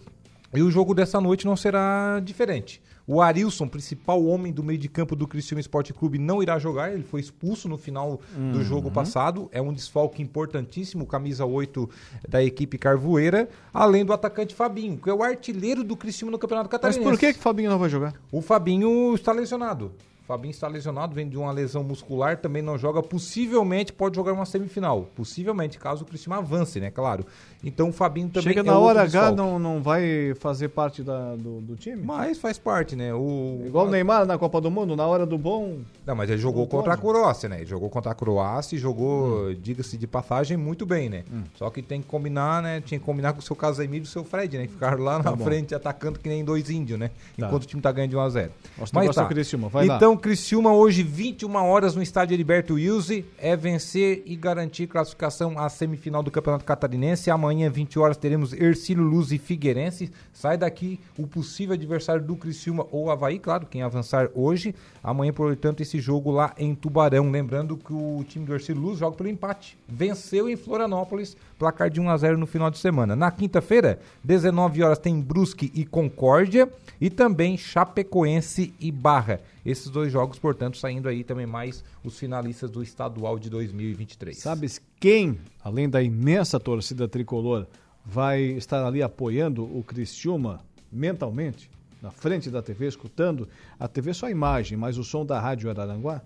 E 0.53 0.61
o 0.61 0.71
jogo 0.71 0.93
dessa 0.93 1.19
noite 1.19 1.45
não 1.45 1.55
será 1.55 2.21
diferente. 2.23 2.81
O 3.09 3.21
Arilson, 3.21 3.69
principal 3.69 4.21
homem 4.25 4.51
do 4.51 4.61
meio 4.61 4.77
de 4.77 4.89
campo 4.89 5.15
do 5.15 5.25
Criciúma 5.25 5.61
Esporte 5.61 5.93
Clube, 5.93 6.17
não 6.19 6.43
irá 6.43 6.59
jogar. 6.59 6.91
Ele 6.93 7.03
foi 7.03 7.21
expulso 7.21 7.69
no 7.69 7.77
final 7.77 8.19
do 8.35 8.57
Uhum. 8.57 8.63
jogo 8.65 8.91
passado. 8.91 9.47
É 9.53 9.61
um 9.61 9.71
desfalque 9.71 10.21
importantíssimo, 10.21 11.05
camisa 11.07 11.45
8 11.45 11.89
da 12.27 12.43
equipe 12.43 12.77
Carvoeira. 12.77 13.47
Além 13.73 14.03
do 14.03 14.11
atacante 14.11 14.53
Fabinho, 14.53 14.97
que 14.97 15.09
é 15.09 15.13
o 15.13 15.23
artilheiro 15.23 15.85
do 15.85 15.95
Criciúma 15.95 16.33
no 16.33 16.37
Campeonato 16.37 16.67
Mas 16.69 16.81
Catarinense. 16.81 17.09
por 17.09 17.17
que 17.17 17.31
que 17.31 17.39
o 17.39 17.41
Fabinho 17.41 17.69
não 17.69 17.79
vai 17.79 17.87
jogar? 17.89 18.13
O 18.29 18.41
Fabinho 18.41 19.15
está 19.15 19.31
lesionado. 19.31 19.93
Fabinho 20.27 20.51
está 20.51 20.67
lesionado, 20.67 21.15
vem 21.15 21.27
de 21.29 21.37
uma 21.37 21.51
lesão 21.53 21.83
muscular, 21.83 22.35
também 22.37 22.61
não 22.61 22.77
joga. 22.77 23.01
Possivelmente 23.01 23.93
pode 23.93 24.15
jogar 24.17 24.33
uma 24.33 24.45
semifinal. 24.45 25.07
Possivelmente, 25.15 25.79
caso 25.79 26.03
o 26.03 26.05
Criciúma 26.07 26.37
avance, 26.39 26.79
né? 26.81 26.91
Claro. 26.91 27.25
Então 27.63 27.89
o 27.89 27.93
Fabinho 27.93 28.27
também 28.27 28.49
Chega 28.53 28.59
é 28.59 28.63
na 28.63 28.77
hora 28.77 29.03
H, 29.03 29.31
não, 29.31 29.57
não 29.57 29.81
vai 29.81 30.33
fazer 30.39 30.67
parte 30.69 31.01
da- 31.01 31.35
do, 31.35 31.61
do 31.61 31.75
time? 31.75 32.03
Mas 32.03 32.37
faz 32.37 32.57
parte, 32.57 32.95
né? 32.95 33.13
O... 33.13 33.63
Igual 33.65 33.87
o 33.87 33.89
Neymar 33.89 34.25
na 34.25 34.37
Copa 34.37 34.59
do 34.59 34.69
Mundo, 34.69 34.95
na 34.95 35.05
hora 35.07 35.25
do 35.25 35.37
bom. 35.37 35.79
Não, 36.05 36.13
mas 36.15 36.29
ele 36.29 36.39
jogou 36.41 36.67
contra 36.67 36.93
a 36.93 36.97
Croácia, 36.97 37.47
né? 37.47 37.57
Ele 37.57 37.65
jogou 37.65 37.89
contra 37.89 38.11
a 38.11 38.15
Croácia 38.15 38.75
e 38.75 38.79
jogou, 38.79 39.53
diga-se 39.53 39.97
de 39.97 40.07
passagem, 40.07 40.57
muito 40.57 40.85
bem, 40.85 41.09
né? 41.09 41.23
Só 41.55 41.69
que 41.69 41.81
tem 41.81 42.01
que 42.01 42.07
combinar, 42.07 42.61
né? 42.61 42.81
Tinha 42.81 42.99
que 42.99 43.05
combinar 43.05 43.31
com 43.33 43.39
o 43.39 43.41
seu 43.41 43.55
Casemiro 43.55 44.03
e 44.03 44.07
o 44.07 44.09
seu 44.09 44.23
Fred, 44.25 44.57
né? 44.57 44.65
Que 44.67 44.73
ficaram 44.73 45.01
lá 45.03 45.17
Tá 45.23 45.31
na 45.31 45.35
bom. 45.37 45.43
frente 45.45 45.73
atacando 45.73 46.19
que 46.19 46.27
nem 46.27 46.43
dois 46.43 46.69
índios, 46.69 46.99
né? 46.99 47.09
Tá. 47.37 47.47
Enquanto 47.47 47.63
o 47.63 47.65
time 47.67 47.81
tá 47.81 47.91
ganhando 47.91 48.09
de 48.11 48.17
1 48.17 48.19
a 48.19 48.29
0 48.29 48.51
Nosso 48.77 48.93
negócio 48.99 49.21
é 49.21 49.23
o 49.25 49.27
Criciúma, 49.29 49.69
vai 49.69 49.85
lá. 49.87 49.95
Criciúma 50.17 50.73
hoje, 50.73 51.03
21 51.03 51.55
horas 51.55 51.95
no 51.95 52.01
estádio 52.01 52.33
Heriberto 52.33 52.73
Wilson, 52.73 53.23
é 53.37 53.55
vencer 53.55 54.23
e 54.25 54.35
garantir 54.35 54.87
classificação 54.87 55.57
à 55.59 55.69
semifinal 55.69 56.23
do 56.23 56.31
Campeonato 56.31 56.65
Catarinense. 56.65 57.29
Amanhã, 57.29 57.69
20 57.69 57.99
horas, 57.99 58.17
teremos 58.17 58.53
Ercílio 58.53 59.03
Luz 59.03 59.31
e 59.31 59.37
Figueirense. 59.37 60.11
Sai 60.33 60.57
daqui 60.57 60.99
o 61.17 61.27
possível 61.27 61.73
adversário 61.73 62.23
do 62.23 62.35
Criciúma 62.35 62.85
ou 62.91 63.11
Havaí, 63.11 63.39
claro, 63.39 63.65
quem 63.65 63.81
avançar 63.81 64.29
hoje. 64.33 64.73
Amanhã, 65.03 65.31
portanto, 65.31 65.81
esse 65.81 65.99
jogo 65.99 66.31
lá 66.31 66.53
em 66.57 66.73
Tubarão. 66.73 67.29
Lembrando 67.29 67.77
que 67.77 67.93
o 67.93 68.23
time 68.27 68.45
do 68.45 68.53
Ercílio 68.53 68.81
Luz 68.81 68.99
joga 68.99 69.15
pelo 69.15 69.29
empate. 69.29 69.77
Venceu 69.87 70.49
em 70.49 70.55
Florianópolis, 70.55 71.37
placar 71.57 71.89
de 71.89 71.99
1 71.99 72.09
a 72.09 72.17
0 72.17 72.37
no 72.37 72.47
final 72.47 72.69
de 72.69 72.77
semana. 72.77 73.15
Na 73.15 73.31
quinta-feira, 73.31 73.99
19 74.23 74.83
horas, 74.83 74.99
tem 74.99 75.19
Brusque 75.19 75.71
e 75.73 75.85
Concórdia 75.85 76.69
e 76.99 77.09
também 77.09 77.57
Chapecoense 77.57 78.73
e 78.79 78.91
Barra. 78.91 79.39
Esses 79.67 79.89
dois 79.89 80.13
jogos, 80.13 80.39
portanto, 80.39 80.77
saindo 80.77 81.09
aí 81.09 81.25
também 81.25 81.45
mais 81.45 81.83
os 82.01 82.17
finalistas 82.17 82.71
do 82.71 82.81
estadual 82.81 83.37
de 83.37 83.49
2023. 83.49 84.37
Sabes 84.37 84.81
quem, 84.97 85.37
além 85.61 85.89
da 85.89 86.01
imensa 86.01 86.57
torcida 86.57 87.05
tricolor, 87.05 87.67
vai 88.05 88.41
estar 88.41 88.85
ali 88.85 89.03
apoiando 89.03 89.65
o 89.65 89.83
Criciúma 89.83 90.61
mentalmente? 90.89 91.69
Na 92.01 92.11
frente 92.11 92.49
da 92.49 92.61
TV, 92.61 92.87
escutando 92.87 93.49
a 93.77 93.89
TV 93.89 94.13
só 94.13 94.27
a 94.27 94.31
imagem, 94.31 94.77
mas 94.77 94.97
o 94.97 95.03
som 95.03 95.25
da 95.25 95.37
Rádio 95.37 95.69
Araranguá? 95.69 96.21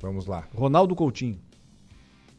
Vamos 0.00 0.26
lá. 0.26 0.48
Ronaldo 0.52 0.96
Coutinho. 0.96 1.38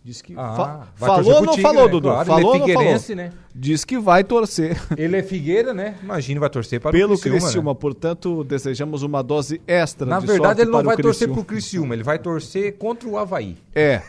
Diz 0.05 0.21
que. 0.21 0.33
Ah, 0.35 0.53
fa- 0.55 0.87
vai 0.97 1.09
falou 1.09 1.33
ou 1.35 1.41
não 1.45 1.53
Tigre, 1.53 1.61
falou, 1.61 1.85
né? 1.85 1.91
Dudu? 1.91 2.07
Claro, 2.09 2.21
ele 2.23 2.29
é 2.31 2.33
falou 2.35 2.53
não 2.53 2.59
falou? 2.59 2.67
figueirense, 2.77 3.15
né? 3.15 3.31
Diz 3.55 3.85
que 3.85 3.97
vai 3.99 4.23
torcer. 4.23 4.81
Ele 4.97 5.15
é 5.15 5.21
Figueira, 5.21 5.75
né? 5.75 5.95
Imagina, 6.01 6.39
vai 6.39 6.49
torcer 6.49 6.81
para 6.81 6.91
Pelo 6.91 7.13
o 7.13 7.19
Criciúma. 7.19 7.39
Criciúma, 7.39 7.71
né? 7.71 7.77
portanto, 7.79 8.43
desejamos 8.43 9.03
uma 9.03 9.21
dose 9.21 9.61
extra 9.67 10.07
Na 10.07 10.19
de 10.19 10.25
verdade, 10.25 10.61
ele 10.61 10.71
não 10.71 10.79
para 10.79 10.85
o 10.85 10.85
vai 10.87 10.97
torcer 10.97 11.27
Criciúma. 11.27 11.35
pro 11.35 11.45
Criciúma, 11.45 11.93
ele 11.93 12.01
vai 12.03 12.17
torcer 12.17 12.75
contra 12.79 13.07
o 13.07 13.15
Havaí. 13.15 13.55
É. 13.75 14.01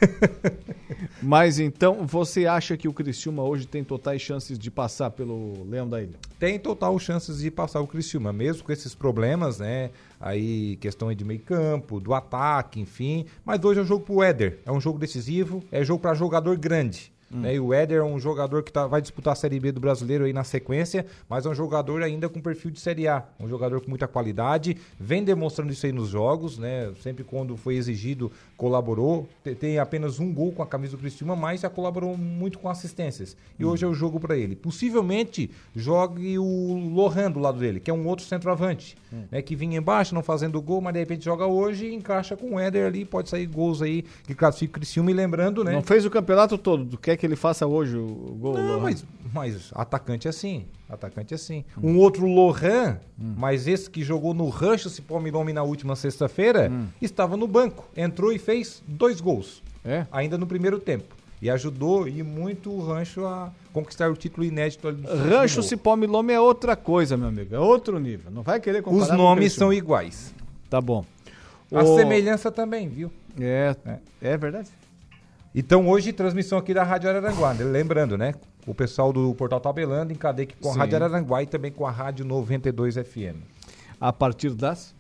Mas 1.23 1.59
então, 1.59 2.07
você 2.07 2.47
acha 2.47 2.75
que 2.77 2.89
o 2.89 2.93
Criciúma 2.93 3.43
hoje 3.43 3.67
tem 3.67 3.85
totais 3.85 4.21
chances 4.23 4.59
de 4.59 4.71
passar 4.71 5.11
pelo 5.11 5.65
Leão 5.69 5.89
da 5.89 6.01
Ilha? 6.03 6.15
Tem 6.39 6.59
total 6.59 6.99
chances 6.99 7.39
de 7.39 7.51
passar 7.51 7.81
o 7.81 7.87
Criciúma, 7.87 8.33
mesmo 8.33 8.65
com 8.65 8.73
esses 8.73 8.95
problemas, 8.95 9.59
né? 9.59 9.91
Aí, 10.25 10.77
questão 10.77 11.13
de 11.13 11.23
meio 11.23 11.41
campo, 11.41 12.01
do 12.01 12.15
ataque, 12.15 12.81
enfim. 12.81 13.27
Mas 13.45 13.63
hoje 13.63 13.81
é 13.81 13.83
um 13.83 13.87
jogo 13.87 14.07
pro 14.07 14.23
Éder. 14.23 14.59
É 14.65 14.73
um 14.73 14.81
jogo 14.81 14.99
decisivo, 14.99 15.63
é 15.71 15.85
jogo 15.85 16.01
para 16.01 16.15
jogador 16.15 16.57
grande. 16.57 17.13
Né? 17.41 17.57
E 17.57 17.61
o 17.61 17.75
Éder 17.75 17.99
é 17.99 18.05
um 18.05 18.19
jogador 18.19 18.63
que 18.63 18.73
tá, 18.73 18.87
vai 18.87 19.03
disputar 19.03 19.33
a 19.33 19.35
Série 19.37 19.59
B 19.59 19.73
do 19.73 19.81
Brasileiro 19.81 20.25
aí 20.25 20.33
na 20.33 20.45
sequência, 20.45 21.05
mas 21.29 21.45
é 21.47 21.49
um 21.49 21.55
jogador 21.55 22.03
ainda 22.03 22.29
com 22.29 22.41
perfil 22.41 22.71
de 22.71 22.79
Série 22.79 23.09
A. 23.09 23.25
Um 23.41 23.49
jogador 23.49 23.81
com 23.81 23.89
muita 23.91 24.07
qualidade, 24.07 24.77
vem 24.99 25.25
demonstrando 25.25 25.73
isso 25.73 25.85
aí 25.85 25.93
nos 25.93 26.09
jogos, 26.09 26.59
né? 26.59 26.93
Sempre 27.03 27.25
quando 27.25 27.57
foi 27.57 27.75
exigido, 27.75 28.31
colaborou. 28.57 29.29
Te- 29.43 29.55
Tem 29.55 29.79
apenas 29.79 30.19
um 30.21 30.33
gol 30.33 30.53
com 30.53 30.63
a 30.63 30.67
camisa 30.67 30.93
do 30.97 31.01
Criciúma, 31.01 31.35
mas 31.35 31.61
já 31.63 31.69
colaborou 31.71 32.17
muito 32.17 32.59
com 32.59 32.69
assistências. 32.69 33.37
E 33.59 33.65
hoje 33.65 33.85
é 33.85 33.89
o 33.89 33.95
jogo 33.95 34.21
para 34.21 34.37
ele. 34.37 34.55
Possivelmente 34.55 35.51
jogue 35.75 36.39
o 36.39 36.91
Lohan 36.95 37.31
do 37.31 37.41
lado 37.41 37.59
dele, 37.59 37.81
que 37.81 37.91
é 37.91 37.95
um 37.95 38.07
outro 38.07 38.25
centroavante, 38.25 38.97
né? 39.31 39.43
Que 39.43 39.57
vinha 39.57 39.79
embaixo, 39.79 40.15
não 40.15 40.23
fazendo 40.23 40.61
gol, 40.63 40.81
mas 40.81 40.93
de 40.93 41.01
repente 41.01 41.25
joga 41.25 41.47
hoje 41.47 41.87
e 41.87 41.95
encaixa 41.95 42.37
com 42.37 42.55
o 42.55 42.59
Éder 42.61 42.87
ali, 42.87 43.05
pode 43.05 43.29
sair 43.29 43.47
gols 43.47 43.83
aí 43.83 44.05
que 44.27 44.35
classifica 44.35 44.71
o 44.71 44.75
Criciúma. 44.75 45.11
E 45.11 45.15
lembrando, 45.15 45.65
né? 45.65 45.73
Não 45.73 45.83
fez 45.83 46.05
o 46.05 46.11
campeonato 46.11 46.57
todo. 46.57 46.85
Tu 46.87 46.99
quer 46.99 47.17
que 47.17 47.24
ele 47.27 47.37
faça 47.37 47.67
hoje 47.67 47.97
o 47.97 48.37
gol? 48.41 48.55
Não, 48.59 48.81
mas, 48.81 49.05
mas 49.33 49.71
atacante 49.75 50.27
é 50.27 50.31
assim. 50.31 50.65
Atacante 50.89 51.35
é 51.35 51.37
assim. 51.37 51.65
Um 51.83 51.99
outro 51.99 52.27
Lohan, 52.27 52.99
mas 53.19 53.67
esse 53.67 53.89
que 53.91 54.03
jogou 54.03 54.35
no 54.35 54.49
Rancho 54.49 54.89
Cipó 54.91 55.19
Milome 55.19 55.53
na 55.53 55.63
última 55.63 55.97
sexta-feira, 55.97 56.71
estava 57.01 57.37
no 57.37 57.47
banco. 57.47 57.89
Entrou 57.97 58.33
e 58.33 58.39
fez 58.39 58.83
dois 58.87 59.21
gols. 59.21 59.63
É? 59.85 60.07
Ainda 60.13 60.39
no 60.39 60.47
primeiro 60.47 60.79
tempo. 60.79 61.15
E 61.43 61.51
ajudou 61.51 62.09
e 62.09 62.23
muito 62.23 62.71
o 62.71 62.87
Rancho 62.87 63.27
a 63.27 63.53
conquistar 63.73 64.11
o 64.11 64.17
título 64.17 64.47
inédito 64.47 64.89
ali 64.89 65.03
do 65.03 65.09
Rancho. 65.29 65.63
Cipó 65.63 65.95
Milome 65.97 66.33
é 66.33 66.41
outra 66.41 66.75
coisa, 66.77 67.17
meu 67.17 67.29
amigo. 67.29 67.55
É 67.55 67.59
outro 67.59 67.99
nível. 67.99 68.31
Não 68.31 68.43
vai 68.43 68.61
querer 68.61 68.83
comparar 68.83 69.13
Os 69.13 69.19
nomes 69.19 69.53
são 69.53 69.73
iguais. 69.73 70.35
Tá 70.71 70.81
bom. 70.81 71.05
A 71.73 71.83
O- 71.83 71.97
semelhança 71.97 72.51
também, 72.51 72.89
viu? 72.89 73.11
É, 73.39 73.75
é 74.23 74.37
verdade. 74.37 74.69
Então 75.55 75.87
hoje, 75.89 76.13
transmissão 76.13 76.59
aqui 76.59 76.75
da 76.75 76.83
Rádio 76.83 77.09
Araranguá. 77.09 77.55
né? 77.55 77.63
Lembrando, 77.63 78.19
né? 78.19 78.35
O 78.67 78.75
pessoal 78.75 79.13
do 79.13 79.33
Portal 79.35 79.61
Tabelando 79.61 80.13
em 80.13 80.17
cadeia 80.17 80.49
com 80.61 80.71
a 80.71 80.73
Sim. 80.73 80.79
Rádio 80.81 80.97
Araranguá 80.97 81.43
e 81.45 81.47
também 81.47 81.71
com 81.71 81.87
a 81.87 81.93
Rádio 81.93 82.25
92 82.25 82.97
FM. 82.97 83.37
A 84.01 84.13
partir 84.13 84.51
das? 84.51 84.93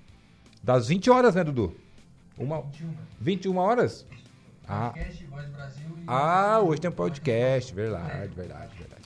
Das 0.62 0.86
20 0.86 1.11
horas, 1.11 1.34
né, 1.34 1.42
Dudu? 1.42 1.74
Uma... 2.38 2.62
21 3.20 3.57
horas? 3.57 4.07
Ah. 4.66 4.94
ah, 6.07 6.61
hoje 6.61 6.80
tem 6.80 6.90
podcast, 6.90 7.74
verdade, 7.74 8.28
verdade, 8.34 8.70
verdade. 8.78 9.02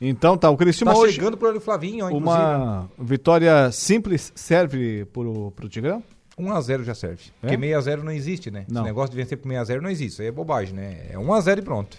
Então 0.00 0.36
tá, 0.36 0.48
o 0.50 0.56
Criciúma 0.56 0.92
Tá 0.92 0.98
hoje... 0.98 1.14
chegando 1.14 1.36
pro 1.36 1.60
Flavinho, 1.60 2.06
ó, 2.06 2.10
Uma 2.10 2.88
vitória 2.98 3.72
simples 3.72 4.32
serve 4.34 5.06
pro, 5.06 5.50
pro 5.50 5.68
Tigrão? 5.68 6.02
1x0 6.40 6.84
já 6.84 6.94
serve. 6.94 7.22
É? 7.42 7.48
Porque 7.48 7.56
6x0 7.56 8.02
não 8.02 8.12
existe, 8.12 8.50
né? 8.50 8.64
Não. 8.68 8.82
Esse 8.82 8.88
negócio 8.88 9.10
de 9.10 9.16
vencer 9.16 9.38
por 9.38 9.50
6x0 9.50 9.80
não 9.80 9.90
existe. 9.90 10.12
Isso 10.12 10.22
aí 10.22 10.28
é 10.28 10.32
bobagem, 10.32 10.74
né? 10.74 11.06
É 11.10 11.16
1x0 11.16 11.58
e 11.58 11.62
pronto. 11.62 11.96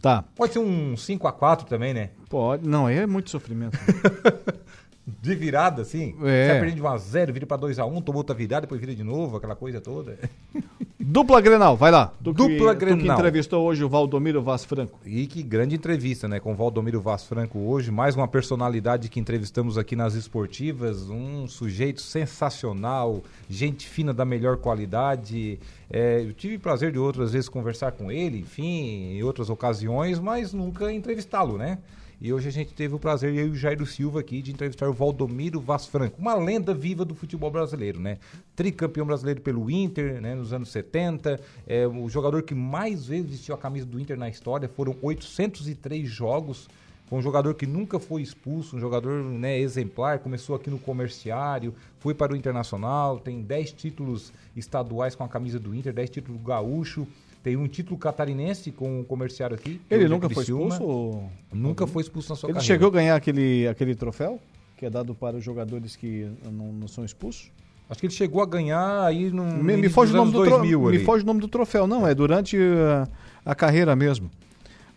Tá. 0.00 0.24
Pode 0.34 0.52
ser 0.52 0.58
um 0.58 0.94
5x4 0.94 1.64
também, 1.64 1.94
né? 1.94 2.10
Pode. 2.28 2.68
Não, 2.68 2.86
aí 2.86 2.98
é 2.98 3.06
muito 3.06 3.30
sofrimento. 3.30 3.78
De 5.04 5.34
virada, 5.34 5.82
assim. 5.82 6.14
É. 6.22 6.48
Sai 6.48 6.60
perdendo 6.60 6.76
de 6.76 6.82
1x0, 6.82 7.32
vira 7.32 7.46
pra 7.46 7.58
2x1, 7.58 8.02
tomou 8.04 8.20
outra 8.20 8.34
virada, 8.34 8.62
depois 8.62 8.80
vira 8.80 8.94
de 8.94 9.02
novo, 9.02 9.36
aquela 9.36 9.56
coisa 9.56 9.80
toda. 9.80 10.16
Dupla 11.04 11.40
Grenal, 11.40 11.76
vai 11.76 11.90
lá. 11.90 12.12
Tu 12.22 12.32
Dupla 12.32 12.46
que, 12.48 12.58
Tu 12.58 12.88
que 12.88 12.94
Grenal. 12.94 13.18
entrevistou 13.18 13.66
hoje 13.66 13.82
o 13.82 13.88
Valdomiro 13.88 14.40
Vaz 14.40 14.64
Franco. 14.64 15.00
E 15.04 15.26
que 15.26 15.42
grande 15.42 15.74
entrevista, 15.74 16.28
né? 16.28 16.38
Com 16.38 16.52
o 16.52 16.54
Valdomiro 16.54 17.00
Vaz 17.00 17.24
Franco 17.24 17.58
hoje. 17.58 17.90
Mais 17.90 18.14
uma 18.14 18.28
personalidade 18.28 19.08
que 19.08 19.18
entrevistamos 19.18 19.76
aqui 19.76 19.96
nas 19.96 20.14
esportivas. 20.14 21.10
Um 21.10 21.48
sujeito 21.48 22.00
sensacional, 22.00 23.20
gente 23.50 23.88
fina 23.88 24.14
da 24.14 24.24
melhor 24.24 24.58
qualidade. 24.58 25.58
É, 25.90 26.22
eu 26.22 26.32
tive 26.32 26.56
prazer 26.56 26.92
de 26.92 26.98
outras 27.00 27.32
vezes 27.32 27.48
conversar 27.48 27.90
com 27.92 28.10
ele, 28.10 28.38
enfim, 28.38 29.16
em 29.16 29.22
outras 29.24 29.50
ocasiões, 29.50 30.20
mas 30.20 30.52
nunca 30.54 30.92
entrevistá-lo, 30.92 31.58
né? 31.58 31.78
E 32.24 32.32
hoje 32.32 32.46
a 32.46 32.52
gente 32.52 32.72
teve 32.72 32.94
o 32.94 33.00
prazer, 33.00 33.34
eu 33.34 33.48
e 33.48 33.50
o 33.50 33.56
Jairo 33.56 33.84
Silva 33.84 34.20
aqui, 34.20 34.40
de 34.40 34.52
entrevistar 34.52 34.88
o 34.88 34.92
Valdomiro 34.92 35.60
Vaz 35.60 35.86
Franco, 35.86 36.20
uma 36.20 36.36
lenda 36.36 36.72
viva 36.72 37.04
do 37.04 37.16
futebol 37.16 37.50
brasileiro, 37.50 37.98
né? 37.98 38.18
Tricampeão 38.54 39.04
brasileiro 39.04 39.40
pelo 39.40 39.68
Inter, 39.68 40.20
né? 40.20 40.32
Nos 40.32 40.52
anos 40.52 40.70
70, 40.70 41.40
é 41.66 41.84
o 41.84 42.08
jogador 42.08 42.44
que 42.44 42.54
mais 42.54 43.06
vezes 43.06 43.28
vestiu 43.28 43.56
a 43.56 43.58
camisa 43.58 43.86
do 43.86 43.98
Inter 43.98 44.16
na 44.16 44.28
história, 44.28 44.68
foram 44.68 44.94
803 45.02 46.08
jogos. 46.08 46.68
Foi 47.08 47.18
um 47.18 47.22
jogador 47.22 47.54
que 47.54 47.66
nunca 47.66 47.98
foi 47.98 48.22
expulso, 48.22 48.76
um 48.76 48.80
jogador 48.80 49.24
né, 49.24 49.58
exemplar, 49.58 50.20
começou 50.20 50.54
aqui 50.54 50.70
no 50.70 50.78
comerciário, 50.78 51.74
foi 51.98 52.14
para 52.14 52.32
o 52.32 52.36
Internacional, 52.36 53.18
tem 53.18 53.42
10 53.42 53.72
títulos 53.72 54.32
estaduais 54.54 55.16
com 55.16 55.24
a 55.24 55.28
camisa 55.28 55.58
do 55.58 55.74
Inter, 55.74 55.92
10 55.92 56.08
títulos 56.08 56.40
gaúcho, 56.40 57.04
tem 57.42 57.56
um 57.56 57.66
título 57.66 57.98
catarinense 57.98 58.70
com 58.70 59.00
o 59.00 59.04
comerciário 59.04 59.54
aqui. 59.56 59.80
Ele 59.90 60.04
é 60.04 60.08
nunca 60.08 60.28
foi 60.30 60.42
expulso? 60.44 60.82
ou- 60.82 61.30
Nunca 61.52 61.86
foi 61.86 62.02
expulso 62.02 62.30
na 62.30 62.36
sua 62.36 62.48
Ele 62.48 62.54
carreira. 62.54 62.74
chegou 62.74 62.88
a 62.88 62.90
ganhar 62.92 63.16
aquele, 63.16 63.66
aquele 63.68 63.94
troféu 63.94 64.40
que 64.76 64.86
é 64.86 64.90
dado 64.90 65.14
para 65.14 65.36
os 65.36 65.44
jogadores 65.44 65.94
que 65.96 66.28
não, 66.44 66.72
não 66.72 66.88
são 66.88 67.04
expulsos? 67.04 67.50
Acho 67.90 68.00
que 68.00 68.06
ele 68.06 68.14
chegou 68.14 68.42
a 68.42 68.46
ganhar 68.46 69.04
aí 69.04 69.30
no 69.30 69.44
Me, 69.44 69.76
me 69.76 69.88
foge 69.88 70.12
o 70.12 70.16
nome 70.16 70.32
do 70.32 70.44
tro... 70.44 70.60
me 70.64 70.98
foge 71.00 71.24
o 71.24 71.26
nome 71.26 71.40
do 71.40 71.48
troféu, 71.48 71.86
não, 71.86 72.06
é 72.06 72.14
durante 72.14 72.56
a, 72.56 73.08
a 73.50 73.54
carreira 73.54 73.94
mesmo. 73.94 74.30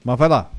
Mas 0.03 0.17
vai 0.17 0.29
lá. 0.29 0.49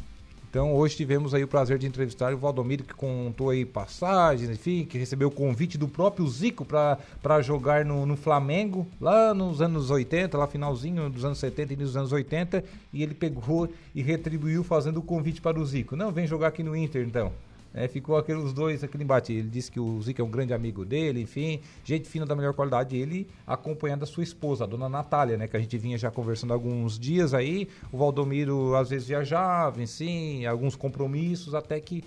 Então 0.56 0.74
hoje 0.74 0.96
tivemos 0.96 1.34
aí 1.34 1.44
o 1.44 1.48
prazer 1.48 1.76
de 1.76 1.86
entrevistar 1.86 2.32
o 2.32 2.38
Valdomiro 2.38 2.82
que 2.82 2.94
contou 2.94 3.50
aí 3.50 3.62
passagens, 3.66 4.48
enfim, 4.48 4.86
que 4.86 4.96
recebeu 4.96 5.28
o 5.28 5.30
convite 5.30 5.76
do 5.76 5.86
próprio 5.86 6.26
Zico 6.26 6.64
para 6.64 7.42
jogar 7.42 7.84
no, 7.84 8.06
no, 8.06 8.16
Flamengo 8.16 8.86
lá 8.98 9.34
nos 9.34 9.60
anos 9.60 9.90
80, 9.90 10.38
lá 10.38 10.46
finalzinho 10.46 11.10
dos 11.10 11.26
anos 11.26 11.36
70 11.36 11.74
e 11.74 11.76
dos 11.76 11.94
anos 11.94 12.10
80, 12.10 12.64
e 12.90 13.02
ele 13.02 13.12
pegou 13.12 13.68
e 13.94 14.00
retribuiu 14.00 14.64
fazendo 14.64 14.96
o 14.96 15.02
convite 15.02 15.42
para 15.42 15.60
o 15.60 15.66
Zico. 15.66 15.94
Não, 15.94 16.10
vem 16.10 16.26
jogar 16.26 16.46
aqui 16.46 16.62
no 16.62 16.74
Inter 16.74 17.06
então. 17.06 17.30
É, 17.76 17.86
ficou 17.86 18.16
aqueles 18.16 18.54
dois, 18.54 18.82
aquele 18.82 19.04
embate. 19.04 19.34
Ele 19.34 19.50
disse 19.50 19.70
que 19.70 19.78
o 19.78 20.00
Zico 20.00 20.22
é 20.22 20.24
um 20.24 20.30
grande 20.30 20.54
amigo 20.54 20.82
dele, 20.82 21.20
enfim, 21.20 21.60
gente 21.84 22.08
fina 22.08 22.24
da 22.24 22.34
melhor 22.34 22.54
qualidade. 22.54 22.96
Ele 22.96 23.28
acompanhando 23.46 24.02
a 24.02 24.06
sua 24.06 24.22
esposa, 24.22 24.64
a 24.64 24.66
dona 24.66 24.88
Natália, 24.88 25.36
né? 25.36 25.46
Que 25.46 25.58
a 25.58 25.60
gente 25.60 25.76
vinha 25.76 25.98
já 25.98 26.10
conversando 26.10 26.54
alguns 26.54 26.98
dias 26.98 27.34
aí. 27.34 27.68
O 27.92 27.98
Valdomiro 27.98 28.74
às 28.74 28.88
vezes 28.88 29.08
viajava, 29.08 29.82
enfim, 29.82 30.46
alguns 30.46 30.74
compromissos, 30.74 31.54
até 31.54 31.78
que 31.78 32.02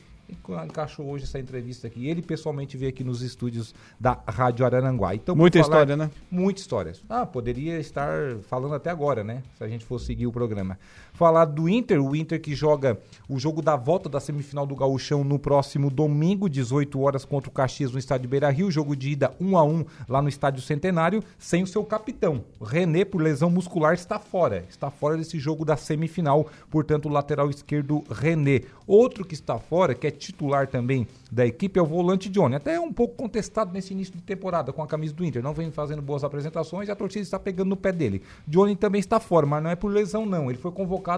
encaixou 0.65 1.07
hoje 1.07 1.23
essa 1.23 1.39
entrevista 1.39 1.87
aqui. 1.87 2.07
Ele 2.07 2.21
pessoalmente 2.21 2.77
veio 2.77 2.89
aqui 2.89 3.03
nos 3.03 3.21
estúdios 3.21 3.73
da 3.99 4.19
Rádio 4.27 4.65
Araranguá. 4.65 5.15
Então, 5.15 5.35
muita 5.35 5.59
falar, 5.59 5.67
história, 5.67 5.97
né? 5.97 6.11
Muita 6.29 6.61
história. 6.61 6.93
Ah, 7.07 7.25
poderia 7.25 7.79
estar 7.79 8.37
falando 8.47 8.75
até 8.75 8.89
agora, 8.89 9.23
né? 9.23 9.43
Se 9.57 9.63
a 9.63 9.67
gente 9.67 9.85
for 9.85 9.99
seguir 9.99 10.27
o 10.27 10.31
programa 10.31 10.77
falar 11.19 11.43
do 11.43 11.67
Inter, 11.67 12.01
o 12.01 12.15
Inter 12.15 12.39
que 12.39 12.55
joga 12.55 12.97
o 13.27 13.37
jogo 13.37 13.61
da 13.61 13.75
volta 13.75 14.07
da 14.07 14.21
semifinal 14.21 14.65
do 14.65 14.73
Gauchão 14.73 15.21
no 15.21 15.37
próximo 15.37 15.89
domingo, 15.89 16.49
18 16.49 16.97
horas 16.97 17.25
contra 17.25 17.49
o 17.49 17.53
Caxias 17.53 17.91
no 17.91 17.99
estádio 17.99 18.29
Beira-Rio, 18.29 18.71
jogo 18.71 18.95
de 18.95 19.09
ida 19.09 19.35
1 19.37 19.57
a 19.57 19.63
1 19.65 19.85
lá 20.07 20.21
no 20.21 20.29
estádio 20.29 20.61
Centenário, 20.61 21.21
sem 21.37 21.61
o 21.61 21.67
seu 21.67 21.83
capitão. 21.83 22.45
René 22.61 23.03
por 23.03 23.21
lesão 23.21 23.49
muscular 23.49 23.93
está 23.95 24.17
fora, 24.17 24.63
está 24.69 24.89
fora 24.89 25.17
desse 25.17 25.37
jogo 25.37 25.65
da 25.65 25.75
semifinal, 25.75 26.47
portanto 26.71 27.07
o 27.07 27.11
lateral 27.11 27.49
esquerdo 27.49 28.01
René. 28.09 28.61
Outro 28.87 29.25
que 29.25 29.33
está 29.33 29.59
fora, 29.59 29.93
que 29.93 30.07
é 30.07 30.11
titular 30.11 30.67
também 30.67 31.05
da 31.29 31.45
equipe 31.45 31.77
é 31.77 31.81
o 31.81 31.85
volante 31.85 32.29
Johnny. 32.29 32.55
Até 32.55 32.75
é 32.75 32.79
um 32.79 32.93
pouco 32.93 33.15
contestado 33.15 33.73
nesse 33.73 33.93
início 33.93 34.15
de 34.15 34.21
temporada 34.21 34.71
com 34.71 34.81
a 34.81 34.87
camisa 34.87 35.13
do 35.13 35.23
Inter. 35.25 35.43
Não 35.43 35.53
vem 35.53 35.69
fazendo 35.69 36.01
boas 36.01 36.23
apresentações 36.23 36.87
e 36.87 36.91
a 36.91 36.95
torcida 36.95 37.23
está 37.23 37.37
pegando 37.37 37.67
no 37.67 37.77
pé 37.77 37.91
dele. 37.91 38.23
Johnny 38.47 38.75
também 38.75 38.99
está 38.99 39.19
fora, 39.19 39.45
mas 39.45 39.61
não 39.61 39.69
é 39.69 39.75
por 39.75 39.91
lesão, 39.91 40.25
não. 40.25 40.49
Ele 40.49 40.57
foi 40.57 40.71
convocado 40.71 41.08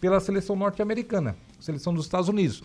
pela 0.00 0.20
seleção 0.20 0.54
norte-americana, 0.54 1.36
seleção 1.58 1.94
dos 1.94 2.04
Estados 2.04 2.28
Unidos. 2.28 2.62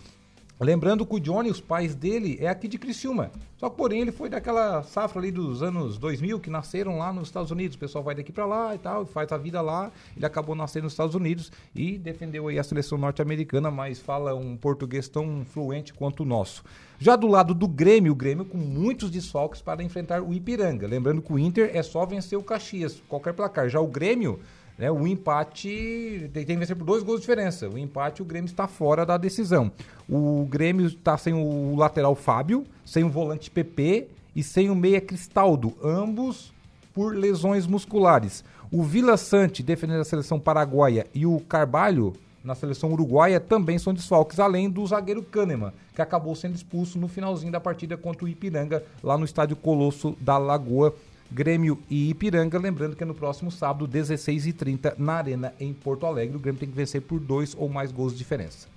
Lembrando 0.62 1.06
que 1.06 1.14
o 1.14 1.18
Johnny, 1.18 1.50
os 1.50 1.58
pais 1.58 1.94
dele, 1.94 2.36
é 2.38 2.46
aqui 2.46 2.68
de 2.68 2.76
Criciúma. 2.76 3.30
Só 3.56 3.70
que, 3.70 3.78
porém, 3.78 4.02
ele 4.02 4.12
foi 4.12 4.28
daquela 4.28 4.82
safra 4.82 5.18
ali 5.18 5.32
dos 5.32 5.62
anos 5.62 5.96
2000 5.96 6.38
que 6.38 6.50
nasceram 6.50 6.98
lá 6.98 7.10
nos 7.10 7.28
Estados 7.28 7.50
Unidos. 7.50 7.76
O 7.76 7.80
pessoal 7.80 8.04
vai 8.04 8.14
daqui 8.14 8.30
para 8.30 8.44
lá 8.44 8.74
e 8.74 8.78
tal, 8.78 9.06
faz 9.06 9.32
a 9.32 9.38
vida 9.38 9.62
lá. 9.62 9.90
Ele 10.14 10.26
acabou 10.26 10.54
nascendo 10.54 10.84
nos 10.84 10.92
Estados 10.92 11.14
Unidos 11.14 11.50
e 11.74 11.96
defendeu 11.96 12.46
aí 12.46 12.58
a 12.58 12.62
seleção 12.62 12.98
norte-americana, 12.98 13.70
mas 13.70 14.00
fala 14.00 14.34
um 14.34 14.54
português 14.54 15.08
tão 15.08 15.46
fluente 15.46 15.94
quanto 15.94 16.24
o 16.24 16.26
nosso. 16.26 16.62
Já 16.98 17.16
do 17.16 17.26
lado 17.26 17.54
do 17.54 17.66
Grêmio, 17.66 18.12
o 18.12 18.14
Grêmio 18.14 18.44
com 18.44 18.58
muitos 18.58 19.10
desfalques 19.10 19.62
para 19.62 19.82
enfrentar 19.82 20.20
o 20.20 20.34
Ipiranga. 20.34 20.86
Lembrando 20.86 21.22
que 21.22 21.32
o 21.32 21.38
Inter 21.38 21.70
é 21.72 21.82
só 21.82 22.04
vencer 22.04 22.38
o 22.38 22.42
Caxias, 22.42 23.02
qualquer 23.08 23.32
placar. 23.32 23.70
Já 23.70 23.80
o 23.80 23.86
Grêmio 23.86 24.38
né, 24.80 24.90
o 24.90 25.06
empate 25.06 26.30
tem, 26.32 26.46
tem, 26.46 26.56
que 26.56 26.56
vencer 26.56 26.74
por 26.74 26.86
dois 26.86 27.02
gols 27.02 27.20
de 27.20 27.26
diferença. 27.26 27.68
O 27.68 27.76
empate, 27.76 28.22
o 28.22 28.24
Grêmio 28.24 28.48
está 28.48 28.66
fora 28.66 29.04
da 29.04 29.18
decisão. 29.18 29.70
O 30.08 30.46
Grêmio 30.48 30.86
está 30.86 31.18
sem 31.18 31.34
o 31.34 31.76
lateral 31.76 32.14
Fábio, 32.14 32.64
sem 32.82 33.04
o 33.04 33.10
volante 33.10 33.50
PP 33.50 34.08
e 34.34 34.42
sem 34.42 34.70
o 34.70 34.74
meia 34.74 34.98
Cristaldo, 34.98 35.76
ambos 35.84 36.50
por 36.94 37.14
lesões 37.14 37.66
musculares. 37.66 38.42
O 38.72 38.82
Vila 38.82 39.18
Sante, 39.18 39.62
defendendo 39.62 40.00
a 40.00 40.04
seleção 40.04 40.40
paraguaia, 40.40 41.06
e 41.12 41.26
o 41.26 41.40
Carvalho, 41.40 42.14
na 42.42 42.54
seleção 42.54 42.90
uruguaia, 42.90 43.38
também 43.38 43.78
são 43.78 43.92
desfalques, 43.92 44.40
além 44.40 44.70
do 44.70 44.86
zagueiro 44.86 45.22
Kahneman, 45.22 45.74
que 45.94 46.00
acabou 46.00 46.34
sendo 46.34 46.54
expulso 46.54 46.98
no 46.98 47.06
finalzinho 47.06 47.52
da 47.52 47.60
partida 47.60 47.98
contra 47.98 48.24
o 48.24 48.28
Ipiranga, 48.28 48.82
lá 49.02 49.18
no 49.18 49.26
estádio 49.26 49.56
Colosso 49.56 50.16
da 50.20 50.38
Lagoa. 50.38 50.94
Grêmio 51.30 51.78
e 51.88 52.10
Ipiranga. 52.10 52.58
Lembrando 52.58 52.96
que 52.96 53.02
é 53.02 53.06
no 53.06 53.14
próximo 53.14 53.50
sábado, 53.50 53.86
16h30, 53.86 54.94
na 54.98 55.14
Arena, 55.14 55.54
em 55.60 55.72
Porto 55.72 56.06
Alegre. 56.06 56.36
O 56.36 56.40
Grêmio 56.40 56.58
tem 56.58 56.68
que 56.68 56.74
vencer 56.74 57.00
por 57.02 57.20
dois 57.20 57.54
ou 57.58 57.68
mais 57.68 57.92
gols 57.92 58.12
de 58.12 58.18
diferença. 58.18 58.68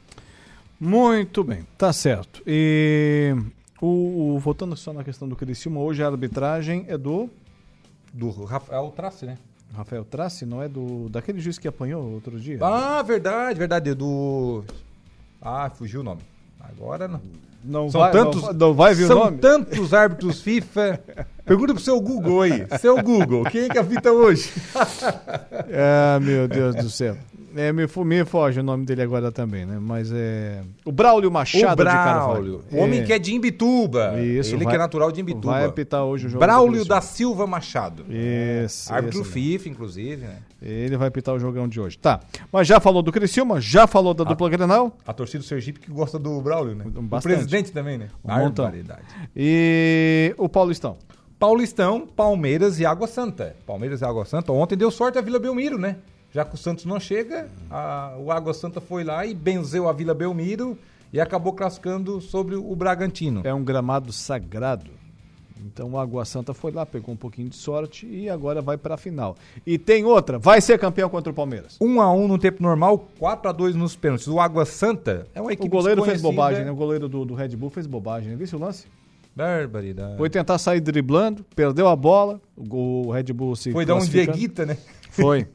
Muito 0.79 1.43
bem, 1.43 1.65
tá 1.77 1.93
certo. 1.93 2.43
E 2.45 3.35
o, 3.81 4.35
o, 4.35 4.39
voltando 4.39 4.75
só 4.75 4.93
na 4.93 5.03
questão 5.03 5.27
do 5.27 5.35
Criciúma, 5.35 5.79
hoje 5.79 6.03
a 6.03 6.07
arbitragem 6.07 6.85
é 6.87 6.97
do. 6.97 7.29
Do 8.13 8.29
Rafael 8.43 8.91
Trace, 8.95 9.25
né? 9.25 9.37
Rafael 9.73 10.05
Trace, 10.05 10.45
não 10.45 10.61
é 10.61 10.69
do 10.69 11.09
daquele 11.09 11.39
juiz 11.39 11.57
que 11.57 11.67
apanhou 11.67 12.13
outro 12.13 12.39
dia? 12.39 12.59
Ah, 12.61 13.01
verdade, 13.01 13.57
verdade. 13.57 13.93
Do. 13.93 14.63
Ah, 15.41 15.69
fugiu 15.69 16.01
o 16.01 16.03
nome. 16.03 16.21
Agora 16.59 17.07
não. 17.07 17.21
Não 17.63 17.89
são 17.89 18.01
vai, 18.01 18.11
tantos, 18.11 18.41
não, 18.41 18.53
não 18.53 18.73
vai 18.73 18.93
vir 18.93 19.07
são 19.07 19.21
o 19.21 19.25
nome? 19.25 19.37
tantos 19.37 19.93
árbitros 19.93 20.41
FIFA. 20.41 20.99
Pergunta 21.45 21.73
pro 21.73 21.83
seu 21.83 21.99
Google 22.01 22.41
aí. 22.41 22.65
Seu 22.79 23.01
Google, 23.01 23.43
quem 23.45 23.63
é 23.63 23.69
que 23.69 23.77
apita 23.77 24.11
hoje? 24.11 24.51
ah, 24.75 26.19
meu 26.21 26.47
Deus 26.47 26.75
do 26.75 26.89
céu. 26.89 27.15
É, 27.55 27.71
me, 27.71 27.83
me 27.85 28.25
foge 28.25 28.59
o 28.59 28.63
nome 28.63 28.85
dele 28.85 29.01
agora 29.01 29.31
também, 29.31 29.65
né? 29.65 29.77
Mas 29.79 30.11
é. 30.11 30.63
O 30.83 30.91
Braulio 30.91 31.31
Machado 31.31 31.81
o 31.81 31.85
Braulio. 31.85 32.63
O 32.71 32.77
homem 32.77 33.01
é. 33.01 33.03
que 33.03 33.13
é 33.13 33.19
de 33.19 33.33
Imbituba. 33.33 34.19
Isso. 34.21 34.55
Ele 34.55 34.63
vai, 34.63 34.73
que 34.73 34.75
é 34.75 34.79
natural 34.79 35.11
de 35.11 35.21
Imbituba. 35.21 35.53
Vai 35.53 35.65
apitar 35.65 36.03
hoje 36.03 36.27
o 36.27 36.29
jogo. 36.29 36.43
Braulio 36.43 36.83
da 36.85 37.01
Silva 37.01 37.45
Machado. 37.45 38.05
Isso. 38.09 38.91
É. 38.91 38.95
Árbitro 38.95 39.23
FIFA, 39.23 39.69
inclusive, 39.69 40.25
né? 40.25 40.37
Ele 40.61 40.95
vai 40.97 41.09
apitar 41.09 41.35
o 41.35 41.39
jogão 41.39 41.67
de 41.67 41.79
hoje. 41.79 41.97
Tá. 41.97 42.21
Mas 42.51 42.67
já 42.67 42.79
falou 42.79 43.01
do 43.01 43.11
Criciúma, 43.11 43.59
já 43.59 43.85
falou 43.85 44.13
da 44.13 44.23
a, 44.23 44.27
dupla 44.27 44.49
Grenal. 44.49 44.97
A 45.05 45.13
torcida 45.13 45.39
do 45.39 45.45
Sergipe 45.45 45.79
que 45.79 45.91
gosta 45.91 46.17
do 46.17 46.41
Braulio, 46.41 46.75
né? 46.75 46.85
Bastante. 46.85 47.33
O 47.33 47.35
presidente 47.35 47.71
também, 47.71 47.97
né? 47.97 48.07
Um 48.23 48.35
montão. 48.35 48.71
E 49.35 50.33
o 50.37 50.47
Paulistão. 50.47 50.97
Paulistão, 51.37 52.07
Palmeiras 52.07 52.79
e 52.79 52.85
Água 52.85 53.05
Santa. 53.05 53.55
Palmeiras 53.65 53.99
e 53.99 54.05
Água 54.05 54.23
Santa. 54.23 54.53
Ontem 54.53 54.77
deu 54.77 54.89
sorte 54.89 55.17
a 55.17 55.21
Vila 55.21 55.39
Belmiro, 55.39 55.77
né? 55.77 55.97
Já 56.33 56.43
que 56.43 56.55
o 56.55 56.57
Santos 56.57 56.85
não 56.85 56.99
chega, 56.99 57.47
a, 57.69 58.15
o 58.17 58.31
Água 58.31 58.55
Santa 58.55 58.81
foi 58.81 59.03
lá 59.03 59.23
e 59.23 59.35
benzeu 59.35 59.87
a 59.87 59.93
Vila 59.93 60.15
Belmiro 60.15 60.75
e 61.13 61.21
acabou 61.21 61.53
cascando 61.53 62.19
sobre 62.19 62.55
o 62.55 62.75
Bragantino. 62.75 63.41
É 63.43 63.53
um 63.53 63.63
gramado 63.63 64.11
sagrado. 64.11 64.89
Então 65.63 65.91
o 65.91 65.99
Água 65.99 66.25
Santa 66.25 66.51
foi 66.51 66.71
lá, 66.71 66.87
pegou 66.87 67.13
um 67.13 67.17
pouquinho 67.17 67.49
de 67.49 67.55
sorte 67.55 68.07
e 68.07 68.27
agora 68.31 68.63
vai 68.63 68.77
para 68.77 68.95
a 68.95 68.97
final. 68.97 69.37
E 69.63 69.77
tem 69.77 70.05
outra, 70.05 70.39
vai 70.39 70.59
ser 70.59 70.79
campeão 70.79 71.07
contra 71.07 71.31
o 71.31 71.35
Palmeiras. 71.35 71.77
1 71.79 72.01
a 72.01 72.11
1 72.11 72.27
no 72.27 72.39
tempo 72.39 72.63
normal, 72.63 73.07
4 73.19 73.49
a 73.49 73.51
2 73.51 73.75
nos 73.75 73.95
pênaltis. 73.95 74.27
O 74.27 74.39
Água 74.39 74.65
Santa 74.65 75.27
é 75.35 75.39
uma 75.39 75.53
equipe 75.53 75.67
O 75.67 75.71
goleiro 75.71 76.03
fez 76.03 76.19
bobagem, 76.19 76.65
né? 76.65 76.71
O 76.71 76.75
goleiro 76.75 77.07
do, 77.07 77.23
do 77.23 77.35
Red 77.35 77.49
Bull 77.49 77.69
fez 77.69 77.85
bobagem, 77.85 78.31
né? 78.31 78.35
Viu 78.35 78.57
o 78.57 78.59
lance? 78.61 78.87
Barbaridade. 79.35 80.17
Foi 80.17 80.29
tentar 80.29 80.57
sair 80.57 80.81
driblando, 80.81 81.45
perdeu 81.55 81.87
a 81.87 81.95
bola, 81.95 82.41
o 82.57 83.11
Red 83.11 83.31
Bull 83.33 83.55
se 83.55 83.71
Foi 83.71 83.85
dar 83.85 83.95
um 83.95 84.05
Dieguita, 84.05 84.65
né? 84.65 84.77
Foi, 85.13 85.47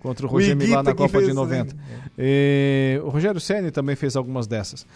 contra 0.00 0.26
o 0.26 0.28
Roger 0.28 0.56
Milá 0.56 0.82
na 0.82 0.94
Copa 0.94 1.22
de 1.22 1.34
90. 1.34 1.76
E, 2.18 2.98
o 3.04 3.10
Rogério 3.10 3.38
Senni 3.38 3.70
também 3.70 3.94
fez 3.94 4.16
algumas 4.16 4.46
dessas. 4.46 4.86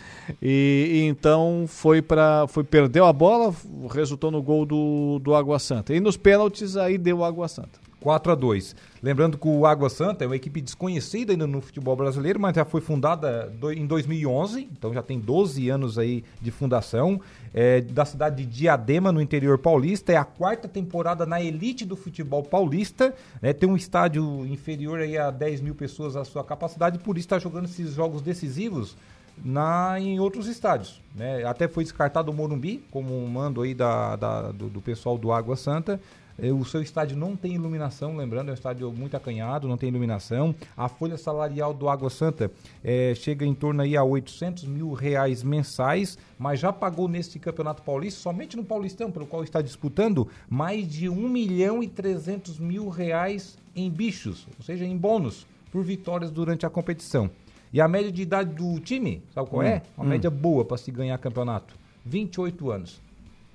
E, 0.40 0.88
e 0.90 1.00
então 1.02 1.66
foi 1.68 2.00
para 2.00 2.46
foi 2.48 2.64
perdeu 2.64 3.04
a 3.04 3.12
bola, 3.12 3.54
resultou 3.90 4.30
no 4.30 4.42
gol 4.42 4.64
do, 4.64 5.18
do 5.18 5.34
Água 5.34 5.58
Santa. 5.58 5.94
E 5.94 6.00
nos 6.00 6.16
pênaltis 6.16 6.78
aí 6.78 6.96
deu 6.96 7.22
Água 7.22 7.46
Santa. 7.46 7.78
4 8.00 8.32
a 8.32 8.34
2 8.34 8.76
Lembrando 9.02 9.36
que 9.36 9.46
o 9.46 9.66
Água 9.66 9.88
Santa 9.88 10.24
é 10.24 10.26
uma 10.26 10.36
equipe 10.36 10.60
desconhecida 10.60 11.32
ainda 11.32 11.46
no 11.46 11.60
futebol 11.60 11.94
brasileiro, 11.94 12.40
mas 12.40 12.54
já 12.56 12.64
foi 12.64 12.80
fundada 12.80 13.52
em 13.74 13.86
2011, 13.86 14.68
então 14.72 14.92
já 14.92 15.02
tem 15.02 15.18
12 15.18 15.68
anos 15.68 15.98
aí 15.98 16.24
de 16.40 16.50
fundação, 16.50 17.20
é, 17.56 17.80
da 17.80 18.04
cidade 18.04 18.44
de 18.44 18.58
Diadema, 18.58 19.10
no 19.10 19.18
interior 19.18 19.56
paulista. 19.56 20.12
É 20.12 20.16
a 20.16 20.24
quarta 20.24 20.68
temporada 20.68 21.24
na 21.24 21.40
elite 21.40 21.86
do 21.86 21.96
futebol 21.96 22.42
paulista, 22.42 23.14
né, 23.40 23.54
tem 23.54 23.66
um 23.66 23.74
estádio 23.74 24.44
inferior 24.46 25.00
aí 25.00 25.16
a 25.16 25.30
10 25.30 25.62
mil 25.62 25.74
pessoas 25.74 26.16
a 26.16 26.24
sua 26.24 26.44
capacidade, 26.44 26.98
por 26.98 27.16
isso 27.16 27.26
está 27.26 27.38
jogando 27.38 27.64
esses 27.64 27.94
jogos 27.94 28.20
decisivos 28.20 28.94
na, 29.42 29.98
em 29.98 30.20
outros 30.20 30.46
estádios. 30.48 31.00
Né? 31.14 31.44
Até 31.44 31.66
foi 31.66 31.82
descartado 31.82 32.30
o 32.30 32.34
Morumbi, 32.34 32.84
como 32.90 33.16
um 33.16 33.26
mando 33.26 33.62
aí 33.62 33.74
da, 33.74 34.16
da 34.16 34.52
do, 34.52 34.68
do 34.68 34.82
pessoal 34.82 35.16
do 35.16 35.32
Água 35.32 35.56
Santa. 35.56 35.98
É, 36.38 36.52
o 36.52 36.64
seu 36.64 36.82
estádio 36.82 37.16
não 37.16 37.34
tem 37.34 37.54
iluminação, 37.54 38.16
lembrando, 38.16 38.48
é 38.48 38.50
um 38.50 38.54
estádio 38.54 38.92
muito 38.92 39.16
acanhado, 39.16 39.66
não 39.66 39.76
tem 39.76 39.88
iluminação. 39.88 40.54
A 40.76 40.88
folha 40.88 41.16
salarial 41.16 41.72
do 41.72 41.88
Água 41.88 42.10
Santa 42.10 42.50
é, 42.84 43.14
chega 43.14 43.44
em 43.44 43.54
torno 43.54 43.82
aí 43.82 43.96
a 43.96 44.04
800 44.04 44.64
mil 44.64 44.92
reais 44.92 45.42
mensais, 45.42 46.18
mas 46.38 46.60
já 46.60 46.72
pagou 46.72 47.08
neste 47.08 47.38
Campeonato 47.38 47.82
Paulista, 47.82 48.20
somente 48.20 48.56
no 48.56 48.64
Paulistão, 48.64 49.10
pelo 49.10 49.26
qual 49.26 49.42
está 49.42 49.62
disputando, 49.62 50.28
mais 50.48 50.86
de 50.86 51.08
1 51.08 51.28
milhão 51.28 51.82
e 51.82 51.88
300 51.88 52.58
mil 52.58 52.88
reais 52.88 53.58
em 53.74 53.90
bichos, 53.90 54.46
ou 54.58 54.64
seja, 54.64 54.84
em 54.84 54.96
bônus, 54.96 55.46
por 55.72 55.82
vitórias 55.84 56.30
durante 56.30 56.66
a 56.66 56.70
competição. 56.70 57.30
E 57.72 57.80
a 57.80 57.88
média 57.88 58.10
de 58.12 58.22
idade 58.22 58.54
do 58.54 58.78
time, 58.80 59.22
sabe 59.34 59.50
qual 59.50 59.62
é? 59.62 59.66
hum, 59.66 59.68
é? 59.68 59.82
Uma 59.96 60.06
hum. 60.06 60.08
média 60.08 60.30
boa 60.30 60.64
para 60.64 60.76
se 60.76 60.90
ganhar 60.90 61.18
campeonato. 61.18 61.74
28 62.04 62.70
anos. 62.70 63.05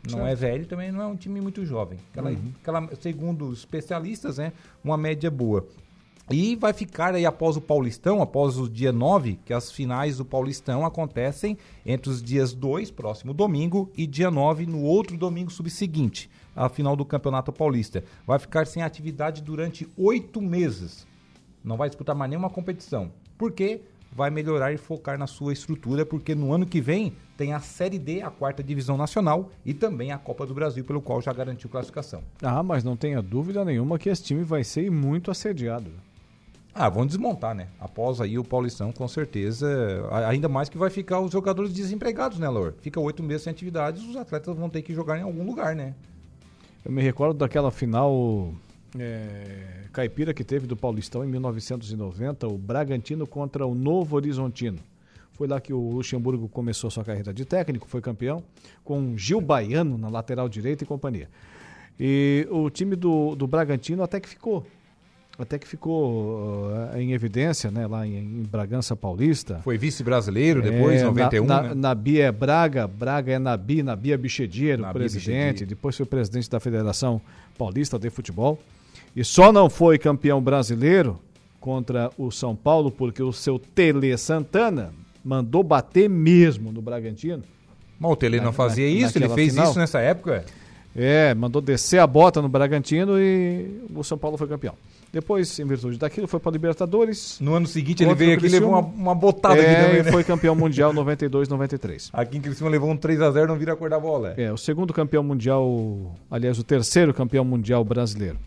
Não 0.03 0.19
Certo. 0.19 0.27
é 0.27 0.35
velho, 0.35 0.65
também 0.65 0.91
não 0.91 1.01
é 1.01 1.05
um 1.07 1.15
time 1.15 1.39
muito 1.39 1.63
jovem. 1.65 1.99
Aquela, 2.11 2.31
Uhum. 2.31 2.51
aquela, 2.61 2.89
segundo 2.99 3.45
os 3.47 3.59
especialistas, 3.59 4.37
né, 4.37 4.51
uma 4.83 4.97
média 4.97 5.29
boa. 5.29 5.65
E 6.29 6.55
vai 6.55 6.71
ficar 6.71 7.13
aí 7.13 7.25
após 7.25 7.57
o 7.57 7.61
Paulistão, 7.61 8.21
após 8.21 8.57
o 8.57 8.69
dia 8.69 8.91
9, 8.91 9.37
que 9.45 9.53
as 9.53 9.69
finais 9.71 10.17
do 10.17 10.23
Paulistão 10.25 10.85
acontecem 10.85 11.57
entre 11.85 12.09
os 12.09 12.21
dias 12.23 12.53
2, 12.53 12.89
próximo 12.89 13.33
domingo, 13.33 13.91
e 13.97 14.07
dia 14.07 14.31
9, 14.31 14.65
no 14.65 14.81
outro 14.81 15.17
domingo 15.17 15.51
subseguinte, 15.51 16.29
a 16.55 16.69
final 16.69 16.95
do 16.95 17.03
Campeonato 17.03 17.51
Paulista. 17.51 18.03
Vai 18.25 18.39
ficar 18.39 18.65
sem 18.65 18.81
atividade 18.81 19.41
durante 19.41 19.87
oito 19.97 20.41
meses. 20.41 21.05
Não 21.63 21.75
vai 21.75 21.89
disputar 21.89 22.15
mais 22.15 22.29
nenhuma 22.29 22.49
competição. 22.49 23.11
Por 23.37 23.51
quê? 23.51 23.81
Vai 24.13 24.29
melhorar 24.29 24.73
e 24.73 24.77
focar 24.77 25.17
na 25.17 25.25
sua 25.25 25.53
estrutura, 25.53 26.05
porque 26.05 26.35
no 26.35 26.53
ano 26.53 26.65
que 26.65 26.81
vem 26.81 27.13
tem 27.37 27.53
a 27.53 27.59
Série 27.59 27.97
D, 27.97 28.21
a 28.21 28.29
quarta 28.29 28.61
divisão 28.61 28.97
nacional, 28.97 29.49
e 29.65 29.73
também 29.73 30.11
a 30.11 30.17
Copa 30.17 30.45
do 30.45 30.53
Brasil, 30.53 30.83
pelo 30.83 31.01
qual 31.01 31.21
já 31.21 31.31
garantiu 31.31 31.69
classificação. 31.69 32.21
Ah, 32.41 32.61
mas 32.61 32.83
não 32.83 32.97
tenha 32.97 33.21
dúvida 33.21 33.63
nenhuma 33.63 33.97
que 33.97 34.09
esse 34.09 34.23
time 34.23 34.43
vai 34.43 34.63
ser 34.63 34.91
muito 34.91 35.31
assediado. 35.31 35.91
Ah, 36.73 36.87
vão 36.87 37.05
desmontar, 37.05 37.53
né? 37.53 37.67
Após 37.79 38.21
aí 38.21 38.37
o 38.39 38.43
Paulistão, 38.43 38.91
com 38.93 39.07
certeza. 39.07 39.67
Ainda 40.27 40.47
mais 40.47 40.69
que 40.69 40.77
vai 40.77 40.89
ficar 40.89 41.19
os 41.19 41.31
jogadores 41.31 41.73
desempregados, 41.73 42.39
né, 42.39 42.47
Lor? 42.47 42.73
Fica 42.81 42.99
oito 42.99 43.21
meses 43.21 43.43
sem 43.43 43.51
atividades, 43.51 44.03
os 44.03 44.15
atletas 44.15 44.55
vão 44.55 44.69
ter 44.69 44.81
que 44.81 44.93
jogar 44.93 45.17
em 45.17 45.23
algum 45.23 45.45
lugar, 45.45 45.75
né? 45.75 45.93
Eu 46.83 46.91
me 46.91 47.01
recordo 47.01 47.37
daquela 47.37 47.71
final 47.71 48.53
é, 48.99 49.85
caipira 49.91 50.33
que 50.33 50.43
teve 50.43 50.67
do 50.67 50.75
Paulistão 50.75 51.23
em 51.23 51.27
1990, 51.27 52.47
o 52.47 52.57
Bragantino 52.57 53.25
contra 53.25 53.65
o 53.65 53.73
Novo 53.73 54.15
Horizontino. 54.15 54.79
Foi 55.33 55.47
lá 55.47 55.59
que 55.59 55.73
o 55.73 55.91
Luxemburgo 55.91 56.47
começou 56.49 56.91
sua 56.91 57.03
carreira 57.03 57.33
de 57.33 57.45
técnico, 57.45 57.87
foi 57.87 58.01
campeão, 58.01 58.43
com 58.83 59.17
Gil 59.17 59.41
Baiano 59.41 59.97
na 59.97 60.09
lateral 60.09 60.47
direita 60.47 60.83
e 60.83 60.87
companhia. 60.87 61.29
E 61.99 62.47
o 62.49 62.69
time 62.69 62.95
do, 62.95 63.35
do 63.35 63.47
Bragantino 63.47 64.03
até 64.03 64.19
que 64.19 64.27
ficou. 64.27 64.65
Até 65.39 65.57
que 65.57 65.67
ficou 65.67 66.67
uh, 66.67 66.97
em 66.97 67.13
evidência, 67.13 67.71
né, 67.71 67.87
lá 67.87 68.05
em, 68.05 68.17
em 68.17 68.43
Bragança 68.43 68.95
Paulista. 68.95 69.59
Foi 69.63 69.77
vice-brasileiro 69.77 70.61
depois, 70.61 71.01
É, 71.01 71.05
91, 71.05 71.45
Na, 71.45 71.61
né? 71.61 71.69
na, 71.69 71.75
Nabi 71.75 72.21
é 72.21 72.31
Braga, 72.31 72.85
Braga 72.85 73.31
é 73.31 73.39
Nabi, 73.39 73.81
Nabi 73.81 74.13
Abichedi 74.13 74.69
era 74.69 74.87
o 74.87 74.93
presidente, 74.93 75.65
depois 75.65 75.95
foi 75.95 76.05
presidente 76.05 76.49
da 76.49 76.59
Federação 76.59 77.19
Paulista 77.57 77.97
de 77.97 78.09
Futebol. 78.09 78.59
E 79.15 79.23
só 79.23 79.51
não 79.51 79.69
foi 79.69 79.97
campeão 79.97 80.41
brasileiro 80.41 81.19
contra 81.59 82.09
o 82.17 82.31
São 82.31 82.55
Paulo 82.55 82.89
porque 82.91 83.21
o 83.21 83.31
seu 83.33 83.59
Tele 83.59 84.17
Santana 84.17 84.93
mandou 85.23 85.63
bater 85.63 86.09
mesmo 86.09 86.71
no 86.71 86.81
Bragantino. 86.81 87.43
Mas 87.99 88.11
o 88.11 88.15
Tele 88.15 88.39
não 88.41 88.51
fazia 88.53 88.85
na- 88.87 89.07
isso, 89.07 89.17
ele 89.17 89.29
fez 89.29 89.53
final. 89.53 89.69
isso 89.69 89.77
nessa 89.79 89.99
época? 89.99 90.45
É, 90.95 91.33
mandou 91.33 91.61
descer 91.61 91.99
a 91.99 92.07
bota 92.07 92.41
no 92.41 92.49
Bragantino 92.49 93.17
e 93.19 93.81
o 93.95 94.03
São 94.03 94.17
Paulo 94.17 94.37
foi 94.37 94.47
campeão. 94.47 94.73
Depois, 95.13 95.59
em 95.59 95.65
virtude 95.65 95.97
daquilo, 95.97 96.27
foi 96.27 96.39
para 96.39 96.51
Libertadores. 96.53 97.37
No 97.41 97.53
ano 97.53 97.67
seguinte, 97.67 98.03
ele 98.03 98.15
veio 98.15 98.33
aqui 98.33 98.45
e 98.45 98.49
levou 98.49 98.69
uma, 98.69 98.79
uma 98.79 99.15
botada 99.15 99.57
é, 99.57 99.71
aqui 99.71 99.81
também, 99.83 99.99
e 99.99 100.03
né? 100.03 100.11
foi 100.11 100.23
campeão 100.23 100.55
mundial 100.55 100.93
92, 100.93 101.49
93. 101.49 102.09
Aqui 102.13 102.37
em 102.37 102.41
Criciúma 102.41 102.71
levou 102.71 102.89
um 102.89 102.97
3x0, 102.97 103.45
não 103.45 103.57
vira 103.57 103.73
a 103.73 103.75
cor 103.75 103.89
da 103.89 103.99
bola. 103.99 104.33
É, 104.37 104.51
o 104.51 104.57
segundo 104.57 104.93
campeão 104.93 105.21
mundial, 105.21 106.15
aliás, 106.29 106.57
o 106.57 106.63
terceiro 106.63 107.13
campeão 107.13 107.43
mundial 107.43 107.83
brasileiro. 107.83 108.37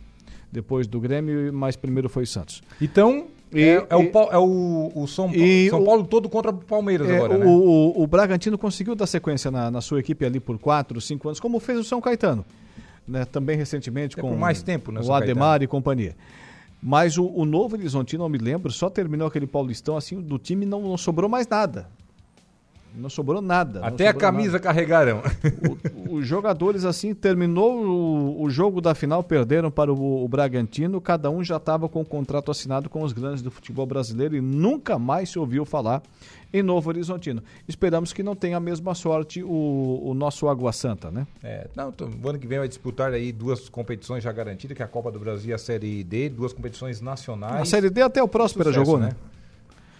Depois 0.54 0.86
do 0.86 1.00
Grêmio, 1.00 1.52
mas 1.52 1.74
primeiro 1.74 2.08
foi 2.08 2.22
o 2.22 2.26
Santos. 2.26 2.62
Então, 2.80 3.26
E- 3.52 3.60
é, 3.60 3.86
é 3.90 3.96
o, 3.96 4.02
e- 4.02 4.12
é 4.30 4.38
o, 4.38 4.92
o 4.94 5.06
São, 5.08 5.28
Pa- 5.28 5.36
e 5.36 5.68
São 5.68 5.82
o- 5.82 5.84
Paulo 5.84 6.04
todo 6.04 6.28
contra 6.28 6.52
o 6.52 6.54
Palmeiras 6.54 7.08
É, 7.08 7.16
agora, 7.16 7.34
o, 7.34 7.38
né? 7.38 7.44
o, 7.46 8.02
o 8.02 8.06
Bragantino 8.06 8.56
conseguiu 8.56 8.94
dar 8.94 9.06
sequência 9.08 9.50
na, 9.50 9.68
na 9.70 9.80
sua 9.80 9.98
equipe 9.98 10.24
ali 10.24 10.38
por 10.38 10.56
4, 10.58 11.00
5 11.00 11.28
anos, 11.28 11.40
como 11.40 11.58
fez 11.58 11.78
o 11.80 11.84
São 11.84 12.00
Caetano. 12.00 12.44
Né, 13.06 13.24
também 13.26 13.54
recentemente 13.56 14.18
É 14.18 14.22
com 14.22 14.34
mais 14.34 14.62
tempo, 14.62 14.90
né, 14.90 15.00
o 15.00 15.04
São 15.04 15.14
Ademar 15.14 15.62
e 15.62 15.66
companhia. 15.66 16.16
Mas 16.82 17.18
o, 17.18 17.26
o 17.26 17.44
Novo 17.44 17.76
Horizontino, 17.76 18.24
eu 18.24 18.28
me 18.28 18.38
lembro, 18.38 18.70
só 18.72 18.88
terminou 18.88 19.26
aquele 19.28 19.46
Paulistão 19.46 19.96
assim, 19.96 20.20
do 20.20 20.38
time 20.38 20.64
não, 20.64 20.80
não 20.80 20.96
sobrou 20.96 21.28
mais 21.28 21.46
nada. 21.46 21.86
Não 22.96 23.10
sobrou 23.10 23.42
nada. 23.42 23.80
Até 23.84 24.04
a 24.08 24.12
sobrou 24.12 24.20
camisa 24.20 24.52
nada. 24.52 24.60
carregaram. 24.64 25.20
Os 26.08 26.26
jogadores, 26.26 26.84
assim, 26.84 27.12
terminou 27.14 27.84
o, 27.84 28.42
o 28.42 28.50
jogo 28.50 28.80
da 28.80 28.94
final, 28.94 29.22
perderam 29.22 29.70
para 29.70 29.92
o, 29.92 30.24
o 30.24 30.28
Bragantino, 30.28 31.00
cada 31.00 31.28
um 31.30 31.42
já 31.42 31.56
estava 31.56 31.88
com 31.88 32.00
o 32.02 32.04
contrato 32.04 32.50
assinado 32.50 32.88
com 32.88 33.02
os 33.02 33.12
grandes 33.12 33.42
do 33.42 33.50
futebol 33.50 33.84
brasileiro 33.84 34.36
e 34.36 34.40
nunca 34.40 34.98
mais 34.98 35.30
se 35.30 35.38
ouviu 35.38 35.64
falar 35.64 36.02
em 36.52 36.62
Novo 36.62 36.88
Horizontino. 36.88 37.42
Esperamos 37.66 38.12
que 38.12 38.22
não 38.22 38.36
tenha 38.36 38.58
a 38.58 38.60
mesma 38.60 38.94
sorte 38.94 39.42
o, 39.42 40.00
o 40.04 40.14
nosso 40.14 40.46
Água 40.48 40.72
Santa, 40.72 41.10
né? 41.10 41.26
É, 41.42 41.66
não, 41.74 41.90
tô- 41.90 42.06
o 42.06 42.28
ano 42.28 42.38
que 42.38 42.46
vem 42.46 42.58
vai 42.60 42.68
disputar 42.68 43.12
aí 43.12 43.32
duas 43.32 43.68
competições 43.68 44.22
já 44.22 44.30
garantidas, 44.30 44.76
que 44.76 44.82
é 44.82 44.84
a 44.84 44.88
Copa 44.88 45.10
do 45.10 45.18
Brasil 45.18 45.50
e 45.50 45.52
a 45.54 45.58
Série 45.58 46.04
D, 46.04 46.28
duas 46.28 46.52
competições 46.52 47.00
nacionais. 47.00 47.60
A 47.62 47.64
Série 47.64 47.90
D 47.90 48.02
até 48.02 48.22
o 48.22 48.28
Próspera 48.28 48.66
Sucesso, 48.70 48.84
jogou, 48.84 49.00
né? 49.00 49.10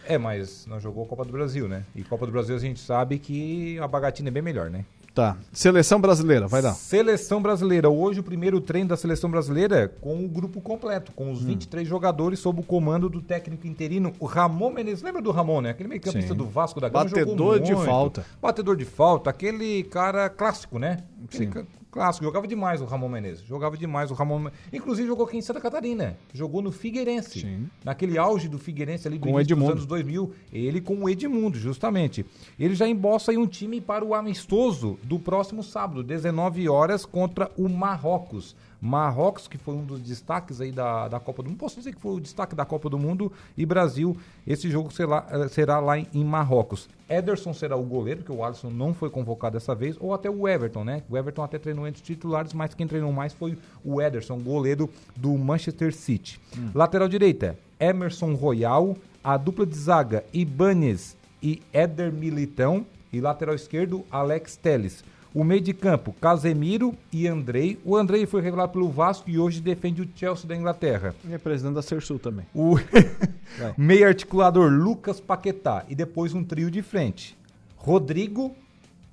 É, 0.07 0.19
mas 0.19 0.67
não 0.67 0.79
jogou 0.81 1.05
a 1.05 1.07
Copa 1.09 1.25
do 1.25 1.33
Brasil, 1.33 1.67
né? 1.69 1.83
E 1.95 2.03
Copa 2.03 2.27
do 2.27 2.33
Brasil 2.33 2.55
a 2.55 2.59
gente 2.59 2.81
sabe 2.81 3.19
que 3.19 3.79
a 3.79 3.89
bagatina 3.89 4.29
é 4.29 4.33
bem 4.33 4.43
melhor, 4.43 4.71
né? 4.71 4.85
Tá. 5.15 5.37
Seleção 5.53 6.01
brasileira, 6.01 6.49
vai 6.49 6.61
lá. 6.61 6.73
Seleção 6.73 7.41
brasileira. 7.41 7.89
Hoje 7.89 8.19
o 8.19 8.23
primeiro 8.25 8.61
treino 8.61 8.89
da 8.89 8.97
seleção 8.97 9.31
brasileira 9.31 9.87
com 10.01 10.25
o 10.25 10.29
grupo 10.29 10.61
completo, 10.61 11.13
com 11.13 11.27
Hum. 11.27 11.33
os 11.33 11.41
23 11.43 11.87
jogadores 11.87 12.41
sob 12.41 12.59
o 12.59 12.63
comando 12.65 13.09
do 13.09 13.21
técnico 13.23 13.65
interino, 13.65 14.13
o 14.19 14.27
Ramon 14.27 14.71
Menezes. 14.73 15.05
Lembra 15.05 15.23
do 15.23 15.31
Ramon, 15.31 15.61
né? 15.61 15.71
Aquele 15.71 15.89
meio 15.89 16.01
campista 16.01 16.33
Sim. 16.33 16.37
do 16.37 16.47
Vasco 16.47 16.81
da 16.81 16.89
Gama. 16.89 17.05
Batedor 17.05 17.27
jogou 17.59 17.59
de 17.61 17.75
falta. 17.87 18.27
Batedor 18.43 18.77
de 18.77 18.85
falta. 18.85 19.31
Aquele 19.31 19.85
cara 19.85 20.29
clássico, 20.29 20.81
né? 20.81 21.05
Aquele 21.25 21.45
Sim. 21.47 21.51
ca- 21.53 21.65
clássico. 21.95 22.25
Jogava 22.25 22.47
demais 22.47 22.81
o 22.83 22.85
Ramon 22.85 23.09
Menezes. 23.09 23.45
Jogava 23.47 23.77
demais 23.77 24.11
o 24.11 24.15
Ramon. 24.15 24.39
Men- 24.41 24.53
Inclusive 24.73 25.07
jogou 25.07 25.25
aqui 25.27 25.37
em 25.39 25.41
Santa 25.41 25.61
Catarina. 25.61 26.17
Jogou 26.33 26.61
no 26.61 26.73
Figueirense. 26.73 27.39
Naquele 27.85 28.19
auge 28.19 28.49
do 28.49 28.59
Figueirense 28.59 29.07
ali 29.09 29.17
do 29.19 29.23
Com 29.23 29.29
início 29.39 29.55
dos 29.57 29.65
anos 29.73 29.87
2000. 29.87 30.33
Ele 30.53 30.81
com 30.81 30.97
o 31.05 31.09
Edmundo, 31.09 31.57
justamente. 31.59 32.27
Ele 32.59 32.75
já 32.75 32.87
embossa 32.89 33.31
aí 33.31 33.39
um 33.39 33.47
time 33.47 33.81
para 33.81 34.05
o 34.05 34.13
amistoso 34.15 34.99
do 35.05 35.19
próximo 35.19 35.63
sábado, 35.63 36.03
19 36.03 36.69
horas, 36.69 37.05
contra 37.07 37.51
o 37.57 37.69
Marrocos. 37.69 38.57
Marrocos, 38.81 39.49
que 39.49 39.59
foi 39.59 39.75
um 39.75 39.85
dos 39.85 40.01
destaques 40.01 40.61
aí 40.61 40.71
da, 40.71 41.09
da 41.09 41.21
Copa 41.21 41.43
do 41.43 41.49
Mundo. 41.49 41.59
Posso 41.59 41.77
dizer 41.77 41.95
que 41.95 42.01
foi 42.01 42.17
o 42.17 42.21
destaque 42.21 42.55
da 42.55 42.65
Copa 42.65 42.89
do 42.89 42.99
Mundo. 42.99 43.33
E 43.57 43.65
Brasil, 43.65 44.17
esse 44.47 44.71
jogo 44.71 44.93
será, 44.93 45.27
eh, 45.31 45.49
será 45.49 45.81
lá 45.81 45.99
em, 45.99 46.07
em 46.13 46.25
Marrocos. 46.25 46.89
Ederson 47.09 47.53
será 47.53 47.77
o 47.77 47.83
goleiro, 47.83 48.23
porque 48.23 48.33
o 48.33 48.45
Alisson 48.45 48.71
não 48.71 48.95
foi 48.95 49.11
convocado 49.11 49.55
dessa 49.55 49.75
vez. 49.75 49.97
Ou 50.01 50.15
até 50.15 50.31
o 50.31 50.49
Everton, 50.49 50.85
né? 50.85 51.03
O 51.09 51.17
Everton 51.17 51.43
até 51.43 51.59
treinou 51.59 51.87
entre 51.87 52.01
os 52.01 52.07
titulares, 52.07 52.53
mas 52.53 52.75
quem 52.75 52.87
treinou 52.87 53.13
mais 53.13 53.33
foi 53.33 53.59
o 53.85 54.01
Ederson, 54.01 54.39
goleiro 54.39 54.89
do 55.17 55.37
Manchester 55.37 55.95
City. 55.95 56.41
Lateral 56.75 57.09
direita, 57.09 57.59
Emerson 57.79 58.35
Royal. 58.35 58.97
A 59.23 59.39
dupla 59.39 59.65
de 59.65 59.75
zaga, 59.75 60.23
Ibanez 60.35 61.17
e 61.43 61.63
Éder 61.73 62.13
Militão. 62.13 62.85
E 63.11 63.21
lateral 63.21 63.55
esquerdo, 63.55 64.05
Alex 64.11 64.57
Teles. 64.57 65.05
O 65.35 65.43
meio 65.43 65.61
de 65.61 65.75
campo, 65.75 66.15
Casemiro 66.21 66.95
e 67.13 67.27
Andrei. 67.27 67.77
O 67.85 67.97
Andrei 67.97 68.25
foi 68.25 68.41
revelado 68.41 68.73
pelo 68.73 68.89
Vasco 68.89 69.29
e 69.29 69.37
hoje 69.37 69.61
defende 69.61 70.01
o 70.01 70.09
Chelsea 70.15 70.47
da 70.47 70.55
Inglaterra. 70.55 71.13
E 71.29 71.35
é 71.35 71.39
presidente 71.39 71.75
da 71.75 71.83
Cersul 71.83 72.21
também. 72.21 72.47
O 72.55 72.77
meio 73.77 74.07
articulador, 74.07 74.71
Lucas 74.71 75.19
Paquetá. 75.19 75.85
E 75.89 75.95
depois 75.97 76.33
um 76.35 76.45
trio 76.45 76.71
de 76.71 76.83
frente. 76.83 77.37
Rodrigo, 77.77 78.55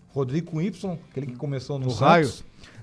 Rodrigo 0.09 0.51
com 0.51 0.61
Y, 0.61 0.97
aquele 1.09 1.25
que 1.25 1.35
começou 1.35 1.79
no 1.79 1.85
Do 1.85 1.91
Santos. 1.91 2.05
raio. 2.05 2.31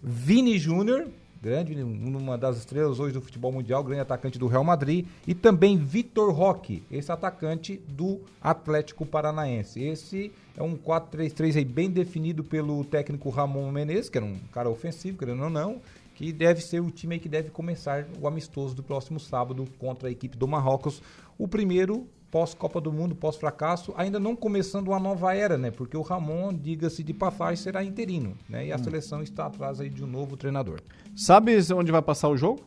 Vini 0.03 0.59
Júnior, 0.59 1.07
grande, 1.41 1.80
uma 1.82 2.36
das 2.36 2.59
estrelas 2.59 2.99
hoje 2.99 3.14
do 3.14 3.20
futebol 3.20 3.53
mundial, 3.53 3.82
grande 3.84 4.01
atacante 4.01 4.39
do 4.39 4.47
Real 4.47 4.64
Madrid. 4.64 5.07
E 5.26 5.34
também 5.34 5.76
Vitor 5.76 6.32
Roque, 6.32 6.82
esse 6.91 7.11
atacante 7.11 7.80
do 7.89 8.20
Atlético 8.41 9.07
Paranaense. 9.07 9.82
Esse 9.82 10.32
é 10.57 10.62
um 10.62 10.76
4-3-3 10.76 11.57
aí 11.57 11.64
bem 11.64 11.91
definido 11.91 12.43
pelo 12.43 12.84
técnico 12.84 13.30
Ramon 13.30 13.70
Menezes, 13.70 14.11
que 14.11 14.18
era 14.18 14.26
um 14.26 14.39
cara 14.53 14.68
ofensivo, 14.68 15.18
querendo 15.18 15.45
ou 15.45 15.51
não, 15.51 15.80
que 16.14 16.32
deve 16.32 16.61
ser 16.61 16.80
o 16.80 16.91
time 16.91 17.18
que 17.18 17.28
deve 17.28 17.51
começar 17.51 18.07
o 18.21 18.26
amistoso 18.26 18.75
do 18.75 18.83
próximo 18.83 19.21
sábado 19.21 19.64
contra 19.79 20.08
a 20.08 20.11
equipe 20.11 20.37
do 20.37 20.49
Marrocos. 20.49 21.00
O 21.38 21.46
primeiro 21.46 22.08
pós-Copa 22.30 22.80
do 22.80 22.92
Mundo, 22.92 23.14
pós-fracasso, 23.14 23.95
ainda 23.96 24.21
não 24.21 24.37
começando 24.37 24.88
uma 24.88 24.99
nova 25.00 25.34
era, 25.34 25.57
né? 25.57 25.71
Porque 25.71 25.96
o 25.96 26.03
Ramon, 26.03 26.53
diga-se 26.53 27.03
de 27.03 27.14
passagem, 27.14 27.57
será 27.57 27.83
interino, 27.83 28.37
né? 28.49 28.67
E 28.67 28.72
a 28.72 28.76
Hum. 28.76 28.84
seleção 28.84 29.22
está 29.22 29.46
atrás 29.46 29.80
aí 29.80 29.88
de 29.88 30.05
um 30.05 30.07
novo 30.07 30.37
treinador. 30.37 30.80
Sabe 31.17 31.57
onde 31.75 31.91
vai 31.91 32.03
passar 32.03 32.29
o 32.29 32.37
jogo? 32.37 32.61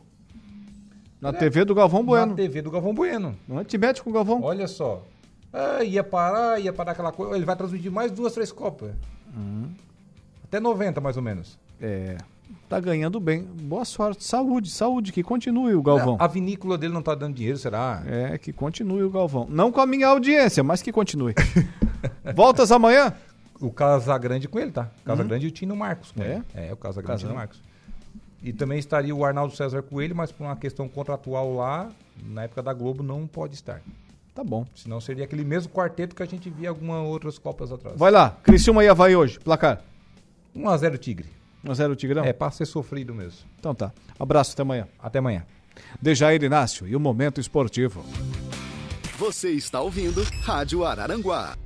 Na 1.20 1.28
É, 1.28 1.32
TV 1.32 1.64
do 1.64 1.74
Galvão 1.74 2.04
Bueno. 2.04 2.26
Na 2.30 2.34
TV 2.34 2.60
do 2.62 2.70
Galvão 2.70 2.92
Bueno. 2.92 3.36
Não 3.46 3.60
é? 3.60 3.64
Te 3.64 3.78
mete 3.78 4.02
com 4.02 4.10
o 4.10 4.12
Galvão. 4.12 4.42
Olha 4.42 4.66
só. 4.66 5.04
Ah, 5.52 5.84
ia 5.84 6.02
parar, 6.02 6.58
ia 6.60 6.72
parar 6.72 6.92
aquela 6.92 7.12
coisa. 7.12 7.36
Ele 7.36 7.44
vai 7.44 7.54
transmitir 7.54 7.92
mais 7.92 8.10
duas, 8.10 8.32
três 8.32 8.50
Copas. 8.50 8.92
Até 10.44 10.58
90, 10.58 11.00
mais 11.00 11.16
ou 11.16 11.22
menos. 11.22 11.58
É. 11.80 12.16
Tá 12.68 12.80
ganhando 12.80 13.20
bem. 13.20 13.42
Boa 13.42 13.84
sorte. 13.84 14.24
Saúde, 14.24 14.70
saúde. 14.70 15.12
Que 15.12 15.22
continue 15.22 15.74
o 15.74 15.82
Galvão. 15.82 16.16
A 16.18 16.26
vinícola 16.26 16.78
dele 16.78 16.92
não 16.94 17.02
tá 17.02 17.14
dando 17.14 17.34
dinheiro, 17.34 17.58
será? 17.58 18.02
É, 18.06 18.38
que 18.38 18.52
continue 18.52 19.02
o 19.02 19.10
Galvão. 19.10 19.46
Não 19.50 19.70
com 19.70 19.80
a 19.80 19.86
minha 19.86 20.08
audiência, 20.08 20.62
mas 20.62 20.80
que 20.82 20.90
continue. 20.92 21.34
Voltas 22.34 22.72
amanhã? 22.72 23.14
O 23.60 23.70
Casagrande 23.70 24.48
com 24.48 24.58
ele, 24.58 24.72
tá? 24.72 24.90
Casagrande 25.04 25.44
Uhum. 25.44 25.48
e 25.48 25.52
o 25.52 25.54
Tino 25.54 25.76
Marcos 25.76 26.10
com 26.12 26.22
É? 26.22 26.34
ele. 26.36 26.42
É, 26.54 26.72
o 26.72 26.76
Casagrande 26.76 27.22
e 27.22 27.24
o 27.24 27.28
Tino. 27.28 27.34
Marcos. 27.38 27.60
E 28.42 28.52
também 28.52 28.78
estaria 28.78 29.14
o 29.14 29.24
Arnaldo 29.24 29.54
César 29.54 29.82
Coelho, 29.82 30.16
mas 30.16 30.32
por 30.32 30.44
uma 30.44 30.56
questão 30.56 30.88
contratual 30.88 31.54
lá, 31.54 31.88
na 32.26 32.42
época 32.44 32.62
da 32.62 32.72
Globo, 32.72 33.02
não 33.02 33.26
pode 33.26 33.54
estar. 33.54 33.80
Tá 34.34 34.42
bom. 34.42 34.66
Senão 34.74 35.00
seria 35.00 35.24
aquele 35.24 35.44
mesmo 35.44 35.70
quarteto 35.72 36.16
que 36.16 36.22
a 36.22 36.26
gente 36.26 36.48
via 36.50 36.70
algumas 36.70 37.06
outras 37.06 37.38
Copas 37.38 37.70
atrás. 37.70 37.96
Vai 37.98 38.10
lá, 38.10 38.30
Criciúma 38.42 38.82
e 38.82 38.88
Havaí 38.88 39.14
hoje, 39.14 39.38
placar. 39.38 39.80
1x0 40.56 40.98
Tigre. 40.98 41.28
1x0 41.64 41.96
Tigrão? 41.96 42.24
É, 42.24 42.32
pra 42.32 42.50
ser 42.50 42.66
sofrido 42.66 43.14
mesmo. 43.14 43.40
Então 43.58 43.74
tá. 43.74 43.92
Abraço, 44.18 44.52
até 44.52 44.62
amanhã. 44.62 44.88
Até 44.98 45.18
amanhã. 45.18 45.44
Dejair 46.00 46.42
Inácio 46.42 46.86
e 46.86 46.94
o 46.96 47.00
Momento 47.00 47.40
Esportivo. 47.40 48.04
Você 49.18 49.50
está 49.50 49.80
ouvindo 49.80 50.22
Rádio 50.42 50.84
Araranguá. 50.84 51.56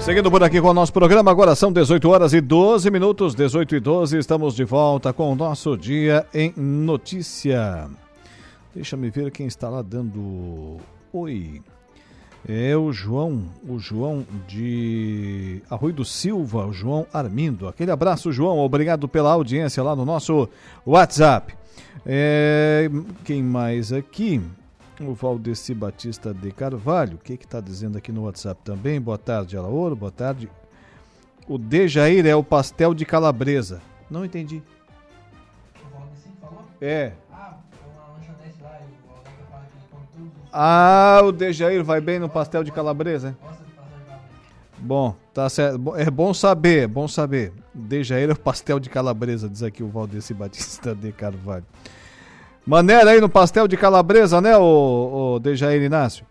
Seguindo 0.00 0.30
por 0.30 0.42
aqui 0.42 0.60
com 0.60 0.68
o 0.68 0.74
nosso 0.74 0.92
programa, 0.92 1.30
agora 1.30 1.54
são 1.54 1.72
18 1.72 2.08
horas 2.08 2.32
e 2.32 2.40
12 2.40 2.90
minutos, 2.90 3.34
18 3.34 3.76
e 3.76 3.80
12, 3.80 4.18
estamos 4.18 4.56
de 4.56 4.64
volta 4.64 5.12
com 5.12 5.30
o 5.30 5.36
nosso 5.36 5.76
Dia 5.76 6.26
em 6.34 6.52
Notícia. 6.56 7.88
Deixa 8.74 8.96
me 8.96 9.08
ver 9.08 9.30
quem 9.30 9.46
está 9.46 9.68
lá 9.68 9.82
dando 9.82 10.78
oi. 11.12 11.62
É 12.48 12.74
o 12.74 12.90
João, 12.90 13.44
o 13.68 13.78
João 13.78 14.26
de 14.48 15.62
Arroio 15.68 15.92
do 15.92 16.04
Silva, 16.04 16.66
o 16.66 16.72
João 16.72 17.06
Armindo. 17.12 17.68
Aquele 17.68 17.90
abraço, 17.90 18.32
João, 18.32 18.58
obrigado 18.58 19.06
pela 19.06 19.32
audiência 19.32 19.82
lá 19.82 19.94
no 19.94 20.06
nosso 20.06 20.48
WhatsApp. 20.86 21.54
É, 22.06 22.90
quem 23.24 23.42
mais 23.42 23.92
aqui? 23.92 24.40
O 25.00 25.14
Valdeci 25.14 25.74
Batista 25.74 26.32
de 26.32 26.50
Carvalho. 26.50 27.16
O 27.16 27.18
que 27.18 27.34
está 27.34 27.60
dizendo 27.60 27.98
aqui 27.98 28.10
no 28.12 28.24
WhatsApp 28.24 28.60
também? 28.64 29.00
Boa 29.00 29.18
tarde, 29.18 29.56
Alaor. 29.56 29.94
Boa 29.94 30.12
tarde. 30.12 30.48
O 31.48 31.58
Dejair 31.58 32.26
é 32.26 32.34
o 32.34 32.44
pastel 32.44 32.94
de 32.94 33.04
calabresa. 33.04 33.82
Não 34.10 34.24
entendi. 34.24 34.62
É. 36.80 37.12
Ah, 40.52 41.20
o 41.24 41.32
Dejair 41.32 41.84
vai 41.84 42.00
bem 42.00 42.18
no 42.18 42.28
pastel 42.28 42.64
de 42.64 42.72
calabresa? 42.72 43.36
Bom, 44.78 45.14
tá 45.34 45.48
certo. 45.48 45.94
É 45.96 46.10
bom 46.10 46.32
saber, 46.32 46.88
bom 46.88 47.06
saber. 47.06 47.52
Dejair 47.72 48.30
é 48.30 48.32
o 48.32 48.38
pastel 48.38 48.80
de 48.80 48.88
calabresa, 48.88 49.48
diz 49.48 49.62
aqui 49.62 49.82
o 49.82 49.88
Valdeci 49.88 50.34
Batista 50.34 50.94
de 50.94 51.12
Carvalho. 51.12 51.66
Maneira 52.66 53.10
aí 53.10 53.20
no 53.20 53.28
pastel 53.28 53.68
de 53.68 53.76
calabresa, 53.76 54.40
né, 54.40 54.56
o, 54.56 55.34
o 55.34 55.38
Dejair 55.38 55.82
Inácio? 55.82 56.24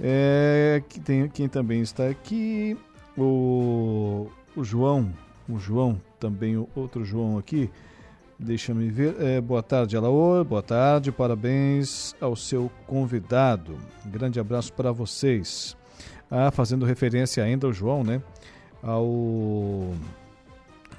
É, 0.00 0.82
que 0.88 1.00
tem, 1.00 1.28
quem 1.28 1.48
também 1.48 1.80
está 1.80 2.06
aqui, 2.06 2.76
o, 3.16 4.28
o 4.56 4.62
João, 4.62 5.12
o 5.48 5.58
João, 5.58 6.00
também 6.20 6.56
o 6.56 6.68
outro 6.76 7.04
João 7.04 7.38
aqui, 7.38 7.70
deixa 8.38 8.72
me 8.72 8.88
ver, 8.88 9.16
é, 9.20 9.40
boa 9.40 9.62
tarde 9.62 9.96
Alaor, 9.96 10.44
boa 10.44 10.62
tarde, 10.62 11.10
parabéns 11.10 12.14
ao 12.20 12.36
seu 12.36 12.70
convidado, 12.86 13.76
grande 14.06 14.38
abraço 14.38 14.72
para 14.72 14.92
vocês. 14.92 15.76
Ah, 16.30 16.50
fazendo 16.50 16.86
referência 16.86 17.42
ainda 17.42 17.66
ao 17.66 17.72
João, 17.72 18.04
né, 18.04 18.22
ao 18.82 19.92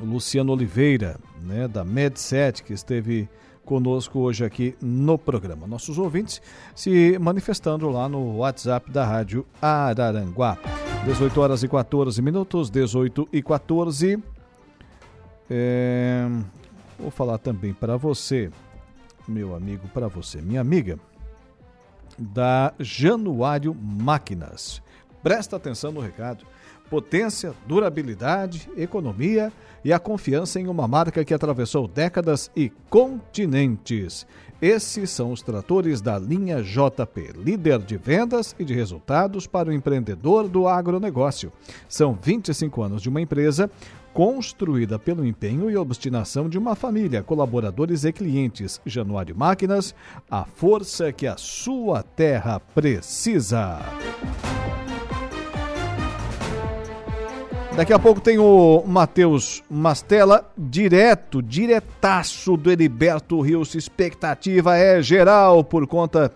Luciano 0.01 0.51
Oliveira, 0.51 1.17
né, 1.41 1.67
da 1.67 1.85
Med7, 1.85 2.63
que 2.63 2.73
esteve 2.73 3.29
conosco 3.63 4.19
hoje 4.19 4.43
aqui 4.43 4.75
no 4.81 5.17
programa. 5.17 5.67
Nossos 5.67 5.99
ouvintes 5.99 6.41
se 6.75 7.17
manifestando 7.19 7.87
lá 7.89 8.09
no 8.09 8.37
WhatsApp 8.37 8.91
da 8.91 9.05
Rádio 9.05 9.45
Araranguá. 9.61 10.57
18 11.05 11.39
horas 11.39 11.61
e 11.61 11.67
14 11.67 12.19
minutos, 12.21 12.71
18 12.71 13.29
e 13.31 13.43
14. 13.43 14.17
É, 15.47 16.27
vou 16.99 17.11
falar 17.11 17.37
também 17.37 17.73
para 17.73 17.97
você, 17.97 18.51
meu 19.27 19.55
amigo, 19.55 19.87
para 19.89 20.07
você, 20.07 20.41
minha 20.41 20.61
amiga, 20.61 20.99
da 22.17 22.73
Januário 22.79 23.73
Máquinas. 23.73 24.81
Presta 25.23 25.55
atenção 25.55 25.91
no 25.91 26.01
recado. 26.01 26.45
Potência, 26.89 27.53
durabilidade, 27.67 28.69
economia 28.75 29.51
e 29.83 29.93
a 29.93 29.99
confiança 29.99 30.59
em 30.59 30.67
uma 30.67 30.87
marca 30.87 31.23
que 31.23 31.33
atravessou 31.33 31.87
décadas 31.87 32.49
e 32.55 32.71
continentes. 32.89 34.25
Esses 34.61 35.09
são 35.09 35.31
os 35.31 35.41
tratores 35.41 36.01
da 36.01 36.19
linha 36.19 36.61
JP, 36.61 37.33
líder 37.37 37.79
de 37.79 37.95
vendas 37.95 38.53
e 38.59 38.65
de 38.65 38.73
resultados 38.73 39.47
para 39.47 39.69
o 39.69 39.73
empreendedor 39.73 40.49
do 40.49 40.67
agronegócio. 40.67 41.51
São 41.87 42.17
25 42.21 42.81
anos 42.81 43.01
de 43.01 43.07
uma 43.07 43.21
empresa 43.21 43.71
construída 44.13 44.99
pelo 44.99 45.25
empenho 45.25 45.69
e 45.69 45.77
obstinação 45.77 46.49
de 46.49 46.57
uma 46.57 46.75
família, 46.75 47.23
colaboradores 47.23 48.03
e 48.03 48.11
clientes. 48.11 48.81
Januário 48.85 49.33
Máquinas, 49.37 49.95
a 50.29 50.43
força 50.43 51.13
que 51.13 51.25
a 51.25 51.37
sua 51.37 52.03
terra 52.03 52.59
precisa. 52.59 53.79
Daqui 57.79 57.93
a 57.93 57.97
pouco 57.97 58.19
tem 58.19 58.37
o 58.37 58.83
Matheus 58.85 59.63
Mastella, 59.69 60.51
direto, 60.57 61.41
diretaço 61.41 62.57
do 62.57 62.69
Heriberto 62.69 63.39
Rios. 63.39 63.73
Expectativa 63.73 64.75
é 64.75 65.01
geral 65.01 65.63
por 65.63 65.87
conta 65.87 66.29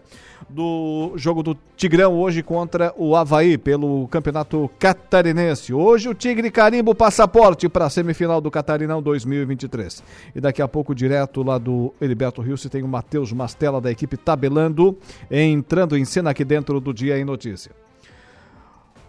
do 0.50 1.12
jogo 1.18 1.44
do 1.44 1.58
Tigrão 1.76 2.14
hoje 2.14 2.42
contra 2.42 2.94
o 2.96 3.14
Havaí 3.14 3.58
pelo 3.58 4.08
Campeonato 4.08 4.72
Catarinense. 4.80 5.74
Hoje 5.74 6.08
o 6.08 6.14
Tigre 6.14 6.50
carimba 6.50 6.92
o 6.92 6.96
passaporte 6.96 7.68
para 7.68 7.88
a 7.88 7.90
semifinal 7.90 8.40
do 8.40 8.50
Catarinão 8.50 9.02
2023. 9.02 10.02
E 10.34 10.40
daqui 10.40 10.62
a 10.62 10.68
pouco, 10.70 10.96
direto 10.96 11.44
lá 11.44 11.58
do 11.58 11.94
Heriberto 12.00 12.42
Rios, 12.42 12.64
tem 12.72 12.84
o 12.84 12.88
Matheus 12.88 13.34
Mastella 13.34 13.82
da 13.82 13.92
equipe 13.92 14.16
Tabelando, 14.16 14.98
entrando 15.30 15.98
em 15.98 16.06
cena 16.06 16.30
aqui 16.30 16.46
dentro 16.46 16.80
do 16.80 16.94
Dia 16.94 17.20
em 17.20 17.26
Notícia. 17.26 17.74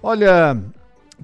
Olha, 0.02 0.60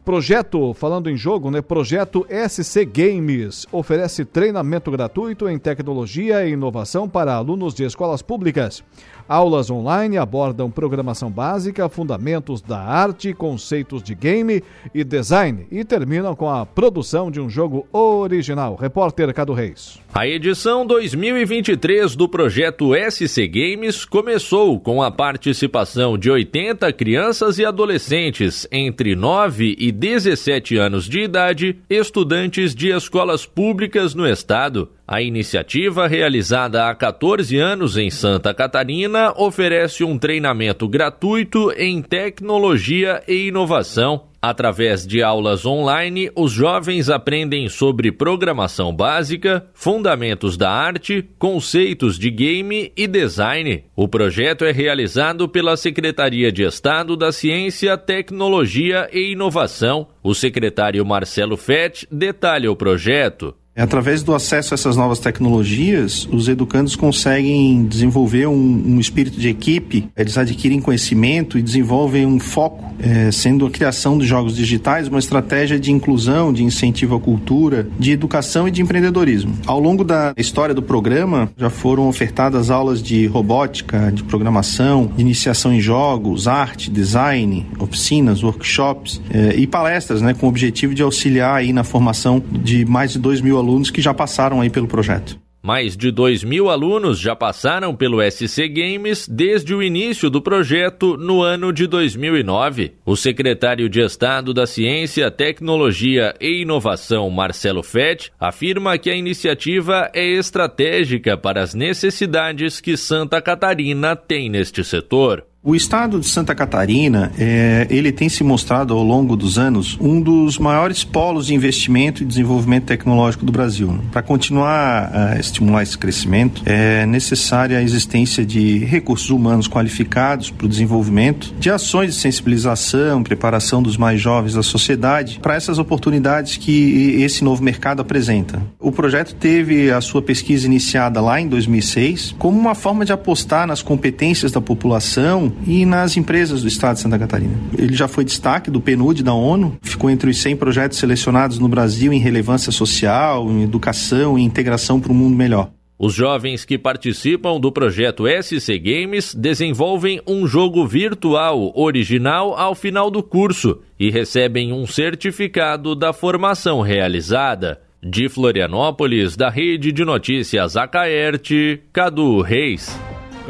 Projeto, 0.05 0.73
falando 0.73 1.11
em 1.11 1.17
jogo, 1.17 1.51
né? 1.51 1.61
Projeto 1.61 2.27
SC 2.49 2.85
Games 2.85 3.67
oferece 3.71 4.25
treinamento 4.25 4.91
gratuito 4.91 5.49
em 5.49 5.59
tecnologia 5.59 6.47
e 6.47 6.53
inovação 6.53 7.09
para 7.09 7.35
alunos 7.35 7.75
de 7.75 7.85
escolas 7.85 8.23
públicas. 8.23 8.83
Aulas 9.31 9.71
online 9.71 10.19
abordam 10.19 10.69
programação 10.69 11.31
básica, 11.31 11.89
fundamentos 11.89 12.61
da 12.61 12.81
arte, 12.81 13.33
conceitos 13.33 14.03
de 14.03 14.13
game 14.13 14.61
e 14.93 15.05
design 15.05 15.69
e 15.71 15.85
terminam 15.85 16.35
com 16.35 16.51
a 16.51 16.67
produção 16.67 17.31
de 17.31 17.41
um 17.41 17.49
jogo 17.49 17.87
original. 17.93 18.75
Repórter 18.75 19.33
Cado 19.33 19.53
Reis. 19.53 20.01
A 20.13 20.27
edição 20.27 20.85
2023 20.85 22.17
do 22.17 22.29
projeto 22.29 22.91
SC 23.09 23.47
Games 23.47 24.05
começou 24.05 24.81
com 24.81 25.01
a 25.01 25.13
participação 25.13 26.19
de 26.19 26.29
80 26.29 26.93
crianças 26.95 27.61
e 27.61 27.65
adolescentes 27.65 28.67
entre 28.73 29.15
9 29.15 29.77
e 29.79 29.90
17 29.93 30.77
anos 30.77 31.09
de 31.09 31.21
idade, 31.21 31.79
estudantes 31.89 32.75
de 32.75 32.91
escolas 32.91 33.47
públicas 33.47 34.15
no 34.15 34.27
estado. 34.27 34.91
A 35.11 35.21
iniciativa, 35.21 36.07
realizada 36.07 36.89
há 36.89 36.95
14 36.95 37.59
anos 37.59 37.97
em 37.97 38.11
Santa 38.11 38.55
Catarina, 38.55 39.35
oferece 39.37 40.05
um 40.05 40.17
treinamento 40.17 40.87
gratuito 40.87 41.73
em 41.73 42.01
tecnologia 42.01 43.21
e 43.27 43.49
inovação. 43.49 44.29
Através 44.41 45.05
de 45.05 45.21
aulas 45.21 45.67
online, 45.67 46.31
os 46.37 46.53
jovens 46.53 47.11
aprendem 47.11 47.69
sobre 47.69 48.13
programação 48.13 48.95
básica, 48.95 49.67
fundamentos 49.75 50.57
da 50.57 50.71
arte, 50.71 51.29
conceitos 51.41 52.17
de 52.17 52.31
game 52.31 52.93
e 52.97 53.09
design. 53.09 53.83
O 53.97 54.07
projeto 54.07 54.65
é 54.65 54.71
realizado 54.71 55.49
pela 55.49 55.77
Secretaria 55.77 56.53
de 56.53 56.63
Estado 56.63 57.17
da 57.17 57.33
Ciência, 57.33 57.99
Tecnologia 57.99 59.11
e 59.13 59.33
Inovação. 59.33 60.07
O 60.23 60.37
secretário 60.37 61.05
Marcelo 61.05 61.57
Fett 61.57 62.07
detalha 62.13 62.71
o 62.71 62.77
projeto. 62.77 63.57
Através 63.81 64.23
do 64.23 64.35
acesso 64.35 64.75
a 64.75 64.77
essas 64.77 64.95
novas 64.95 65.19
tecnologias, 65.19 66.29
os 66.31 66.49
educandos 66.49 66.95
conseguem 66.95 67.85
desenvolver 67.85 68.47
um, 68.47 68.53
um 68.55 69.01
espírito 69.01 69.41
de 69.41 69.49
equipe, 69.49 70.07
eles 70.15 70.37
adquirem 70.37 70.81
conhecimento 70.81 71.57
e 71.57 71.63
desenvolvem 71.63 72.27
um 72.27 72.39
foco, 72.39 72.85
eh, 72.99 73.31
sendo 73.33 73.65
a 73.65 73.71
criação 73.71 74.19
de 74.19 74.27
jogos 74.27 74.55
digitais 74.55 75.09
uma 75.09 75.19
estratégia 75.19 75.81
de 75.81 75.91
inclusão, 75.91 76.53
de 76.53 76.63
incentivo 76.63 77.15
à 77.15 77.21
cultura, 77.21 77.89
de 77.99 78.13
educação 78.13 78.69
e 78.69 78.71
de 78.71 78.83
empreendedorismo. 78.83 79.55
Ao 79.67 79.81
longo 79.81 80.05
da 80.05 80.35
história 80.37 80.75
do 80.75 80.83
programa, 80.83 81.51
já 81.57 81.71
foram 81.71 82.07
ofertadas 82.07 82.71
aulas 82.71 83.03
de 83.03 83.27
robótica, 83.27 84.13
de 84.13 84.23
programação, 84.23 85.11
de 85.17 85.23
iniciação 85.23 85.73
em 85.73 85.81
jogos, 85.81 86.47
arte, 86.47 86.91
design, 86.91 87.67
oficinas, 87.79 88.43
workshops 88.43 89.23
eh, 89.31 89.55
e 89.57 89.67
palestras, 89.67 90.21
né, 90.21 90.35
com 90.35 90.45
o 90.45 90.49
objetivo 90.51 90.95
de 90.95 91.03
auxiliar 91.03 91.57
aí 91.57 91.73
na 91.73 91.83
formação 91.83 92.43
de 92.51 92.85
mais 92.85 93.13
de 93.13 93.19
2 93.19 93.41
mil 93.41 93.57
alunos 93.57 93.70
que 93.91 94.03
já 94.03 94.13
passaram 94.13 94.61
aí 94.61 94.71
pelo 94.71 94.89
projeto. 94.89 95.39
Mais 95.63 95.95
de 95.95 96.11
2 96.11 96.43
mil 96.43 96.71
alunos 96.71 97.21
já 97.21 97.37
passaram 97.37 97.95
pelo 97.95 98.23
SC 98.23 98.67
Games 98.67 99.29
desde 99.29 99.75
o 99.75 99.83
início 99.83 100.31
do 100.31 100.41
projeto 100.41 101.19
no 101.19 101.43
ano 101.43 101.71
de 101.71 101.87
2009. 101.87 102.95
O 103.05 103.15
secretário 103.15 103.87
de 103.87 104.01
Estado 104.01 104.55
da 104.55 104.67
Ciência, 104.67 105.31
Tecnologia 105.31 106.35
e 106.41 106.63
Inovação, 106.63 107.29
Marcelo 107.29 107.83
Fett, 107.83 108.33
afirma 108.41 108.97
que 108.97 109.11
a 109.11 109.15
iniciativa 109.15 110.11
é 110.15 110.27
estratégica 110.27 111.37
para 111.37 111.63
as 111.63 111.75
necessidades 111.75 112.81
que 112.81 112.97
Santa 112.97 113.43
Catarina 113.43 114.17
tem 114.17 114.49
neste 114.49 114.83
setor. 114.83 115.45
O 115.63 115.75
estado 115.75 116.19
de 116.19 116.27
Santa 116.27 116.55
Catarina, 116.55 117.31
é, 117.39 117.87
ele 117.91 118.11
tem 118.11 118.31
se 118.31 118.43
mostrado 118.43 118.95
ao 118.95 119.03
longo 119.03 119.37
dos 119.37 119.59
anos 119.59 119.99
um 120.01 120.19
dos 120.19 120.59
maiores 120.59 121.05
polos 121.05 121.49
de 121.49 121.55
investimento 121.55 122.23
e 122.23 122.27
desenvolvimento 122.27 122.87
tecnológico 122.87 123.45
do 123.45 123.53
Brasil. 123.53 124.01
Para 124.11 124.23
continuar 124.23 125.11
a 125.15 125.39
estimular 125.39 125.83
esse 125.83 125.99
crescimento, 125.99 126.63
é 126.65 127.05
necessária 127.05 127.77
a 127.77 127.83
existência 127.83 128.43
de 128.43 128.79
recursos 128.87 129.29
humanos 129.29 129.69
qualificados 129.69 130.51
para 130.51 130.65
o 130.65 130.69
desenvolvimento, 130.69 131.55
de 131.59 131.69
ações 131.69 132.15
de 132.15 132.21
sensibilização, 132.21 133.23
preparação 133.23 133.83
dos 133.83 133.99
mais 133.99 134.19
jovens 134.19 134.55
da 134.55 134.63
sociedade 134.63 135.41
para 135.43 135.57
essas 135.57 135.79
oportunidades 135.79 136.57
que 136.57 137.21
esse 137.21 137.45
novo 137.45 137.63
mercado 137.63 138.01
apresenta. 138.01 138.63
O 138.79 138.91
projeto 138.91 139.35
teve 139.35 139.91
a 139.91 140.01
sua 140.01 140.23
pesquisa 140.23 140.65
iniciada 140.65 141.21
lá 141.21 141.39
em 141.39 141.49
2006 141.49 142.35
como 142.39 142.59
uma 142.59 142.75
forma 142.75 143.05
de 143.05 143.13
apostar 143.13 143.67
nas 143.67 143.83
competências 143.83 144.51
da 144.51 144.61
população 144.63 145.50
e 145.67 145.85
nas 145.87 146.17
empresas 146.17 146.63
do 146.63 146.69
estado 146.69 146.97
de 146.97 147.03
Santa 147.03 147.19
Catarina. 147.19 147.55
Ele 147.77 147.95
já 147.95 148.09
foi 148.09 148.25
destaque 148.25 148.71
do 148.71 148.81
PNUD 148.81 149.23
da 149.23 149.35
ONU, 149.35 149.79
ficou 149.83 150.11
entre 150.11 150.31
os 150.31 150.39
100 150.39 150.57
projetos 150.57 150.99
selecionados 150.99 151.59
no 151.59 151.69
Brasil 151.69 152.13
em 152.13 152.19
relevância 152.19 152.73
social, 152.73 153.51
em 153.51 153.63
educação 153.63 154.39
e 154.39 154.43
integração 154.43 155.01
para 155.01 155.13
um 155.13 155.17
mundo 155.17 155.37
melhor. 155.37 155.71
Os 156.03 156.15
jovens 156.15 156.65
que 156.65 156.79
participam 156.79 157.61
do 157.61 157.71
projeto 157.71 158.25
SC 158.27 158.79
Games 158.79 159.35
desenvolvem 159.35 160.19
um 160.27 160.47
jogo 160.47 160.87
virtual 160.87 161.73
original 161.77 162.55
ao 162.59 162.75
final 162.75 163.11
do 163.11 163.23
curso 163.23 163.83
e 163.99 164.11
recebem 164.11 164.73
um 164.73 164.87
certificado 164.87 165.95
da 165.95 166.15
formação 166.15 166.81
realizada. 166.81 167.83
De 168.03 168.31
Florianópolis, 168.31 169.37
da 169.37 169.51
Rede 169.51 169.93
de 169.93 170.03
Notícias 170.03 170.75
Acaerte, 170.75 171.83
Cadu 171.93 172.41
Reis. 172.41 172.99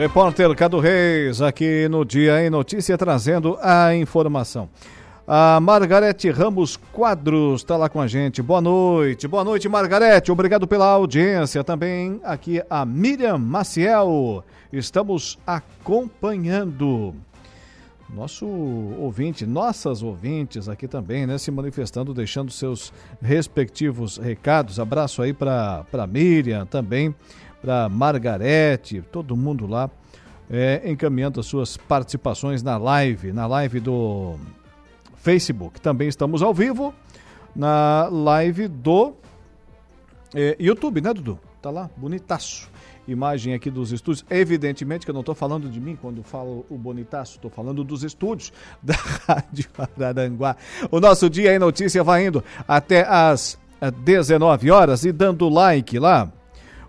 Repórter 0.01 0.56
Cadu 0.56 0.81
Reis, 0.81 1.43
aqui 1.43 1.86
no 1.86 2.06
Dia 2.06 2.43
em 2.43 2.48
Notícia, 2.48 2.97
trazendo 2.97 3.59
a 3.60 3.94
informação. 3.94 4.66
A 5.28 5.60
Margarete 5.60 6.31
Ramos 6.31 6.74
Quadros 6.74 7.60
está 7.60 7.77
lá 7.77 7.86
com 7.86 8.01
a 8.01 8.06
gente. 8.06 8.40
Boa 8.40 8.62
noite. 8.62 9.28
Boa 9.28 9.44
noite, 9.44 9.68
Margarete. 9.68 10.32
Obrigado 10.32 10.66
pela 10.66 10.86
audiência. 10.86 11.62
Também 11.62 12.18
aqui 12.24 12.62
a 12.70 12.86
Miriam 12.86 13.36
Maciel. 13.36 14.43
Estamos 14.72 15.39
acompanhando. 15.47 17.14
Nosso 18.09 18.47
ouvinte, 18.47 19.44
nossas 19.44 20.02
ouvintes 20.02 20.66
aqui 20.66 20.89
também, 20.89 21.27
né? 21.27 21.36
Se 21.36 21.51
manifestando, 21.51 22.14
deixando 22.14 22.51
seus 22.51 22.90
respectivos 23.20 24.16
recados. 24.16 24.81
Abraço 24.81 25.20
aí 25.20 25.35
para 25.35 25.85
Miriam 26.09 26.64
também, 26.64 27.14
para 27.61 27.89
Margarete, 27.89 29.03
todo 29.11 29.37
mundo 29.37 29.66
lá 29.66 29.91
é, 30.51 30.82
encaminhando 30.85 31.39
as 31.39 31.47
suas 31.47 31.77
participações 31.77 32.62
na 32.62 32.77
live, 32.77 33.32
na 33.32 33.47
live 33.47 33.78
do 33.78 34.37
Facebook. 35.16 35.81
Também 35.81 36.09
estamos 36.09 36.43
ao 36.43 36.53
vivo 36.53 36.93
na 37.55 38.09
live 38.11 38.66
do 38.66 39.15
é, 40.35 40.57
YouTube, 40.59 41.01
né, 41.01 41.15
Dudu? 41.15 41.39
Tá 41.62 41.70
lá, 41.70 41.89
bonitaço. 41.97 42.69
Imagem 43.07 43.55
aqui 43.55 43.70
dos 43.70 43.93
estúdios. 43.93 44.24
Evidentemente 44.31 45.05
que 45.05 45.11
eu 45.11 45.15
não 45.15 45.20
estou 45.20 45.35
falando 45.35 45.69
de 45.69 45.81
mim 45.81 45.97
quando 45.97 46.23
falo 46.23 46.65
o 46.69 46.77
bonitaço, 46.77 47.37
estou 47.37 47.51
falando 47.51 47.85
dos 47.85 48.03
estúdios 48.03 48.53
da 48.82 48.95
Rádio 48.95 49.66
Araranguá. 49.78 50.57
O 50.91 51.01
nosso 51.01 51.31
Dia 51.31 51.55
em 51.55 51.59
Notícia 51.59 52.03
vai 52.03 52.27
indo 52.27 52.43
até 52.66 53.07
às 53.07 53.59
19 54.05 54.70
horas 54.70 55.05
e 55.05 55.12
dando 55.12 55.49
like 55.49 55.99
lá. 55.99 56.32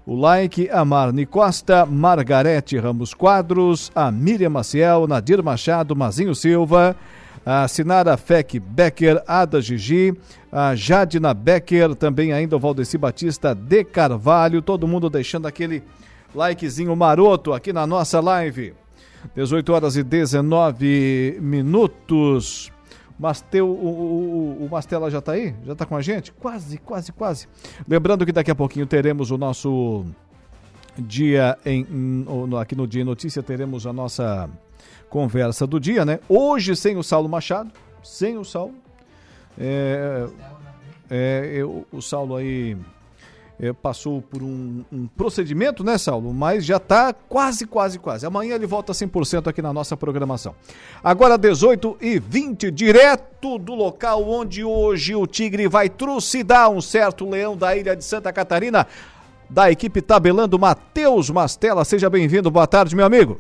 O 0.06 0.16
like 0.16 0.68
a 0.70 0.84
Marne 0.84 1.28
Costa, 1.28 1.86
Margarete 1.86 2.78
Ramos 2.78 3.14
Quadros, 3.14 3.92
a 3.94 4.12
Miriam 4.12 4.50
Maciel, 4.50 5.06
Nadir 5.08 5.44
Machado, 5.44 5.96
Mazinho 5.96 6.34
Silva, 6.34 6.96
a 7.46 7.68
Sinara 7.68 8.18
Feck 8.18 8.60
Becker, 8.60 9.22
Ada 9.28 9.62
Gigi, 9.62 10.14
a 10.52 10.76
Jadina 10.76 11.36
Becker, 11.36 11.94
também 11.94 12.34
ainda 12.34 12.56
o 12.56 12.60
Valdeci 12.60 12.98
Batista 12.98 13.54
de 13.54 13.84
Carvalho, 13.84 14.62
todo 14.62 14.88
mundo 14.88 15.08
deixando 15.08 15.48
aquele 15.48 15.84
likezinho 16.36 16.96
maroto 16.96 17.54
aqui 17.54 17.72
na 17.72 17.86
nossa 17.86 18.20
live. 18.20 18.74
18 19.36 19.72
horas 19.72 19.96
e 19.96 20.04
19 20.04 21.38
minutos. 21.40 22.72
Masteu, 23.20 23.68
o, 23.68 24.62
o, 24.62 24.66
o 24.66 24.70
Mastela 24.70 25.10
já 25.10 25.20
está 25.20 25.34
aí? 25.34 25.56
Já 25.66 25.74
está 25.74 25.86
com 25.86 25.96
a 25.96 26.02
gente? 26.02 26.32
Quase, 26.32 26.78
quase, 26.78 27.12
quase. 27.12 27.48
Lembrando 27.88 28.26
que 28.26 28.32
daqui 28.32 28.52
a 28.52 28.56
pouquinho 28.56 28.86
teremos 28.86 29.32
o 29.32 29.38
nosso 29.38 30.06
dia 30.98 31.58
em, 31.66 31.86
aqui 32.60 32.76
no 32.76 32.88
Dia 32.88 33.06
Notícia 33.06 33.42
teremos 33.42 33.88
a 33.88 33.94
nossa 33.94 34.50
conversa 35.10 35.66
do 35.68 35.80
dia, 35.80 36.06
né? 36.06 36.20
Hoje 36.28 36.76
sem 36.76 36.98
o 36.98 37.04
Saulo 37.04 37.30
Machado, 37.30 37.72
sem 38.04 38.38
o 38.38 38.44
Saulo. 38.44 38.76
É, 39.58 40.28
é, 41.10 41.52
eu, 41.54 41.86
o 41.92 42.02
Saulo 42.02 42.36
aí 42.36 42.78
é, 43.62 43.72
passou 43.72 44.24
por 44.24 44.42
um, 44.42 44.84
um, 44.92 45.06
procedimento, 45.06 45.84
né, 45.84 45.96
Saulo? 45.96 46.34
Mas 46.34 46.66
já 46.66 46.78
está 46.78 47.14
quase, 47.14 47.68
quase, 47.68 48.00
quase. 48.00 48.26
Amanhã 48.26 48.56
ele 48.56 48.66
volta 48.66 48.92
100% 48.92 49.48
aqui 49.48 49.62
na 49.62 49.72
nossa 49.72 49.96
programação. 49.96 50.56
Agora 51.04 51.38
18 51.38 51.96
e 52.02 52.18
20, 52.18 52.72
direto 52.72 53.60
do 53.60 53.76
local 53.76 54.28
onde 54.28 54.64
hoje 54.64 55.14
o 55.14 55.28
Tigre 55.28 55.68
vai 55.68 55.90
trucidar 55.90 56.72
um 56.72 56.82
certo 56.82 57.30
leão 57.30 57.56
da 57.56 57.78
ilha 57.78 57.96
de 57.96 58.04
Santa 58.04 58.34
Catarina, 58.34 58.88
da 59.48 59.70
equipe 59.70 60.02
tabelando 60.02 60.58
Matheus 60.58 61.30
Mastella. 61.30 61.86
Seja 61.86 62.10
bem-vindo, 62.10 62.50
boa 62.50 62.66
tarde, 62.66 62.96
meu 62.96 63.06
amigo. 63.06 63.40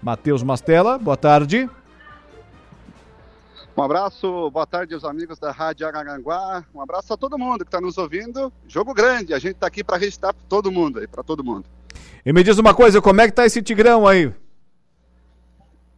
Matheus 0.00 0.42
Mastella, 0.42 0.96
boa 0.96 1.18
tarde. 1.18 1.68
Um 3.80 3.82
abraço, 3.82 4.50
boa 4.50 4.66
tarde 4.66 4.92
aos 4.92 5.06
amigos 5.06 5.38
da 5.38 5.50
Rádio 5.50 5.86
Araranguá. 5.86 6.62
Um 6.74 6.82
abraço 6.82 7.14
a 7.14 7.16
todo 7.16 7.38
mundo 7.38 7.60
que 7.60 7.68
está 7.68 7.80
nos 7.80 7.96
ouvindo. 7.96 8.52
Jogo 8.68 8.92
grande, 8.92 9.32
a 9.32 9.38
gente 9.38 9.54
está 9.54 9.66
aqui 9.66 9.82
para 9.82 9.96
registrar 9.96 10.34
para 10.34 10.44
todo 10.50 10.70
mundo 10.70 10.98
aí, 10.98 11.06
para 11.06 11.22
todo 11.22 11.42
mundo. 11.42 11.64
E 12.22 12.30
me 12.30 12.44
diz 12.44 12.58
uma 12.58 12.74
coisa, 12.74 13.00
como 13.00 13.22
é 13.22 13.26
que 13.26 13.32
tá 13.32 13.46
esse 13.46 13.62
Tigrão 13.62 14.06
aí? 14.06 14.34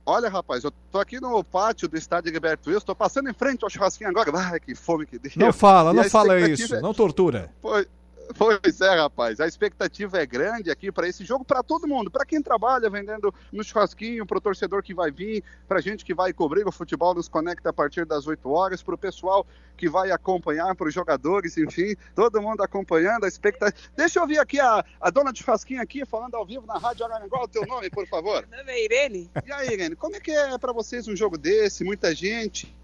Olha, 0.07 0.29
rapaz, 0.29 0.63
eu 0.63 0.73
tô 0.93 1.01
aqui 1.01 1.21
no 1.21 1.43
pátio 1.43 1.89
do 1.89 1.99
estádio 1.99 2.31
Gilberto 2.31 2.71
Wilson, 2.71 2.87
tô 2.87 2.95
passando 2.95 3.29
em 3.29 3.35
frente 3.35 3.65
ao 3.65 3.69
churrasquinho 3.69 4.11
agora. 4.11 4.31
Ai, 4.33 4.61
que 4.61 4.77
fome 4.77 5.05
que 5.05 5.19
deu. 5.19 5.33
Não 5.35 5.53
fala, 5.53 5.93
não 5.93 6.05
fala 6.05 6.39
isso, 6.39 6.77
é... 6.77 6.81
não 6.81 6.95
tortura. 6.95 7.51
Foi, 7.61 7.89
Pois 8.39 8.81
é, 8.81 8.95
rapaz. 8.95 9.41
A 9.41 9.47
expectativa 9.47 10.19
é 10.19 10.27
grande 10.27 10.71
aqui 10.71 10.91
para 10.91 11.09
esse 11.09 11.25
jogo, 11.25 11.45
para 11.45 11.63
todo 11.63 11.87
mundo, 11.87 12.11
para 12.11 12.25
quem 12.25 12.43
trabalha 12.43 12.89
vendendo 12.89 13.33
no 13.53 13.63
churrasquinho, 13.63 14.27
para 14.27 14.39
o 14.39 14.41
torcedor 14.41 14.83
que 14.83 14.95
vai 14.95 15.11
vir, 15.11 15.45
para 15.69 15.81
gente 15.81 16.05
que 16.05 16.15
vai 16.15 16.33
cobrir 16.33 16.67
o 16.67 16.73
futebol 16.73 17.15
nos 17.15 17.29
conecta 17.29 17.71
a 17.71 17.73
partir 17.73 18.05
das 18.05 18.27
8 18.27 18.49
horas, 18.51 18.83
para 18.83 18.95
o 18.95 18.99
pessoal 18.99 19.47
que 19.77 19.89
vai 19.89 20.11
acompanhar, 20.11 20.75
para 20.75 20.89
os 20.89 20.95
jogadores, 20.95 21.57
enfim, 21.57 21.95
todo 22.15 22.41
mundo 22.41 22.63
acompanhando 22.63 23.25
a 23.25 23.29
expectativa. 23.29 23.91
Deixa 23.97 24.19
eu 24.19 24.23
ouvir 24.23 24.39
aqui 24.39 24.61
a, 24.61 24.85
a 25.01 25.11
dona 25.11 25.33
de 25.33 25.41
churrasquinho 25.41 25.83
aqui 25.83 26.05
falando 26.05 26.35
ao 26.35 26.47
vivo 26.47 26.67
na 26.67 26.79
Rádio 26.79 27.05
Araranguá, 27.05 27.45
o 27.45 27.49
teu 27.49 27.67
nome, 27.67 27.91
por 27.91 28.07
favor. 28.07 28.47
Meu 28.49 28.59
nome 28.59 28.73
é 28.73 28.85
Irene. 28.85 29.31
E 29.47 29.53
aí, 29.53 29.69
Irene, 29.69 29.97
como 29.97 30.17
é 30.17 30.21
que 30.21 30.31
é 30.31 30.57
para 30.59 30.73
vocês 30.73 31.09
um 31.09 31.17
jogo 31.17 31.37
desse, 31.37 31.85
muita 31.85 32.15
gente? 32.15 32.75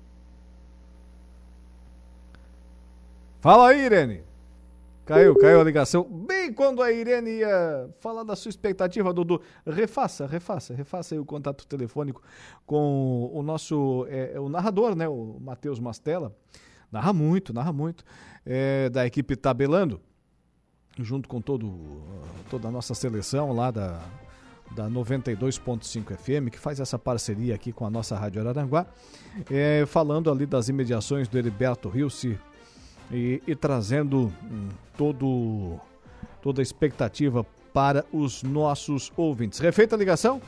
Fala 3.40 3.70
aí, 3.70 3.84
Irene. 3.84 4.27
Caiu, 5.08 5.34
caiu 5.36 5.58
a 5.58 5.64
ligação. 5.64 6.04
Bem 6.04 6.52
quando 6.52 6.82
a 6.82 6.92
Irene 6.92 7.38
ia 7.38 7.88
falar 7.98 8.24
da 8.24 8.36
sua 8.36 8.50
expectativa, 8.50 9.10
Dudu. 9.10 9.40
Refaça, 9.66 10.26
refaça, 10.26 10.74
refaça 10.74 11.14
aí 11.14 11.18
o 11.18 11.24
contato 11.24 11.66
telefônico 11.66 12.22
com 12.66 13.30
o 13.32 13.42
nosso 13.42 14.06
é, 14.10 14.32
é 14.34 14.40
o 14.40 14.50
narrador, 14.50 14.94
né? 14.94 15.08
O 15.08 15.38
Matheus 15.40 15.80
Mastella. 15.80 16.36
Narra 16.92 17.14
muito, 17.14 17.54
narra 17.54 17.72
muito. 17.72 18.04
É, 18.44 18.90
da 18.90 19.06
equipe 19.06 19.34
Tabelando, 19.34 19.98
junto 20.98 21.26
com 21.26 21.40
todo, 21.40 22.02
toda 22.50 22.68
a 22.68 22.70
nossa 22.70 22.94
seleção 22.94 23.52
lá 23.52 23.70
da, 23.70 24.02
da 24.76 24.90
92.5 24.90 26.16
FM, 26.16 26.52
que 26.52 26.58
faz 26.58 26.80
essa 26.80 26.98
parceria 26.98 27.54
aqui 27.54 27.72
com 27.72 27.86
a 27.86 27.90
nossa 27.90 28.14
Rádio 28.14 28.42
Araranguá, 28.42 28.86
é, 29.50 29.86
falando 29.86 30.30
ali 30.30 30.44
das 30.44 30.68
imediações 30.68 31.28
do 31.28 31.38
Heriberto 31.38 31.88
Rilse 31.88 32.38
e, 33.10 33.42
e 33.46 33.54
trazendo 33.54 34.32
hum, 34.42 34.68
todo, 34.96 35.80
toda 36.42 36.60
a 36.60 36.62
expectativa 36.62 37.44
para 37.72 38.04
os 38.12 38.42
nossos 38.42 39.12
ouvintes. 39.16 39.58
Refeita 39.58 39.94
a 39.94 39.98
ligação? 39.98 40.40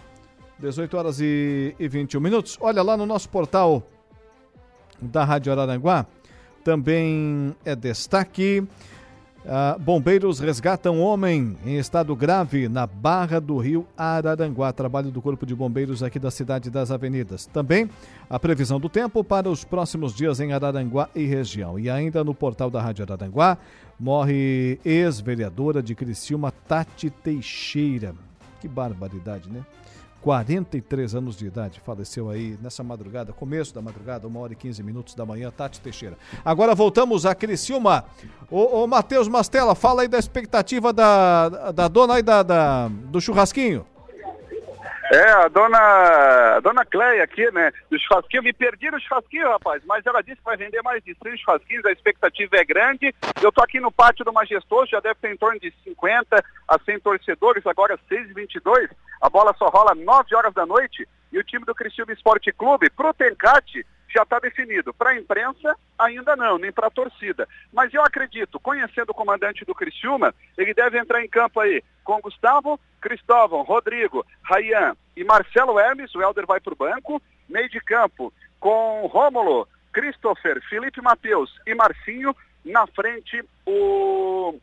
18 0.58 0.96
horas 0.96 1.20
e, 1.20 1.74
e 1.78 1.88
21 1.88 2.20
minutos. 2.20 2.58
Olha 2.60 2.82
lá 2.82 2.96
no 2.96 3.06
nosso 3.06 3.28
portal 3.28 3.82
da 5.00 5.24
Rádio 5.24 5.52
Araranguá, 5.52 6.06
Também 6.62 7.56
é 7.64 7.74
destaque. 7.74 8.66
Uh, 9.42 9.78
bombeiros 9.80 10.38
resgatam 10.38 11.00
homem 11.00 11.56
em 11.64 11.78
estado 11.78 12.14
grave 12.14 12.68
na 12.68 12.86
Barra 12.86 13.40
do 13.40 13.56
Rio 13.56 13.86
Araranguá. 13.96 14.70
Trabalho 14.70 15.10
do 15.10 15.22
Corpo 15.22 15.46
de 15.46 15.54
Bombeiros 15.54 16.02
aqui 16.02 16.18
da 16.18 16.30
cidade 16.30 16.70
das 16.70 16.90
Avenidas. 16.90 17.46
Também 17.46 17.88
a 18.28 18.38
previsão 18.38 18.78
do 18.78 18.88
tempo 18.88 19.24
para 19.24 19.48
os 19.48 19.64
próximos 19.64 20.14
dias 20.14 20.40
em 20.40 20.52
Araranguá 20.52 21.08
e 21.14 21.24
região. 21.24 21.78
E 21.78 21.88
ainda 21.88 22.22
no 22.22 22.34
portal 22.34 22.70
da 22.70 22.82
Rádio 22.82 23.02
Araranguá, 23.02 23.56
morre 23.98 24.78
ex-vereadora 24.84 25.82
de 25.82 25.94
Criciúma, 25.94 26.52
Tati 26.68 27.08
Teixeira. 27.08 28.14
Que 28.60 28.68
barbaridade, 28.68 29.50
né? 29.50 29.64
43 30.22 31.14
anos 31.14 31.36
de 31.36 31.46
idade, 31.46 31.80
faleceu 31.80 32.28
aí 32.28 32.58
nessa 32.62 32.82
madrugada, 32.82 33.32
começo 33.32 33.74
da 33.74 33.80
madrugada, 33.80 34.26
uma 34.26 34.40
hora 34.40 34.52
e 34.52 34.56
15 34.56 34.82
minutos 34.82 35.14
da 35.14 35.24
manhã, 35.24 35.50
Tati 35.50 35.80
Teixeira. 35.80 36.18
Agora 36.44 36.74
voltamos 36.74 37.24
a 37.24 37.34
Criciúma. 37.34 38.04
Ô, 38.50 38.82
ô 38.82 38.86
Matheus 38.86 39.28
Mastella, 39.28 39.74
fala 39.74 40.02
aí 40.02 40.08
da 40.08 40.18
expectativa 40.18 40.92
da, 40.92 41.72
da 41.72 41.88
dona 41.88 42.14
aí 42.14 42.22
da, 42.22 42.42
da 42.42 42.88
do 42.88 43.20
churrasquinho. 43.20 43.86
É, 45.12 45.28
a 45.32 45.48
dona, 45.48 45.78
a 46.56 46.60
dona 46.60 46.84
Cleia 46.84 47.24
aqui, 47.24 47.50
né, 47.50 47.72
do 47.90 47.98
churrasquinho, 47.98 48.44
me 48.44 48.52
perdi 48.52 48.88
no 48.92 49.00
churrasquinho, 49.00 49.48
rapaz, 49.48 49.82
mas 49.84 50.06
ela 50.06 50.22
disse 50.22 50.36
que 50.36 50.44
vai 50.44 50.56
vender 50.56 50.80
mais 50.82 51.02
de 51.02 51.16
100 51.20 51.36
churrasquinhos, 51.38 51.84
a 51.84 51.90
expectativa 51.90 52.56
é 52.56 52.64
grande. 52.64 53.12
Eu 53.42 53.50
tô 53.50 53.60
aqui 53.60 53.80
no 53.80 53.90
pátio 53.90 54.24
do 54.24 54.32
Majestoso, 54.32 54.92
já 54.92 55.00
deve 55.00 55.16
ter 55.16 55.32
em 55.32 55.36
torno 55.36 55.58
de 55.58 55.74
50 55.82 56.44
a 56.68 56.78
100 56.78 57.00
torcedores, 57.00 57.66
agora 57.66 57.98
6h22, 58.08 58.88
a 59.20 59.28
bola 59.28 59.52
só 59.58 59.68
rola 59.68 59.96
9 59.96 60.32
horas 60.36 60.54
da 60.54 60.64
noite 60.64 61.08
e 61.32 61.38
o 61.40 61.44
time 61.44 61.64
do 61.64 61.74
Criciúma 61.74 62.12
Esporte 62.12 62.52
Clube, 62.52 62.88
pro 62.90 63.12
Tencate, 63.12 63.84
já 64.14 64.22
está 64.22 64.38
definido. 64.38 64.94
Para 64.94 65.10
a 65.10 65.16
imprensa, 65.16 65.76
ainda 65.98 66.36
não, 66.36 66.56
nem 66.56 66.70
para 66.70 66.86
a 66.86 66.90
torcida. 66.90 67.48
Mas 67.72 67.92
eu 67.92 68.02
acredito, 68.02 68.60
conhecendo 68.60 69.10
o 69.10 69.14
comandante 69.14 69.64
do 69.64 69.74
Criciúma, 69.74 70.32
ele 70.56 70.74
deve 70.74 70.98
entrar 70.98 71.24
em 71.24 71.28
campo 71.28 71.60
aí 71.60 71.82
com 72.04 72.20
Gustavo, 72.20 72.78
Cristóvão, 73.00 73.62
Rodrigo, 73.62 74.24
Rayan 74.42 74.96
e 75.16 75.24
Marcelo 75.24 75.78
Hermes. 75.78 76.14
O 76.14 76.22
Helder 76.22 76.46
vai 76.46 76.60
para 76.60 76.72
o 76.72 76.76
banco. 76.76 77.20
Meio 77.48 77.68
de 77.68 77.80
campo 77.80 78.32
com 78.58 79.06
Rômulo, 79.06 79.66
Christopher, 79.92 80.60
Felipe 80.68 81.00
Matheus 81.00 81.50
e 81.66 81.74
Marcinho. 81.74 82.34
Na 82.64 82.86
frente, 82.86 83.42
o, 83.66 84.54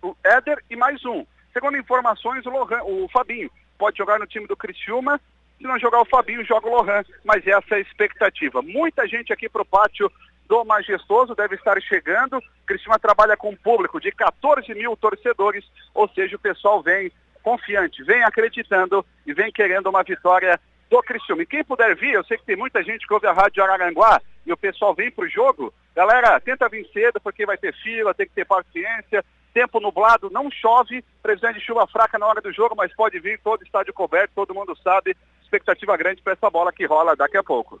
o 0.00 0.16
Éder 0.24 0.62
e 0.70 0.76
mais 0.76 1.04
um. 1.04 1.26
Segundo 1.52 1.76
informações, 1.76 2.46
o, 2.46 2.50
Lohan, 2.50 2.82
o 2.84 3.08
Fabinho 3.08 3.50
pode 3.76 3.98
jogar 3.98 4.18
no 4.18 4.26
time 4.26 4.46
do 4.46 4.56
Criciúma 4.56 5.20
se 5.62 5.68
não 5.68 5.78
jogar 5.78 6.00
o 6.00 6.04
Fabinho, 6.04 6.44
joga 6.44 6.66
o 6.66 6.72
Lohan. 6.72 7.04
Mas 7.24 7.46
essa 7.46 7.74
é 7.74 7.78
a 7.78 7.80
expectativa. 7.80 8.60
Muita 8.60 9.06
gente 9.06 9.32
aqui 9.32 9.48
para 9.48 9.62
o 9.62 9.66
pátio 9.66 10.10
do 10.48 10.64
Majestoso 10.64 11.34
deve 11.34 11.54
estar 11.54 11.80
chegando. 11.80 12.42
Cristina 12.66 12.98
trabalha 12.98 13.36
com 13.36 13.50
um 13.50 13.56
público 13.56 14.00
de 14.00 14.10
14 14.10 14.74
mil 14.74 14.96
torcedores, 14.96 15.64
ou 15.94 16.08
seja, 16.08 16.36
o 16.36 16.40
pessoal 16.40 16.82
vem 16.82 17.12
confiante, 17.42 18.02
vem 18.04 18.22
acreditando 18.22 19.04
e 19.26 19.34
vem 19.34 19.52
querendo 19.52 19.88
uma 19.88 20.02
vitória 20.02 20.58
do 20.88 21.02
Criciúma. 21.02 21.42
E 21.42 21.46
quem 21.46 21.64
puder 21.64 21.96
vir, 21.96 22.12
eu 22.12 22.24
sei 22.24 22.36
que 22.36 22.44
tem 22.44 22.56
muita 22.56 22.82
gente 22.82 23.06
que 23.06 23.14
ouve 23.14 23.26
a 23.26 23.32
Rádio 23.32 23.62
Araranguá 23.62 24.20
e 24.46 24.52
o 24.52 24.56
pessoal 24.56 24.94
vem 24.94 25.10
para 25.10 25.24
o 25.24 25.28
jogo. 25.28 25.72
Galera, 25.94 26.38
tenta 26.40 26.68
vir 26.68 26.86
cedo 26.92 27.20
porque 27.20 27.46
vai 27.46 27.56
ter 27.56 27.74
fila, 27.74 28.14
tem 28.14 28.26
que 28.26 28.34
ter 28.34 28.44
paciência. 28.44 29.24
Tempo 29.54 29.80
nublado, 29.80 30.30
não 30.30 30.50
chove, 30.50 31.04
previsão 31.22 31.52
de 31.52 31.60
chuva 31.60 31.86
fraca 31.86 32.18
na 32.18 32.26
hora 32.26 32.40
do 32.40 32.52
jogo, 32.52 32.74
mas 32.74 32.94
pode 32.94 33.18
vir 33.20 33.38
todo 33.40 33.62
estádio 33.62 33.92
coberto, 33.92 34.32
todo 34.34 34.54
mundo 34.54 34.76
sabe 34.82 35.14
expectativa 35.42 35.94
grande 35.96 36.22
para 36.22 36.32
essa 36.32 36.48
bola 36.48 36.72
que 36.72 36.86
rola 36.86 37.14
daqui 37.14 37.36
a 37.36 37.44
pouco. 37.44 37.78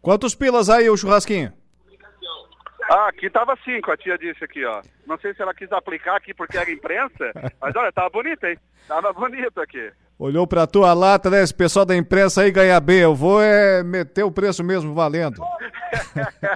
Quantos 0.00 0.34
pilas 0.34 0.70
aí 0.70 0.88
o 0.88 0.96
churrasquinho? 0.96 1.52
Ah, 2.94 3.08
aqui 3.08 3.30
tava 3.30 3.56
cinco, 3.64 3.90
a 3.90 3.96
tia 3.96 4.18
disse 4.18 4.44
aqui, 4.44 4.62
ó. 4.66 4.82
Não 5.06 5.16
sei 5.16 5.32
se 5.32 5.40
ela 5.40 5.54
quis 5.54 5.72
aplicar 5.72 6.14
aqui 6.14 6.34
porque 6.34 6.58
era 6.58 6.70
imprensa, 6.70 7.32
mas 7.58 7.74
olha, 7.74 7.90
tava 7.90 8.10
bonito, 8.10 8.44
hein? 8.44 8.58
Tava 8.86 9.10
bonito 9.14 9.58
aqui. 9.62 9.90
Olhou 10.18 10.46
pra 10.46 10.66
tua 10.66 10.92
lata, 10.92 11.30
né? 11.30 11.42
Esse 11.42 11.54
pessoal 11.54 11.86
da 11.86 11.96
imprensa 11.96 12.42
aí 12.42 12.50
ganha 12.50 12.78
bem. 12.78 12.98
Eu 12.98 13.14
vou 13.14 13.40
é 13.40 13.82
meter 13.82 14.24
o 14.24 14.30
preço 14.30 14.62
mesmo 14.62 14.92
valendo. 14.92 15.42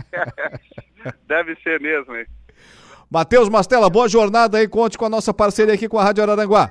Deve 1.26 1.56
ser 1.62 1.80
mesmo, 1.80 2.14
hein? 2.14 2.26
Matheus 3.10 3.48
Mastella, 3.48 3.88
boa 3.88 4.06
jornada 4.06 4.58
aí. 4.58 4.68
Conte 4.68 4.98
com 4.98 5.06
a 5.06 5.10
nossa 5.10 5.32
parceria 5.32 5.72
aqui 5.72 5.88
com 5.88 5.98
a 5.98 6.04
Rádio 6.04 6.22
Araranguá. 6.22 6.70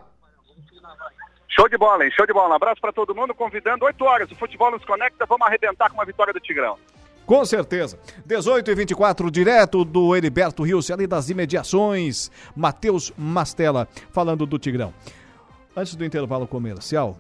Show 1.50 1.68
de 1.68 1.78
bola, 1.78 2.06
hein? 2.06 2.12
Show 2.12 2.28
de 2.28 2.34
bola. 2.34 2.50
Um 2.50 2.58
abraço 2.58 2.80
para 2.80 2.94
todo 2.94 3.16
mundo, 3.16 3.34
convidando 3.34 3.84
8 3.86 4.06
horas. 4.06 4.32
O 4.32 4.36
futebol 4.36 4.70
nos 4.70 4.86
conecta, 4.86 5.26
vamos 5.26 5.48
arrebentar 5.48 5.90
com 5.90 5.96
uma 5.96 6.06
vitória 6.06 6.32
do 6.32 6.40
Tigrão. 6.40 6.78
Com 7.26 7.44
certeza. 7.46 7.98
18 8.26 8.70
e 8.70 8.76
24, 8.76 9.32
direto 9.32 9.84
do 9.84 10.16
Heriberto 10.16 10.64
Rios, 10.64 10.92
ali 10.92 11.08
das 11.08 11.30
imediações. 11.30 12.30
Matheus 12.56 13.12
Mastella, 13.18 13.88
falando 14.12 14.46
do 14.46 14.60
Tigrão. 14.60 14.94
Antes 15.76 15.96
do 15.96 16.06
intervalo 16.06 16.48
comercial, 16.48 17.18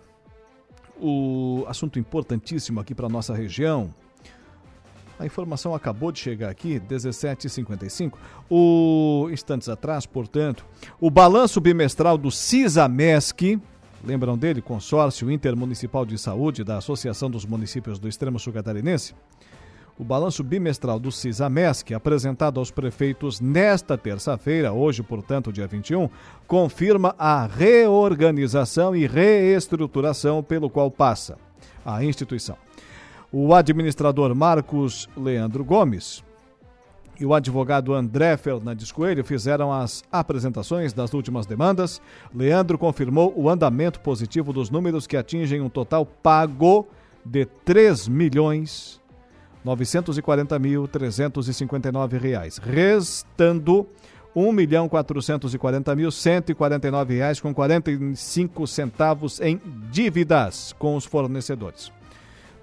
o 1.00 1.66
assunto 1.68 2.00
importantíssimo 2.00 2.80
aqui 2.80 2.94
para 2.94 3.10
nossa 3.10 3.34
região. 3.34 3.94
A 5.18 5.26
informação 5.26 5.74
acabou 5.74 6.12
de 6.12 6.20
chegar 6.20 6.50
aqui, 6.50 6.80
17h55. 6.80 8.14
O 8.50 9.30
instantes 9.32 9.70
atrás, 9.70 10.06
portanto, 10.06 10.66
o 11.00 11.10
balanço 11.10 11.60
bimestral 11.62 12.18
do 12.18 12.30
CISAMESC, 12.30 13.60
Lembram 14.06 14.38
dele? 14.38 14.62
Consórcio 14.62 15.32
Intermunicipal 15.32 16.06
de 16.06 16.16
Saúde 16.16 16.64
da 16.64 16.78
Associação 16.78 17.28
dos 17.30 17.44
Municípios 17.44 17.98
do 17.98 18.08
Extremo 18.08 18.38
Sul 18.38 18.54
Catarinense? 18.54 19.16
O 19.98 20.04
balanço 20.04 20.44
bimestral 20.44 21.00
do 21.00 21.10
CISAMESC, 21.10 21.94
apresentado 21.94 22.60
aos 22.60 22.70
prefeitos 22.70 23.40
nesta 23.40 23.98
terça-feira, 23.98 24.74
hoje, 24.74 25.02
portanto, 25.02 25.54
dia 25.54 25.66
21, 25.68 26.10
confirma 26.46 27.16
a 27.18 27.46
reorganização 27.46 28.94
e 28.94 29.08
reestruturação 29.08 30.44
pelo 30.44 30.70
qual 30.70 30.92
passa 30.92 31.38
a 31.86 32.04
instituição. 32.04 32.58
O 33.32 33.54
administrador 33.54 34.36
Marcos 34.36 35.08
Leandro 35.16 35.64
Gomes 35.64 36.22
e 37.18 37.26
o 37.26 37.34
advogado 37.34 37.94
André 37.94 38.36
Fernandes 38.36 38.92
Coelho 38.92 39.24
fizeram 39.24 39.72
as 39.72 40.04
apresentações 40.12 40.92
das 40.92 41.14
últimas 41.14 41.46
demandas. 41.46 42.02
Leandro 42.34 42.78
confirmou 42.78 43.34
o 43.34 43.50
andamento 43.50 44.02
positivo 44.02 44.52
dos 44.52 44.70
números 44.70 45.08
que 45.08 45.16
atingem 45.16 45.62
um 45.62 45.70
total 45.70 46.06
pago 46.06 46.86
de 47.26 47.46
3 47.46 48.10
milhões 48.10 49.02
940 49.66 50.60
mil 50.60 50.88
359 50.88 52.20
reais, 52.20 52.60
restando 52.60 53.88
1 54.36 54.52
milhão 54.52 54.88
440 54.88 55.96
mil 55.96 56.12
149 56.12 57.16
reais 57.16 57.40
com 57.40 57.52
45 57.52 58.68
centavos 58.68 59.42
em 59.42 59.60
dívidas 59.90 60.76
com 60.78 60.96
os 60.96 61.06
fornecedores. 61.06 61.92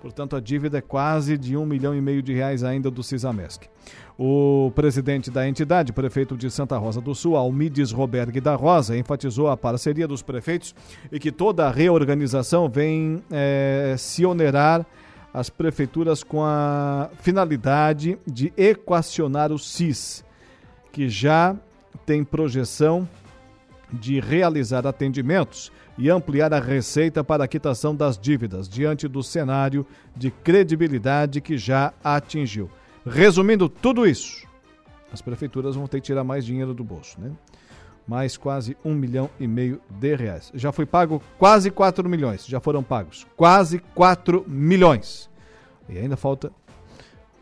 Portanto, 0.00 0.36
a 0.36 0.40
dívida 0.40 0.78
é 0.78 0.80
quase 0.80 1.36
de 1.38 1.56
um 1.56 1.64
milhão 1.64 1.94
e 1.94 2.00
meio 2.00 2.22
de 2.22 2.32
reais 2.32 2.64
ainda 2.64 2.90
do 2.90 3.02
Cisamesc. 3.02 3.68
O 4.18 4.70
presidente 4.74 5.30
da 5.30 5.48
entidade, 5.48 5.92
prefeito 5.92 6.36
de 6.36 6.50
Santa 6.50 6.76
Rosa 6.76 7.00
do 7.00 7.14
Sul, 7.14 7.36
Almides 7.36 7.92
Roberg 7.92 8.40
da 8.40 8.54
Rosa, 8.54 8.96
enfatizou 8.96 9.48
a 9.48 9.56
parceria 9.56 10.06
dos 10.06 10.20
prefeitos 10.20 10.74
e 11.10 11.18
que 11.18 11.32
toda 11.32 11.66
a 11.66 11.70
reorganização 11.70 12.68
vem 12.68 13.22
é, 13.30 13.94
se 13.96 14.26
onerar 14.26 14.84
as 15.32 15.48
prefeituras 15.48 16.22
com 16.22 16.44
a 16.44 17.10
finalidade 17.20 18.18
de 18.26 18.52
equacionar 18.56 19.50
o 19.50 19.58
CIS, 19.58 20.24
que 20.90 21.08
já 21.08 21.56
tem 22.04 22.22
projeção 22.22 23.08
de 23.92 24.20
realizar 24.20 24.86
atendimentos 24.86 25.72
e 25.98 26.10
ampliar 26.10 26.52
a 26.52 26.60
receita 26.60 27.22
para 27.22 27.44
a 27.44 27.48
quitação 27.48 27.94
das 27.94 28.18
dívidas, 28.18 28.68
diante 28.68 29.06
do 29.06 29.22
cenário 29.22 29.86
de 30.16 30.30
credibilidade 30.30 31.40
que 31.40 31.56
já 31.58 31.92
atingiu. 32.02 32.70
Resumindo 33.06 33.68
tudo 33.68 34.06
isso, 34.06 34.46
as 35.12 35.20
prefeituras 35.20 35.76
vão 35.76 35.86
ter 35.86 36.00
que 36.00 36.06
tirar 36.06 36.24
mais 36.24 36.44
dinheiro 36.44 36.72
do 36.72 36.82
bolso, 36.82 37.20
né? 37.20 37.30
Mais 38.06 38.36
quase 38.36 38.76
um 38.84 38.94
milhão 38.94 39.30
e 39.38 39.46
meio 39.46 39.80
de 39.88 40.14
reais. 40.14 40.50
Já 40.54 40.72
foi 40.72 40.84
pago 40.84 41.22
quase 41.38 41.70
4 41.70 42.08
milhões, 42.08 42.46
já 42.46 42.60
foram 42.60 42.82
pagos 42.82 43.26
quase 43.36 43.78
4 43.94 44.44
milhões. 44.46 45.30
E 45.88 45.98
ainda 45.98 46.16
falta 46.16 46.52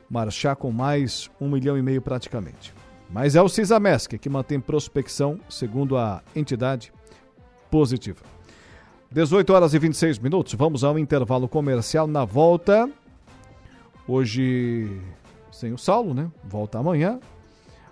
marchar 0.09 0.57
com 0.57 0.71
mais 0.71 1.31
um 1.41 1.49
milhão 1.49 1.79
e 1.79 1.83
meio 1.83 2.03
praticamente. 2.03 2.75
Mas 3.09 3.35
é 3.35 3.43
o 3.43 3.49
CISAMESC 3.49 4.19
que 4.19 4.29
mantém 4.29 4.61
prospecção, 4.61 5.41
segundo 5.49 5.97
a 5.97 6.23
entidade, 6.35 6.93
positiva. 7.71 8.21
18 9.11 9.53
horas 9.53 9.75
e 9.75 9.79
26 9.79 10.19
minutos, 10.21 10.55
vamos 10.55 10.85
ao 10.85 10.99
intervalo 10.99 11.49
comercial 11.49 12.07
na 12.07 12.25
volta. 12.25 12.89
Hoje 14.07 15.01
sem 15.51 15.73
o 15.73 15.79
Saulo, 15.79 16.15
né? 16.15 16.31
Volta 16.45 16.79
amanhã. 16.79 17.21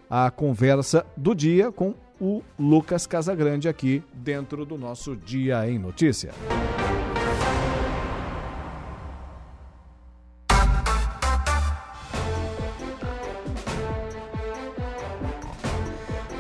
A 0.08 0.30
conversa 0.30 1.04
do 1.16 1.34
dia 1.34 1.70
com 1.70 1.94
o 2.20 2.42
Lucas 2.58 3.06
Casagrande 3.06 3.68
aqui 3.68 4.02
dentro 4.12 4.64
do 4.64 4.76
nosso 4.76 5.16
Dia 5.16 5.68
em 5.68 5.78
Notícia. 5.78 6.32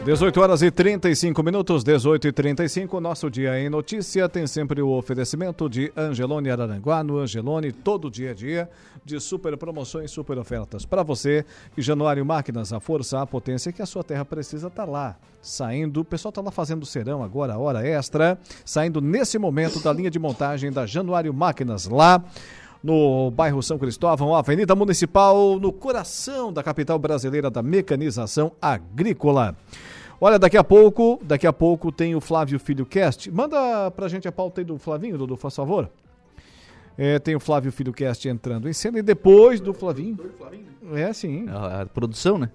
18 0.08 0.40
horas 0.40 0.62
e 0.62 0.70
35 0.70 1.42
minutos, 1.42 1.84
18 1.84 2.28
e 2.28 2.32
35. 2.32 2.98
Nosso 2.98 3.30
Dia 3.30 3.60
em 3.60 3.68
Notícia 3.68 4.26
tem 4.26 4.46
sempre 4.46 4.80
o 4.80 4.88
oferecimento 4.88 5.68
de 5.68 5.92
Angelone 5.94 6.48
Araranguá. 6.48 7.04
No 7.04 7.18
Angelone, 7.18 7.72
todo 7.72 8.10
dia 8.10 8.30
a 8.30 8.34
dia, 8.34 8.70
de 9.04 9.20
super 9.20 9.54
promoções, 9.58 10.10
super 10.10 10.38
ofertas. 10.38 10.86
Para 10.86 11.02
você, 11.02 11.44
que 11.74 11.82
Januário 11.82 12.24
Máquinas, 12.24 12.72
a 12.72 12.80
força, 12.80 13.20
a 13.20 13.26
potência 13.26 13.70
que 13.70 13.82
a 13.82 13.86
sua 13.86 14.02
terra 14.02 14.24
precisa 14.24 14.68
estar 14.68 14.86
tá 14.86 14.90
lá. 14.90 15.14
Saindo, 15.42 16.00
o 16.00 16.04
pessoal 16.06 16.30
está 16.30 16.40
lá 16.40 16.50
fazendo 16.50 16.86
serão 16.86 17.22
agora, 17.22 17.58
hora 17.58 17.86
extra. 17.86 18.38
Saindo 18.64 19.02
nesse 19.02 19.38
momento 19.38 19.78
da 19.78 19.92
linha 19.92 20.10
de 20.10 20.18
montagem 20.18 20.72
da 20.72 20.86
Januário 20.86 21.34
Máquinas, 21.34 21.86
lá 21.86 22.24
no 22.82 23.30
bairro 23.30 23.62
São 23.62 23.76
Cristóvão, 23.76 24.34
Avenida 24.34 24.74
Municipal, 24.74 25.60
no 25.60 25.70
coração 25.70 26.50
da 26.50 26.62
capital 26.62 26.98
brasileira 26.98 27.50
da 27.50 27.62
mecanização 27.62 28.52
agrícola. 28.58 29.54
Olha, 30.20 30.36
daqui 30.36 30.56
a 30.56 30.64
pouco, 30.64 31.20
daqui 31.22 31.46
a 31.46 31.52
pouco 31.52 31.92
tem 31.92 32.16
o 32.16 32.20
Flávio 32.20 32.58
Filho 32.58 32.84
Cast. 32.84 33.30
Manda 33.30 33.90
pra 33.92 34.08
gente 34.08 34.26
a 34.26 34.32
pauta 34.32 34.60
aí 34.60 34.64
do 34.64 34.76
Flavinho, 34.76 35.16
Dudu, 35.16 35.36
faz 35.36 35.54
favor. 35.54 35.88
É, 36.96 37.20
tem 37.20 37.36
o 37.36 37.40
Flávio 37.40 37.70
Filho 37.70 37.92
Cast 37.92 38.28
entrando 38.28 38.68
em 38.68 38.72
cena 38.72 38.98
e 38.98 39.02
depois 39.02 39.60
do 39.60 39.72
Flavinho. 39.72 40.18
É, 40.92 41.12
sim. 41.12 41.46
A, 41.48 41.82
a 41.82 41.86
produção, 41.86 42.36
né? 42.36 42.50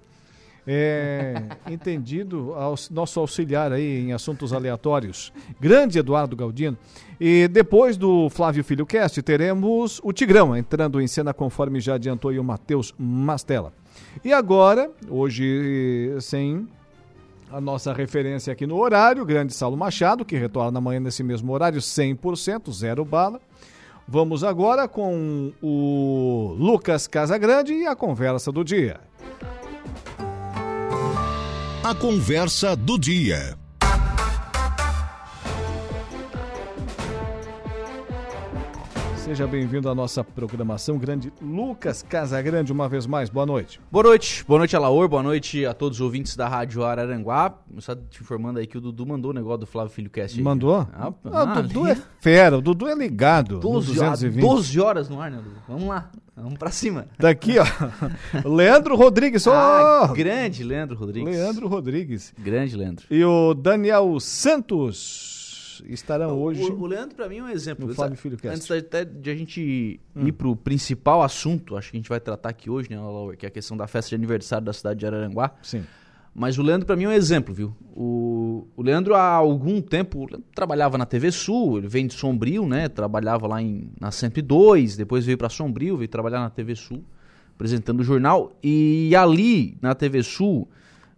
É, 0.66 1.42
entendido, 1.70 2.54
nosso 2.90 3.20
auxiliar 3.20 3.72
aí 3.72 4.00
em 4.00 4.12
assuntos 4.12 4.52
aleatórios, 4.52 5.32
grande 5.58 5.98
Eduardo 5.98 6.36
Galdino. 6.36 6.76
E 7.18 7.48
depois 7.48 7.96
do 7.96 8.28
Flávio 8.28 8.64
Filho 8.64 8.84
Cast, 8.84 9.22
teremos 9.22 10.00
o 10.02 10.12
Tigrão 10.12 10.54
entrando 10.54 11.00
em 11.00 11.06
cena, 11.06 11.32
conforme 11.32 11.80
já 11.80 11.94
adiantou 11.94 12.30
aí 12.30 12.38
o 12.38 12.44
Matheus 12.44 12.94
Mastella. 12.98 13.72
E 14.22 14.32
agora, 14.32 14.90
hoje 15.08 16.14
sem 16.20 16.66
a 17.50 17.60
nossa 17.60 17.92
referência 17.92 18.52
aqui 18.52 18.66
no 18.66 18.76
horário, 18.76 19.24
grande 19.24 19.54
Saulo 19.54 19.76
Machado, 19.76 20.24
que 20.24 20.36
retorna 20.36 20.78
amanhã 20.78 21.00
nesse 21.00 21.22
mesmo 21.22 21.52
horário, 21.52 21.80
100%, 21.80 22.72
zero 22.72 23.04
bala. 23.04 23.40
Vamos 24.06 24.44
agora 24.44 24.86
com 24.86 25.52
o 25.62 26.54
Lucas 26.58 27.06
Casagrande 27.06 27.72
e 27.72 27.86
a 27.86 27.96
conversa 27.96 28.52
do 28.52 28.62
dia. 28.62 29.00
A 31.82 31.94
conversa 31.94 32.76
do 32.76 32.98
dia. 32.98 33.56
Seja 39.24 39.46
bem-vindo 39.46 39.88
à 39.88 39.94
nossa 39.94 40.22
programação. 40.22 40.98
Grande 40.98 41.32
Lucas 41.40 42.02
Casagrande, 42.02 42.70
uma 42.70 42.86
vez 42.90 43.06
mais. 43.06 43.30
Boa 43.30 43.46
noite. 43.46 43.80
Boa 43.90 44.02
noite. 44.02 44.44
Boa 44.46 44.58
noite, 44.58 44.76
Alaor. 44.76 45.08
Boa 45.08 45.22
noite 45.22 45.64
a 45.64 45.72
todos 45.72 45.96
os 45.96 46.02
ouvintes 46.02 46.36
da 46.36 46.46
Rádio 46.46 46.84
Araranguá. 46.84 47.54
Só 47.78 47.94
te 47.94 48.20
informando 48.20 48.58
aí 48.58 48.66
que 48.66 48.76
o 48.76 48.82
Dudu 48.82 49.06
mandou 49.06 49.30
o 49.30 49.34
negócio 49.34 49.60
do 49.60 49.66
Flávio 49.66 49.90
Filho 49.90 50.10
Cast. 50.10 50.36
Aí. 50.36 50.44
Mandou? 50.44 50.86
Ah, 50.92 51.10
ah, 51.24 51.58
o 51.58 51.62
Dudu 51.62 51.86
é 51.86 51.96
fera. 52.20 52.58
O 52.58 52.60
Dudu 52.60 52.86
é 52.86 52.94
ligado. 52.94 53.60
12, 53.60 53.94
220. 53.94 54.42
12 54.42 54.78
horas 54.78 55.08
no 55.08 55.18
ar, 55.18 55.30
né, 55.30 55.38
Dudu? 55.38 55.56
Vamos 55.66 55.88
lá. 55.88 56.10
Vamos 56.36 56.58
pra 56.58 56.70
cima. 56.70 57.06
Daqui, 57.18 57.54
ó. 57.58 57.64
Leandro 58.46 58.94
Rodrigues. 58.94 59.46
Oh! 59.46 59.52
Ah, 59.52 60.12
grande 60.14 60.62
Leandro 60.62 60.98
Rodrigues. 60.98 61.34
Leandro 61.34 61.66
Rodrigues. 61.66 62.34
Grande 62.38 62.76
Leandro. 62.76 63.06
E 63.10 63.24
o 63.24 63.54
Daniel 63.54 64.20
Santos 64.20 65.43
estarão 65.86 66.40
hoje. 66.40 66.62
O, 66.62 66.80
o 66.80 66.86
Leandro, 66.86 67.14
para 67.14 67.28
mim, 67.28 67.38
é 67.38 67.42
um 67.42 67.48
exemplo. 67.48 67.86
No 67.86 67.94
Flávio 67.94 68.16
Filho 68.16 68.38
Antes 68.44 68.70
até 68.70 69.04
de 69.04 69.30
a 69.30 69.34
gente 69.34 70.00
hum. 70.14 70.26
ir 70.26 70.32
pro 70.32 70.54
principal 70.54 71.22
assunto, 71.22 71.76
acho 71.76 71.90
que 71.90 71.96
a 71.96 72.00
gente 72.00 72.08
vai 72.08 72.20
tratar 72.20 72.50
aqui 72.50 72.68
hoje, 72.68 72.90
né, 72.90 72.96
que 73.38 73.46
é 73.46 73.48
a 73.48 73.52
questão 73.52 73.76
da 73.76 73.86
festa 73.86 74.10
de 74.10 74.14
aniversário 74.14 74.64
da 74.64 74.72
cidade 74.72 75.00
de 75.00 75.06
Araranguá. 75.06 75.52
Sim. 75.62 75.84
Mas 76.34 76.58
o 76.58 76.62
Leandro, 76.62 76.84
para 76.84 76.96
mim, 76.96 77.04
é 77.04 77.08
um 77.08 77.12
exemplo, 77.12 77.54
viu? 77.54 77.76
O, 77.94 78.66
o 78.76 78.82
Leandro, 78.82 79.14
há 79.14 79.34
algum 79.34 79.80
tempo, 79.80 80.26
trabalhava 80.52 80.98
na 80.98 81.06
TV 81.06 81.30
Sul, 81.30 81.78
ele 81.78 81.86
vem 81.86 82.08
de 82.08 82.14
Sombrio, 82.14 82.66
né? 82.66 82.88
Trabalhava 82.88 83.46
lá 83.46 83.62
em, 83.62 83.88
na 84.00 84.10
102, 84.10 84.96
depois 84.96 85.24
veio 85.24 85.38
para 85.38 85.48
Sombrio, 85.48 85.96
veio 85.96 86.08
trabalhar 86.08 86.40
na 86.40 86.50
TV 86.50 86.74
Sul, 86.74 87.04
apresentando 87.54 88.00
o 88.00 88.02
jornal. 88.02 88.58
E 88.64 89.14
ali, 89.14 89.78
na 89.80 89.94
TV 89.94 90.24
Sul, 90.24 90.68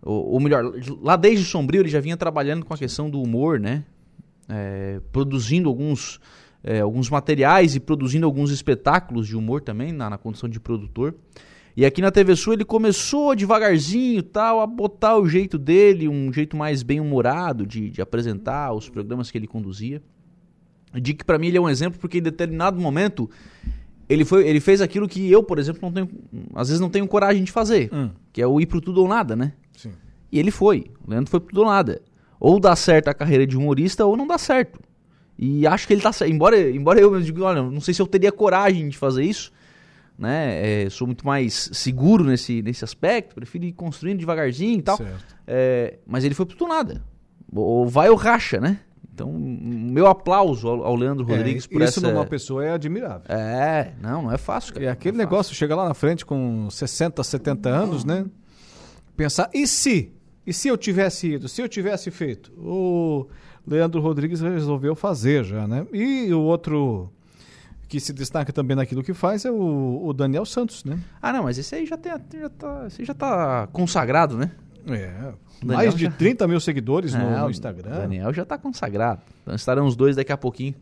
ou, 0.03 0.33
ou 0.33 0.41
melhor, 0.41 0.71
lá 1.01 1.17
desde 1.17 1.47
Sombrio, 1.47 1.81
ele 1.81 1.89
já 1.89 2.01
vinha 2.01 2.17
trabalhando 2.17 2.67
com 2.67 2.75
a 2.75 2.79
questão 2.79 3.09
do 3.09 3.23
humor, 3.23 3.59
né? 3.59 3.85
É, 4.49 5.01
produzindo 5.13 5.69
alguns, 5.69 6.21
é, 6.63 6.81
alguns 6.81 7.11
materiais 7.11 7.75
e 7.75 7.81
produzindo 7.81 8.27
alguns 8.27 8.51
espetáculos 8.51 9.27
de 9.27 9.37
humor 9.37 9.61
também, 9.61 9.93
na, 9.93 10.11
na 10.11 10.19
condição 10.19 10.49
de 10.49 10.61
produtor. 10.61 11.15
E 11.77 11.85
aqui 11.85 12.01
na 12.01 12.11
TV 12.11 12.35
Sul 12.35 12.55
ele 12.55 12.65
começou 12.65 13.37
devagarzinho 13.37 14.23
tal, 14.23 14.61
a 14.61 14.67
botar 14.67 15.19
o 15.19 15.29
jeito 15.29 15.59
dele, 15.59 16.09
um 16.09 16.33
jeito 16.33 16.57
mais 16.57 16.83
bem-humorado 16.83 17.67
de, 17.67 17.91
de 17.91 18.01
apresentar 18.01 18.73
os 18.73 18.89
programas 18.89 19.31
que 19.31 19.37
ele 19.37 19.47
conduzia. 19.47 20.03
De 20.95 21.13
que 21.13 21.23
para 21.23 21.39
mim 21.39 21.49
ele 21.49 21.59
é 21.59 21.61
um 21.61 21.69
exemplo 21.69 22.01
porque 22.01 22.19
em 22.19 22.23
determinado 22.23 22.81
momento 22.81 23.29
ele, 24.09 24.25
foi, 24.25 24.49
ele 24.49 24.61
fez 24.61 24.81
aquilo 24.81 25.07
que 25.07 25.31
eu, 25.31 25.43
por 25.43 25.59
exemplo, 25.59 25.81
não 25.83 25.93
tenho, 25.93 26.09
às 26.55 26.69
vezes 26.69 26.81
não 26.81 26.89
tenho 26.89 27.07
coragem 27.07 27.45
de 27.45 27.53
fazer, 27.53 27.91
hum. 27.93 28.09
que 28.33 28.41
é 28.41 28.47
o 28.47 28.59
ir 28.59 28.65
pro 28.65 28.81
tudo 28.81 29.03
ou 29.03 29.09
nada, 29.09 29.37
né? 29.37 29.53
Sim. 29.77 29.93
E 30.33 30.39
ele 30.39 30.51
foi, 30.51 30.87
o 31.07 31.11
Leandro 31.11 31.31
foi 31.31 31.41
pro 31.41 31.51
tudo 31.51 31.61
ou 31.61 31.67
nada. 31.67 32.01
Ou 32.39 32.61
dá 32.61 32.77
certo 32.77 33.09
a 33.09 33.15
carreira 33.15 33.47
de 33.47 33.57
humorista 33.57 34.05
ou 34.05 34.17
não 34.17 34.27
dá 34.27 34.39
certo. 34.39 34.81
E 35.39 35.67
acho 35.67 35.87
que 35.87 35.93
ele 35.93 36.03
tá 36.03 36.13
certo. 36.13 36.33
Embora, 36.33 36.59
embora 36.71 37.01
eu 37.01 37.21
diga, 37.21 37.45
olha, 37.45 37.63
não 37.63 37.81
sei 37.81 37.93
se 37.93 38.01
eu 38.01 38.07
teria 38.07 38.33
coragem 38.33 38.89
de 38.89 38.97
fazer 38.97 39.25
isso, 39.25 39.53
né? 40.19 40.85
É, 40.85 40.91
sou 40.91 41.07
muito 41.07 41.27
mais 41.27 41.71
seguro 41.73 42.25
nesse, 42.25 42.63
nesse 42.63 42.85
aspecto, 42.85 43.35
prefiro 43.35 43.65
ir 43.65 43.73
construindo 43.73 44.19
devagarzinho 44.19 44.79
e 44.79 44.83
tal. 44.83 44.99
É, 45.47 45.99
mas 46.07 46.25
ele 46.25 46.35
foi 46.35 46.47
pro 46.47 46.67
nada. 46.67 47.03
Ou 47.55 47.87
vai 47.87 48.09
ou 48.09 48.17
racha, 48.17 48.61
né? 48.61 48.81
Então, 49.13 49.33
meu 49.33 50.07
aplauso 50.07 50.69
ao, 50.69 50.85
ao 50.85 50.95
Leandro 50.95 51.25
é, 51.31 51.37
Rodrigues 51.37 51.65
é, 51.65 51.69
por 51.69 51.81
isso 51.81 52.01
essa... 52.01 52.13
numa 52.13 52.27
pessoa 52.27 52.65
é 52.65 52.73
admirável. 52.73 53.23
É, 53.29 53.93
não, 54.01 54.25
não 54.25 54.33
é 54.33 54.37
fácil, 54.37 54.75
cara. 54.75 54.85
E 54.85 54.89
aquele 54.89 55.17
negócio 55.17 55.55
chega 55.55 55.75
lá 55.75 55.89
na 55.89 55.95
frente 55.95 56.25
com 56.25 56.69
60, 56.69 57.23
70 57.25 57.69
anos, 57.69 58.05
né? 58.05 58.27
Pensar, 59.17 59.49
e 59.55 59.67
se? 59.67 60.13
E 60.47 60.53
se 60.53 60.69
eu 60.69 60.77
tivesse 60.77 61.33
ido, 61.33 61.49
se 61.49 61.61
eu 61.61 61.69
tivesse 61.69 62.11
feito? 62.11 62.53
O 62.57 63.27
Leandro 63.67 64.01
Rodrigues 64.01 64.41
resolveu 64.41 64.95
fazer 64.95 65.45
já, 65.45 65.67
né? 65.67 65.87
E 65.93 66.33
o 66.33 66.41
outro 66.41 67.11
que 67.89 68.01
se 68.01 68.13
destaca 68.13 68.53
também 68.53 68.77
naquilo 68.77 69.03
que 69.03 69.15
faz 69.15 69.45
é 69.45 69.51
o, 69.51 70.03
o 70.05 70.13
Daniel 70.13 70.45
Santos, 70.45 70.85
né? 70.85 70.99
Ah, 71.21 71.33
não, 71.33 71.45
mas 71.45 71.59
esse 71.59 71.75
aí 71.75 71.87
já, 71.87 71.97
tem, 71.97 72.13
já, 72.13 72.49
tá, 72.49 72.89
já 72.89 73.15
tá 73.15 73.69
consagrado, 73.73 74.37
né? 74.37 74.53
É. 74.89 75.33
Mais 75.65 75.95
de 75.95 76.05
já... 76.05 76.11
30 76.13 76.47
mil 76.47 76.61
seguidores 76.61 77.15
é, 77.15 77.19
no, 77.19 77.39
no, 77.41 77.51
Instagram. 77.51 77.91
O 77.91 77.95
Daniel 77.97 78.33
já 78.33 78.45
tá 78.45 78.57
consagrado. 78.57 79.23
Então 79.43 79.55
estarão 79.55 79.87
os 79.87 79.97
dois 79.97 80.15
daqui 80.15 80.33
a 80.33 80.37
pouquinho. 80.37 80.75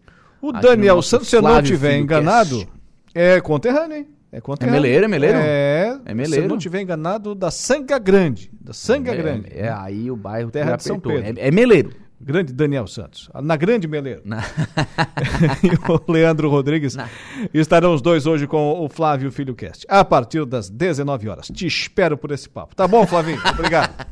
O 0.43 0.53
Daniel 0.53 1.01
Santos, 1.01 1.29
se 1.29 1.37
eu 1.37 1.43
não 1.43 1.59
estiver 1.59 1.99
enganado, 1.99 2.67
é 3.15 3.41
conterrâneo, 3.41 3.97
hein? 3.97 4.09
É, 4.35 4.67
é 4.67 4.71
meleiro, 4.71 5.05
é 5.05 5.09
meleiro? 5.09 5.39
É, 5.39 6.01
é 6.05 6.15
meleiro. 6.15 6.35
Se 6.35 6.41
eu 6.41 6.49
não 6.49 6.57
estiver 6.57 6.81
enganado, 6.81 7.37
da 7.37 7.53
Sanga 7.53 7.99
Grande. 8.01 8.51
Da 8.61 8.73
Sanga 8.73 9.13
é, 9.13 9.17
Grande. 9.17 9.49
É, 9.53 9.69
aí 9.71 10.11
o 10.11 10.17
bairro 10.17 10.51
Terra 10.51 10.75
de 10.77 10.83
São 10.83 10.99
Pedro. 10.99 11.41
É, 11.41 11.49
é 11.49 11.51
meleiro. 11.53 11.93
Grande 12.21 12.53
Daniel 12.53 12.87
Santos. 12.87 13.31
Na 13.43 13.55
Grande 13.55 13.87
Meleiro. 13.87 14.23
e 15.63 15.93
o 15.93 16.11
Leandro 16.11 16.49
Rodrigues. 16.49 16.97
Não. 16.97 17.07
Estarão 17.53 17.93
os 17.93 18.01
dois 18.01 18.27
hoje 18.27 18.47
com 18.47 18.83
o 18.83 18.89
Flávio 18.89 19.31
Filho 19.31 19.55
Cast. 19.55 19.85
A 19.89 20.05
partir 20.05 20.45
das 20.47 20.71
19 20.71 21.29
horas. 21.29 21.49
Te 21.49 21.67
espero 21.67 22.17
por 22.17 22.31
esse 22.33 22.49
papo. 22.49 22.75
Tá 22.75 22.89
bom, 22.89 23.07
Flavinho? 23.07 23.41
Obrigado. 23.53 24.07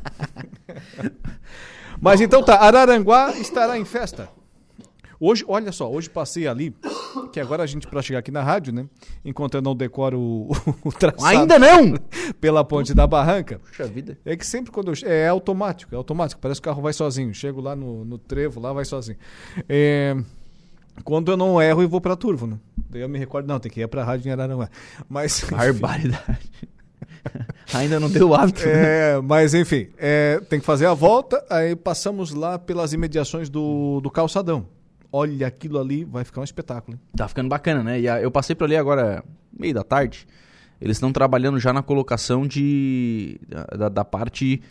Mas 1.99 2.21
então 2.21 2.43
tá, 2.43 2.59
Araranguá 2.59 3.31
estará 3.31 3.79
em 3.79 3.85
festa. 3.85 4.29
Hoje, 5.25 5.45
olha 5.47 5.71
só, 5.71 5.89
hoje 5.89 6.09
passei 6.09 6.49
ali, 6.49 6.75
que 7.31 7.39
agora 7.39 7.63
a 7.63 7.65
gente, 7.65 7.87
para 7.87 8.01
chegar 8.01 8.19
aqui 8.19 8.29
na 8.29 8.43
rádio, 8.43 8.73
né? 8.73 8.85
Enquanto 9.23 9.55
eu 9.55 9.61
não 9.61 9.73
decoro 9.73 10.19
o, 10.19 10.51
o 10.83 10.91
traçado. 10.91 11.25
Ainda 11.25 11.57
não! 11.57 11.93
Pela 12.41 12.61
ponte 12.65 12.93
da 12.93 13.07
barranca. 13.07 13.57
Puxa 13.59 13.85
vida. 13.85 14.17
É 14.25 14.35
que 14.35 14.45
sempre 14.45 14.69
quando 14.69 14.91
eu, 14.91 15.09
é, 15.09 15.21
é 15.21 15.27
automático, 15.29 15.95
é 15.95 15.97
automático. 15.97 16.41
Parece 16.41 16.59
que 16.59 16.67
o 16.67 16.69
carro 16.69 16.81
vai 16.81 16.91
sozinho. 16.91 17.33
Chego 17.33 17.61
lá 17.61 17.73
no, 17.73 18.03
no 18.03 18.17
trevo, 18.17 18.59
lá 18.59 18.73
vai 18.73 18.83
sozinho. 18.83 19.17
É, 19.69 20.13
quando 21.05 21.31
eu 21.31 21.37
não 21.37 21.61
erro, 21.61 21.81
eu 21.81 21.87
vou 21.87 22.01
pra 22.01 22.17
Turvo, 22.17 22.45
né? 22.45 22.59
Daí 22.89 23.01
eu 23.01 23.07
me 23.07 23.17
recordo, 23.17 23.47
não, 23.47 23.61
tem 23.61 23.71
que 23.71 23.79
ir 23.79 23.87
pra 23.87 24.03
rádio 24.03 24.27
em 24.27 24.31
Araranguá. 24.33 24.69
Mas. 25.07 25.41
Barbaridade. 25.49 26.51
Ainda 27.73 27.97
não 27.97 28.09
deu 28.09 28.35
hábito. 28.35 28.61
É, 28.65 29.21
mas 29.21 29.53
enfim, 29.53 29.87
é, 29.97 30.41
tem 30.49 30.59
que 30.59 30.65
fazer 30.65 30.85
a 30.85 30.93
volta, 30.93 31.41
aí 31.49 31.77
passamos 31.77 32.33
lá 32.33 32.59
pelas 32.59 32.91
imediações 32.91 33.49
do, 33.49 34.01
do 34.01 34.11
calçadão 34.11 34.67
olha 35.13 35.45
aquilo 35.45 35.79
ali, 35.79 36.03
vai 36.03 36.25
ficar 36.25 36.41
um 36.41 36.43
espetáculo. 36.43 36.97
Hein? 36.97 37.01
Tá 37.15 37.27
ficando 37.27 37.47
bacana, 37.47 37.83
né? 37.83 38.01
E 38.01 38.09
a, 38.09 38.19
eu 38.19 38.31
passei 38.31 38.55
por 38.55 38.65
ali 38.65 38.75
agora, 38.75 39.23
meio 39.57 39.75
da 39.75 39.83
tarde. 39.83 40.27
Eles 40.81 40.97
estão 40.97 41.13
trabalhando 41.13 41.59
já 41.59 41.71
na 41.71 41.83
colocação 41.83 42.47
de 42.47 43.39
da, 43.77 43.87
da 43.87 44.03
parte 44.03 44.61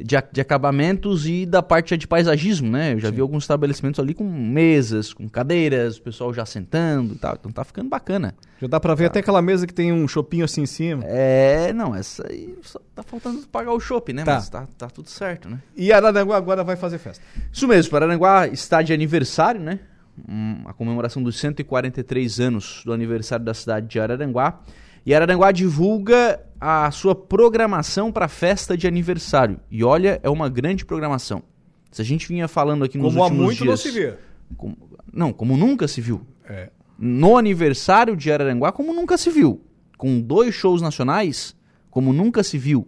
de, 0.00 0.16
de 0.32 0.40
acabamentos 0.40 1.26
e 1.26 1.44
da 1.44 1.62
parte 1.62 1.96
de 1.96 2.06
paisagismo, 2.06 2.70
né? 2.70 2.94
Eu 2.94 3.00
já 3.00 3.10
vi 3.10 3.20
alguns 3.20 3.44
estabelecimentos 3.44 3.98
ali 3.98 4.14
com 4.14 4.24
mesas, 4.24 5.12
com 5.12 5.28
cadeiras, 5.28 5.96
o 5.96 6.02
pessoal 6.02 6.32
já 6.32 6.46
sentando 6.46 7.14
e 7.14 7.18
tal. 7.18 7.36
Então 7.38 7.50
tá 7.50 7.64
ficando 7.64 7.88
bacana. 7.88 8.34
Já 8.60 8.66
dá 8.66 8.80
pra 8.80 8.94
ver 8.94 9.06
até 9.06 9.20
aquela 9.20 9.42
mesa 9.42 9.66
que 9.66 9.74
tem 9.74 9.92
um 9.92 10.06
chopinho 10.06 10.44
assim 10.44 10.62
em 10.62 10.66
cima. 10.66 11.02
É, 11.04 11.72
não, 11.72 11.94
essa 11.94 12.26
aí 12.28 12.56
só 12.62 12.80
tá 12.94 13.02
faltando 13.02 13.46
pagar 13.48 13.72
o 13.72 13.80
shopping, 13.80 14.12
né? 14.12 14.24
Tá. 14.24 14.34
Mas 14.34 14.48
tá, 14.48 14.68
tá 14.76 14.88
tudo 14.88 15.08
certo, 15.08 15.48
né? 15.48 15.60
E 15.76 15.92
Araranguá 15.92 16.36
agora 16.36 16.62
vai 16.62 16.76
fazer 16.76 16.98
festa. 16.98 17.24
Isso 17.52 17.66
mesmo, 17.66 17.90
Pararanguá 17.90 18.46
está 18.46 18.82
de 18.82 18.92
aniversário, 18.92 19.60
né? 19.60 19.80
Hum, 20.28 20.62
a 20.64 20.72
comemoração 20.72 21.22
dos 21.22 21.38
143 21.38 22.40
anos 22.40 22.82
do 22.84 22.92
aniversário 22.92 23.44
da 23.44 23.54
cidade 23.54 23.86
de 23.86 24.00
Araranguá. 24.00 24.60
E 25.04 25.14
Araranguá 25.14 25.52
divulga 25.52 26.40
a 26.60 26.90
sua 26.90 27.14
programação 27.14 28.10
para 28.10 28.24
a 28.26 28.28
festa 28.28 28.76
de 28.76 28.86
aniversário. 28.86 29.60
E 29.70 29.82
olha, 29.84 30.20
é 30.22 30.28
uma 30.28 30.48
grande 30.48 30.84
programação. 30.84 31.42
Se 31.90 32.02
a 32.02 32.04
gente 32.04 32.28
vinha 32.28 32.46
falando 32.48 32.84
aqui 32.84 32.98
nos 32.98 33.12
Como 33.14 33.22
há 33.22 33.26
últimos 33.26 33.44
muito 33.46 33.60
não 33.60 33.66
dias... 33.74 33.80
se 33.80 33.90
via. 33.90 34.18
Como- 34.56 34.76
não, 35.12 35.32
como 35.32 35.56
nunca 35.56 35.88
se 35.88 36.00
viu. 36.00 36.20
É. 36.44 36.70
No 36.98 37.36
aniversário 37.36 38.16
de 38.16 38.30
Araranguá, 38.30 38.72
como 38.72 38.92
nunca 38.92 39.16
se 39.16 39.30
viu. 39.30 39.62
Com 39.96 40.20
dois 40.20 40.54
shows 40.54 40.82
nacionais, 40.82 41.56
como 41.90 42.12
nunca 42.12 42.42
se 42.42 42.58
viu. 42.58 42.86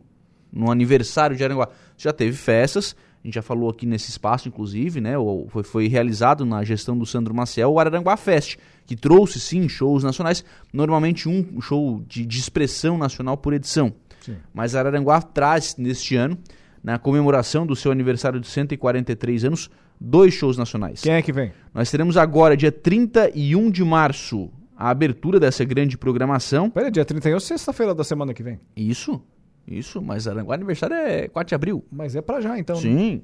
No 0.53 0.71
aniversário 0.71 1.37
de 1.37 1.45
Araranguá. 1.45 1.69
Já 1.97 2.13
teve 2.13 2.37
festas, 2.37 2.97
a 3.23 3.27
gente 3.27 3.35
já 3.35 3.43
falou 3.43 3.71
aqui 3.71 3.87
nesse 3.87 4.11
espaço, 4.11 4.49
inclusive, 4.49 5.01
né? 5.01 5.15
Foi, 5.49 5.63
foi 5.63 5.87
realizado 5.89 6.45
na 6.45 6.65
gestão 6.65 6.97
do 6.99 7.07
Sandro 7.07 7.35
Maciel 7.35 7.71
o 7.71 7.79
Araranguá 7.79 8.17
Fest, 8.17 8.57
que 8.91 8.97
trouxe 8.97 9.39
sim 9.39 9.69
shows 9.69 10.03
nacionais, 10.03 10.45
normalmente 10.73 11.29
um 11.29 11.61
show 11.61 12.03
de, 12.09 12.27
de 12.27 12.39
expressão 12.41 12.99
nacional 12.99 13.37
por 13.37 13.53
edição. 13.53 13.93
Sim. 14.21 14.35
Mas 14.53 14.75
Araranguá 14.75 15.23
traz 15.23 15.77
neste 15.77 16.17
ano, 16.17 16.37
na 16.83 16.99
comemoração 16.99 17.65
do 17.65 17.77
seu 17.77 17.93
aniversário 17.93 18.41
de 18.41 18.49
143 18.49 19.45
anos, 19.45 19.71
dois 20.01 20.35
shows 20.35 20.59
nacionais. 20.59 21.03
Quem 21.03 21.13
é 21.13 21.23
que 21.23 21.33
vem? 21.33 21.53
Nós 21.73 21.89
teremos 21.89 22.17
agora, 22.17 22.57
dia 22.57 22.73
31 22.73 23.71
de 23.71 23.85
março, 23.85 24.51
a 24.77 24.91
abertura 24.91 25.39
dessa 25.39 25.65
grande 25.65 25.97
programação. 25.97 26.69
Peraí, 26.69 26.91
dia 26.91 27.05
31 27.05 27.37
é 27.37 27.39
sexta-feira 27.39 27.95
da 27.95 28.03
semana 28.03 28.35
que 28.35 28.43
vem. 28.43 28.59
Isso, 28.75 29.23
isso, 29.69 30.03
mas 30.03 30.27
Aranguá 30.27 30.57
aniversário 30.57 30.97
é 30.97 31.29
4 31.29 31.49
de 31.49 31.55
abril. 31.55 31.85
Mas 31.93 32.17
é 32.17 32.21
pra 32.21 32.41
já, 32.41 32.59
então. 32.59 32.75
né? 32.81 33.21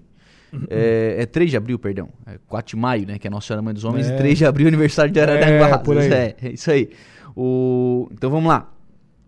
É, 0.68 1.16
é 1.20 1.26
3 1.26 1.50
de 1.50 1.56
abril, 1.56 1.78
perdão. 1.78 2.08
É 2.26 2.38
4 2.46 2.70
de 2.70 2.76
maio, 2.76 3.06
né? 3.06 3.18
Que 3.18 3.26
é 3.26 3.30
Nossa 3.30 3.48
Senhora 3.48 3.62
Mãe 3.62 3.74
dos 3.74 3.84
Homens. 3.84 4.08
É. 4.08 4.14
E 4.14 4.16
3 4.16 4.38
de 4.38 4.44
abril, 4.44 4.68
aniversário 4.68 5.12
de 5.12 5.20
Araranguá. 5.20 5.68
É, 5.68 5.78
por 5.78 5.98
aí. 5.98 6.12
É, 6.12 6.36
é 6.42 6.52
isso 6.52 6.70
aí. 6.70 6.90
O... 7.34 8.08
Então 8.12 8.30
vamos 8.30 8.48
lá. 8.48 8.72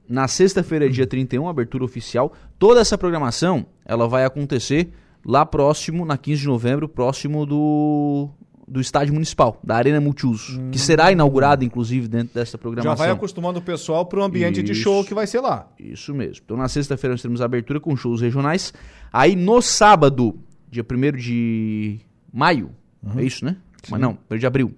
Na 0.08 0.26
sexta-feira, 0.26 0.88
dia 0.88 1.06
31, 1.06 1.46
abertura 1.48 1.84
oficial. 1.84 2.32
Toda 2.58 2.80
essa 2.80 2.96
programação, 2.96 3.66
ela 3.84 4.08
vai 4.08 4.24
acontecer 4.24 4.90
lá 5.24 5.44
próximo, 5.44 6.06
na 6.06 6.16
15 6.16 6.40
de 6.40 6.46
novembro, 6.46 6.88
próximo 6.88 7.44
do, 7.44 8.30
do 8.66 8.80
estádio 8.80 9.12
municipal, 9.12 9.58
da 9.62 9.76
Arena 9.76 10.00
Multiuso, 10.00 10.60
que 10.70 10.78
será 10.78 11.12
inaugurada, 11.12 11.64
inclusive, 11.64 12.08
dentro 12.08 12.34
dessa 12.34 12.52
Já 12.52 12.58
programação. 12.58 12.96
vai 12.96 13.10
acostumando 13.10 13.58
o 13.58 13.62
pessoal 13.62 14.06
pro 14.06 14.22
ambiente 14.22 14.62
de 14.62 14.72
Isso. 14.72 14.82
show 14.82 15.04
que 15.04 15.12
vai 15.12 15.26
ser 15.26 15.40
lá. 15.40 15.68
Isso 15.78 16.14
mesmo. 16.14 16.42
Então 16.44 16.56
na 16.56 16.68
sexta-feira 16.68 17.12
nós 17.12 17.20
teremos 17.20 17.42
abertura 17.42 17.78
com 17.78 17.94
shows 17.96 18.22
regionais. 18.22 18.72
Aí 19.12 19.36
no 19.36 19.60
sábado, 19.60 20.38
dia 20.70 20.84
1 20.84 21.16
de 21.16 22.00
maio, 22.32 22.70
é 23.16 23.22
isso, 23.22 23.44
né? 23.44 23.56
Mas 23.90 24.00
não, 24.00 24.18
1 24.30 24.36
de 24.38 24.46
abril. 24.46 24.68
1 24.68 24.70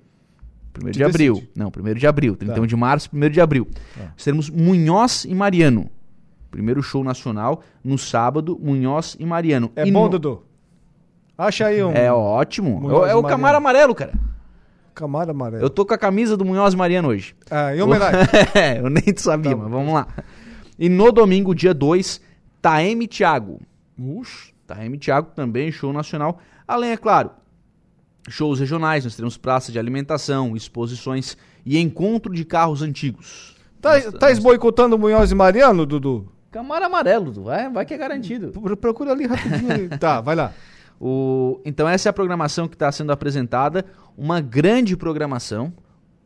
Tu 0.72 0.90
de 0.92 1.04
abril. 1.04 1.34
decide. 1.34 1.50
Não, 1.56 1.70
1 1.76 1.94
de 1.94 2.06
abril. 2.06 2.36
31 2.36 2.60
Tá. 2.62 2.66
de 2.66 2.76
março, 2.76 3.08
1 3.12 3.28
de 3.30 3.40
abril. 3.40 3.66
Nós 3.96 4.24
teremos 4.24 4.48
Munhoz 4.50 5.24
e 5.24 5.34
Mariano. 5.34 5.90
Primeiro 6.50 6.82
show 6.82 7.02
nacional, 7.04 7.62
no 7.84 7.96
sábado, 7.98 8.58
Munhoz 8.60 9.16
e 9.20 9.24
Mariano. 9.26 9.70
É 9.76 9.86
E 9.86 9.90
bom, 9.92 10.04
no- 10.04 10.08
Dudu? 10.10 10.42
Acha 11.38 11.66
aí 11.66 11.82
um. 11.82 11.92
É 11.92 12.12
ótimo. 12.12 12.80
Munhoz 12.80 13.10
É, 13.10 13.14
o- 13.16 13.26
é. 13.26 13.28
Camaro 13.28 13.56
Amarelo, 13.56 13.94
cara. 13.94 14.12
Camaro 14.94 15.30
amarelo. 15.30 15.62
Eu 15.62 15.70
tô 15.70 15.86
com 15.86 15.94
a 15.94 15.98
camisa 15.98 16.36
do 16.36 16.44
Munhoz 16.44 16.74
e 16.74 16.76
Mariano 16.76 17.08
hoje. 17.08 17.34
Ah, 17.50 17.74
em 17.74 17.80
homenagem. 17.80 18.20
é, 18.54 18.78
eu 18.80 18.90
nem 18.90 19.04
sabia, 19.16 19.52
Tá 19.52 19.56
mas 19.56 19.70
vamos 19.70 19.94
lá. 19.94 20.06
E 20.78 20.88
no 20.88 21.10
domingo, 21.10 21.54
dia 21.54 21.72
2, 21.72 22.20
Taeme 22.60 23.06
Thiago. 23.06 23.60
Ux. 23.98 24.49
Taeme 24.74 24.98
Thiago 24.98 25.30
também, 25.34 25.70
show 25.72 25.92
nacional. 25.92 26.38
Além, 26.66 26.90
é 26.92 26.97
claro, 26.97 27.30
shows 28.28 28.60
regionais, 28.60 29.05
nós 29.05 29.16
teremos 29.16 29.36
praça 29.36 29.72
de 29.72 29.78
alimentação, 29.78 30.56
exposições 30.56 31.36
e 31.66 31.78
encontro 31.78 32.32
de 32.32 32.44
carros 32.44 32.82
antigos. 32.82 33.56
Tá, 33.80 34.01
tá 34.12 34.28
boicotando 34.40 34.94
o 34.97 34.98
Munhoz 34.98 35.32
e 35.32 35.34
Mariano, 35.34 35.84
Dudu? 35.86 36.30
Camaro 36.51 36.84
amarelo, 36.84 37.26
Dudu, 37.26 37.44
vai, 37.44 37.70
vai 37.70 37.84
que 37.86 37.94
é 37.94 37.98
garantido. 37.98 38.48
Pro- 38.51 38.76
Procura 38.76 39.12
ali 39.12 39.26
rapidinho. 39.26 39.88
tá, 39.98 40.20
vai 40.20 40.36
lá. 40.36 40.52
O, 41.01 41.60
então 41.64 41.88
essa 41.88 42.09
é 42.09 42.10
a 42.10 42.12
programação 42.12 42.68
que 42.68 42.74
está 42.74 42.92
sendo 42.92 43.10
apresentada, 43.10 43.84
uma 44.16 44.40
grande 44.40 44.97
programação. 44.97 45.72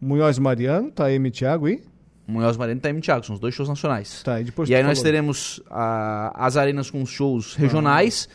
Munhoz 0.00 0.36
e 0.36 0.40
Mariano, 0.40 0.90
tá 0.90 1.06
aí, 1.06 1.30
Thiago 1.30 1.68
e. 1.68 1.82
Munhoz 2.26 2.56
Mariano 2.56 2.78
e 2.78 2.82
Taeme 2.82 3.01
Thiago, 3.01 3.24
são 3.24 3.34
os 3.34 3.40
dois 3.40 3.55
shows 3.55 3.68
nacionais. 3.68 4.22
Tá, 4.22 4.40
e 4.40 4.44
E 4.66 4.74
aí 4.74 4.82
nós 4.82 4.98
falou. 4.98 5.05
teremos 5.05 5.62
ah, 5.70 6.32
as 6.34 6.56
arenas 6.56 6.90
com 6.90 7.02
os 7.02 7.10
shows 7.10 7.55
regionais 7.55 8.28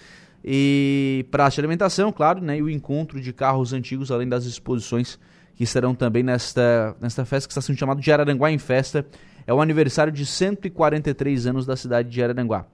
e 0.43 1.25
praça 1.31 1.55
de 1.55 1.61
alimentação, 1.61 2.11
claro, 2.11 2.41
né? 2.41 2.57
E 2.57 2.61
o 2.61 2.69
encontro 2.69 3.19
de 3.19 3.33
carros 3.33 3.73
antigos, 3.73 4.11
além 4.11 4.27
das 4.27 4.45
exposições 4.45 5.19
que 5.55 5.63
estarão 5.63 5.93
também 5.93 6.23
nesta, 6.23 6.95
nesta 7.01 7.25
festa 7.25 7.47
que 7.47 7.51
está 7.51 7.61
sendo 7.61 7.77
chamada 7.77 7.99
de 7.99 8.11
Araranguá 8.11 8.49
em 8.51 8.57
Festa. 8.57 9.05
É 9.45 9.53
o 9.53 9.59
aniversário 9.59 10.13
de 10.13 10.25
143 10.25 11.47
anos 11.47 11.65
da 11.65 11.75
cidade 11.75 12.09
de 12.09 12.23
Araranguá. 12.23 12.65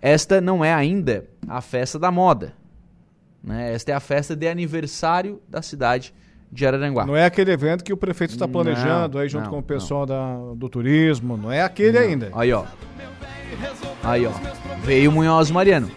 Esta 0.00 0.40
não 0.40 0.64
é 0.64 0.72
ainda 0.72 1.26
a 1.48 1.60
festa 1.60 1.98
da 1.98 2.12
moda. 2.12 2.52
Né? 3.42 3.72
Esta 3.72 3.92
é 3.92 3.94
a 3.94 4.00
festa 4.00 4.36
de 4.36 4.46
aniversário 4.46 5.40
da 5.48 5.62
cidade 5.62 6.12
de 6.12 6.27
Araranguá. 6.66 7.04
Não 7.06 7.16
é 7.16 7.24
aquele 7.24 7.52
evento 7.52 7.84
que 7.84 7.92
o 7.92 7.96
prefeito 7.96 8.30
está 8.30 8.46
Não, 8.46 8.52
planejando 8.52 9.18
aí 9.18 9.28
junto 9.28 9.44
não, 9.44 9.50
com 9.50 9.58
o 9.58 9.62
pessoal 9.62 10.06
da, 10.06 10.36
do 10.56 10.68
turismo. 10.68 11.36
Não 11.36 11.52
é 11.52 11.62
aquele 11.62 11.98
ainda. 11.98 12.30
Aí, 12.32 12.52
ó. 12.52 12.64
Aí, 14.02 14.26
ó. 14.26 14.32
Veio 14.82 15.10
o 15.10 15.14
Munhoz 15.14 15.50
Mariano. 15.50 15.90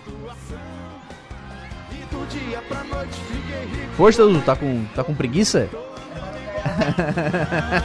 Força, 3.96 4.24
Dudu, 4.26 4.42
tá 4.42 4.56
com, 4.56 4.84
tá 4.96 5.04
com 5.04 5.14
preguiça? 5.14 5.70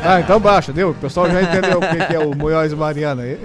Ah, 0.05 0.21
então 0.21 0.39
baixa, 0.39 0.73
deu. 0.73 0.91
O 0.91 0.95
pessoal 0.95 1.29
já 1.31 1.43
entendeu 1.43 1.79
o 1.79 1.81
que, 1.81 2.07
que 2.07 2.15
é 2.15 2.19
o 2.19 2.35
Munhoz 2.35 2.73
Mariana. 2.73 3.23
aí, 3.23 3.39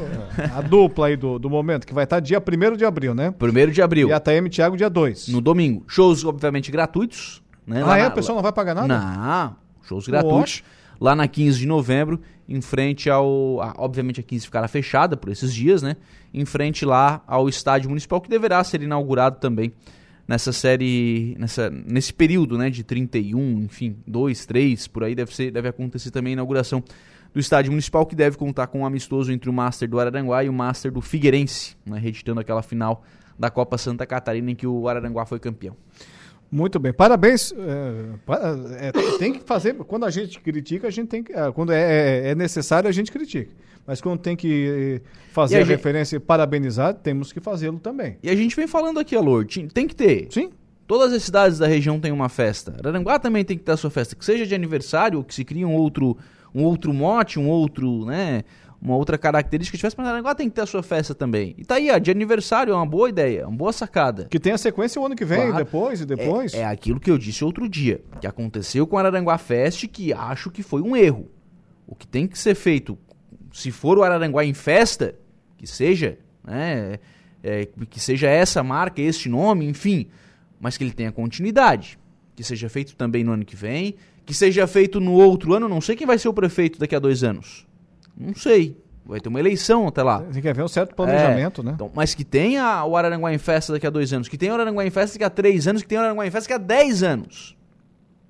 A 0.56 0.62
dupla 0.62 1.08
aí 1.08 1.16
do, 1.16 1.40
do 1.40 1.50
momento, 1.50 1.88
que 1.88 1.94
vai 1.94 2.04
estar 2.04 2.20
dia 2.20 2.40
1 2.40 2.76
de 2.78 2.86
abril, 2.86 3.16
né? 3.16 3.34
1 3.40 3.72
de 3.72 3.82
abril. 3.82 4.10
E 4.10 4.14
a 4.14 4.20
TM 4.20 4.50
Thiago 4.50 4.78
dia 4.78 4.90
2. 4.90 5.30
No 5.30 5.42
domingo. 5.42 5.84
Shows, 5.88 6.24
obviamente, 6.24 6.72
gratuitos. 6.72 7.42
Né? 7.66 7.82
Ah, 7.82 7.86
Lá 7.86 7.98
é? 7.98 8.02
na- 8.04 8.08
O 8.10 8.12
pessoal 8.12 8.36
não 8.36 8.44
vai 8.44 8.52
pagar 8.52 8.74
nada? 8.76 8.88
Não. 8.88 9.56
Shows 9.88 10.08
gratuitos. 10.08 10.64
Lá 11.00 11.16
na 11.16 11.28
15 11.28 11.58
de 11.60 11.66
novembro, 11.66 12.20
em 12.48 12.62
frente 12.62 13.10
ao. 13.10 13.60
ah, 13.62 13.74
obviamente 13.78 14.20
a 14.20 14.24
15 14.24 14.46
ficará 14.46 14.68
fechada 14.68 15.18
por 15.18 15.32
esses 15.32 15.52
dias, 15.54 15.82
né? 15.82 15.96
Em 16.32 16.46
frente 16.46 16.86
lá 16.86 17.24
ao 17.26 17.50
estádio 17.50 17.90
municipal, 17.90 18.22
que 18.22 18.30
deverá 18.30 18.64
ser 18.64 18.84
inaugurado 18.84 19.38
também 19.40 19.74
nessa 20.28 20.52
série. 20.54 21.36
Nessa, 21.40 21.72
nesse 21.72 22.14
período, 22.14 22.56
né? 22.56 22.70
De 22.70 22.84
31, 22.84 23.62
enfim, 23.64 23.98
2, 24.06 24.46
3, 24.46 24.88
por 24.88 25.04
aí 25.04 25.16
deve, 25.16 25.34
ser, 25.36 25.50
deve 25.52 25.68
acontecer 25.70 26.12
também 26.12 26.32
a 26.32 26.34
inauguração 26.34 26.84
do 27.34 27.40
estádio 27.40 27.72
municipal, 27.72 28.06
que 28.06 28.16
deve 28.16 28.38
contar 28.38 28.68
com 28.68 28.82
um 28.82 28.86
amistoso 28.86 29.32
entre 29.32 29.50
o 29.50 29.54
Master 29.54 29.90
do 29.90 30.00
Araranguá 30.00 30.44
e 30.44 30.50
o 30.50 30.54
Master 30.54 30.92
do 30.92 31.02
Figueirense, 31.02 31.76
né? 31.84 31.98
Reeditando 31.98 32.40
aquela 32.42 32.62
final 32.62 33.04
da 33.40 33.50
Copa 33.50 33.76
Santa 33.76 34.06
Catarina 34.06 34.52
em 34.52 34.56
que 34.56 34.68
o 34.68 34.88
Araranguá 34.88 35.26
foi 35.26 35.40
campeão. 35.40 35.76
Muito 36.52 36.78
bem, 36.80 36.92
parabéns. 36.92 37.54
é, 37.54 38.88
é, 38.90 38.92
tem- 39.18 39.34
que 39.34 39.40
fazer. 39.46 39.74
Quando 39.76 40.06
a 40.06 40.10
gente 40.10 40.40
critica, 40.40 40.88
a 40.88 40.92
gente 40.92 41.08
tem 41.08 41.24
que. 41.24 41.32
é, 41.32 41.52
quando 41.52 41.72
é, 41.72 41.82
é- 41.82 42.30
é 42.32 42.36
necessário, 42.36 42.90
a 42.90 42.92
gente 42.92 43.12
critica. 43.12 43.52
Mas 43.88 44.00
quando 44.02 44.20
tem 44.20 44.36
que 44.36 45.02
eh, 45.04 45.10
fazer 45.32 45.56
a 45.56 45.60
a, 45.60 45.62
gente- 45.64 45.72
referência 45.72 46.18
e 46.18 46.20
parabenizar, 46.20 46.94
temos 46.94 47.32
que 47.34 47.40
fazê-lo 47.40 47.80
também. 47.80 48.18
E 48.22 48.30
a 48.30 48.36
gente 48.36 48.56
vem 48.56 48.68
falando 48.68 49.00
aqui, 49.00 49.16
Alor, 49.16 49.46
ti- 49.46 49.68
tem 49.74 49.88
que 49.88 49.96
ter. 49.96 50.28
Sim. 50.30 50.52
Todas 50.86 51.14
as 51.14 51.24
cidades 51.24 51.58
da 51.58 51.66
região 51.68 52.00
têm 52.00 52.12
uma 52.12 52.28
festa. 52.30 52.76
Araranguá 52.80 53.18
também 53.18 53.44
tem 53.46 53.58
que 53.58 53.64
ter 53.64 53.72
a 53.72 53.78
sua 53.78 53.90
festa, 53.90 54.16
que 54.16 54.24
seja 54.26 54.46
de 54.46 54.54
aniversário, 54.54 55.18
ou 55.20 55.24
que 55.24 55.34
se 55.34 55.44
crie 55.46 55.64
um 55.66 55.74
outro, 55.74 56.18
um 56.54 56.64
outro 56.64 56.94
mote, 56.94 57.40
um 57.40 57.48
outro, 57.48 58.06
né, 58.06 58.44
uma 58.82 58.96
outra 58.96 59.18
característica 59.18 59.78
que 59.78 59.80
tivesse, 59.80 59.96
Araranguá 60.02 60.34
tem 60.34 60.50
que 60.50 60.56
ter 60.56 60.62
a 60.62 60.66
sua 60.66 60.82
festa 60.82 61.14
também. 61.14 61.54
E 61.58 61.64
tá 61.64 61.76
aí, 61.76 61.92
ó, 61.92 62.00
de 62.00 62.10
aniversário 62.10 62.74
é 62.74 62.76
uma 62.76 62.86
boa 62.86 63.08
ideia, 63.10 63.48
uma 63.48 63.56
boa 63.56 63.72
sacada. 63.72 64.26
Que 64.26 64.40
tem 64.40 64.54
a 64.54 64.58
sequência 64.58 65.00
o 65.00 65.06
ano 65.06 65.16
que 65.16 65.24
vem, 65.24 65.50
Claro. 65.50 65.64
depois 65.64 66.02
e 66.02 66.06
depois. 66.06 66.54
É, 66.56 66.62
é 66.62 66.66
aquilo 66.66 67.00
que 67.00 67.12
eu 67.12 67.18
disse 67.18 67.46
outro 67.46 67.70
dia, 67.70 68.02
que 68.20 68.26
aconteceu 68.26 68.88
com 68.88 68.98
a 68.98 69.02
Araranguá 69.02 69.38
Fest, 69.38 69.88
que 69.88 70.12
acho 70.12 70.50
que 70.50 70.64
foi 70.64 70.82
um 70.82 70.96
erro. 70.96 71.30
O 71.86 71.94
que 71.94 72.08
tem 72.08 72.26
que 72.26 72.40
ser 72.40 72.56
feito, 72.56 72.98
se 73.54 73.70
for 73.70 74.00
o 74.00 74.04
Araranguá 74.04 74.44
em 74.44 74.54
festa, 74.54 75.14
que 75.58 75.68
seja, 75.68 76.18
né, 76.44 76.98
é, 77.44 77.68
que 77.88 78.00
seja 78.00 78.30
essa 78.30 78.64
marca, 78.64 79.00
este 79.00 79.30
nome, 79.30 79.68
enfim, 79.68 80.08
mas 80.60 80.76
que 80.76 80.84
ele 80.84 80.94
tenha 80.94 81.12
continuidade. 81.12 82.00
Que 82.36 82.44
seja 82.44 82.68
feito 82.68 82.96
também 82.96 83.24
no 83.24 83.34
ano 83.34 83.46
que 83.46 83.56
vem, 83.56 83.96
que 84.26 84.34
seja 84.34 84.66
feito 84.66 85.00
no 85.00 85.12
outro 85.12 85.54
ano, 85.54 85.68
não 85.70 85.82
sei 85.82 85.96
quem 85.96 86.08
vai 86.08 86.18
ser 86.18 86.30
o 86.30 86.34
prefeito 86.34 86.80
daqui 86.80 86.96
a 86.96 87.00
dois 87.00 87.24
anos. 87.24 87.68
Não 88.22 88.36
sei. 88.36 88.78
vai 89.06 89.20
ter 89.20 89.30
uma 89.30 89.40
eleição 89.40 89.88
até 89.88 90.04
lá. 90.04 90.22
Tem 90.22 90.42
que 90.42 90.48
haver 90.48 90.64
um 90.64 90.68
certo 90.68 90.96
planejamento, 90.96 91.62
É, 91.62 91.66
né? 91.66 91.72
então, 91.76 91.92
mas 91.94 92.14
que 92.14 92.24
tenha 92.24 92.86
o 92.86 92.96
Araranguá 92.96 93.34
em 93.34 93.38
Festa 93.38 93.74
daqui 93.74 93.88
a 93.88 93.90
dois 93.90 94.14
anos, 94.14 94.28
que 94.30 94.38
tenha 94.38 94.52
o 94.52 94.56
Araranguá 94.56 94.86
em 94.86 94.90
Festa 94.92 95.16
daqui 95.16 95.24
a 95.26 95.30
três 95.30 95.68
anos, 95.68 95.82
que 95.82 95.88
tenha 95.88 96.00
o 96.00 96.04
Araranguá 96.04 96.26
em 96.28 96.32
Festa 96.32 96.50
daqui 96.50 96.64
a 96.64 96.66
dez 96.66 97.04
anos. 97.04 97.58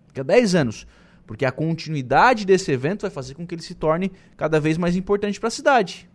Daqui 0.08 0.22
a 0.22 0.24
dez 0.24 0.56
anos. 0.56 0.88
Porque 1.28 1.46
a 1.46 1.52
continuidade 1.52 2.46
desse 2.46 2.72
evento 2.72 3.02
vai 3.02 3.12
fazer 3.12 3.36
com 3.36 3.46
que 3.46 3.54
ele 3.56 3.62
se 3.62 3.76
torne 3.76 4.12
cada 4.36 4.60
vez 4.60 4.78
mais 4.78 4.96
importante 4.96 5.40
para 5.40 5.48
a 5.48 5.52
cidade. 5.52 6.10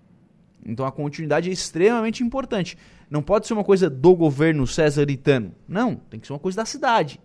Então 0.64 0.84
a 0.84 0.90
continuidade 0.92 1.48
é 1.48 1.52
extremamente 1.52 2.22
importante. 2.24 2.76
Não 3.08 3.22
pode 3.22 3.46
ser 3.46 3.52
uma 3.54 3.62
coisa 3.64 3.88
do 3.88 4.14
governo 4.16 4.66
cesaritano. 4.66 5.52
Não, 5.68 5.94
tem 5.94 6.18
que 6.18 6.26
ser 6.26 6.32
uma 6.32 6.38
coisa 6.38 6.56
da 6.56 6.64
cidade. 6.64 7.20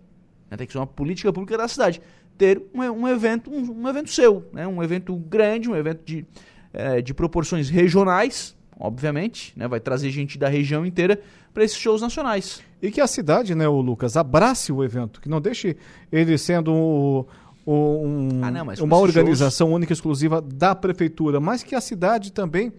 né? 0.50 0.56
Tem 0.58 0.68
que 0.68 0.72
ser 0.74 0.80
uma 0.80 0.86
política 0.88 1.34
pública 1.34 1.58
da 1.58 1.68
cidade. 1.68 2.02
Ter 2.38 2.62
um, 2.74 2.82
um 2.82 3.08
evento, 3.08 3.52
um, 3.52 3.82
um 3.84 3.88
evento 3.90 4.10
seu, 4.10 4.48
né? 4.54 4.66
um 4.68 4.82
evento 4.82 5.16
grande, 5.16 5.70
um 5.70 5.76
evento 5.76 6.02
de, 6.04 6.26
eh, 6.74 7.02
de 7.02 7.14
proporções 7.14 7.70
regionais, 7.70 8.56
obviamente, 8.80 9.54
né? 9.56 9.68
vai 9.68 9.80
trazer 9.80 10.10
gente 10.12 10.38
da 10.40 10.48
região 10.50 10.86
inteira 10.86 11.20
para 11.54 11.64
esses 11.64 11.78
shows 11.78 12.02
nacionais. 12.02 12.62
E 12.82 12.90
que 12.90 13.00
a 13.00 13.06
cidade, 13.08 13.54
né, 13.54 13.68
o 13.68 13.80
Lucas, 13.80 14.18
abrace 14.18 14.72
o 14.72 14.84
evento, 14.84 15.22
que 15.22 15.30
não 15.30 15.40
deixe 15.40 15.78
ele 16.12 16.36
sendo 16.38 16.74
o- 16.74 17.28
o- 17.64 18.04
um- 18.08 18.40
Ah, 18.44 18.50
não, 18.50 18.66
uma 18.84 18.98
organização 18.98 19.72
única 19.72 19.92
e 19.92 19.96
exclusiva 19.96 20.42
da 20.42 20.74
prefeitura, 20.74 21.40
mas 21.40 21.62
que 21.62 21.76
a 21.76 21.82
cidade 21.82 22.32
também 22.32 22.74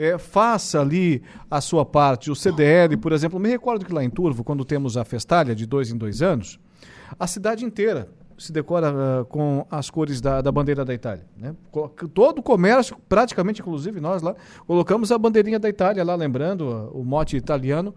eh, 0.00 0.16
faça 0.16 0.80
ali 0.80 1.20
a 1.50 1.60
sua 1.60 1.84
parte. 1.84 2.30
O 2.30 2.36
CDL, 2.36 2.96
por 2.96 3.10
exemplo, 3.10 3.40
me 3.40 3.48
recordo 3.48 3.84
que 3.84 3.92
lá 3.92 4.04
em 4.04 4.08
Turvo, 4.10 4.44
quando 4.44 4.64
temos 4.64 4.96
a 4.96 5.04
festalha 5.04 5.56
de 5.56 5.66
dois 5.66 5.90
em 5.90 5.96
dois 5.98 6.22
anos, 6.22 6.60
a 7.18 7.26
cidade 7.26 7.64
inteira 7.64 8.08
se 8.38 8.52
decora 8.52 8.88
ah, 8.88 9.24
com 9.24 9.66
as 9.70 9.90
cores 9.90 10.20
da, 10.20 10.40
da 10.40 10.52
bandeira 10.52 10.84
da 10.84 10.94
Itália. 10.94 11.26
Né? 11.36 11.54
Todo 12.14 12.38
o 12.38 12.42
comércio, 12.42 12.96
praticamente, 13.08 13.60
inclusive 13.60 14.00
nós 14.00 14.22
lá, 14.22 14.34
colocamos 14.66 15.10
a 15.12 15.18
bandeirinha 15.18 15.58
da 15.58 15.68
Itália 15.68 16.04
lá, 16.04 16.14
lembrando 16.14 16.70
ah, 16.70 16.96
o 16.96 17.04
mote 17.04 17.36
italiano, 17.36 17.94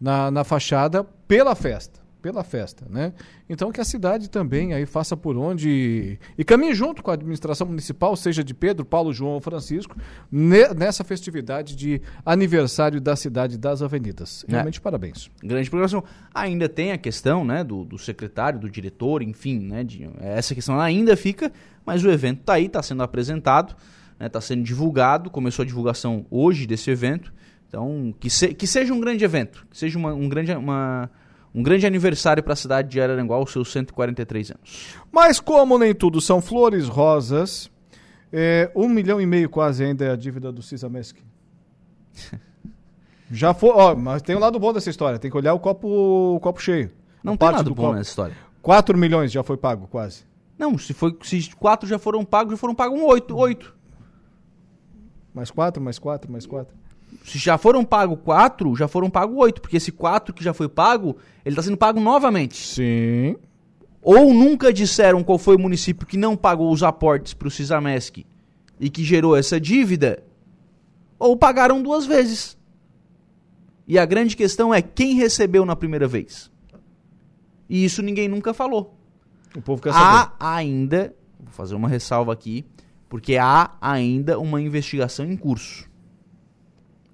na, 0.00 0.30
na 0.30 0.44
fachada 0.44 1.04
pela 1.26 1.54
festa. 1.54 2.05
Pela 2.26 2.42
festa, 2.42 2.84
né? 2.90 3.12
Então 3.48 3.70
que 3.70 3.80
a 3.80 3.84
cidade 3.84 4.28
também 4.28 4.74
aí 4.74 4.84
faça 4.84 5.16
por 5.16 5.36
onde 5.36 6.18
e 6.36 6.42
caminhe 6.42 6.74
junto 6.74 7.00
com 7.00 7.12
a 7.12 7.14
administração 7.14 7.68
municipal, 7.68 8.16
seja 8.16 8.42
de 8.42 8.52
Pedro, 8.52 8.84
Paulo, 8.84 9.12
João 9.12 9.34
ou 9.34 9.40
Francisco, 9.40 9.96
ne- 10.28 10.74
nessa 10.74 11.04
festividade 11.04 11.76
de 11.76 12.02
aniversário 12.24 13.00
da 13.00 13.14
cidade 13.14 13.56
das 13.56 13.80
avenidas. 13.80 14.44
Realmente 14.48 14.80
parabéns. 14.80 15.30
grande 15.40 15.70
programação. 15.70 16.02
Ainda 16.34 16.68
tem 16.68 16.90
a 16.90 16.98
questão, 16.98 17.44
né, 17.44 17.62
do, 17.62 17.84
do 17.84 17.96
secretário, 17.96 18.58
do 18.58 18.68
diretor, 18.68 19.22
enfim, 19.22 19.60
né, 19.60 19.84
de, 19.84 20.10
essa 20.18 20.52
questão 20.52 20.80
ainda 20.80 21.16
fica, 21.16 21.52
mas 21.84 22.02
o 22.04 22.10
evento 22.10 22.40
está 22.40 22.54
aí, 22.54 22.66
está 22.66 22.82
sendo 22.82 23.04
apresentado, 23.04 23.76
está 24.20 24.40
sendo 24.40 24.64
divulgado, 24.64 25.30
começou 25.30 25.62
a 25.62 25.66
divulgação 25.66 26.26
hoje 26.28 26.66
desse 26.66 26.90
evento, 26.90 27.32
então 27.68 28.12
que, 28.18 28.28
se- 28.28 28.52
que 28.52 28.66
seja 28.66 28.92
um 28.92 28.98
grande 29.00 29.24
evento, 29.24 29.64
que 29.70 29.78
seja 29.78 29.96
uma- 29.96 30.12
um, 30.14 30.28
grande, 30.28 30.50
uma- 30.52 31.08
um 31.56 31.62
grande 31.62 31.86
aniversário 31.86 32.42
para 32.42 32.52
a 32.52 32.56
cidade 32.56 32.90
de 32.90 33.00
Araranguá, 33.00 33.38
os 33.38 33.50
seus 33.50 33.72
143 33.72 34.50
anos. 34.50 34.94
Mas 35.10 35.40
como 35.40 35.78
nem 35.78 35.94
tudo 35.94 36.20
são 36.20 36.42
flores 36.42 36.86
rosas, 36.86 37.70
é, 38.30 38.70
um 38.76 38.86
milhão 38.86 39.18
e 39.18 39.24
meio 39.24 39.48
quase 39.48 39.82
ainda 39.82 40.04
é 40.04 40.10
a 40.10 40.16
dívida 40.16 40.52
do 40.52 40.60
Cisamesc. 40.62 41.16
Já 43.30 43.54
foi, 43.54 43.70
ó, 43.70 43.96
mas 43.96 44.20
tem 44.22 44.36
um 44.36 44.38
lado 44.38 44.58
bom 44.58 44.72
dessa 44.72 44.90
história, 44.90 45.18
tem 45.18 45.30
que 45.30 45.36
olhar 45.36 45.54
o 45.54 45.58
copo, 45.58 45.88
o 46.36 46.40
copo 46.40 46.60
cheio. 46.60 46.92
Não 47.24 47.32
A 47.32 47.36
tem 47.36 47.38
parte 47.38 47.56
lado 47.56 47.70
do 47.70 47.74
bom 47.74 47.84
copo. 47.84 47.94
nessa 47.94 48.10
história. 48.10 48.36
4 48.62 48.96
milhões 48.98 49.32
já 49.32 49.42
foi 49.42 49.56
pago, 49.56 49.88
quase. 49.88 50.24
Não, 50.58 50.76
se, 50.78 50.92
foi, 50.92 51.16
se 51.22 51.50
quatro 51.56 51.88
já 51.88 51.98
foram 51.98 52.24
pagos, 52.24 52.52
já 52.52 52.56
foram 52.58 52.74
pagos 52.74 53.00
um 53.00 53.04
oito, 53.06 53.36
oito. 53.36 53.74
Mais 55.34 55.50
4, 55.50 55.82
mais 55.82 55.98
4, 55.98 56.30
mais 56.30 56.46
4. 56.46 56.76
Se 57.24 57.38
já 57.38 57.58
foram 57.58 57.84
pagos 57.84 58.18
quatro, 58.22 58.74
já 58.76 58.86
foram 58.88 59.10
pagos 59.10 59.36
oito, 59.38 59.60
porque 59.60 59.76
esse 59.76 59.92
quatro 59.92 60.34
que 60.34 60.44
já 60.44 60.54
foi 60.54 60.68
pago, 60.68 61.16
ele 61.44 61.54
está 61.54 61.62
sendo 61.62 61.76
pago 61.76 62.00
novamente. 62.00 62.56
Sim. 62.56 63.36
Ou 64.00 64.32
nunca 64.32 64.72
disseram 64.72 65.24
qual 65.24 65.38
foi 65.38 65.56
o 65.56 65.58
município 65.58 66.06
que 66.06 66.16
não 66.16 66.36
pagou 66.36 66.72
os 66.72 66.82
aportes 66.82 67.34
para 67.34 67.48
o 67.48 67.50
Cisamesc 67.50 68.24
e 68.78 68.88
que 68.88 69.02
gerou 69.02 69.36
essa 69.36 69.60
dívida, 69.60 70.22
ou 71.18 71.36
pagaram 71.36 71.82
duas 71.82 72.06
vezes. 72.06 72.56
E 73.86 73.98
a 73.98 74.04
grande 74.04 74.36
questão 74.36 74.72
é 74.72 74.82
quem 74.82 75.14
recebeu 75.14 75.64
na 75.64 75.74
primeira 75.74 76.06
vez. 76.06 76.50
E 77.68 77.84
isso 77.84 78.02
ninguém 78.02 78.28
nunca 78.28 78.54
falou. 78.54 78.96
O 79.56 79.62
povo 79.62 79.82
quer 79.82 79.92
saber. 79.92 80.32
Há 80.38 80.54
ainda, 80.54 81.14
vou 81.38 81.52
fazer 81.52 81.74
uma 81.74 81.88
ressalva 81.88 82.32
aqui, 82.32 82.64
porque 83.08 83.36
há 83.36 83.72
ainda 83.80 84.38
uma 84.38 84.60
investigação 84.60 85.24
em 85.24 85.36
curso. 85.36 85.88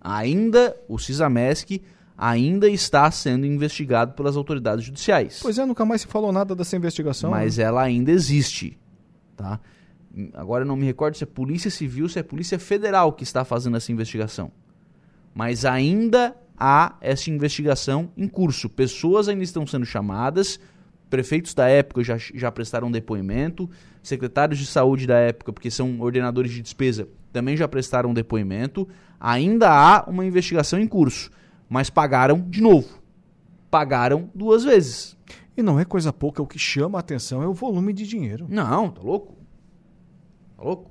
Ainda 0.02 0.76
o 0.88 0.98
Cisamesc 0.98 1.80
ainda 2.18 2.68
está 2.68 3.10
sendo 3.10 3.46
investigado 3.46 4.12
pelas 4.12 4.36
autoridades 4.36 4.84
judiciais. 4.84 5.38
Pois 5.40 5.58
é, 5.58 5.64
nunca 5.64 5.84
mais 5.84 6.02
se 6.02 6.06
falou 6.06 6.32
nada 6.32 6.54
dessa 6.54 6.76
investigação. 6.76 7.30
Mas 7.30 7.56
né? 7.56 7.64
ela 7.64 7.82
ainda 7.82 8.10
existe, 8.10 8.78
tá? 9.36 9.60
Agora 10.34 10.62
eu 10.62 10.68
não 10.68 10.76
me 10.76 10.84
recordo 10.84 11.16
se 11.16 11.24
é 11.24 11.26
Polícia 11.26 11.70
Civil, 11.70 12.08
se 12.08 12.18
é 12.18 12.22
Polícia 12.22 12.58
Federal 12.58 13.12
que 13.12 13.22
está 13.22 13.44
fazendo 13.44 13.76
essa 13.76 13.90
investigação. 13.90 14.52
Mas 15.34 15.64
ainda 15.64 16.36
há 16.58 16.96
essa 17.00 17.30
investigação 17.30 18.10
em 18.16 18.28
curso. 18.28 18.68
Pessoas 18.68 19.28
ainda 19.28 19.42
estão 19.42 19.66
sendo 19.66 19.86
chamadas, 19.86 20.60
prefeitos 21.08 21.54
da 21.54 21.66
época 21.66 22.04
já, 22.04 22.16
já 22.18 22.52
prestaram 22.52 22.90
depoimento, 22.90 23.68
secretários 24.02 24.58
de 24.58 24.66
saúde 24.66 25.06
da 25.06 25.16
época, 25.16 25.52
porque 25.52 25.70
são 25.70 26.00
ordenadores 26.00 26.52
de 26.52 26.60
despesa, 26.60 27.08
também 27.32 27.56
já 27.56 27.66
prestaram 27.66 28.12
depoimento. 28.12 28.86
Ainda 29.24 29.70
há 29.70 30.04
uma 30.10 30.26
investigação 30.26 30.80
em 30.80 30.88
curso, 30.88 31.30
mas 31.68 31.88
pagaram 31.88 32.40
de 32.40 32.60
novo. 32.60 32.88
Pagaram 33.70 34.28
duas 34.34 34.64
vezes. 34.64 35.16
E 35.56 35.62
não 35.62 35.78
é 35.78 35.84
coisa 35.84 36.12
pouca, 36.12 36.42
o 36.42 36.46
que 36.46 36.58
chama 36.58 36.98
a 36.98 37.00
atenção 37.00 37.40
é 37.40 37.46
o 37.46 37.52
volume 37.54 37.92
de 37.92 38.04
dinheiro. 38.04 38.46
Não, 38.48 38.90
tá 38.90 39.00
louco? 39.00 39.36
Tá 40.56 40.64
louco? 40.64 40.90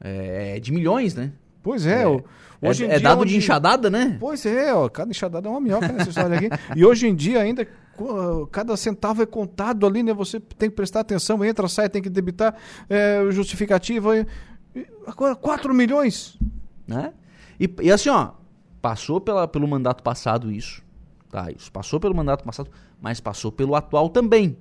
É, 0.00 0.56
é 0.56 0.60
de 0.60 0.72
milhões, 0.72 1.14
né? 1.16 1.32
Pois 1.60 1.86
é, 1.86 2.06
o- 2.06 2.22
é, 2.62 2.68
hoje 2.68 2.84
em 2.84 2.88
é 2.88 2.90
dia 2.98 3.00
dado 3.00 3.22
onde- 3.22 3.30
de 3.32 3.38
enxadada, 3.38 3.90
né? 3.90 4.16
Pois 4.20 4.46
é, 4.46 4.72
ó, 4.72 4.88
cada 4.88 5.10
enxadada 5.10 5.48
é 5.48 5.50
uma 5.50 5.60
minhoca 5.60 5.88
nessa 5.88 6.10
história 6.10 6.36
aqui. 6.36 6.48
E 6.76 6.84
hoje 6.84 7.08
em 7.08 7.14
dia 7.16 7.40
ainda 7.40 7.66
cada 8.52 8.76
centavo 8.76 9.22
é 9.22 9.26
contado 9.26 9.86
ali, 9.86 10.02
né? 10.04 10.12
Você 10.14 10.38
tem 10.38 10.68
que 10.70 10.76
prestar 10.76 11.00
atenção, 11.00 11.44
entra, 11.44 11.66
sai, 11.68 11.88
tem 11.88 12.02
que 12.02 12.10
debitar 12.10 12.54
é, 12.88 13.24
justificativa. 13.30 14.12
agora 15.06 15.34
4 15.34 15.74
milhões. 15.74 16.38
né? 16.86 17.12
E, 17.58 17.72
e 17.82 17.90
assim, 17.90 18.08
ó, 18.08 18.32
passou 18.80 19.20
pela, 19.20 19.48
pelo 19.48 19.66
mandato 19.66 20.02
passado 20.02 20.50
isso, 20.50 20.82
tá? 21.30 21.50
Isso 21.50 21.70
passou 21.72 21.98
pelo 21.98 22.14
mandato 22.14 22.44
passado, 22.44 22.70
mas 23.00 23.20
passou 23.20 23.50
pelo 23.50 23.74
atual 23.74 24.08
também. 24.08 24.56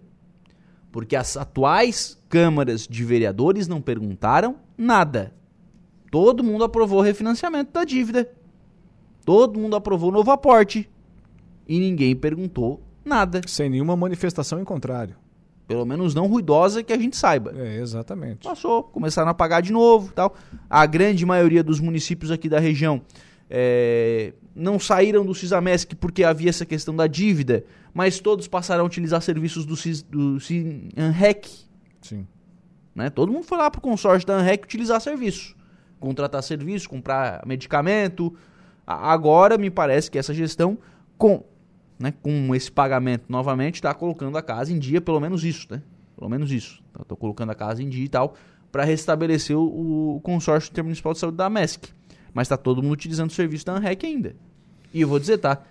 Porque 0.91 1.15
as 1.15 1.35
atuais 1.35 2.21
câmaras 2.29 2.87
de 2.87 3.03
vereadores 3.03 3.67
não 3.67 3.81
perguntaram 3.81 4.57
nada. 4.77 5.33
Todo 6.11 6.43
mundo 6.43 6.63
aprovou 6.63 6.99
o 6.99 7.01
refinanciamento 7.01 7.73
da 7.73 7.83
dívida. 7.83 8.31
Todo 9.25 9.59
mundo 9.59 9.75
aprovou 9.75 10.09
o 10.09 10.13
novo 10.13 10.29
aporte. 10.29 10.87
E 11.67 11.79
ninguém 11.79 12.15
perguntou 12.15 12.83
nada. 13.03 13.41
Sem 13.47 13.69
nenhuma 13.69 13.95
manifestação 13.95 14.59
em 14.61 14.63
contrário. 14.63 15.15
Pelo 15.73 15.85
menos 15.85 16.13
não 16.13 16.27
ruidosa 16.27 16.83
que 16.83 16.93
a 16.93 16.97
gente 16.97 17.17
saiba. 17.17 17.51
É, 17.57 17.77
exatamente. 17.77 18.47
Passou, 18.47 18.83
começaram 18.83 19.29
a 19.29 19.33
pagar 19.33 19.61
de 19.61 19.71
novo 19.71 20.13
tal. 20.13 20.35
A 20.69 20.85
grande 20.85 21.25
maioria 21.25 21.63
dos 21.63 21.79
municípios 21.79 22.29
aqui 22.29 22.47
da 22.47 22.59
região 22.59 23.01
é, 23.49 24.33
não 24.55 24.79
saíram 24.79 25.25
do 25.25 25.33
Cisamesc 25.33 25.95
porque 25.95 26.23
havia 26.23 26.49
essa 26.49 26.65
questão 26.65 26.95
da 26.95 27.07
dívida, 27.07 27.63
mas 27.93 28.19
todos 28.19 28.47
passaram 28.47 28.83
a 28.83 28.85
utilizar 28.85 29.21
serviços 29.21 29.65
do, 29.65 29.75
Cis, 29.75 30.03
do 30.03 30.39
Cinrec. 30.39 31.49
Sim. 32.01 32.27
Né? 32.93 33.09
Todo 33.09 33.31
mundo 33.31 33.45
foi 33.45 33.57
lá 33.57 33.71
pro 33.71 33.81
consórcio 33.81 34.27
da 34.27 34.35
ANREC 34.35 34.65
utilizar 34.65 35.01
serviço. 35.01 35.55
Contratar 35.99 36.43
serviço, 36.43 36.89
comprar 36.89 37.43
medicamento. 37.45 38.35
Agora 38.85 39.57
me 39.57 39.69
parece 39.69 40.11
que 40.11 40.17
essa 40.17 40.33
gestão, 40.33 40.77
com, 41.17 41.43
né, 42.03 42.13
com 42.21 42.53
esse 42.53 42.69
pagamento 42.69 43.23
novamente, 43.29 43.75
está 43.75 43.93
colocando 43.93 44.37
a 44.37 44.41
casa 44.41 44.73
em 44.73 44.77
dia, 44.77 44.99
pelo 44.99 45.21
menos 45.21 45.45
isso, 45.45 45.67
né? 45.71 45.81
Pelo 46.17 46.29
menos 46.29 46.51
isso. 46.51 46.83
Estou 46.99 47.15
colocando 47.15 47.51
a 47.51 47.55
casa 47.55 47.81
em 47.81 47.87
dia 47.87 48.03
e 48.03 48.09
tal, 48.09 48.35
para 48.69 48.83
restabelecer 48.83 49.57
o, 49.57 50.17
o 50.17 50.19
consórcio 50.19 50.69
intermunicipal 50.69 51.13
de 51.13 51.19
saúde 51.19 51.37
da 51.37 51.49
MESC. 51.49 51.93
Mas 52.33 52.47
está 52.47 52.57
todo 52.57 52.83
mundo 52.83 52.91
utilizando 52.91 53.29
o 53.29 53.33
serviço 53.33 53.65
da 53.65 53.77
ANREC 53.77 54.05
ainda. 54.05 54.35
E 54.93 54.99
eu 54.99 55.07
vou 55.07 55.17
dizer, 55.17 55.37
tá? 55.37 55.61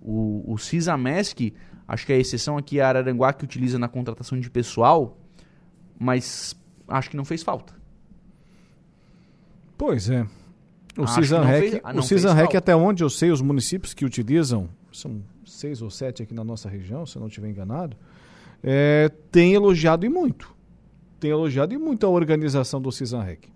O, 0.00 0.42
o 0.50 0.56
CISAMESC, 0.56 1.52
acho 1.86 2.06
que 2.06 2.12
a 2.14 2.16
exceção 2.16 2.56
aqui 2.56 2.80
é 2.80 2.82
a 2.82 2.88
Araranguá 2.88 3.32
que 3.34 3.44
utiliza 3.44 3.78
na 3.78 3.86
contratação 3.86 4.40
de 4.40 4.48
pessoal, 4.48 5.18
mas 5.98 6.56
acho 6.88 7.10
que 7.10 7.18
não 7.18 7.24
fez 7.26 7.42
falta. 7.42 7.74
Pois 9.76 10.08
é. 10.08 10.26
O 10.96 11.06
CISANREC, 11.06 11.70
fez- 11.70 11.80
ah, 11.84 11.92
o 11.94 12.02
CISANREC 12.02 12.56
até 12.56 12.74
onde 12.74 13.04
eu 13.04 13.10
sei, 13.10 13.30
os 13.30 13.42
municípios 13.42 13.92
que 13.92 14.04
utilizam, 14.06 14.70
são 14.92 15.22
seis 15.44 15.82
ou 15.82 15.90
sete 15.90 16.22
aqui 16.22 16.34
na 16.34 16.44
nossa 16.44 16.68
região, 16.68 17.04
se 17.06 17.16
eu 17.16 17.20
não 17.20 17.28
estiver 17.28 17.48
enganado, 17.48 17.96
é, 18.62 19.10
tem 19.30 19.54
elogiado 19.54 20.06
e 20.06 20.08
muito. 20.08 20.54
Tem 21.18 21.30
elogiado 21.30 21.74
e 21.74 21.78
muito 21.78 22.06
a 22.06 22.08
organização 22.08 22.80
do 22.80 22.90
CISANREC. 22.90 23.52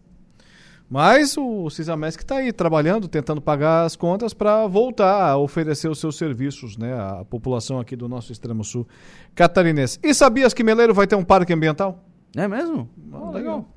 Mas 0.89 1.37
o 1.37 1.69
Cisamesc 1.69 2.23
está 2.23 2.37
aí 2.37 2.53
trabalhando, 2.53 3.09
tentando 3.09 3.41
pagar 3.41 3.85
as 3.85 3.97
contas 3.97 4.33
para 4.33 4.69
voltar 4.69 5.31
a 5.31 5.37
oferecer 5.37 5.89
os 5.89 5.99
seus 5.99 6.17
serviços 6.17 6.77
né, 6.77 6.95
à 6.95 7.25
população 7.25 7.81
aqui 7.81 7.97
do 7.97 8.09
nosso 8.09 8.31
extremo 8.31 8.63
sul 8.63 8.87
catarinense. 9.35 9.99
E 10.01 10.15
sabias 10.15 10.55
que 10.55 10.63
Meleiro 10.63 10.95
vai 10.95 11.09
ter 11.09 11.17
um 11.17 11.25
parque 11.25 11.53
ambiental? 11.53 12.05
É 12.37 12.47
mesmo? 12.47 12.89
Ah, 13.13 13.31
legal. 13.31 13.69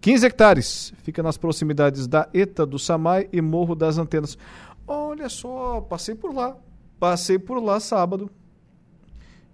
15 0.00 0.26
hectares. 0.26 0.92
Fica 1.02 1.22
nas 1.22 1.36
proximidades 1.36 2.06
da 2.06 2.28
ETA 2.32 2.64
do 2.64 2.78
Samai 2.78 3.28
e 3.32 3.40
Morro 3.40 3.74
das 3.74 3.98
Antenas. 3.98 4.38
Olha 4.86 5.28
só, 5.28 5.80
passei 5.80 6.14
por 6.14 6.32
lá. 6.32 6.56
Passei 7.02 7.36
por 7.36 7.60
lá 7.60 7.80
sábado. 7.80 8.30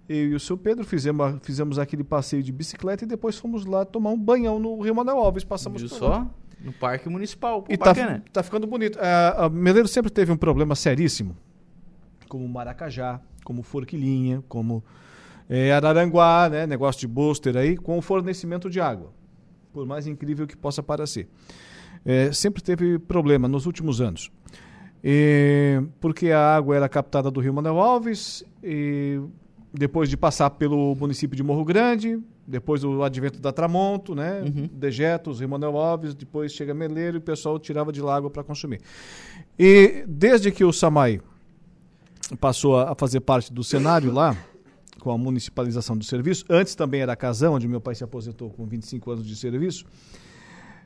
Eu 0.07 0.27
e 0.27 0.35
o 0.35 0.39
seu 0.39 0.55
Pedro 0.55 0.85
fizemos, 0.85 1.39
fizemos 1.41 1.79
aquele 1.79 2.03
passeio 2.03 2.43
de 2.43 2.51
bicicleta 2.51 3.05
e 3.05 3.07
depois 3.07 3.39
fomos 3.39 3.65
lá 3.65 3.83
tomar 3.83 4.11
um 4.11 4.19
banhão 4.19 4.59
no 4.59 4.79
Rio 4.79 4.93
Manuel 4.93 5.17
Alves. 5.17 5.43
Passamos 5.43 5.81
Viu 5.81 5.89
por 5.89 5.97
só? 5.97 6.09
lá. 6.09 6.27
No 6.61 6.71
Parque 6.71 7.09
Municipal. 7.09 7.63
Pô, 7.63 7.73
E 7.73 7.75
tá, 7.75 7.85
bacana. 7.85 8.23
tá 8.31 8.43
ficando 8.43 8.67
bonito. 8.67 8.99
É, 8.99 9.33
a 9.35 9.49
Meleiro 9.49 9.87
sempre 9.87 10.11
teve 10.11 10.31
um 10.31 10.37
problema 10.37 10.75
seríssimo, 10.75 11.35
como 12.27 12.47
Maracajá, 12.47 13.19
como 13.43 13.63
Forquilinha, 13.63 14.43
como 14.47 14.83
é, 15.49 15.71
Araranguá, 15.73 16.49
né, 16.49 16.67
negócio 16.67 16.99
de 17.01 17.07
booster 17.07 17.57
aí, 17.57 17.75
com 17.75 17.97
o 17.97 18.01
fornecimento 18.03 18.69
de 18.69 18.79
água. 18.79 19.11
Por 19.73 19.87
mais 19.87 20.05
incrível 20.05 20.45
que 20.45 20.55
possa 20.55 20.83
parecer. 20.83 21.27
É, 22.05 22.31
sempre 22.31 22.61
teve 22.61 22.99
problema 22.99 23.47
nos 23.47 23.65
últimos 23.65 23.99
anos. 24.01 24.31
E, 25.03 25.81
porque 25.99 26.31
a 26.31 26.55
água 26.55 26.75
era 26.75 26.89
captada 26.89 27.31
do 27.31 27.39
Rio 27.39 27.53
Manuel 27.53 27.79
Alves, 27.79 28.43
e 28.63 29.19
depois 29.73 30.09
de 30.09 30.17
passar 30.17 30.49
pelo 30.51 30.95
município 30.95 31.35
de 31.35 31.43
Morro 31.43 31.63
Grande, 31.63 32.19
depois 32.45 32.81
do 32.81 33.03
advento 33.03 33.39
da 33.39 33.51
Tramonto, 33.51 34.15
né? 34.15 34.41
Dejetos, 34.73 35.39
Rio 35.39 35.49
Manuel 35.49 35.77
Alves, 35.77 36.15
depois 36.15 36.51
chega 36.51 36.73
Meleiro 36.73 37.17
e 37.17 37.19
o 37.19 37.21
pessoal 37.21 37.59
tirava 37.59 37.91
de 37.91 38.01
lá 38.01 38.15
água 38.15 38.29
para 38.29 38.43
consumir. 38.43 38.81
E 39.57 40.03
desde 40.07 40.51
que 40.51 40.63
o 40.63 40.73
Samai 40.73 41.21
passou 42.39 42.77
a 42.77 42.91
a 42.91 42.95
fazer 42.95 43.19
parte 43.19 43.53
do 43.53 43.63
cenário 43.63 44.11
lá, 44.11 44.35
com 44.99 45.11
a 45.11 45.17
municipalização 45.17 45.97
do 45.97 46.03
serviço, 46.03 46.43
antes 46.49 46.75
também 46.75 47.01
era 47.01 47.15
Casão, 47.15 47.53
onde 47.53 47.67
meu 47.67 47.79
pai 47.79 47.95
se 47.95 48.03
aposentou 48.03 48.49
com 48.49 48.65
25 48.65 49.11
anos 49.11 49.25
de 49.25 49.35
serviço, 49.35 49.85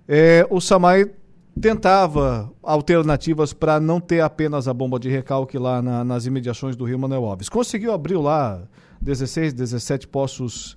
é, 0.07 0.45
o 0.49 0.59
Samai 0.59 1.09
tentava 1.59 2.51
alternativas 2.61 3.53
para 3.53 3.79
não 3.79 3.99
ter 3.99 4.21
apenas 4.21 4.67
a 4.67 4.73
bomba 4.73 4.99
de 4.99 5.09
recalque 5.09 5.57
lá 5.57 5.81
na- 5.81 6.03
nas 6.03 6.25
imediações 6.25 6.75
do 6.75 6.83
Rio 6.85 6.99
Manuel 6.99 7.25
Alves. 7.25 7.49
Conseguiu 7.49 7.93
abrir 7.93 8.17
lá 8.17 8.61
16, 9.01 9.53
17 9.53 10.07
poços 10.07 10.75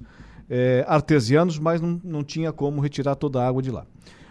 é, 0.48 0.85
artesianos, 0.86 1.59
mas 1.59 1.81
não, 1.81 2.01
não 2.05 2.23
tinha 2.23 2.53
como 2.53 2.81
retirar 2.81 3.16
toda 3.16 3.43
a 3.43 3.48
água 3.48 3.61
de 3.61 3.70
lá. 3.70 3.85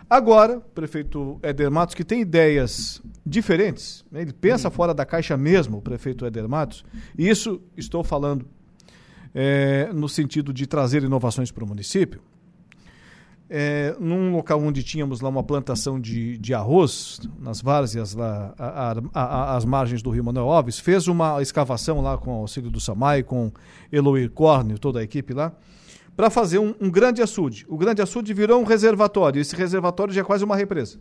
Agora, 0.09 0.59
o 0.59 0.61
prefeito 0.61 1.39
Éder 1.41 1.69
Matos, 1.69 1.93
que 1.95 2.05
tem 2.05 2.21
ideias 2.21 3.01
diferentes, 3.25 4.05
né, 4.11 4.21
ele 4.21 4.31
pensa 4.31 4.69
fora 4.69 4.93
da 4.93 5.03
caixa 5.05 5.35
mesmo, 5.35 5.77
o 5.79 5.81
prefeito 5.81 6.25
Éder 6.25 6.47
Matos, 6.47 6.85
e 7.17 7.27
isso 7.27 7.59
estou 7.75 8.01
falando 8.03 8.45
é, 9.33 9.89
no 9.93 10.07
sentido 10.07 10.53
de 10.53 10.65
trazer 10.67 11.03
inovações 11.03 11.51
para 11.51 11.63
o 11.65 11.67
município, 11.67 12.21
é, 13.57 13.95
num 13.99 14.33
local 14.33 14.59
onde 14.61 14.83
tínhamos 14.83 15.21
lá 15.21 15.29
uma 15.29 15.41
plantação 15.43 15.97
de, 15.97 16.37
de 16.37 16.53
arroz, 16.53 17.21
nas 17.39 17.61
várzeas 17.61 18.13
lá, 18.13 18.53
a- 18.59 18.91
a- 18.91 19.21
a- 19.23 19.55
às 19.55 19.63
margens 19.63 20.01
do 20.01 20.09
Rio 20.09 20.23
Manuel 20.25 20.49
Alves, 20.51 20.77
fez 20.77 21.07
uma 21.07 21.41
escavação 21.41 22.01
lá 22.01 22.17
com 22.17 22.31
o 22.31 22.41
auxílio 22.41 22.69
do 22.69 22.81
Samai, 22.81 23.23
com 23.23 23.51
Eloy 23.91 24.27
Córneo, 24.27 24.77
toda 24.77 24.99
a 24.99 25.03
equipe 25.03 25.33
lá, 25.33 25.53
para 26.17 26.29
fazer 26.29 26.59
um, 26.59 26.75
um 26.81 26.89
grande 26.89 27.21
açude. 27.21 27.65
O 27.69 27.77
grande 27.77 28.01
açude 28.01 28.33
virou 28.33 28.59
um 28.61 28.65
reservatório, 28.65 29.39
esse 29.41 29.55
reservatório 29.55 30.13
já 30.13 30.19
é 30.19 30.23
quase 30.25 30.43
uma 30.43 30.57
represa. 30.57 30.99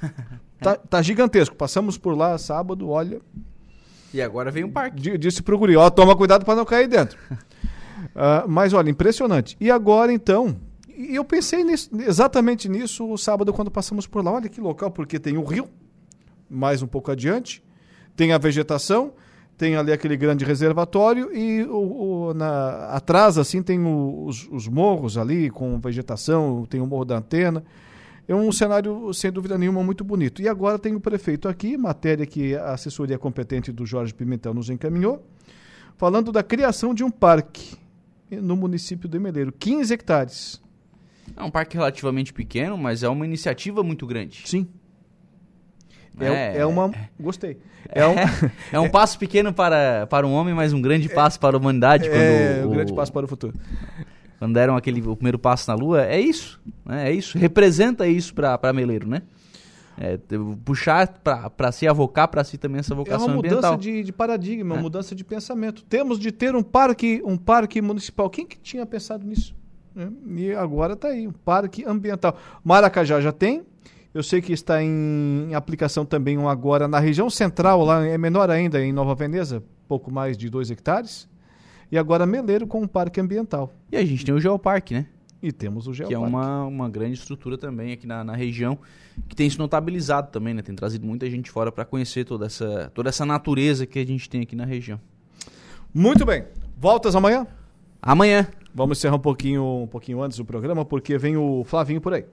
tá, 0.60 0.76
tá 0.76 1.02
gigantesco. 1.02 1.54
Passamos 1.56 1.98
por 1.98 2.16
lá 2.16 2.38
sábado, 2.38 2.88
olha, 2.88 3.20
E 4.14 4.22
agora 4.22 4.50
vem 4.50 4.64
o 4.64 4.70
parque. 4.72 5.00
Di- 5.00 5.18
Disse 5.18 5.42
pro 5.42 5.58
guri, 5.58 5.76
ó, 5.76 5.90
toma 5.90 6.16
cuidado 6.16 6.44
para 6.44 6.56
não 6.56 6.64
cair 6.64 6.88
dentro. 6.88 7.18
Ah, 8.14 8.44
mas 8.48 8.72
olha, 8.72 8.90
impressionante. 8.90 9.56
E 9.60 9.70
agora 9.70 10.12
então, 10.12 10.56
e 11.10 11.14
eu 11.16 11.24
pensei 11.24 11.62
nisso- 11.64 11.90
exatamente 12.00 12.68
nisso 12.68 13.10
o 13.10 13.16
sábado 13.16 13.52
quando 13.52 13.70
passamos 13.70 14.06
por 14.06 14.24
lá. 14.24 14.32
Olha 14.32 14.48
que 14.48 14.60
local, 14.60 14.90
porque 14.90 15.18
tem 15.18 15.36
o 15.38 15.44
rio, 15.44 15.68
mais 16.48 16.82
um 16.82 16.86
pouco 16.86 17.10
adiante, 17.10 17.62
tem 18.16 18.32
a 18.32 18.38
vegetação, 18.38 19.12
tem 19.56 19.76
ali 19.76 19.92
aquele 19.92 20.16
grande 20.16 20.44
reservatório 20.44 21.34
e 21.36 21.62
o, 21.64 22.28
o- 22.28 22.34
na, 22.34 22.86
atrás 22.88 23.36
assim 23.38 23.62
tem 23.62 23.78
o- 23.84 24.24
os, 24.26 24.48
os 24.50 24.66
morros 24.68 25.16
ali 25.18 25.50
com 25.50 25.78
vegetação, 25.78 26.66
tem 26.68 26.80
o 26.80 26.86
morro 26.86 27.04
da 27.04 27.18
antena. 27.18 27.62
É 28.28 28.34
um 28.34 28.52
cenário, 28.52 29.12
sem 29.12 29.30
dúvida 29.32 29.58
nenhuma, 29.58 29.82
muito 29.82 30.04
bonito. 30.04 30.40
E 30.40 30.48
agora 30.48 30.78
tem 30.78 30.94
o 30.94 31.00
prefeito 31.00 31.48
aqui, 31.48 31.76
matéria 31.76 32.24
que 32.24 32.54
a 32.54 32.72
assessoria 32.74 33.18
competente 33.18 33.72
do 33.72 33.84
Jorge 33.84 34.14
Pimentel 34.14 34.54
nos 34.54 34.70
encaminhou, 34.70 35.24
falando 35.96 36.30
da 36.30 36.42
criação 36.42 36.94
de 36.94 37.02
um 37.02 37.10
parque 37.10 37.76
no 38.30 38.54
município 38.54 39.08
de 39.08 39.18
Meleiro, 39.18 39.52
15 39.52 39.92
hectares. 39.92 40.62
É 41.40 41.44
um 41.44 41.50
parque 41.50 41.76
relativamente 41.76 42.32
pequeno, 42.32 42.76
mas 42.76 43.02
é 43.02 43.08
uma 43.08 43.24
iniciativa 43.24 43.82
muito 43.82 44.06
grande. 44.06 44.42
Sim. 44.46 44.66
É, 46.18 46.58
é 46.58 46.66
uma. 46.66 46.90
Gostei. 47.18 47.58
É 47.88 48.06
um, 48.06 48.14
É 48.72 48.78
um 48.80 48.90
passo 48.90 49.18
pequeno 49.18 49.52
para, 49.52 50.06
para 50.06 50.26
um 50.26 50.32
homem, 50.32 50.52
mas 50.54 50.72
um 50.72 50.82
grande 50.82 51.08
passo 51.08 51.40
para 51.40 51.56
a 51.56 51.60
humanidade. 51.60 52.06
é 52.08 52.10
quando 52.10 52.66
um 52.66 52.70
o- 52.70 52.74
grande 52.74 52.92
passo 52.92 53.12
para 53.12 53.24
o 53.24 53.28
futuro. 53.28 53.54
Quando 54.38 54.54
deram 54.54 54.76
aquele, 54.76 55.00
o 55.02 55.14
primeiro 55.16 55.38
passo 55.38 55.70
na 55.70 55.76
Lua, 55.76 56.04
é 56.04 56.20
isso. 56.20 56.60
Né? 56.84 57.08
É 57.10 57.12
isso. 57.12 57.38
Representa 57.38 58.06
isso 58.06 58.34
para 58.34 58.72
Meleiro, 58.72 59.08
né? 59.08 59.22
É, 59.98 60.18
puxar 60.64 61.08
para 61.22 61.70
si, 61.72 61.86
avocar 61.86 62.26
para 62.28 62.42
si 62.42 62.56
também 62.56 62.78
essa 62.80 62.94
É 62.94 62.96
vocação 62.96 63.26
uma 63.26 63.36
mudança 63.36 63.56
ambiental. 63.56 63.76
de, 63.76 64.02
de 64.02 64.12
paradigma, 64.12 64.74
uma 64.74 64.80
É. 64.80 64.82
mudança 64.82 65.14
de 65.14 65.22
pensamento. 65.22 65.82
Temos 65.84 66.18
de 66.18 66.32
ter 66.32 66.54
um 66.56 66.62
parque, 66.62 67.20
um 67.24 67.36
parque 67.36 67.82
municipal. 67.82 68.30
Quem 68.30 68.46
que 68.46 68.58
tinha 68.58 68.86
pensado 68.86 69.26
nisso? 69.26 69.54
Né? 70.00 70.12
E 70.36 70.52
agora 70.52 70.94
está 70.94 71.08
aí, 71.08 71.26
um 71.26 71.32
parque 71.32 71.84
ambiental. 71.84 72.36
Maracajá 72.64 73.20
já 73.20 73.32
tem. 73.32 73.62
Eu 74.12 74.22
sei 74.22 74.40
que 74.40 74.52
está 74.52 74.82
em 74.82 75.54
aplicação 75.54 76.04
também 76.04 76.36
um 76.36 76.48
agora 76.48 76.88
na 76.88 76.98
região 76.98 77.30
central, 77.30 77.84
lá 77.84 78.04
é 78.04 78.18
menor 78.18 78.50
ainda, 78.50 78.84
em 78.84 78.92
Nova 78.92 79.14
Veneza, 79.14 79.62
pouco 79.86 80.10
mais 80.10 80.36
de 80.36 80.50
2 80.50 80.70
hectares. 80.70 81.28
E 81.92 81.98
agora 81.98 82.26
Meleiro 82.26 82.66
com 82.66 82.82
um 82.82 82.88
parque 82.88 83.20
ambiental. 83.20 83.72
E 83.90 83.96
a 83.96 84.04
gente 84.04 84.24
tem 84.24 84.34
o 84.34 84.40
Geoparque, 84.40 84.94
né? 84.94 85.06
E 85.42 85.52
temos 85.52 85.86
o 85.86 85.92
Que 85.92 86.02
é 86.02 86.08
Geoparque. 86.08 86.34
uma, 86.34 86.64
uma 86.64 86.88
grande 86.88 87.14
estrutura 87.14 87.56
também 87.56 87.92
aqui 87.92 88.06
na, 88.06 88.22
na 88.22 88.34
região, 88.34 88.78
que 89.28 89.34
tem 89.34 89.48
se 89.48 89.58
notabilizado 89.58 90.30
também, 90.30 90.54
né? 90.54 90.62
Tem 90.62 90.74
trazido 90.74 91.06
muita 91.06 91.28
gente 91.30 91.50
fora 91.50 91.70
para 91.70 91.84
conhecer 91.84 92.24
toda 92.24 92.46
essa, 92.46 92.90
toda 92.94 93.08
essa 93.08 93.24
natureza 93.24 93.86
que 93.86 93.98
a 93.98 94.06
gente 94.06 94.28
tem 94.28 94.42
aqui 94.42 94.54
na 94.56 94.64
região. 94.64 95.00
Muito 95.94 96.24
bem. 96.24 96.44
Voltas 96.76 97.14
amanhã? 97.16 97.46
Amanhã. 98.02 98.46
Vamos 98.74 98.98
encerrar 98.98 99.16
um 99.16 99.20
pouquinho, 99.20 99.82
um 99.82 99.86
pouquinho 99.86 100.22
antes 100.22 100.38
do 100.38 100.44
programa, 100.44 100.84
porque 100.84 101.18
vem 101.18 101.36
o 101.36 101.64
Flavinho 101.64 102.00
por 102.00 102.14
aí. 102.14 102.24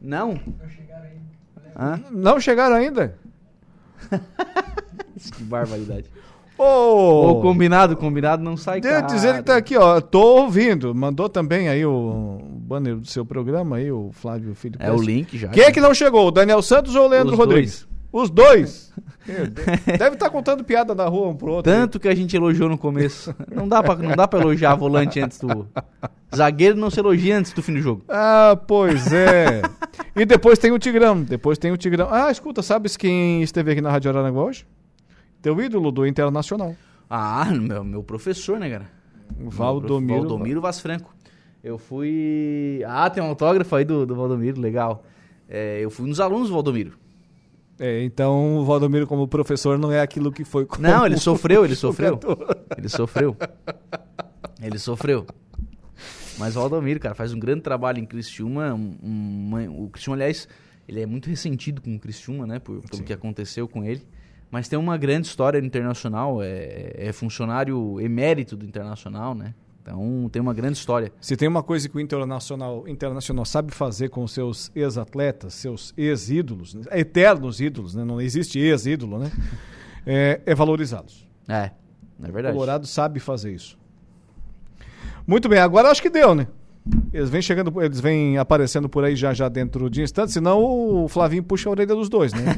Não? 0.00 0.38
Hã? 1.78 2.00
Não 2.10 2.40
chegaram 2.40 2.76
ainda? 2.76 3.18
Que 5.36 5.42
barbaridade. 5.42 6.04
Ô, 6.56 7.30
Ô, 7.30 7.40
combinado, 7.40 7.96
combinado 7.96 8.42
não 8.42 8.56
sai 8.56 8.80
Devo 8.80 9.00
caro. 9.02 9.06
dizer 9.14 9.34
que 9.36 9.42
tá 9.42 9.56
aqui, 9.56 9.76
ó. 9.76 10.00
Tô 10.00 10.42
ouvindo. 10.42 10.94
Mandou 10.94 11.28
também 11.28 11.68
aí 11.68 11.84
o 11.84 12.40
banner 12.60 12.96
do 12.96 13.06
seu 13.06 13.24
programa 13.24 13.76
aí, 13.76 13.90
o 13.90 14.10
Flávio 14.12 14.54
Filho. 14.54 14.76
É 14.78 14.90
o 14.92 15.00
link 15.00 15.36
já. 15.38 15.48
Quem 15.48 15.64
é 15.64 15.72
que 15.72 15.80
não 15.80 15.94
chegou? 15.94 16.26
O 16.26 16.30
Daniel 16.30 16.62
Santos 16.62 16.94
ou 16.96 17.06
o 17.06 17.08
Leandro 17.08 17.32
Os 17.32 17.38
Rodrigues? 17.38 17.86
Os 18.12 18.30
dois. 18.30 18.92
Deus. 19.26 19.50
Deve 19.98 20.14
estar 20.14 20.30
contando 20.30 20.64
piada 20.64 20.94
na 20.94 21.06
rua 21.06 21.28
um 21.28 21.36
pro 21.36 21.52
outro. 21.52 21.70
Tanto 21.70 22.00
que 22.00 22.08
a 22.08 22.14
gente 22.14 22.34
elogiou 22.34 22.68
no 22.68 22.78
começo. 22.78 23.34
Não 23.54 23.68
dá 23.68 23.82
pra, 23.82 23.96
não 23.96 24.16
dá 24.16 24.26
pra 24.26 24.40
elogiar 24.40 24.74
volante 24.74 25.20
antes 25.20 25.38
do. 25.38 25.68
Zagueiro 26.34 26.76
não 26.76 26.90
se 26.90 26.98
elogia 26.98 27.38
antes 27.38 27.52
do 27.52 27.62
fim 27.62 27.74
do 27.74 27.80
jogo. 27.80 28.02
Ah, 28.08 28.58
pois 28.66 29.12
é. 29.12 29.62
e 30.16 30.24
depois 30.24 30.58
tem 30.58 30.72
o 30.72 30.78
Tigrão. 30.78 31.22
Depois 31.22 31.58
tem 31.58 31.70
o 31.70 31.76
Tigrão. 31.76 32.08
Ah, 32.10 32.30
escuta, 32.30 32.62
sabes 32.62 32.96
quem 32.96 33.42
esteve 33.42 33.72
aqui 33.72 33.80
na 33.80 33.90
Rádio 33.90 34.10
Araranguá 34.10 34.44
hoje? 34.44 34.66
Teu 35.42 35.60
ídolo 35.60 35.92
do 35.92 36.06
Internacional. 36.06 36.74
Ah, 37.08 37.46
meu, 37.50 37.84
meu 37.84 38.02
professor, 38.02 38.58
né, 38.58 38.70
cara? 38.70 38.90
O 39.40 39.50
Valdomiro. 39.50 40.20
Valdomiro 40.20 40.60
Vaz 40.60 40.80
Franco. 40.80 41.14
Eu 41.62 41.76
fui. 41.76 42.82
Ah, 42.86 43.10
tem 43.10 43.22
um 43.22 43.26
autógrafo 43.26 43.74
aí 43.76 43.84
do, 43.84 44.06
do 44.06 44.14
Valdomiro, 44.14 44.60
legal. 44.60 45.04
É, 45.48 45.80
eu 45.82 45.90
fui 45.90 46.06
um 46.06 46.08
dos 46.08 46.20
alunos 46.20 46.48
do 46.48 46.54
Valdomiro. 46.54 46.92
É, 47.78 48.02
então 48.02 48.56
o 48.58 48.64
Valdomiro 48.64 49.06
como 49.06 49.28
professor 49.28 49.78
não 49.78 49.92
é 49.92 50.00
aquilo 50.00 50.32
que 50.32 50.44
foi 50.44 50.66
como 50.66 50.82
Não, 50.82 51.06
ele 51.06 51.16
sofreu, 51.16 51.64
ele 51.64 51.74
sofreu. 51.76 52.18
Ele 52.76 52.88
sofreu. 52.88 53.36
Ele 54.60 54.78
sofreu. 54.78 55.26
Mas 56.38 56.56
o 56.56 56.60
Valdomiro, 56.60 57.00
cara, 57.00 57.14
faz 57.14 57.32
um 57.32 57.38
grande 57.38 57.62
trabalho 57.62 57.98
em 57.98 58.04
Criciúma. 58.06 58.74
Um, 58.74 58.96
um- 59.02 59.84
o 59.84 59.88
Criciúma, 59.90 60.16
aliás, 60.16 60.48
ele 60.88 61.00
é 61.00 61.06
muito 61.06 61.28
ressentido 61.28 61.80
com 61.80 61.94
o 61.94 61.98
Criciúma, 61.98 62.46
né? 62.46 62.58
Por, 62.58 62.80
pelo 62.82 63.02
que 63.02 63.12
aconteceu 63.12 63.66
com 63.68 63.84
ele. 63.84 64.02
Mas 64.50 64.66
tem 64.68 64.78
uma 64.78 64.96
grande 64.96 65.26
história 65.26 65.60
no 65.60 65.66
Internacional. 65.66 66.42
É, 66.42 66.92
é 66.96 67.12
funcionário 67.12 68.00
emérito 68.00 68.56
do 68.56 68.64
Internacional, 68.64 69.34
né? 69.34 69.54
Então 69.88 70.28
tem 70.30 70.42
uma 70.42 70.52
grande 70.52 70.76
história. 70.76 71.10
Se 71.18 71.34
tem 71.34 71.48
uma 71.48 71.62
coisa 71.62 71.88
que 71.88 71.96
o 71.96 72.00
Internacional, 72.00 72.86
Internacional 72.86 73.44
sabe 73.46 73.72
fazer 73.72 74.10
com 74.10 74.26
seus 74.28 74.70
ex-atletas, 74.74 75.54
seus 75.54 75.94
ex-ídolos, 75.96 76.74
né? 76.74 76.82
eternos 76.92 77.58
ídolos, 77.58 77.94
né? 77.94 78.04
não 78.04 78.20
existe 78.20 78.58
ex-ídolo, 78.58 79.18
né? 79.18 79.32
é, 80.06 80.42
é 80.44 80.54
valorizá-los. 80.54 81.26
É, 81.48 81.70
é 82.22 82.30
verdade. 82.30 82.48
O 82.48 82.52
Colorado 82.52 82.86
sabe 82.86 83.18
fazer 83.18 83.54
isso. 83.54 83.78
Muito 85.26 85.48
bem, 85.48 85.58
agora 85.58 85.90
acho 85.90 86.02
que 86.02 86.10
deu, 86.10 86.34
né? 86.34 86.46
Eles 87.12 87.30
vêm 87.30 87.40
chegando, 87.40 87.82
eles 87.82 88.00
vêm 88.00 88.38
aparecendo 88.38 88.88
por 88.88 89.04
aí 89.04 89.16
já 89.16 89.32
já 89.32 89.48
dentro 89.48 89.88
de 89.88 90.02
instantes, 90.02 90.34
senão 90.34 90.62
o 90.62 91.08
Flavinho 91.08 91.42
puxa 91.42 91.68
a 91.68 91.72
orelha 91.72 91.94
dos 91.94 92.10
dois, 92.10 92.32
né? 92.32 92.56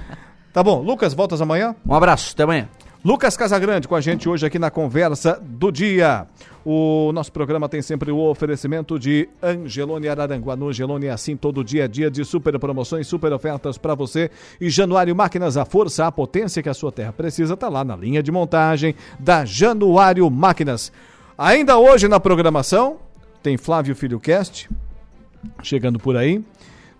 tá 0.52 0.62
bom, 0.62 0.82
Lucas, 0.82 1.12
voltas 1.12 1.40
amanhã? 1.42 1.74
Um 1.86 1.94
abraço, 1.94 2.32
até 2.32 2.42
amanhã. 2.42 2.68
Lucas 3.02 3.34
Casagrande 3.34 3.88
com 3.88 3.94
a 3.94 4.00
gente 4.00 4.28
hoje 4.28 4.44
aqui 4.44 4.58
na 4.58 4.70
conversa 4.70 5.40
do 5.42 5.72
dia. 5.72 6.26
O 6.62 7.10
nosso 7.14 7.32
programa 7.32 7.66
tem 7.66 7.80
sempre 7.80 8.10
o 8.10 8.18
oferecimento 8.18 8.98
de 8.98 9.26
Angelone 9.42 10.06
Araranguá. 10.06 10.54
No 10.54 10.68
Angelone 10.68 11.06
é 11.06 11.10
assim 11.10 11.34
todo 11.34 11.64
dia 11.64 11.84
a 11.84 11.86
dia 11.86 12.10
de 12.10 12.22
super 12.26 12.58
promoções, 12.58 13.06
super 13.06 13.32
ofertas 13.32 13.78
para 13.78 13.94
você. 13.94 14.30
E 14.60 14.68
Januário 14.68 15.16
Máquinas, 15.16 15.56
a 15.56 15.64
força, 15.64 16.06
a 16.06 16.12
potência 16.12 16.62
que 16.62 16.68
a 16.68 16.74
sua 16.74 16.92
terra 16.92 17.10
precisa, 17.10 17.54
está 17.54 17.70
lá 17.70 17.82
na 17.82 17.96
linha 17.96 18.22
de 18.22 18.30
montagem 18.30 18.94
da 19.18 19.46
Januário 19.46 20.30
Máquinas. 20.30 20.92
Ainda 21.38 21.78
hoje 21.78 22.06
na 22.06 22.20
programação 22.20 22.98
tem 23.42 23.56
Flávio 23.56 23.96
Filho 23.96 24.20
Cast 24.20 24.68
chegando 25.62 25.98
por 25.98 26.18
aí. 26.18 26.44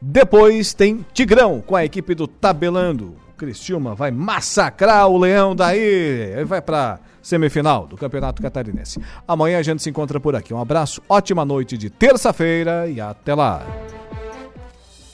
Depois 0.00 0.72
tem 0.72 1.04
Tigrão 1.12 1.60
com 1.60 1.76
a 1.76 1.84
equipe 1.84 2.14
do 2.14 2.26
Tabelando. 2.26 3.14
Cristiúma 3.40 3.94
vai 3.94 4.10
massacrar 4.10 5.08
o 5.08 5.16
Leão 5.16 5.56
daí. 5.56 5.80
Ele 5.80 6.44
vai 6.44 6.60
para 6.60 7.00
semifinal 7.22 7.86
do 7.86 7.96
Campeonato 7.96 8.42
Catarinense. 8.42 9.00
Amanhã 9.26 9.58
a 9.58 9.62
gente 9.62 9.82
se 9.82 9.88
encontra 9.88 10.20
por 10.20 10.36
aqui. 10.36 10.52
Um 10.52 10.60
abraço, 10.60 11.00
ótima 11.08 11.42
noite 11.42 11.78
de 11.78 11.88
terça-feira 11.88 12.86
e 12.86 13.00
até 13.00 13.34
lá. 13.34 13.64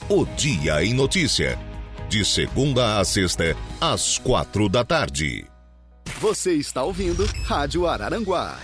O 0.09 0.25
Dia 0.35 0.83
em 0.83 0.93
Notícia. 0.93 1.57
De 2.09 2.25
segunda 2.25 2.99
a 2.99 3.05
sexta, 3.05 3.55
às 3.79 4.17
quatro 4.17 4.67
da 4.67 4.83
tarde. 4.83 5.45
Você 6.19 6.53
está 6.53 6.83
ouvindo 6.83 7.25
Rádio 7.45 7.87
Araranguá. 7.87 8.57